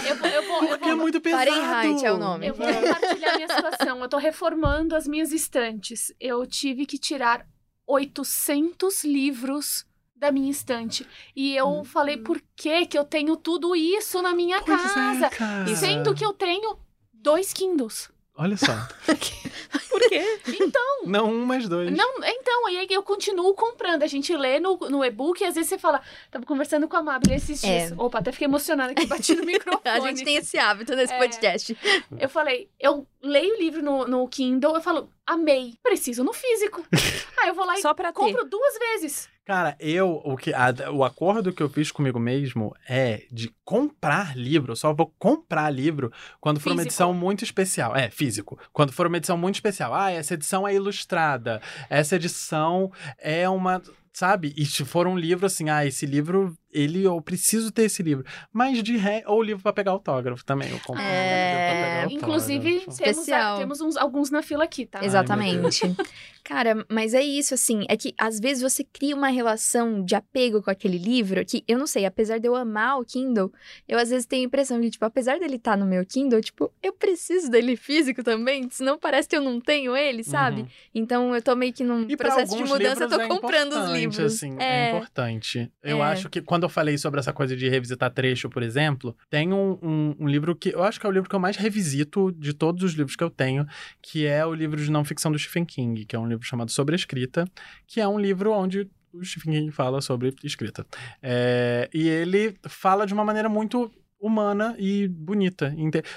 Eu 0.05 0.15
vou, 0.17 0.27
eu 0.27 0.43
vou, 0.43 0.63
eu 0.63 0.67
Porque 0.69 0.89
é 0.89 0.93
vou, 0.93 1.01
muito 1.03 1.21
pesado. 1.21 1.45
Fahrenheit 1.49 2.05
é 2.05 2.11
o 2.11 2.17
nome. 2.17 2.47
eu 2.47 2.53
vou 2.53 2.67
compartilhar 2.67 3.35
minha 3.35 3.47
situação. 3.47 4.01
Eu 4.01 4.09
tô 4.09 4.17
reformando 4.17 4.95
as 4.95 5.07
minhas 5.07 5.31
estantes. 5.31 6.13
Eu 6.19 6.45
tive 6.45 6.85
que 6.85 6.97
tirar 6.97 7.45
800 7.87 9.03
livros 9.05 9.85
da 10.19 10.31
minha 10.31 10.51
estante. 10.51 11.07
E 11.35 11.55
eu 11.55 11.83
falei, 11.85 12.17
por 12.17 12.41
que 12.55 12.85
que 12.85 12.97
eu 12.97 13.05
tenho 13.05 13.35
tudo 13.37 13.75
isso 13.75 14.21
na 14.21 14.33
minha 14.33 14.61
Pois 14.61 14.79
é, 14.91 14.93
casa? 14.93 15.29
cara. 15.29 15.75
Sendo 15.75 16.13
que 16.13 16.25
eu 16.25 16.33
tenho 16.33 16.77
dois 17.13 17.53
Kindles. 17.53 18.09
Olha 18.41 18.55
só. 18.55 18.71
Por 19.89 19.99
quê? 20.09 20.39
Então, 20.47 21.01
Não 21.05 21.29
um, 21.29 21.45
mas 21.45 21.67
dois. 21.67 21.91
não, 21.91 22.23
então, 22.23 22.67
aí 22.67 22.87
eu 22.89 23.03
continuo 23.03 23.53
comprando. 23.53 24.01
A 24.03 24.07
gente 24.07 24.33
lê 24.35 24.61
no, 24.61 24.77
no 24.77 25.03
e-book 25.03 25.41
e 25.41 25.45
às 25.45 25.55
vezes 25.55 25.69
você 25.69 25.77
fala, 25.77 26.01
tava 26.31 26.45
conversando 26.45 26.87
com 26.87 26.95
a 26.95 27.03
Mabel 27.03 27.35
esses 27.35 27.59
dias. 27.59 27.91
É. 27.91 27.95
Opa, 27.97 28.19
até 28.19 28.31
fiquei 28.31 28.45
emocionada 28.47 28.93
que 28.95 29.05
bati 29.05 29.35
no 29.35 29.43
microfone. 29.45 29.81
A 29.83 29.99
gente 29.99 30.23
tem 30.23 30.37
esse 30.37 30.57
hábito 30.57 30.95
nesse 30.95 31.11
É. 31.13 31.17
podcast. 31.17 31.77
Eu 32.17 32.29
falei, 32.29 32.69
eu 32.79 33.05
leio 33.21 33.55
o 33.55 33.59
livro 33.59 33.83
no, 33.83 34.07
no 34.07 34.25
Kindle, 34.29 34.73
eu 34.75 34.81
falo, 34.81 35.09
amei, 35.33 35.73
preciso 35.83 36.23
no 36.23 36.33
físico. 36.33 36.85
Aí 37.41 37.49
eu 37.49 37.53
vou 37.55 37.65
lá 37.65 37.77
e 37.77 37.81
Só 37.81 37.93
pra 37.93 38.09
ter. 38.11 38.15
compro 38.15 38.45
duas 38.45 38.77
vezes. 38.77 39.29
Cara, 39.45 39.75
eu, 39.79 40.21
o, 40.23 40.37
que, 40.37 40.53
a- 40.53 40.91
o 40.91 41.03
acordo 41.03 41.51
que 41.51 41.63
eu 41.63 41.69
fiz 41.69 41.91
comigo 41.91 42.19
mesmo 42.19 42.71
é 42.87 43.23
de 43.31 43.51
comprar 43.65 44.37
livro. 44.37 44.73
Eu 44.73 44.75
só 44.75 44.93
vou 44.93 45.11
comprar 45.17 45.71
livro 45.71 46.11
quando 46.39 46.59
for 46.59 46.69
uma 46.69 46.75
Físico. 46.83 46.89
edição 46.89 47.13
muito 47.15 47.43
especial. 47.43 47.95
É, 47.95 48.11
físico. 48.11 48.59
Quando 48.71 48.93
for 48.93 49.07
uma 49.07 49.17
edição 49.17 49.35
muito 49.37 49.55
especial. 49.55 49.91
Ah, 49.95 50.11
essa 50.11 50.35
edição 50.35 50.67
é 50.67 50.75
ilustrada. 50.75 51.61
Essa 51.89 52.15
edição 52.17 52.91
é 53.17 53.49
uma. 53.49 53.81
Sabe? 54.11 54.53
E 54.57 54.65
se 54.65 54.83
for 54.83 55.07
um 55.07 55.17
livro 55.17 55.45
assim, 55.45 55.69
ah, 55.69 55.85
esse 55.85 56.05
livro, 56.05 56.53
ele, 56.71 57.03
eu 57.03 57.21
preciso 57.21 57.71
ter 57.71 57.83
esse 57.83 58.01
livro. 58.03 58.25
Mas 58.51 58.81
de 58.83 58.97
ré, 58.97 59.23
ou 59.27 59.41
livro 59.41 59.61
pra 59.63 59.71
pegar 59.71 59.91
autógrafo 59.91 60.43
também. 60.43 60.69
Eu 60.71 60.79
compro 60.79 61.01
um 61.01 61.05
É, 61.05 61.51
livro 61.51 61.65
pra 61.65 62.09
pegar 62.09 62.11
Inclusive, 62.27 62.69
autógrafo. 62.79 62.97
temos, 63.03 63.19
a- 63.19 63.21
Especial. 63.21 63.57
temos 63.59 63.81
uns, 63.81 63.97
alguns 63.97 64.29
na 64.31 64.41
fila 64.41 64.63
aqui, 64.63 64.85
tá? 64.85 64.99
Ai, 64.99 65.05
Exatamente. 65.05 65.81
Cara, 66.49 66.83
mas 66.89 67.13
é 67.13 67.21
isso, 67.21 67.53
assim, 67.53 67.85
é 67.87 67.95
que 67.95 68.11
às 68.17 68.39
vezes 68.39 68.63
você 68.63 68.83
cria 68.83 69.15
uma 69.15 69.27
relação 69.27 70.03
de 70.03 70.15
apego 70.15 70.63
com 70.63 70.71
aquele 70.71 70.97
livro 70.97 71.45
que, 71.45 71.63
eu 71.67 71.77
não 71.77 71.85
sei, 71.85 72.07
apesar 72.07 72.39
de 72.39 72.47
eu 72.47 72.55
amar 72.55 72.99
o 72.99 73.05
Kindle, 73.05 73.53
eu 73.87 73.99
às 73.99 74.09
vezes 74.09 74.25
tenho 74.25 74.41
a 74.41 74.45
impressão 74.47 74.81
que, 74.81 74.89
tipo, 74.89 75.05
apesar 75.05 75.37
dele 75.39 75.57
estar 75.57 75.77
no 75.77 75.85
meu 75.85 76.03
Kindle, 76.03 76.41
tipo, 76.41 76.73
eu 76.81 76.91
preciso 76.91 77.51
dele 77.51 77.75
físico 77.75 78.23
também, 78.23 78.67
senão 78.71 78.97
parece 78.97 79.29
que 79.29 79.35
eu 79.37 79.43
não 79.43 79.61
tenho 79.61 79.95
ele, 79.95 80.23
sabe? 80.23 80.61
Uhum. 80.61 80.67
Então 80.95 81.35
eu 81.35 81.41
tô 81.43 81.55
meio 81.55 81.71
que 81.71 81.83
num 81.83 82.07
E 82.09 82.17
processo 82.17 82.57
de 82.57 82.63
mudança, 82.63 83.03
eu 83.03 83.09
tô 83.09 83.21
é 83.21 83.27
comprando 83.27 83.73
os 83.73 83.91
livros. 83.91 84.17
Assim, 84.19 84.55
é. 84.59 84.87
é, 84.87 84.95
importante. 84.97 85.71
Eu 85.83 85.99
É. 86.03 86.07
acho 86.07 86.29
que 86.31 86.41
quando 86.41 86.63
eu 86.63 86.69
falei 86.69 86.97
sobre 86.97 87.19
essa 87.19 87.31
coisa 87.31 87.55
de 87.55 87.69
revisitar 87.69 88.09
trecho, 88.11 88.49
por 88.49 88.63
exemplo, 88.63 89.15
tem 89.29 89.53
um, 89.53 89.77
um- 89.83 90.15
um 90.21 90.27
livro 90.27 90.55
que 90.55 90.69
eu 90.69 90.81
acho 90.81 90.99
que 90.99 91.05
é 91.05 91.09
o 91.09 91.11
livro 91.11 91.29
que 91.29 91.35
eu 91.35 91.39
mais 91.39 91.57
revisito 91.57 92.31
de 92.31 92.53
todos 92.55 92.83
os 92.83 92.93
livros 92.93 93.15
que 93.15 93.23
eu 93.23 93.29
tenho, 93.29 93.67
que 94.01 94.25
é 94.25 94.43
o 94.43 94.51
livro 94.55 94.83
de 94.83 94.89
não 94.89 95.05
ficção 95.05 95.31
do 95.31 95.37
Stephen 95.37 95.63
King, 95.63 96.05
que 96.05 96.15
é 96.15 96.19
um 96.19 96.25
livro 96.27 96.38
chamado 96.41 96.71
Sobre 96.71 96.95
Escrita, 96.95 97.45
que 97.87 97.99
é 98.01 98.07
um 98.07 98.19
livro 98.19 98.51
onde 98.51 98.89
o 99.13 99.23
Stephen 99.23 99.53
King 99.53 99.71
fala 99.71 100.01
sobre 100.01 100.35
escrita. 100.43 100.85
É, 101.21 101.89
e 101.93 102.07
ele 102.07 102.55
fala 102.67 103.05
de 103.05 103.13
uma 103.13 103.25
maneira 103.25 103.49
muito 103.49 103.91
humana 104.19 104.75
e 104.77 105.07
bonita. 105.07 105.73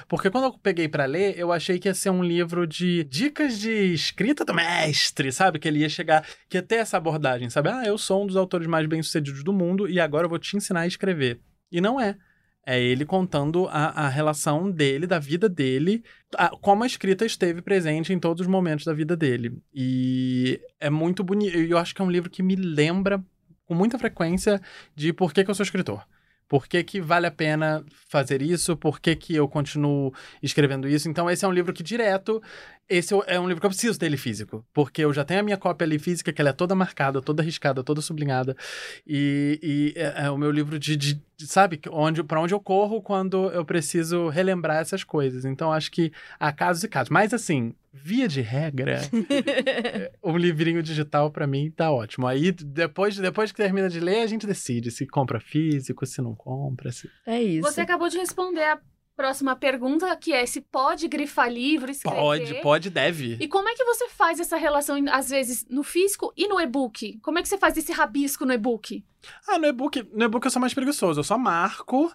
Porque 0.08 0.28
quando 0.28 0.44
eu 0.44 0.58
peguei 0.58 0.88
pra 0.88 1.04
ler, 1.04 1.38
eu 1.38 1.52
achei 1.52 1.78
que 1.78 1.88
ia 1.88 1.94
ser 1.94 2.10
um 2.10 2.22
livro 2.22 2.66
de 2.66 3.04
dicas 3.04 3.58
de 3.58 3.92
escrita 3.92 4.44
do 4.44 4.52
mestre, 4.52 5.30
sabe? 5.30 5.58
Que 5.58 5.68
ele 5.68 5.80
ia 5.80 5.88
chegar, 5.88 6.26
que 6.48 6.56
ia 6.56 6.62
ter 6.62 6.76
essa 6.76 6.96
abordagem, 6.96 7.48
sabe? 7.48 7.68
Ah, 7.68 7.84
eu 7.86 7.96
sou 7.96 8.24
um 8.24 8.26
dos 8.26 8.36
autores 8.36 8.66
mais 8.66 8.86
bem-sucedidos 8.86 9.44
do 9.44 9.52
mundo 9.52 9.88
e 9.88 10.00
agora 10.00 10.26
eu 10.26 10.28
vou 10.28 10.38
te 10.38 10.56
ensinar 10.56 10.80
a 10.80 10.86
escrever. 10.86 11.40
E 11.70 11.80
não 11.80 12.00
é. 12.00 12.16
É 12.64 12.80
ele 12.80 13.04
contando 13.04 13.66
a, 13.68 14.06
a 14.06 14.08
relação 14.08 14.70
dele, 14.70 15.04
da 15.06 15.18
vida 15.18 15.48
dele, 15.48 16.04
a- 16.36 16.50
como 16.50 16.84
a 16.84 16.86
escrita 16.86 17.24
esteve 17.24 17.60
presente 17.60 18.12
em 18.12 18.20
todos 18.20 18.42
os 18.42 18.46
momentos 18.46 18.84
da 18.86 18.92
vida 18.94 19.16
dele. 19.16 19.58
E 19.74 20.60
é 20.78 20.88
muito 20.88 21.24
bonito. 21.24 21.56
Eu 21.56 21.76
acho 21.78 21.94
que 21.94 22.00
é 22.00 22.04
um 22.04 22.10
livro 22.10 22.30
que 22.30 22.42
me 22.42 22.54
lembra 22.54 23.22
com 23.66 23.74
muita 23.74 23.98
frequência 23.98 24.60
de 24.94 25.12
por 25.12 25.32
que, 25.32 25.42
que 25.44 25.50
eu 25.50 25.54
sou 25.54 25.64
escritor. 25.64 26.06
Por 26.48 26.68
que, 26.68 26.84
que 26.84 27.00
vale 27.00 27.26
a 27.26 27.30
pena 27.30 27.82
fazer 28.08 28.42
isso? 28.42 28.76
Por 28.76 29.00
que, 29.00 29.16
que 29.16 29.34
eu 29.34 29.48
continuo 29.48 30.12
escrevendo 30.42 30.86
isso? 30.86 31.08
Então, 31.08 31.30
esse 31.30 31.44
é 31.44 31.48
um 31.48 31.52
livro 31.52 31.72
que, 31.72 31.82
direto, 31.82 32.42
esse 32.88 33.14
é 33.26 33.38
um 33.40 33.46
livro 33.46 33.60
que 33.60 33.66
eu 33.66 33.70
preciso 33.70 33.98
dele 33.98 34.16
físico. 34.16 34.64
Porque 34.72 35.02
eu 35.02 35.12
já 35.12 35.24
tenho 35.24 35.40
a 35.40 35.42
minha 35.42 35.56
cópia 35.56 35.84
ali 35.86 35.98
física, 35.98 36.32
que 36.32 36.40
ela 36.40 36.50
é 36.50 36.52
toda 36.52 36.74
marcada, 36.74 37.20
toda 37.22 37.42
riscada, 37.42 37.82
toda 37.82 38.00
sublinhada. 38.00 38.56
E, 39.06 39.58
e 39.62 39.98
é, 39.98 40.24
é 40.26 40.30
o 40.30 40.36
meu 40.38 40.50
livro 40.50 40.78
de, 40.78 40.96
de- 40.96 41.22
de- 41.36 41.46
sabe, 41.46 41.80
onde, 41.90 42.22
para 42.22 42.40
onde 42.40 42.52
eu 42.54 42.60
corro 42.60 43.00
quando 43.02 43.50
eu 43.50 43.64
preciso 43.64 44.28
relembrar 44.28 44.78
essas 44.78 45.02
coisas. 45.04 45.44
Então, 45.44 45.72
acho 45.72 45.90
que 45.90 46.12
há 46.38 46.52
casos 46.52 46.84
e 46.84 46.88
casos. 46.88 47.08
Mas, 47.10 47.32
assim, 47.32 47.74
via 47.92 48.28
de 48.28 48.40
regra, 48.40 49.00
um 50.22 50.36
livrinho 50.36 50.82
digital 50.82 51.30
para 51.30 51.46
mim 51.46 51.70
tá 51.70 51.90
ótimo. 51.90 52.26
Aí, 52.26 52.52
depois, 52.52 53.16
depois 53.16 53.50
que 53.50 53.56
termina 53.56 53.88
de 53.88 54.00
ler, 54.00 54.20
a 54.22 54.26
gente 54.26 54.46
decide 54.46 54.90
se 54.90 55.06
compra 55.06 55.40
físico, 55.40 56.04
se 56.06 56.20
não 56.20 56.34
compra. 56.34 56.92
Se... 56.92 57.08
É 57.26 57.40
isso. 57.40 57.62
Você 57.70 57.80
acabou 57.80 58.08
de 58.08 58.18
responder 58.18 58.64
a 58.64 58.78
próxima 59.16 59.54
pergunta, 59.54 60.14
que 60.16 60.32
é 60.32 60.44
se 60.46 60.60
pode 60.60 61.06
grifar 61.08 61.50
livro, 61.50 61.90
escrever. 61.90 62.16
Pode, 62.16 62.54
pode, 62.62 62.90
deve. 62.90 63.36
E 63.40 63.48
como 63.48 63.68
é 63.68 63.74
que 63.74 63.84
você 63.84 64.08
faz 64.08 64.40
essa 64.40 64.56
relação, 64.56 64.96
às 65.10 65.30
vezes, 65.30 65.66
no 65.68 65.82
físico 65.82 66.32
e 66.36 66.48
no 66.48 66.60
e-book? 66.60 67.18
Como 67.22 67.38
é 67.38 67.42
que 67.42 67.48
você 67.48 67.58
faz 67.58 67.76
esse 67.76 67.92
rabisco 67.92 68.44
no 68.44 68.52
e-book? 68.52 69.04
Ah, 69.48 69.58
no 69.58 69.66
e-book, 69.66 70.08
no 70.12 70.24
e-book 70.24 70.44
eu 70.44 70.50
sou 70.50 70.60
mais 70.60 70.74
preguiçoso. 70.74 71.20
Eu 71.20 71.24
só 71.24 71.38
marco. 71.38 72.12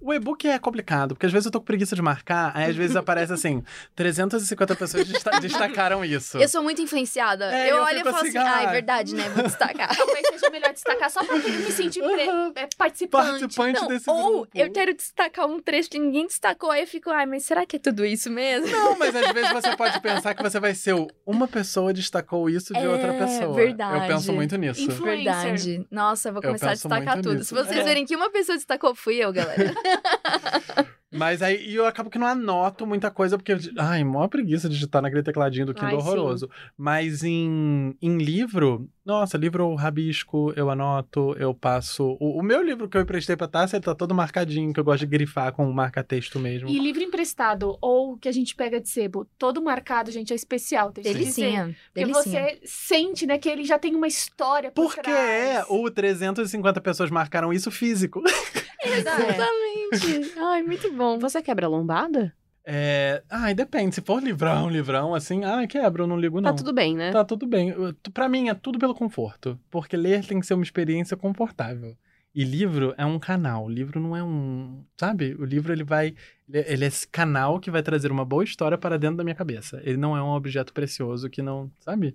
O 0.00 0.14
e-book 0.14 0.46
é 0.46 0.56
complicado, 0.60 1.16
porque 1.16 1.26
às 1.26 1.32
vezes 1.32 1.46
eu 1.46 1.50
tô 1.52 1.58
com 1.58 1.66
preguiça 1.66 1.96
de 1.96 2.00
marcar, 2.00 2.52
aí 2.54 2.70
às 2.70 2.76
vezes 2.76 2.94
aparece 2.94 3.32
assim, 3.32 3.64
350 3.96 4.76
pessoas 4.76 5.08
desta- 5.08 5.40
destacaram 5.40 6.04
isso. 6.04 6.38
Eu 6.38 6.48
sou 6.48 6.62
muito 6.62 6.80
influenciada. 6.80 7.52
É, 7.52 7.68
eu 7.72 7.78
eu 7.78 7.82
olho 7.82 7.98
e 7.98 8.04
falo 8.04 8.16
assim, 8.18 8.38
ah, 8.38 8.62
é 8.62 8.66
verdade, 8.68 9.12
né? 9.16 9.28
Vou 9.30 9.42
destacar. 9.42 9.96
Talvez 9.96 10.24
seja 10.28 10.50
melhor 10.50 10.72
destacar 10.72 11.10
só 11.10 11.24
pra 11.24 11.36
eu 11.36 11.42
me 11.42 11.72
sentir 11.72 12.00
pre- 12.00 12.22
é, 12.62 12.68
participante. 12.78 13.28
Participante 13.40 13.80
Não, 13.80 13.88
desse 13.88 14.08
ou 14.08 14.32
grupo. 14.42 14.48
eu 14.54 14.70
quero 14.70 14.94
destacar 14.94 15.46
um 15.46 15.60
trecho 15.60 15.90
que 15.90 15.98
ninguém 15.98 16.28
destacou, 16.28 16.70
aí 16.70 16.82
eu 16.82 16.86
fico, 16.86 17.10
ai, 17.10 17.26
mas 17.26 17.44
será 17.44 17.66
que 17.66 17.74
é 17.74 17.78
tudo 17.80 18.04
isso 18.06 18.30
mesmo? 18.30 18.68
Não, 18.70 18.96
mas 18.96 19.14
às 19.16 19.32
vezes 19.32 19.50
você 19.52 19.76
pode 19.76 20.00
pensar 20.00 20.32
que 20.32 20.42
você 20.44 20.60
vai 20.60 20.74
ser 20.76 20.92
o 20.94 21.08
uma 21.26 21.48
pessoa 21.48 21.92
destacou 21.92 22.48
isso 22.48 22.72
de 22.72 22.86
outra 22.86 23.14
É, 23.14 23.18
pessoa. 23.18 23.52
verdade. 23.54 23.96
Eu 24.08 24.14
penso 24.14 24.32
muito 24.32 24.56
nisso. 24.56 24.80
Influ- 24.80 24.94
Influencer. 25.12 25.24
Verdade. 25.42 25.86
Nossa, 25.90 26.28
eu 26.28 26.32
vou 26.34 26.40
Eu 26.42 26.46
começar 26.50 26.66
a 26.66 26.70
penso 26.70 26.88
destacar 26.88 27.16
tudo. 27.16 27.34
nisso. 27.34 27.46
Se 27.46 27.54
vocês 27.54 27.76
É. 27.80 27.82
verem 27.82 28.06
que 28.06 28.14
uma 28.14 28.30
pessoa 28.30 28.56
destacou, 28.56 28.94
fui 28.94 29.16
eu, 29.16 29.32
galera. 29.32 29.67
Mas 31.10 31.40
aí 31.40 31.66
e 31.66 31.74
eu 31.74 31.86
acabo 31.86 32.10
que 32.10 32.18
não 32.18 32.26
anoto 32.26 32.86
muita 32.86 33.10
coisa, 33.10 33.38
porque, 33.38 33.56
ai, 33.78 34.04
maior 34.04 34.28
preguiça 34.28 34.68
de 34.68 34.74
digitar 34.74 35.00
naquele 35.00 35.22
tecladinho 35.22 35.66
do 35.66 35.74
Kindle 35.74 35.96
Ai, 35.96 36.00
sim. 36.00 36.06
horroroso. 36.06 36.50
Mas 36.76 37.24
em, 37.24 37.96
em 38.00 38.18
livro, 38.18 38.88
nossa, 39.04 39.38
livro 39.38 39.62
eu 39.62 39.74
rabisco, 39.74 40.52
eu 40.54 40.68
anoto, 40.68 41.34
eu 41.38 41.54
passo. 41.54 42.16
O, 42.20 42.38
o 42.38 42.42
meu 42.42 42.62
livro 42.62 42.88
que 42.88 42.96
eu 42.96 43.00
emprestei 43.00 43.36
pra 43.36 43.48
Tássia, 43.48 43.76
ele 43.76 43.84
tá 43.84 43.94
todo 43.94 44.14
marcadinho, 44.14 44.72
que 44.72 44.78
eu 44.78 44.84
gosto 44.84 45.00
de 45.00 45.06
grifar 45.06 45.50
com 45.52 45.70
marca-texto 45.72 46.38
mesmo. 46.38 46.68
E 46.68 46.78
livro 46.78 47.02
emprestado, 47.02 47.78
ou 47.80 48.18
que 48.18 48.28
a 48.28 48.32
gente 48.32 48.54
pega 48.54 48.78
de 48.78 48.88
sebo, 48.90 49.26
todo 49.38 49.62
marcado, 49.62 50.10
gente, 50.10 50.34
é 50.34 50.36
especial. 50.36 50.92
Dizer. 50.92 51.14
Delicinha. 51.14 51.76
Porque 51.94 52.06
Delicinha. 52.06 52.42
você 52.42 52.60
sente, 52.64 53.26
né, 53.26 53.38
que 53.38 53.48
ele 53.48 53.64
já 53.64 53.78
tem 53.78 53.94
uma 53.94 54.06
história 54.06 54.70
por 54.70 54.94
Porque 54.94 55.08
é, 55.08 55.52
trás. 55.54 55.66
o 55.70 55.90
350 55.90 56.80
pessoas 56.82 57.10
marcaram 57.10 57.50
isso 57.50 57.70
físico. 57.70 58.22
Exatamente. 58.84 60.32
Ai, 60.38 60.62
muito 60.62 60.92
bom. 60.92 61.18
Você 61.18 61.42
quebra 61.42 61.66
a 61.66 61.68
lombada? 61.68 62.32
É. 62.64 63.22
Ai, 63.30 63.54
depende. 63.54 63.94
Se 63.94 64.00
for 64.02 64.22
livrão, 64.22 64.68
livrão, 64.68 65.14
assim, 65.14 65.44
ai, 65.44 65.66
quebra, 65.66 66.02
eu 66.02 66.06
não 66.06 66.18
ligo, 66.18 66.40
não. 66.40 66.50
Tá 66.50 66.56
tudo 66.56 66.72
bem, 66.72 66.94
né? 66.94 67.10
Tá 67.12 67.24
tudo 67.24 67.46
bem. 67.46 67.74
Pra 68.12 68.28
mim 68.28 68.48
é 68.48 68.54
tudo 68.54 68.78
pelo 68.78 68.94
conforto. 68.94 69.58
Porque 69.70 69.96
ler 69.96 70.24
tem 70.26 70.38
que 70.38 70.46
ser 70.46 70.54
uma 70.54 70.62
experiência 70.62 71.16
confortável. 71.16 71.96
E 72.34 72.44
livro 72.44 72.94
é 72.98 73.06
um 73.06 73.18
canal. 73.18 73.68
Livro 73.68 73.98
não 73.98 74.14
é 74.14 74.22
um. 74.22 74.84
Sabe? 75.00 75.34
O 75.38 75.44
livro 75.44 75.72
ele 75.72 75.82
vai. 75.82 76.14
Ele 76.48 76.58
é- 76.58 76.72
ele 76.72 76.84
é 76.84 76.88
esse 76.88 77.08
canal 77.08 77.58
que 77.58 77.70
vai 77.70 77.82
trazer 77.82 78.12
uma 78.12 78.24
boa 78.24 78.44
história 78.44 78.76
para 78.76 78.98
dentro 78.98 79.16
da 79.16 79.24
minha 79.24 79.34
cabeça. 79.34 79.80
Ele 79.82 79.96
não 79.96 80.14
é 80.16 80.22
um 80.22 80.28
objeto 80.34 80.72
precioso 80.72 81.28
que 81.30 81.40
não. 81.40 81.70
Sabe? 81.80 82.14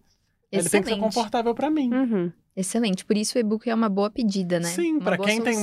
Ele 0.60 0.70
tem 0.70 0.82
que 0.82 0.90
ser 0.90 0.98
confortável 0.98 1.54
pra 1.56 1.70
mim. 1.70 1.92
Uhum. 1.94 2.32
Excelente. 2.56 3.04
Por 3.04 3.18
isso 3.18 3.38
o 3.38 3.42
e-book 3.42 3.68
é 3.68 3.74
uma 3.74 3.90
boa 3.90 4.10
pedida, 4.10 4.60
né? 4.60 4.68
Sim, 4.68 5.00
boa 5.00 5.18
quem, 5.18 5.42
tem, 5.42 5.56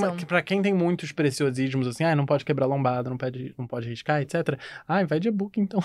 quem 0.45 0.63
tem 0.63 0.75
muitos 0.75 1.13
preciosismos, 1.13 1.87
assim, 1.87 2.03
ah, 2.03 2.17
não 2.17 2.27
pode 2.27 2.45
quebrar 2.45 2.67
lombada, 2.67 3.09
não 3.09 3.17
pode, 3.17 3.55
não 3.57 3.67
pode 3.67 3.89
riscar, 3.89 4.21
etc. 4.21 4.59
Ah, 4.89 5.05
vai 5.05 5.21
de 5.21 5.29
e-book 5.29 5.61
então. 5.61 5.81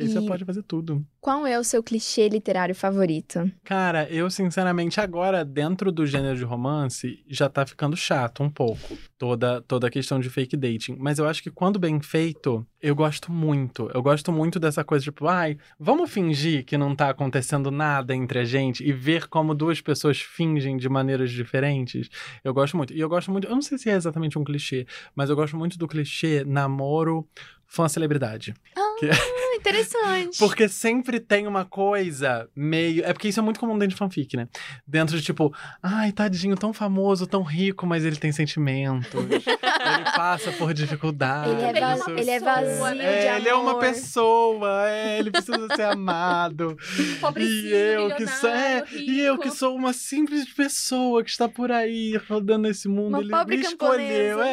Aí 0.00 0.08
você 0.08 0.18
E- 0.18 0.26
pode 0.26 0.44
fazer 0.44 0.62
tudo. 0.62 1.04
Qual 1.20 1.46
é 1.46 1.58
o 1.58 1.64
seu 1.64 1.82
clichê 1.82 2.28
literário 2.28 2.74
favorito? 2.74 3.50
Cara, 3.62 4.08
eu 4.10 4.30
sinceramente 4.30 5.00
agora, 5.00 5.44
dentro 5.44 5.92
do 5.92 6.06
gênero 6.06 6.36
de 6.36 6.44
romance, 6.44 7.22
já 7.28 7.48
tá 7.48 7.66
ficando 7.66 7.94
chato 7.96 8.42
um 8.42 8.48
pouco. 8.50 8.96
Toda, 9.18 9.60
toda 9.60 9.86
a 9.86 9.90
questão 9.90 10.18
de 10.18 10.30
fake 10.30 10.56
dating. 10.56 10.96
Mas 10.98 11.18
eu 11.18 11.28
acho 11.28 11.42
que 11.42 11.50
quando 11.50 11.78
bem 11.78 12.00
feito, 12.00 12.66
eu 12.80 12.94
gosto 12.94 13.30
muito. 13.30 13.90
Eu 13.92 14.02
gosto 14.02 14.32
muito 14.32 14.58
dessa 14.58 14.82
coisa, 14.82 15.04
tipo, 15.04 15.26
ai, 15.26 15.58
vamos 15.78 16.10
fingir 16.10 16.64
que 16.64 16.78
não 16.78 16.96
tá 16.96 17.10
acontecendo 17.10 17.70
nada 17.70 18.14
entre 18.14 18.38
a 18.38 18.44
gente 18.44 18.82
e 18.82 18.92
ver 18.92 19.28
como 19.28 19.54
duas 19.54 19.80
pessoas 19.82 20.18
fingem 20.20 20.78
de 20.78 20.88
maneiras 20.88 21.30
diferentes. 21.30 22.08
Eu 22.42 22.54
gosto 22.54 22.76
muito. 22.78 22.94
E 22.94 23.00
eu 23.00 23.08
gosto 23.10 23.30
muito, 23.30 23.46
eu 23.46 23.54
não 23.54 23.60
sei 23.62 23.76
se 23.76 23.90
é 23.90 23.94
exatamente 23.94 24.38
um 24.38 24.44
clichê, 24.44 24.86
mas 25.14 25.28
eu 25.28 25.36
gosto 25.36 25.54
muito 25.56 25.76
do 25.76 25.86
clichê 25.86 26.44
namoro 26.46 27.28
fã-celebridade. 27.66 28.52
Ah, 28.76 28.89
interessante. 29.54 30.38
Porque 30.38 30.68
sempre 30.68 31.20
tem 31.20 31.46
uma 31.46 31.64
coisa 31.64 32.48
meio. 32.54 33.04
É 33.04 33.12
porque 33.12 33.28
isso 33.28 33.40
é 33.40 33.42
muito 33.42 33.58
comum 33.60 33.74
dentro 33.74 33.88
de 33.94 33.96
fanfic, 33.96 34.36
né? 34.36 34.48
Dentro 34.86 35.16
de 35.16 35.22
tipo, 35.22 35.54
ai, 35.82 36.12
tadinho, 36.12 36.56
tão 36.56 36.72
famoso, 36.72 37.26
tão 37.26 37.42
rico, 37.42 37.86
mas 37.86 38.04
ele 38.04 38.16
tem 38.16 38.32
sentimentos. 38.32 39.14
ele 39.30 40.04
passa 40.16 40.50
por 40.52 40.72
dificuldades. 40.72 41.52
Ele 41.52 41.62
é, 41.62 41.72
Tem 41.72 41.82
va- 41.82 41.94
uma 41.96 42.20
ele 42.20 42.30
é 42.30 42.40
vazio 42.40 42.84
né? 42.84 42.94
de 42.94 43.00
É, 43.02 43.36
ele 43.36 43.48
é 43.48 43.54
uma 43.54 43.78
pessoa, 43.78 44.88
é, 44.88 45.18
ele 45.18 45.30
precisa 45.30 45.66
ser 45.74 45.82
amado. 45.82 46.76
Pobrecinho, 47.20 47.66
E 47.68 47.72
eu 47.72 48.14
que 48.16 48.26
sou, 48.26 48.50
é, 48.50 48.84
e 48.96 49.20
eu 49.20 49.38
que 49.38 49.50
sou 49.50 49.76
uma 49.76 49.92
simples 49.92 50.52
pessoa 50.52 51.22
que 51.22 51.30
está 51.30 51.48
por 51.48 51.70
aí 51.70 52.16
rodando 52.28 52.66
esse 52.68 52.88
mundo. 52.88 53.08
Uma 53.10 53.20
ele 53.20 53.30
pobre 53.30 53.56
me 53.56 53.62
escolheu, 53.62 54.38
camponesa. 54.38 54.44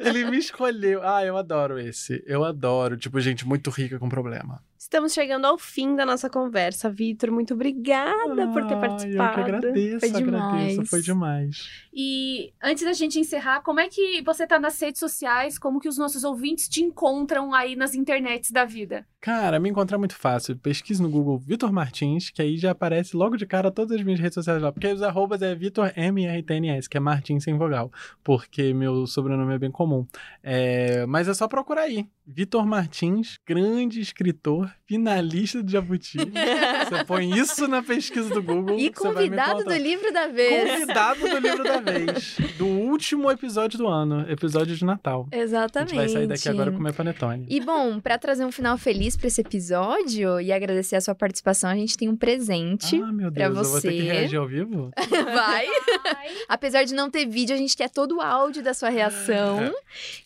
é. 0.00 0.08
Ele 0.08 0.24
me 0.30 0.38
escolheu. 0.38 1.00
Ah, 1.02 1.24
eu 1.24 1.36
adoro 1.36 1.78
esse. 1.78 2.22
Eu 2.26 2.44
adoro, 2.44 2.96
tipo, 2.96 3.18
gente 3.20 3.46
muito 3.46 3.59
rica 3.68 3.98
com 3.98 4.08
problema. 4.08 4.62
Estamos 4.80 5.12
chegando 5.12 5.44
ao 5.44 5.58
fim 5.58 5.94
da 5.94 6.06
nossa 6.06 6.30
conversa. 6.30 6.88
Vitor, 6.88 7.30
muito 7.30 7.52
obrigada 7.52 8.46
por 8.50 8.66
ter 8.66 8.80
participado. 8.80 9.40
Eu 9.40 9.44
que 9.44 9.50
agradeço, 9.50 10.00
Foi 10.00 10.08
agradeço. 10.08 10.24
demais. 10.24 10.88
Foi 10.88 11.02
demais. 11.02 11.70
E 11.92 12.54
antes 12.62 12.82
da 12.82 12.94
gente 12.94 13.20
encerrar, 13.20 13.60
como 13.60 13.78
é 13.78 13.88
que 13.88 14.22
você 14.22 14.46
tá 14.46 14.58
nas 14.58 14.80
redes 14.80 14.98
sociais? 14.98 15.58
Como 15.58 15.80
que 15.80 15.88
os 15.88 15.98
nossos 15.98 16.24
ouvintes 16.24 16.66
te 16.66 16.82
encontram 16.82 17.52
aí 17.52 17.76
nas 17.76 17.94
internets 17.94 18.50
da 18.50 18.64
vida? 18.64 19.06
Cara, 19.20 19.60
me 19.60 19.68
encontrar 19.68 19.96
é 19.96 19.98
muito 19.98 20.16
fácil. 20.16 20.56
Pesquise 20.56 21.02
no 21.02 21.10
Google 21.10 21.38
Vitor 21.38 21.70
Martins, 21.70 22.30
que 22.30 22.40
aí 22.40 22.56
já 22.56 22.70
aparece 22.70 23.14
logo 23.14 23.36
de 23.36 23.44
cara 23.44 23.70
todas 23.70 23.98
as 23.98 24.02
minhas 24.02 24.18
redes 24.18 24.32
sociais 24.32 24.62
lá. 24.62 24.72
Porque 24.72 24.88
os 24.88 25.02
arrobas 25.02 25.42
é 25.42 25.54
Vitor 25.54 25.92
MRTNS, 25.94 26.88
que 26.88 26.96
é 26.96 27.00
Martins 27.00 27.44
sem 27.44 27.54
vogal. 27.58 27.92
Porque 28.24 28.72
meu 28.72 29.06
sobrenome 29.06 29.52
é 29.52 29.58
bem 29.58 29.70
comum. 29.70 30.06
É, 30.42 31.04
Mas 31.04 31.28
é 31.28 31.34
só 31.34 31.46
procurar 31.46 31.82
aí. 31.82 32.08
Vitor 32.26 32.64
Martins, 32.64 33.38
grande 33.46 34.00
escritor, 34.00 34.69
finalista 34.86 35.62
do 35.62 35.70
Jabuti. 35.70 36.18
Você 36.18 37.04
põe 37.04 37.30
isso 37.38 37.68
na 37.68 37.82
pesquisa 37.82 38.28
do 38.30 38.42
Google. 38.42 38.78
E 38.78 38.90
você 38.92 39.04
vai 39.04 39.14
convidado 39.14 39.64
do 39.64 39.74
livro 39.74 40.12
da 40.12 40.26
vez. 40.26 40.70
Convidado 40.70 41.20
do 41.20 41.38
livro 41.38 41.62
da 41.62 41.80
vez. 41.80 42.36
Do 42.58 42.66
último 42.66 43.30
episódio 43.30 43.78
do 43.78 43.86
ano, 43.86 44.28
episódio 44.28 44.74
de 44.74 44.84
Natal. 44.84 45.28
Exatamente. 45.30 45.92
A 45.92 46.02
gente 46.02 46.12
vai 46.12 46.20
sair 46.20 46.26
daqui 46.26 46.48
agora 46.48 46.72
comer 46.72 46.92
panetone. 46.92 47.46
E 47.48 47.60
bom, 47.60 48.00
pra 48.00 48.18
trazer 48.18 48.44
um 48.44 48.50
final 48.50 48.76
feliz 48.76 49.16
pra 49.16 49.28
esse 49.28 49.40
episódio 49.40 50.40
e 50.40 50.52
agradecer 50.52 50.96
a 50.96 51.00
sua 51.00 51.14
participação, 51.14 51.70
a 51.70 51.76
gente 51.76 51.96
tem 51.96 52.08
um 52.08 52.16
presente. 52.16 53.00
Ah, 53.00 53.12
meu 53.12 53.30
pra 53.30 53.48
Deus, 53.48 53.58
eu 53.58 53.72
vou 53.72 53.80
ter 53.80 53.92
que 53.92 54.00
você. 54.00 54.12
reagir 54.12 54.36
ao 54.38 54.46
vivo? 54.48 54.90
Vai! 55.10 55.66
Ai, 56.04 56.28
Apesar 56.48 56.84
de 56.84 56.94
não 56.94 57.08
ter 57.08 57.26
vídeo, 57.26 57.54
a 57.54 57.58
gente 57.58 57.76
quer 57.76 57.88
todo 57.88 58.16
o 58.16 58.20
áudio 58.20 58.62
da 58.62 58.74
sua 58.74 58.88
reação. 58.88 59.60
É. 59.60 59.72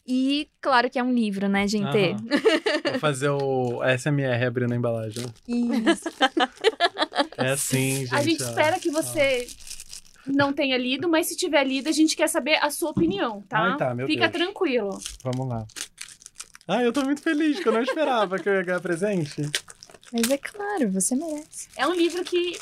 E 0.07 0.49
claro 0.61 0.89
que 0.89 0.99
é 0.99 1.03
um 1.03 1.13
livro, 1.13 1.49
né, 1.49 1.67
gente? 1.69 2.15
Vou 2.91 2.99
fazer 2.99 3.29
o 3.29 3.81
SMR 3.99 4.34
abrindo 4.43 4.73
a 4.73 4.77
embalagem. 4.77 5.25
Isso. 5.47 6.09
É 7.37 7.51
assim, 7.51 8.07
gente. 8.07 8.15
a 8.15 8.23
gente 8.23 8.43
ó. 8.43 8.49
espera 8.49 8.79
que 8.79 8.91
você 8.91 9.47
não 10.27 10.53
tenha 10.53 10.77
lido, 10.79 11.09
mas 11.09 11.27
se 11.27 11.37
tiver 11.37 11.65
lido, 11.65 11.89
a 11.89 11.93
gente 11.93 12.17
quer 12.17 12.29
saber 12.29 12.57
a 12.63 12.71
sua 12.71 12.91
opinião, 12.91 13.43
tá? 13.49 13.59
Ai, 13.59 13.77
tá, 13.77 13.95
meu 13.95 14.07
Fica 14.07 14.29
Deus. 14.29 14.45
tranquilo. 14.45 14.99
Vamos 15.23 15.49
lá. 15.49 15.67
Ah, 16.67 16.83
eu 16.83 16.93
tô 16.93 17.03
muito 17.05 17.21
feliz, 17.23 17.61
que 17.61 17.69
eu 17.69 17.73
não 17.73 17.83
esperava 17.83 18.39
que 18.39 18.49
eu 18.49 18.55
ia 18.55 18.63
ganhar 18.63 18.81
presente. 18.81 19.43
Mas 20.13 20.31
é 20.31 20.39
claro, 20.39 20.91
você 20.91 21.15
merece. 21.15 21.69
É 21.77 21.87
um 21.87 21.93
livro 21.93 22.23
que 22.25 22.57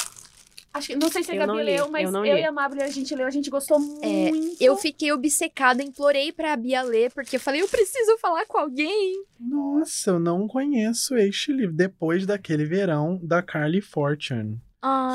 Acho 0.74 0.88
que, 0.88 0.96
não 0.96 1.10
sei 1.10 1.22
se 1.22 1.30
a 1.30 1.34
Eu 1.34 1.46
Gabi 1.46 1.62
leu, 1.62 1.90
mas 1.90 2.12
eu 2.12 2.24
eu, 2.24 2.38
e 2.38 2.44
a 2.44 2.50
Mabel 2.50 2.82
a 2.82 2.88
gente 2.88 3.14
leu, 3.14 3.26
a 3.26 3.30
gente 3.30 3.50
gostou 3.50 3.76
É, 4.00 4.30
muito. 4.30 4.56
Eu 4.60 4.74
fiquei 4.76 5.12
obcecada, 5.12 5.82
implorei 5.82 6.32
pra 6.32 6.56
Bia 6.56 6.82
ler, 6.82 7.12
porque 7.12 7.36
eu 7.36 7.40
falei, 7.40 7.60
eu 7.60 7.68
preciso 7.68 8.16
falar 8.18 8.46
com 8.46 8.58
alguém. 8.58 9.22
Nossa, 9.38 10.10
eu 10.10 10.18
não 10.18 10.48
conheço 10.48 11.14
este 11.16 11.52
livro. 11.52 11.74
Depois 11.74 12.24
daquele 12.24 12.64
verão 12.64 13.20
da 13.22 13.42
Carly 13.42 13.82
Fortune. 13.82 14.58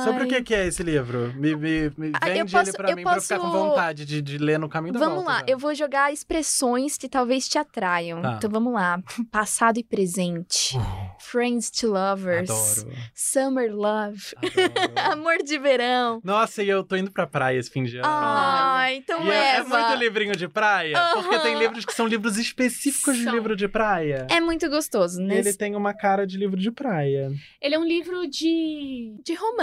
Sobre 0.06 0.22
o 0.22 0.23
Ai. 0.23 0.27
que, 0.30 0.44
que 0.44 0.56
é 0.56 0.65
esse 0.65 0.81
livro? 0.81 1.34
Me, 1.35 1.53
me, 1.56 1.91
me 1.98 2.11
Ah, 2.22 2.30
eu 2.30 2.35
vende 2.35 2.52
posso- 2.53 2.69
ele 2.69 2.77
pra 2.77 2.89
eu 2.91 2.95
mim 2.95 3.03
pra 3.03 3.15
eu 3.18 3.22
ficar 3.22 3.38
com 3.39 3.52
posso- 3.52 3.57
vontade 3.69 4.06
de, 4.06 4.22
de 4.22 4.38
ler 4.38 4.57
no 4.57 4.69
caminho 4.69 4.94
da 4.94 4.99
Vamos 4.99 5.15
volta. 5.15 5.30
lá, 5.31 5.39
já. 5.39 5.45
eu 5.49 5.57
vou 5.57 5.76
jogar 5.76 6.14
expressões 6.14 6.98
que 6.98 7.10
talvez 7.10 7.49
te 7.49 7.57
atraiam. 7.57 8.22
Tá. 8.22 8.35
Então 8.38 8.49
vamos 8.49 8.73
lá. 8.73 9.02
Passado 9.30 9.77
e 9.77 9.84
presente. 9.84 10.77
Friends 11.19 11.69
to 11.69 11.88
lovers. 11.88 12.49
Adoro. 12.49 12.95
Summer 13.14 13.76
love. 13.76 14.22
adoro. 14.38 15.11
Amor 15.11 15.38
de 15.44 15.60
verão. 15.60 16.22
Nossa, 16.23 16.64
e 16.64 16.69
eu 16.69 16.81
tô 16.84 16.95
indo 16.95 17.11
pra 17.11 17.27
praia 17.27 17.57
esse 17.60 17.69
fim 17.69 17.84
de 17.84 17.98
ano. 17.98 18.07
Ah, 18.07 18.88
então 18.94 19.26
E 19.26 19.30
é, 19.31 19.57
é 19.57 19.64
muito 19.64 19.94
livrinho 19.95 20.35
de 20.35 20.48
praia, 20.48 20.98
porque 21.14 21.39
tem 21.39 21.57
livros 21.60 21.84
que 21.84 21.94
são 21.94 22.07
livros 22.07 22.38
específicos 22.38 23.18
de 23.18 23.23
São. 23.26 23.34
livro 23.34 23.56
de 23.56 23.68
praia. 23.68 24.27
É 24.30 24.39
muito 24.39 24.69
gostoso, 24.69 25.22
E 25.22 25.26
né? 25.26 25.38
ele 25.39 25.53
tem 25.53 25.76
uma 25.76 25.94
cara 25.94 26.26
de 26.26 26.38
livro 26.38 26.57
de 26.57 26.72
praia. 26.72 27.30
Ele 27.61 27.76
é 27.76 27.80
um 27.80 27.85
livro 27.85 28.26
de 28.27 29.14
De 29.26 29.34
romance. 29.34 29.56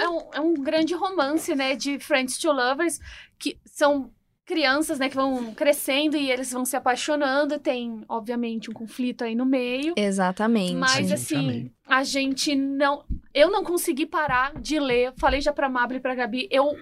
É 0.00 0.08
um, 0.08 0.20
é 0.34 0.40
um 0.40 0.54
grande 0.54 0.94
romance, 0.94 1.54
né, 1.54 1.74
de 1.74 1.98
Friends 1.98 2.38
to 2.38 2.52
Lovers, 2.52 3.00
que 3.38 3.58
são 3.64 4.10
crianças, 4.44 4.98
né, 4.98 5.08
que 5.08 5.14
vão 5.14 5.54
crescendo 5.54 6.16
e 6.16 6.30
eles 6.30 6.52
vão 6.52 6.64
se 6.64 6.76
apaixonando. 6.76 7.58
Tem, 7.58 8.04
obviamente, 8.08 8.70
um 8.70 8.74
conflito 8.74 9.24
aí 9.24 9.34
no 9.34 9.46
meio. 9.46 9.94
Exatamente. 9.96 10.74
Mas, 10.74 11.10
assim, 11.10 11.70
a 11.86 12.04
gente 12.04 12.54
não... 12.54 13.04
Eu 13.32 13.50
não 13.50 13.64
consegui 13.64 14.04
parar 14.04 14.54
de 14.60 14.78
ler. 14.78 15.12
Falei 15.16 15.40
já 15.40 15.52
pra 15.52 15.68
Mabel 15.68 15.98
e 15.98 16.00
pra 16.00 16.14
Gabi. 16.14 16.48
Eu, 16.50 16.76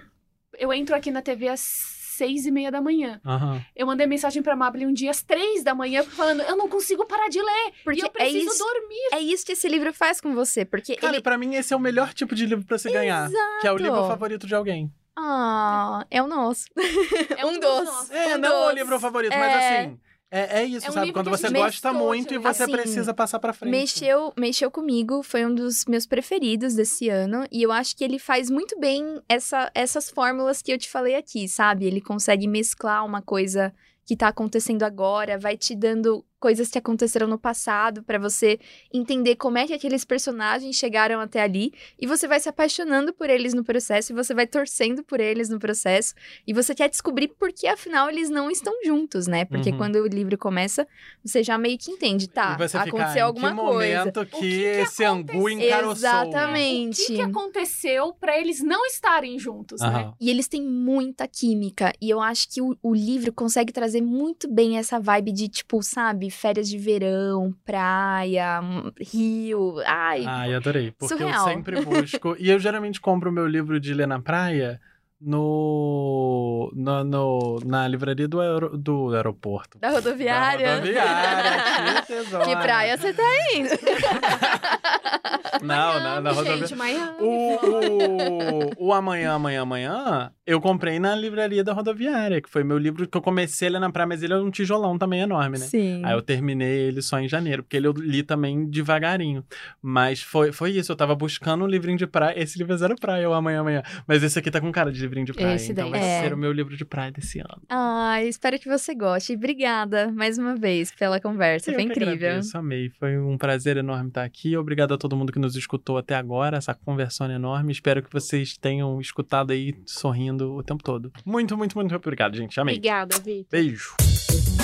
eu 0.57 0.73
entro 0.73 0.95
aqui 0.95 1.11
na 1.11 1.21
TV 1.21 1.47
às 1.47 2.00
seis 2.21 2.45
e 2.45 2.51
meia 2.51 2.69
da 2.71 2.79
manhã. 2.79 3.19
Aham. 3.25 3.59
Eu 3.75 3.87
mandei 3.87 4.05
mensagem 4.05 4.43
pra 4.43 4.55
Mabel 4.55 4.87
um 4.87 4.93
dia 4.93 5.09
às 5.09 5.23
três 5.23 5.63
da 5.63 5.73
manhã, 5.73 6.03
falando, 6.03 6.41
eu 6.43 6.55
não 6.55 6.69
consigo 6.69 7.03
parar 7.07 7.29
de 7.29 7.41
ler. 7.41 7.71
Porque 7.83 7.99
e 7.99 8.03
eu 8.03 8.07
é 8.07 8.09
preciso 8.11 8.51
isso, 8.51 8.63
dormir. 8.63 9.09
é 9.13 9.19
isso 9.19 9.43
que 9.45 9.53
esse 9.53 9.67
livro 9.67 9.91
faz 9.91 10.21
com 10.21 10.35
você. 10.35 10.63
Porque 10.63 10.95
Cara, 10.97 11.13
ele. 11.15 11.21
pra 11.23 11.35
mim 11.37 11.55
esse 11.55 11.73
é 11.73 11.75
o 11.75 11.79
melhor 11.79 12.13
tipo 12.13 12.35
de 12.35 12.45
livro 12.45 12.63
pra 12.63 12.77
se 12.77 12.91
ganhar. 12.91 13.27
Que 13.61 13.67
é 13.67 13.71
o 13.71 13.77
livro 13.77 14.05
favorito 14.07 14.45
de 14.45 14.53
alguém. 14.53 14.91
Ah, 15.17 16.05
é 16.11 16.21
o 16.21 16.27
nosso. 16.27 16.65
É 17.37 17.45
um 17.45 17.53
dos 17.59 17.59
doce. 17.85 18.13
É, 18.13 18.35
Um 18.35 18.37
não 18.37 18.49
o 18.49 18.63
doce. 18.65 18.75
livro 18.75 18.99
favorito, 18.99 19.35
mas 19.37 19.51
É. 19.53 19.79
assim. 19.81 19.99
É, 20.33 20.61
é 20.61 20.63
isso, 20.63 20.87
É 20.87 20.89
um 20.89 20.93
sabe? 20.93 21.11
Quando 21.11 21.29
você 21.29 21.49
gosta 21.49 21.91
muito 21.91 22.33
e 22.33 22.37
você 22.37 22.63
Assim, 22.63 22.71
precisa 22.71 23.13
passar 23.13 23.37
pra 23.37 23.51
frente. 23.51 23.71
Mexeu, 23.71 24.31
mexeu 24.37 24.71
comigo, 24.71 25.21
foi 25.21 25.45
um 25.45 25.53
dos 25.53 25.83
meus 25.85 26.05
preferidos 26.05 26.73
desse 26.73 27.09
ano. 27.09 27.45
E 27.51 27.61
eu 27.61 27.71
acho 27.71 27.97
que 27.97 28.03
ele 28.03 28.17
faz 28.17 28.49
muito 28.49 28.79
bem 28.79 29.21
essa, 29.27 29.69
essas 29.75 30.09
fórmulas 30.09 30.61
que 30.61 30.71
eu 30.71 30.77
te 30.77 30.89
falei 30.89 31.15
aqui, 31.15 31.49
sabe? 31.49 31.85
Ele 31.85 31.99
consegue 31.99 32.47
mesclar 32.47 33.05
uma 33.05 33.21
coisa 33.21 33.73
que 34.05 34.15
tá 34.15 34.29
acontecendo 34.29 34.83
agora, 34.83 35.37
vai 35.37 35.57
te 35.57 35.75
dando 35.75 36.25
coisas 36.41 36.69
que 36.69 36.77
aconteceram 36.79 37.27
no 37.27 37.37
passado 37.37 38.01
pra 38.03 38.17
você 38.17 38.59
entender 38.91 39.35
como 39.35 39.59
é 39.59 39.67
que 39.67 39.73
aqueles 39.73 40.03
personagens 40.03 40.75
chegaram 40.75 41.19
até 41.21 41.39
ali 41.41 41.71
e 41.99 42.07
você 42.07 42.27
vai 42.27 42.39
se 42.39 42.49
apaixonando 42.49 43.13
por 43.13 43.29
eles 43.29 43.53
no 43.53 43.63
processo 43.63 44.11
e 44.11 44.15
você 44.15 44.33
vai 44.33 44.47
torcendo 44.47 45.03
por 45.03 45.19
eles 45.19 45.49
no 45.49 45.59
processo 45.59 46.15
e 46.47 46.51
você 46.53 46.73
quer 46.73 46.89
descobrir 46.89 47.27
por 47.27 47.53
que 47.53 47.67
afinal 47.67 48.09
eles 48.09 48.29
não 48.31 48.49
estão 48.49 48.73
juntos, 48.83 49.27
né? 49.27 49.45
Porque 49.45 49.69
Uhum. 49.69 49.77
quando 49.77 49.95
o 49.97 50.07
livro 50.07 50.35
começa, 50.37 50.87
você 51.23 51.43
já 51.43 51.57
meio 51.59 51.77
que 51.77 51.91
entende, 51.91 52.27
tá? 52.27 52.55
aconteceu 52.55 53.23
"Ah, 53.23 53.27
alguma 53.27 53.55
coisa. 53.55 53.71
momento 53.71 54.25
que, 54.25 54.39
que 54.39 54.49
que 54.49 54.65
esse 54.81 55.03
angu 55.05 55.29
aconteceu?" 55.47 55.51
encaroçou. 55.51 56.09
Exatamente. 56.09 57.01
O 57.03 57.05
que, 57.05 57.15
que 57.17 57.21
aconteceu 57.21 58.13
pra 58.19 58.39
eles 58.39 58.61
não 58.63 58.83
estarem 58.87 59.37
juntos, 59.37 59.79
né? 59.81 59.87
Aham. 59.87 60.13
E 60.19 60.29
eles 60.31 60.47
têm 60.47 60.63
muita 60.63 61.27
química. 61.27 61.93
E 62.01 62.09
eu 62.09 62.19
acho 62.19 62.49
que 62.49 62.61
o, 62.63 62.75
o 62.81 62.95
livro 62.95 63.31
consegue 63.31 63.71
trazer 63.71 64.01
muito 64.01 64.49
bem 64.51 64.77
essa 64.79 64.99
vibe 64.99 65.31
de, 65.31 65.47
tipo, 65.47 65.83
sabe, 65.83 66.30
férias 66.31 66.67
de 66.69 66.77
verão, 66.77 67.53
praia, 67.65 68.61
hum, 68.61 68.91
rio. 68.99 69.75
Ai, 69.85 70.23
Ai, 70.25 70.53
adorei. 70.55 70.91
Porque 70.91 71.15
Surreal. 71.17 71.47
eu 71.47 71.53
sempre 71.53 71.81
busco. 71.81 72.35
e 72.39 72.49
eu 72.49 72.59
geralmente 72.59 72.99
compro 72.99 73.29
o 73.29 73.33
meu 73.33 73.47
livro 73.47 73.79
de 73.79 73.93
ler 73.93 74.07
na 74.07 74.19
praia 74.19 74.79
no, 75.21 76.71
no, 76.75 77.03
no- 77.03 77.59
na 77.65 77.87
livraria 77.87 78.27
do, 78.27 78.39
aero- 78.41 78.77
do 78.77 79.13
aeroporto. 79.13 79.77
da 79.79 79.89
Da 79.89 79.95
rodoviária. 79.95 80.75
rodoviária, 80.75 82.01
que 82.01 82.07
tesoura. 82.07 82.45
Que 82.45 82.55
praia 82.55 82.97
você 82.97 83.13
tá 83.13 83.23
indo? 83.55 83.69
Não, 85.61 85.99
na, 85.99 86.21
na 86.21 86.31
rodoviária. 86.31 86.65
gente, 86.67 86.75
Miami. 86.77 87.17
O, 87.19 88.69
o, 88.79 88.87
o 88.87 88.93
Amanhã, 88.93 89.33
Amanhã, 89.33 89.61
Amanhã, 89.61 90.31
eu 90.45 90.59
comprei 90.59 90.99
na 90.99 91.13
livraria 91.15 91.63
da 91.63 91.71
rodoviária, 91.73 92.41
que 92.41 92.49
foi 92.49 92.63
meu 92.63 92.77
livro 92.79 93.07
que 93.07 93.15
eu 93.17 93.21
comecei 93.21 93.67
a 93.67 93.71
ler 93.71 93.79
na 93.79 93.91
praia, 93.91 94.07
mas 94.07 94.23
ele 94.23 94.33
é 94.33 94.37
um 94.37 94.49
tijolão 94.49 94.97
também 94.97 95.19
enorme, 95.21 95.59
né? 95.59 95.65
Sim. 95.65 96.01
Aí 96.03 96.13
eu 96.13 96.21
terminei 96.21 96.87
ele 96.87 97.01
só 97.01 97.19
em 97.19 97.27
janeiro, 97.27 97.61
porque 97.63 97.77
ele 97.77 97.85
eu 97.87 97.91
li 97.91 98.23
também 98.23 98.65
devagarinho. 98.65 99.43
Mas 99.81 100.21
foi, 100.23 100.51
foi 100.51 100.71
isso, 100.71 100.91
eu 100.91 100.95
tava 100.95 101.13
buscando 101.15 101.63
um 101.63 101.67
livrinho 101.67 101.97
de 101.97 102.07
praia. 102.07 102.41
Esse 102.41 102.57
livro 102.57 102.73
é 102.73 102.77
zero 102.77 102.95
praia, 102.99 103.29
o 103.29 103.33
Amanhã, 103.33 103.61
Amanhã. 103.61 103.83
Mas 104.07 104.23
esse 104.23 104.39
aqui 104.39 104.49
tá 104.49 104.59
com 104.59 104.71
cara 104.71 104.91
de 104.91 104.99
livrinho 105.11 105.25
de 105.25 105.33
praia, 105.33 105.55
Esse 105.55 105.71
então 105.73 105.91
daí. 105.91 105.99
vai 105.99 106.09
É. 106.09 106.21
ser 106.23 106.33
o 106.33 106.37
meu 106.37 106.51
livro 106.53 106.75
de 106.77 106.85
praia 106.85 107.11
desse 107.11 107.39
ano. 107.39 107.61
Ai, 107.69 108.27
espero 108.27 108.57
que 108.57 108.67
você 108.69 108.95
goste. 108.95 109.33
Obrigada 109.33 110.11
mais 110.11 110.37
uma 110.37 110.55
vez 110.55 110.91
pela 110.91 111.19
conversa. 111.19 111.69
Eu 111.71 111.75
Foi 111.75 111.83
incrível. 111.83 112.13
agradeço, 112.13 112.57
amei. 112.57 112.89
Foi 112.97 113.17
um 113.19 113.37
prazer 113.37 113.75
enorme 113.77 114.07
estar 114.07 114.23
aqui. 114.23 114.55
Obrigado 114.55 114.93
a 114.93 114.97
todo 114.97 115.15
mundo 115.15 115.31
que 115.33 115.39
nos 115.39 115.55
escutou 115.55 115.97
até 115.97 116.15
agora, 116.15 116.57
essa 116.57 116.73
conversão 116.73 117.29
enorme. 117.29 117.71
Espero 117.71 118.01
que 118.01 118.11
vocês 118.11 118.55
tenham 118.57 118.99
escutado 119.01 119.51
aí 119.51 119.75
sorrindo 119.85 120.53
o 120.53 120.63
tempo 120.63 120.81
todo. 120.83 121.11
Muito, 121.25 121.57
muito, 121.57 121.77
muito 121.77 121.93
obrigado, 121.95 122.35
gente. 122.37 122.59
Amei. 122.59 122.75
Obrigada, 122.75 123.15
Vitor. 123.19 123.47
Beijo. 123.51 124.60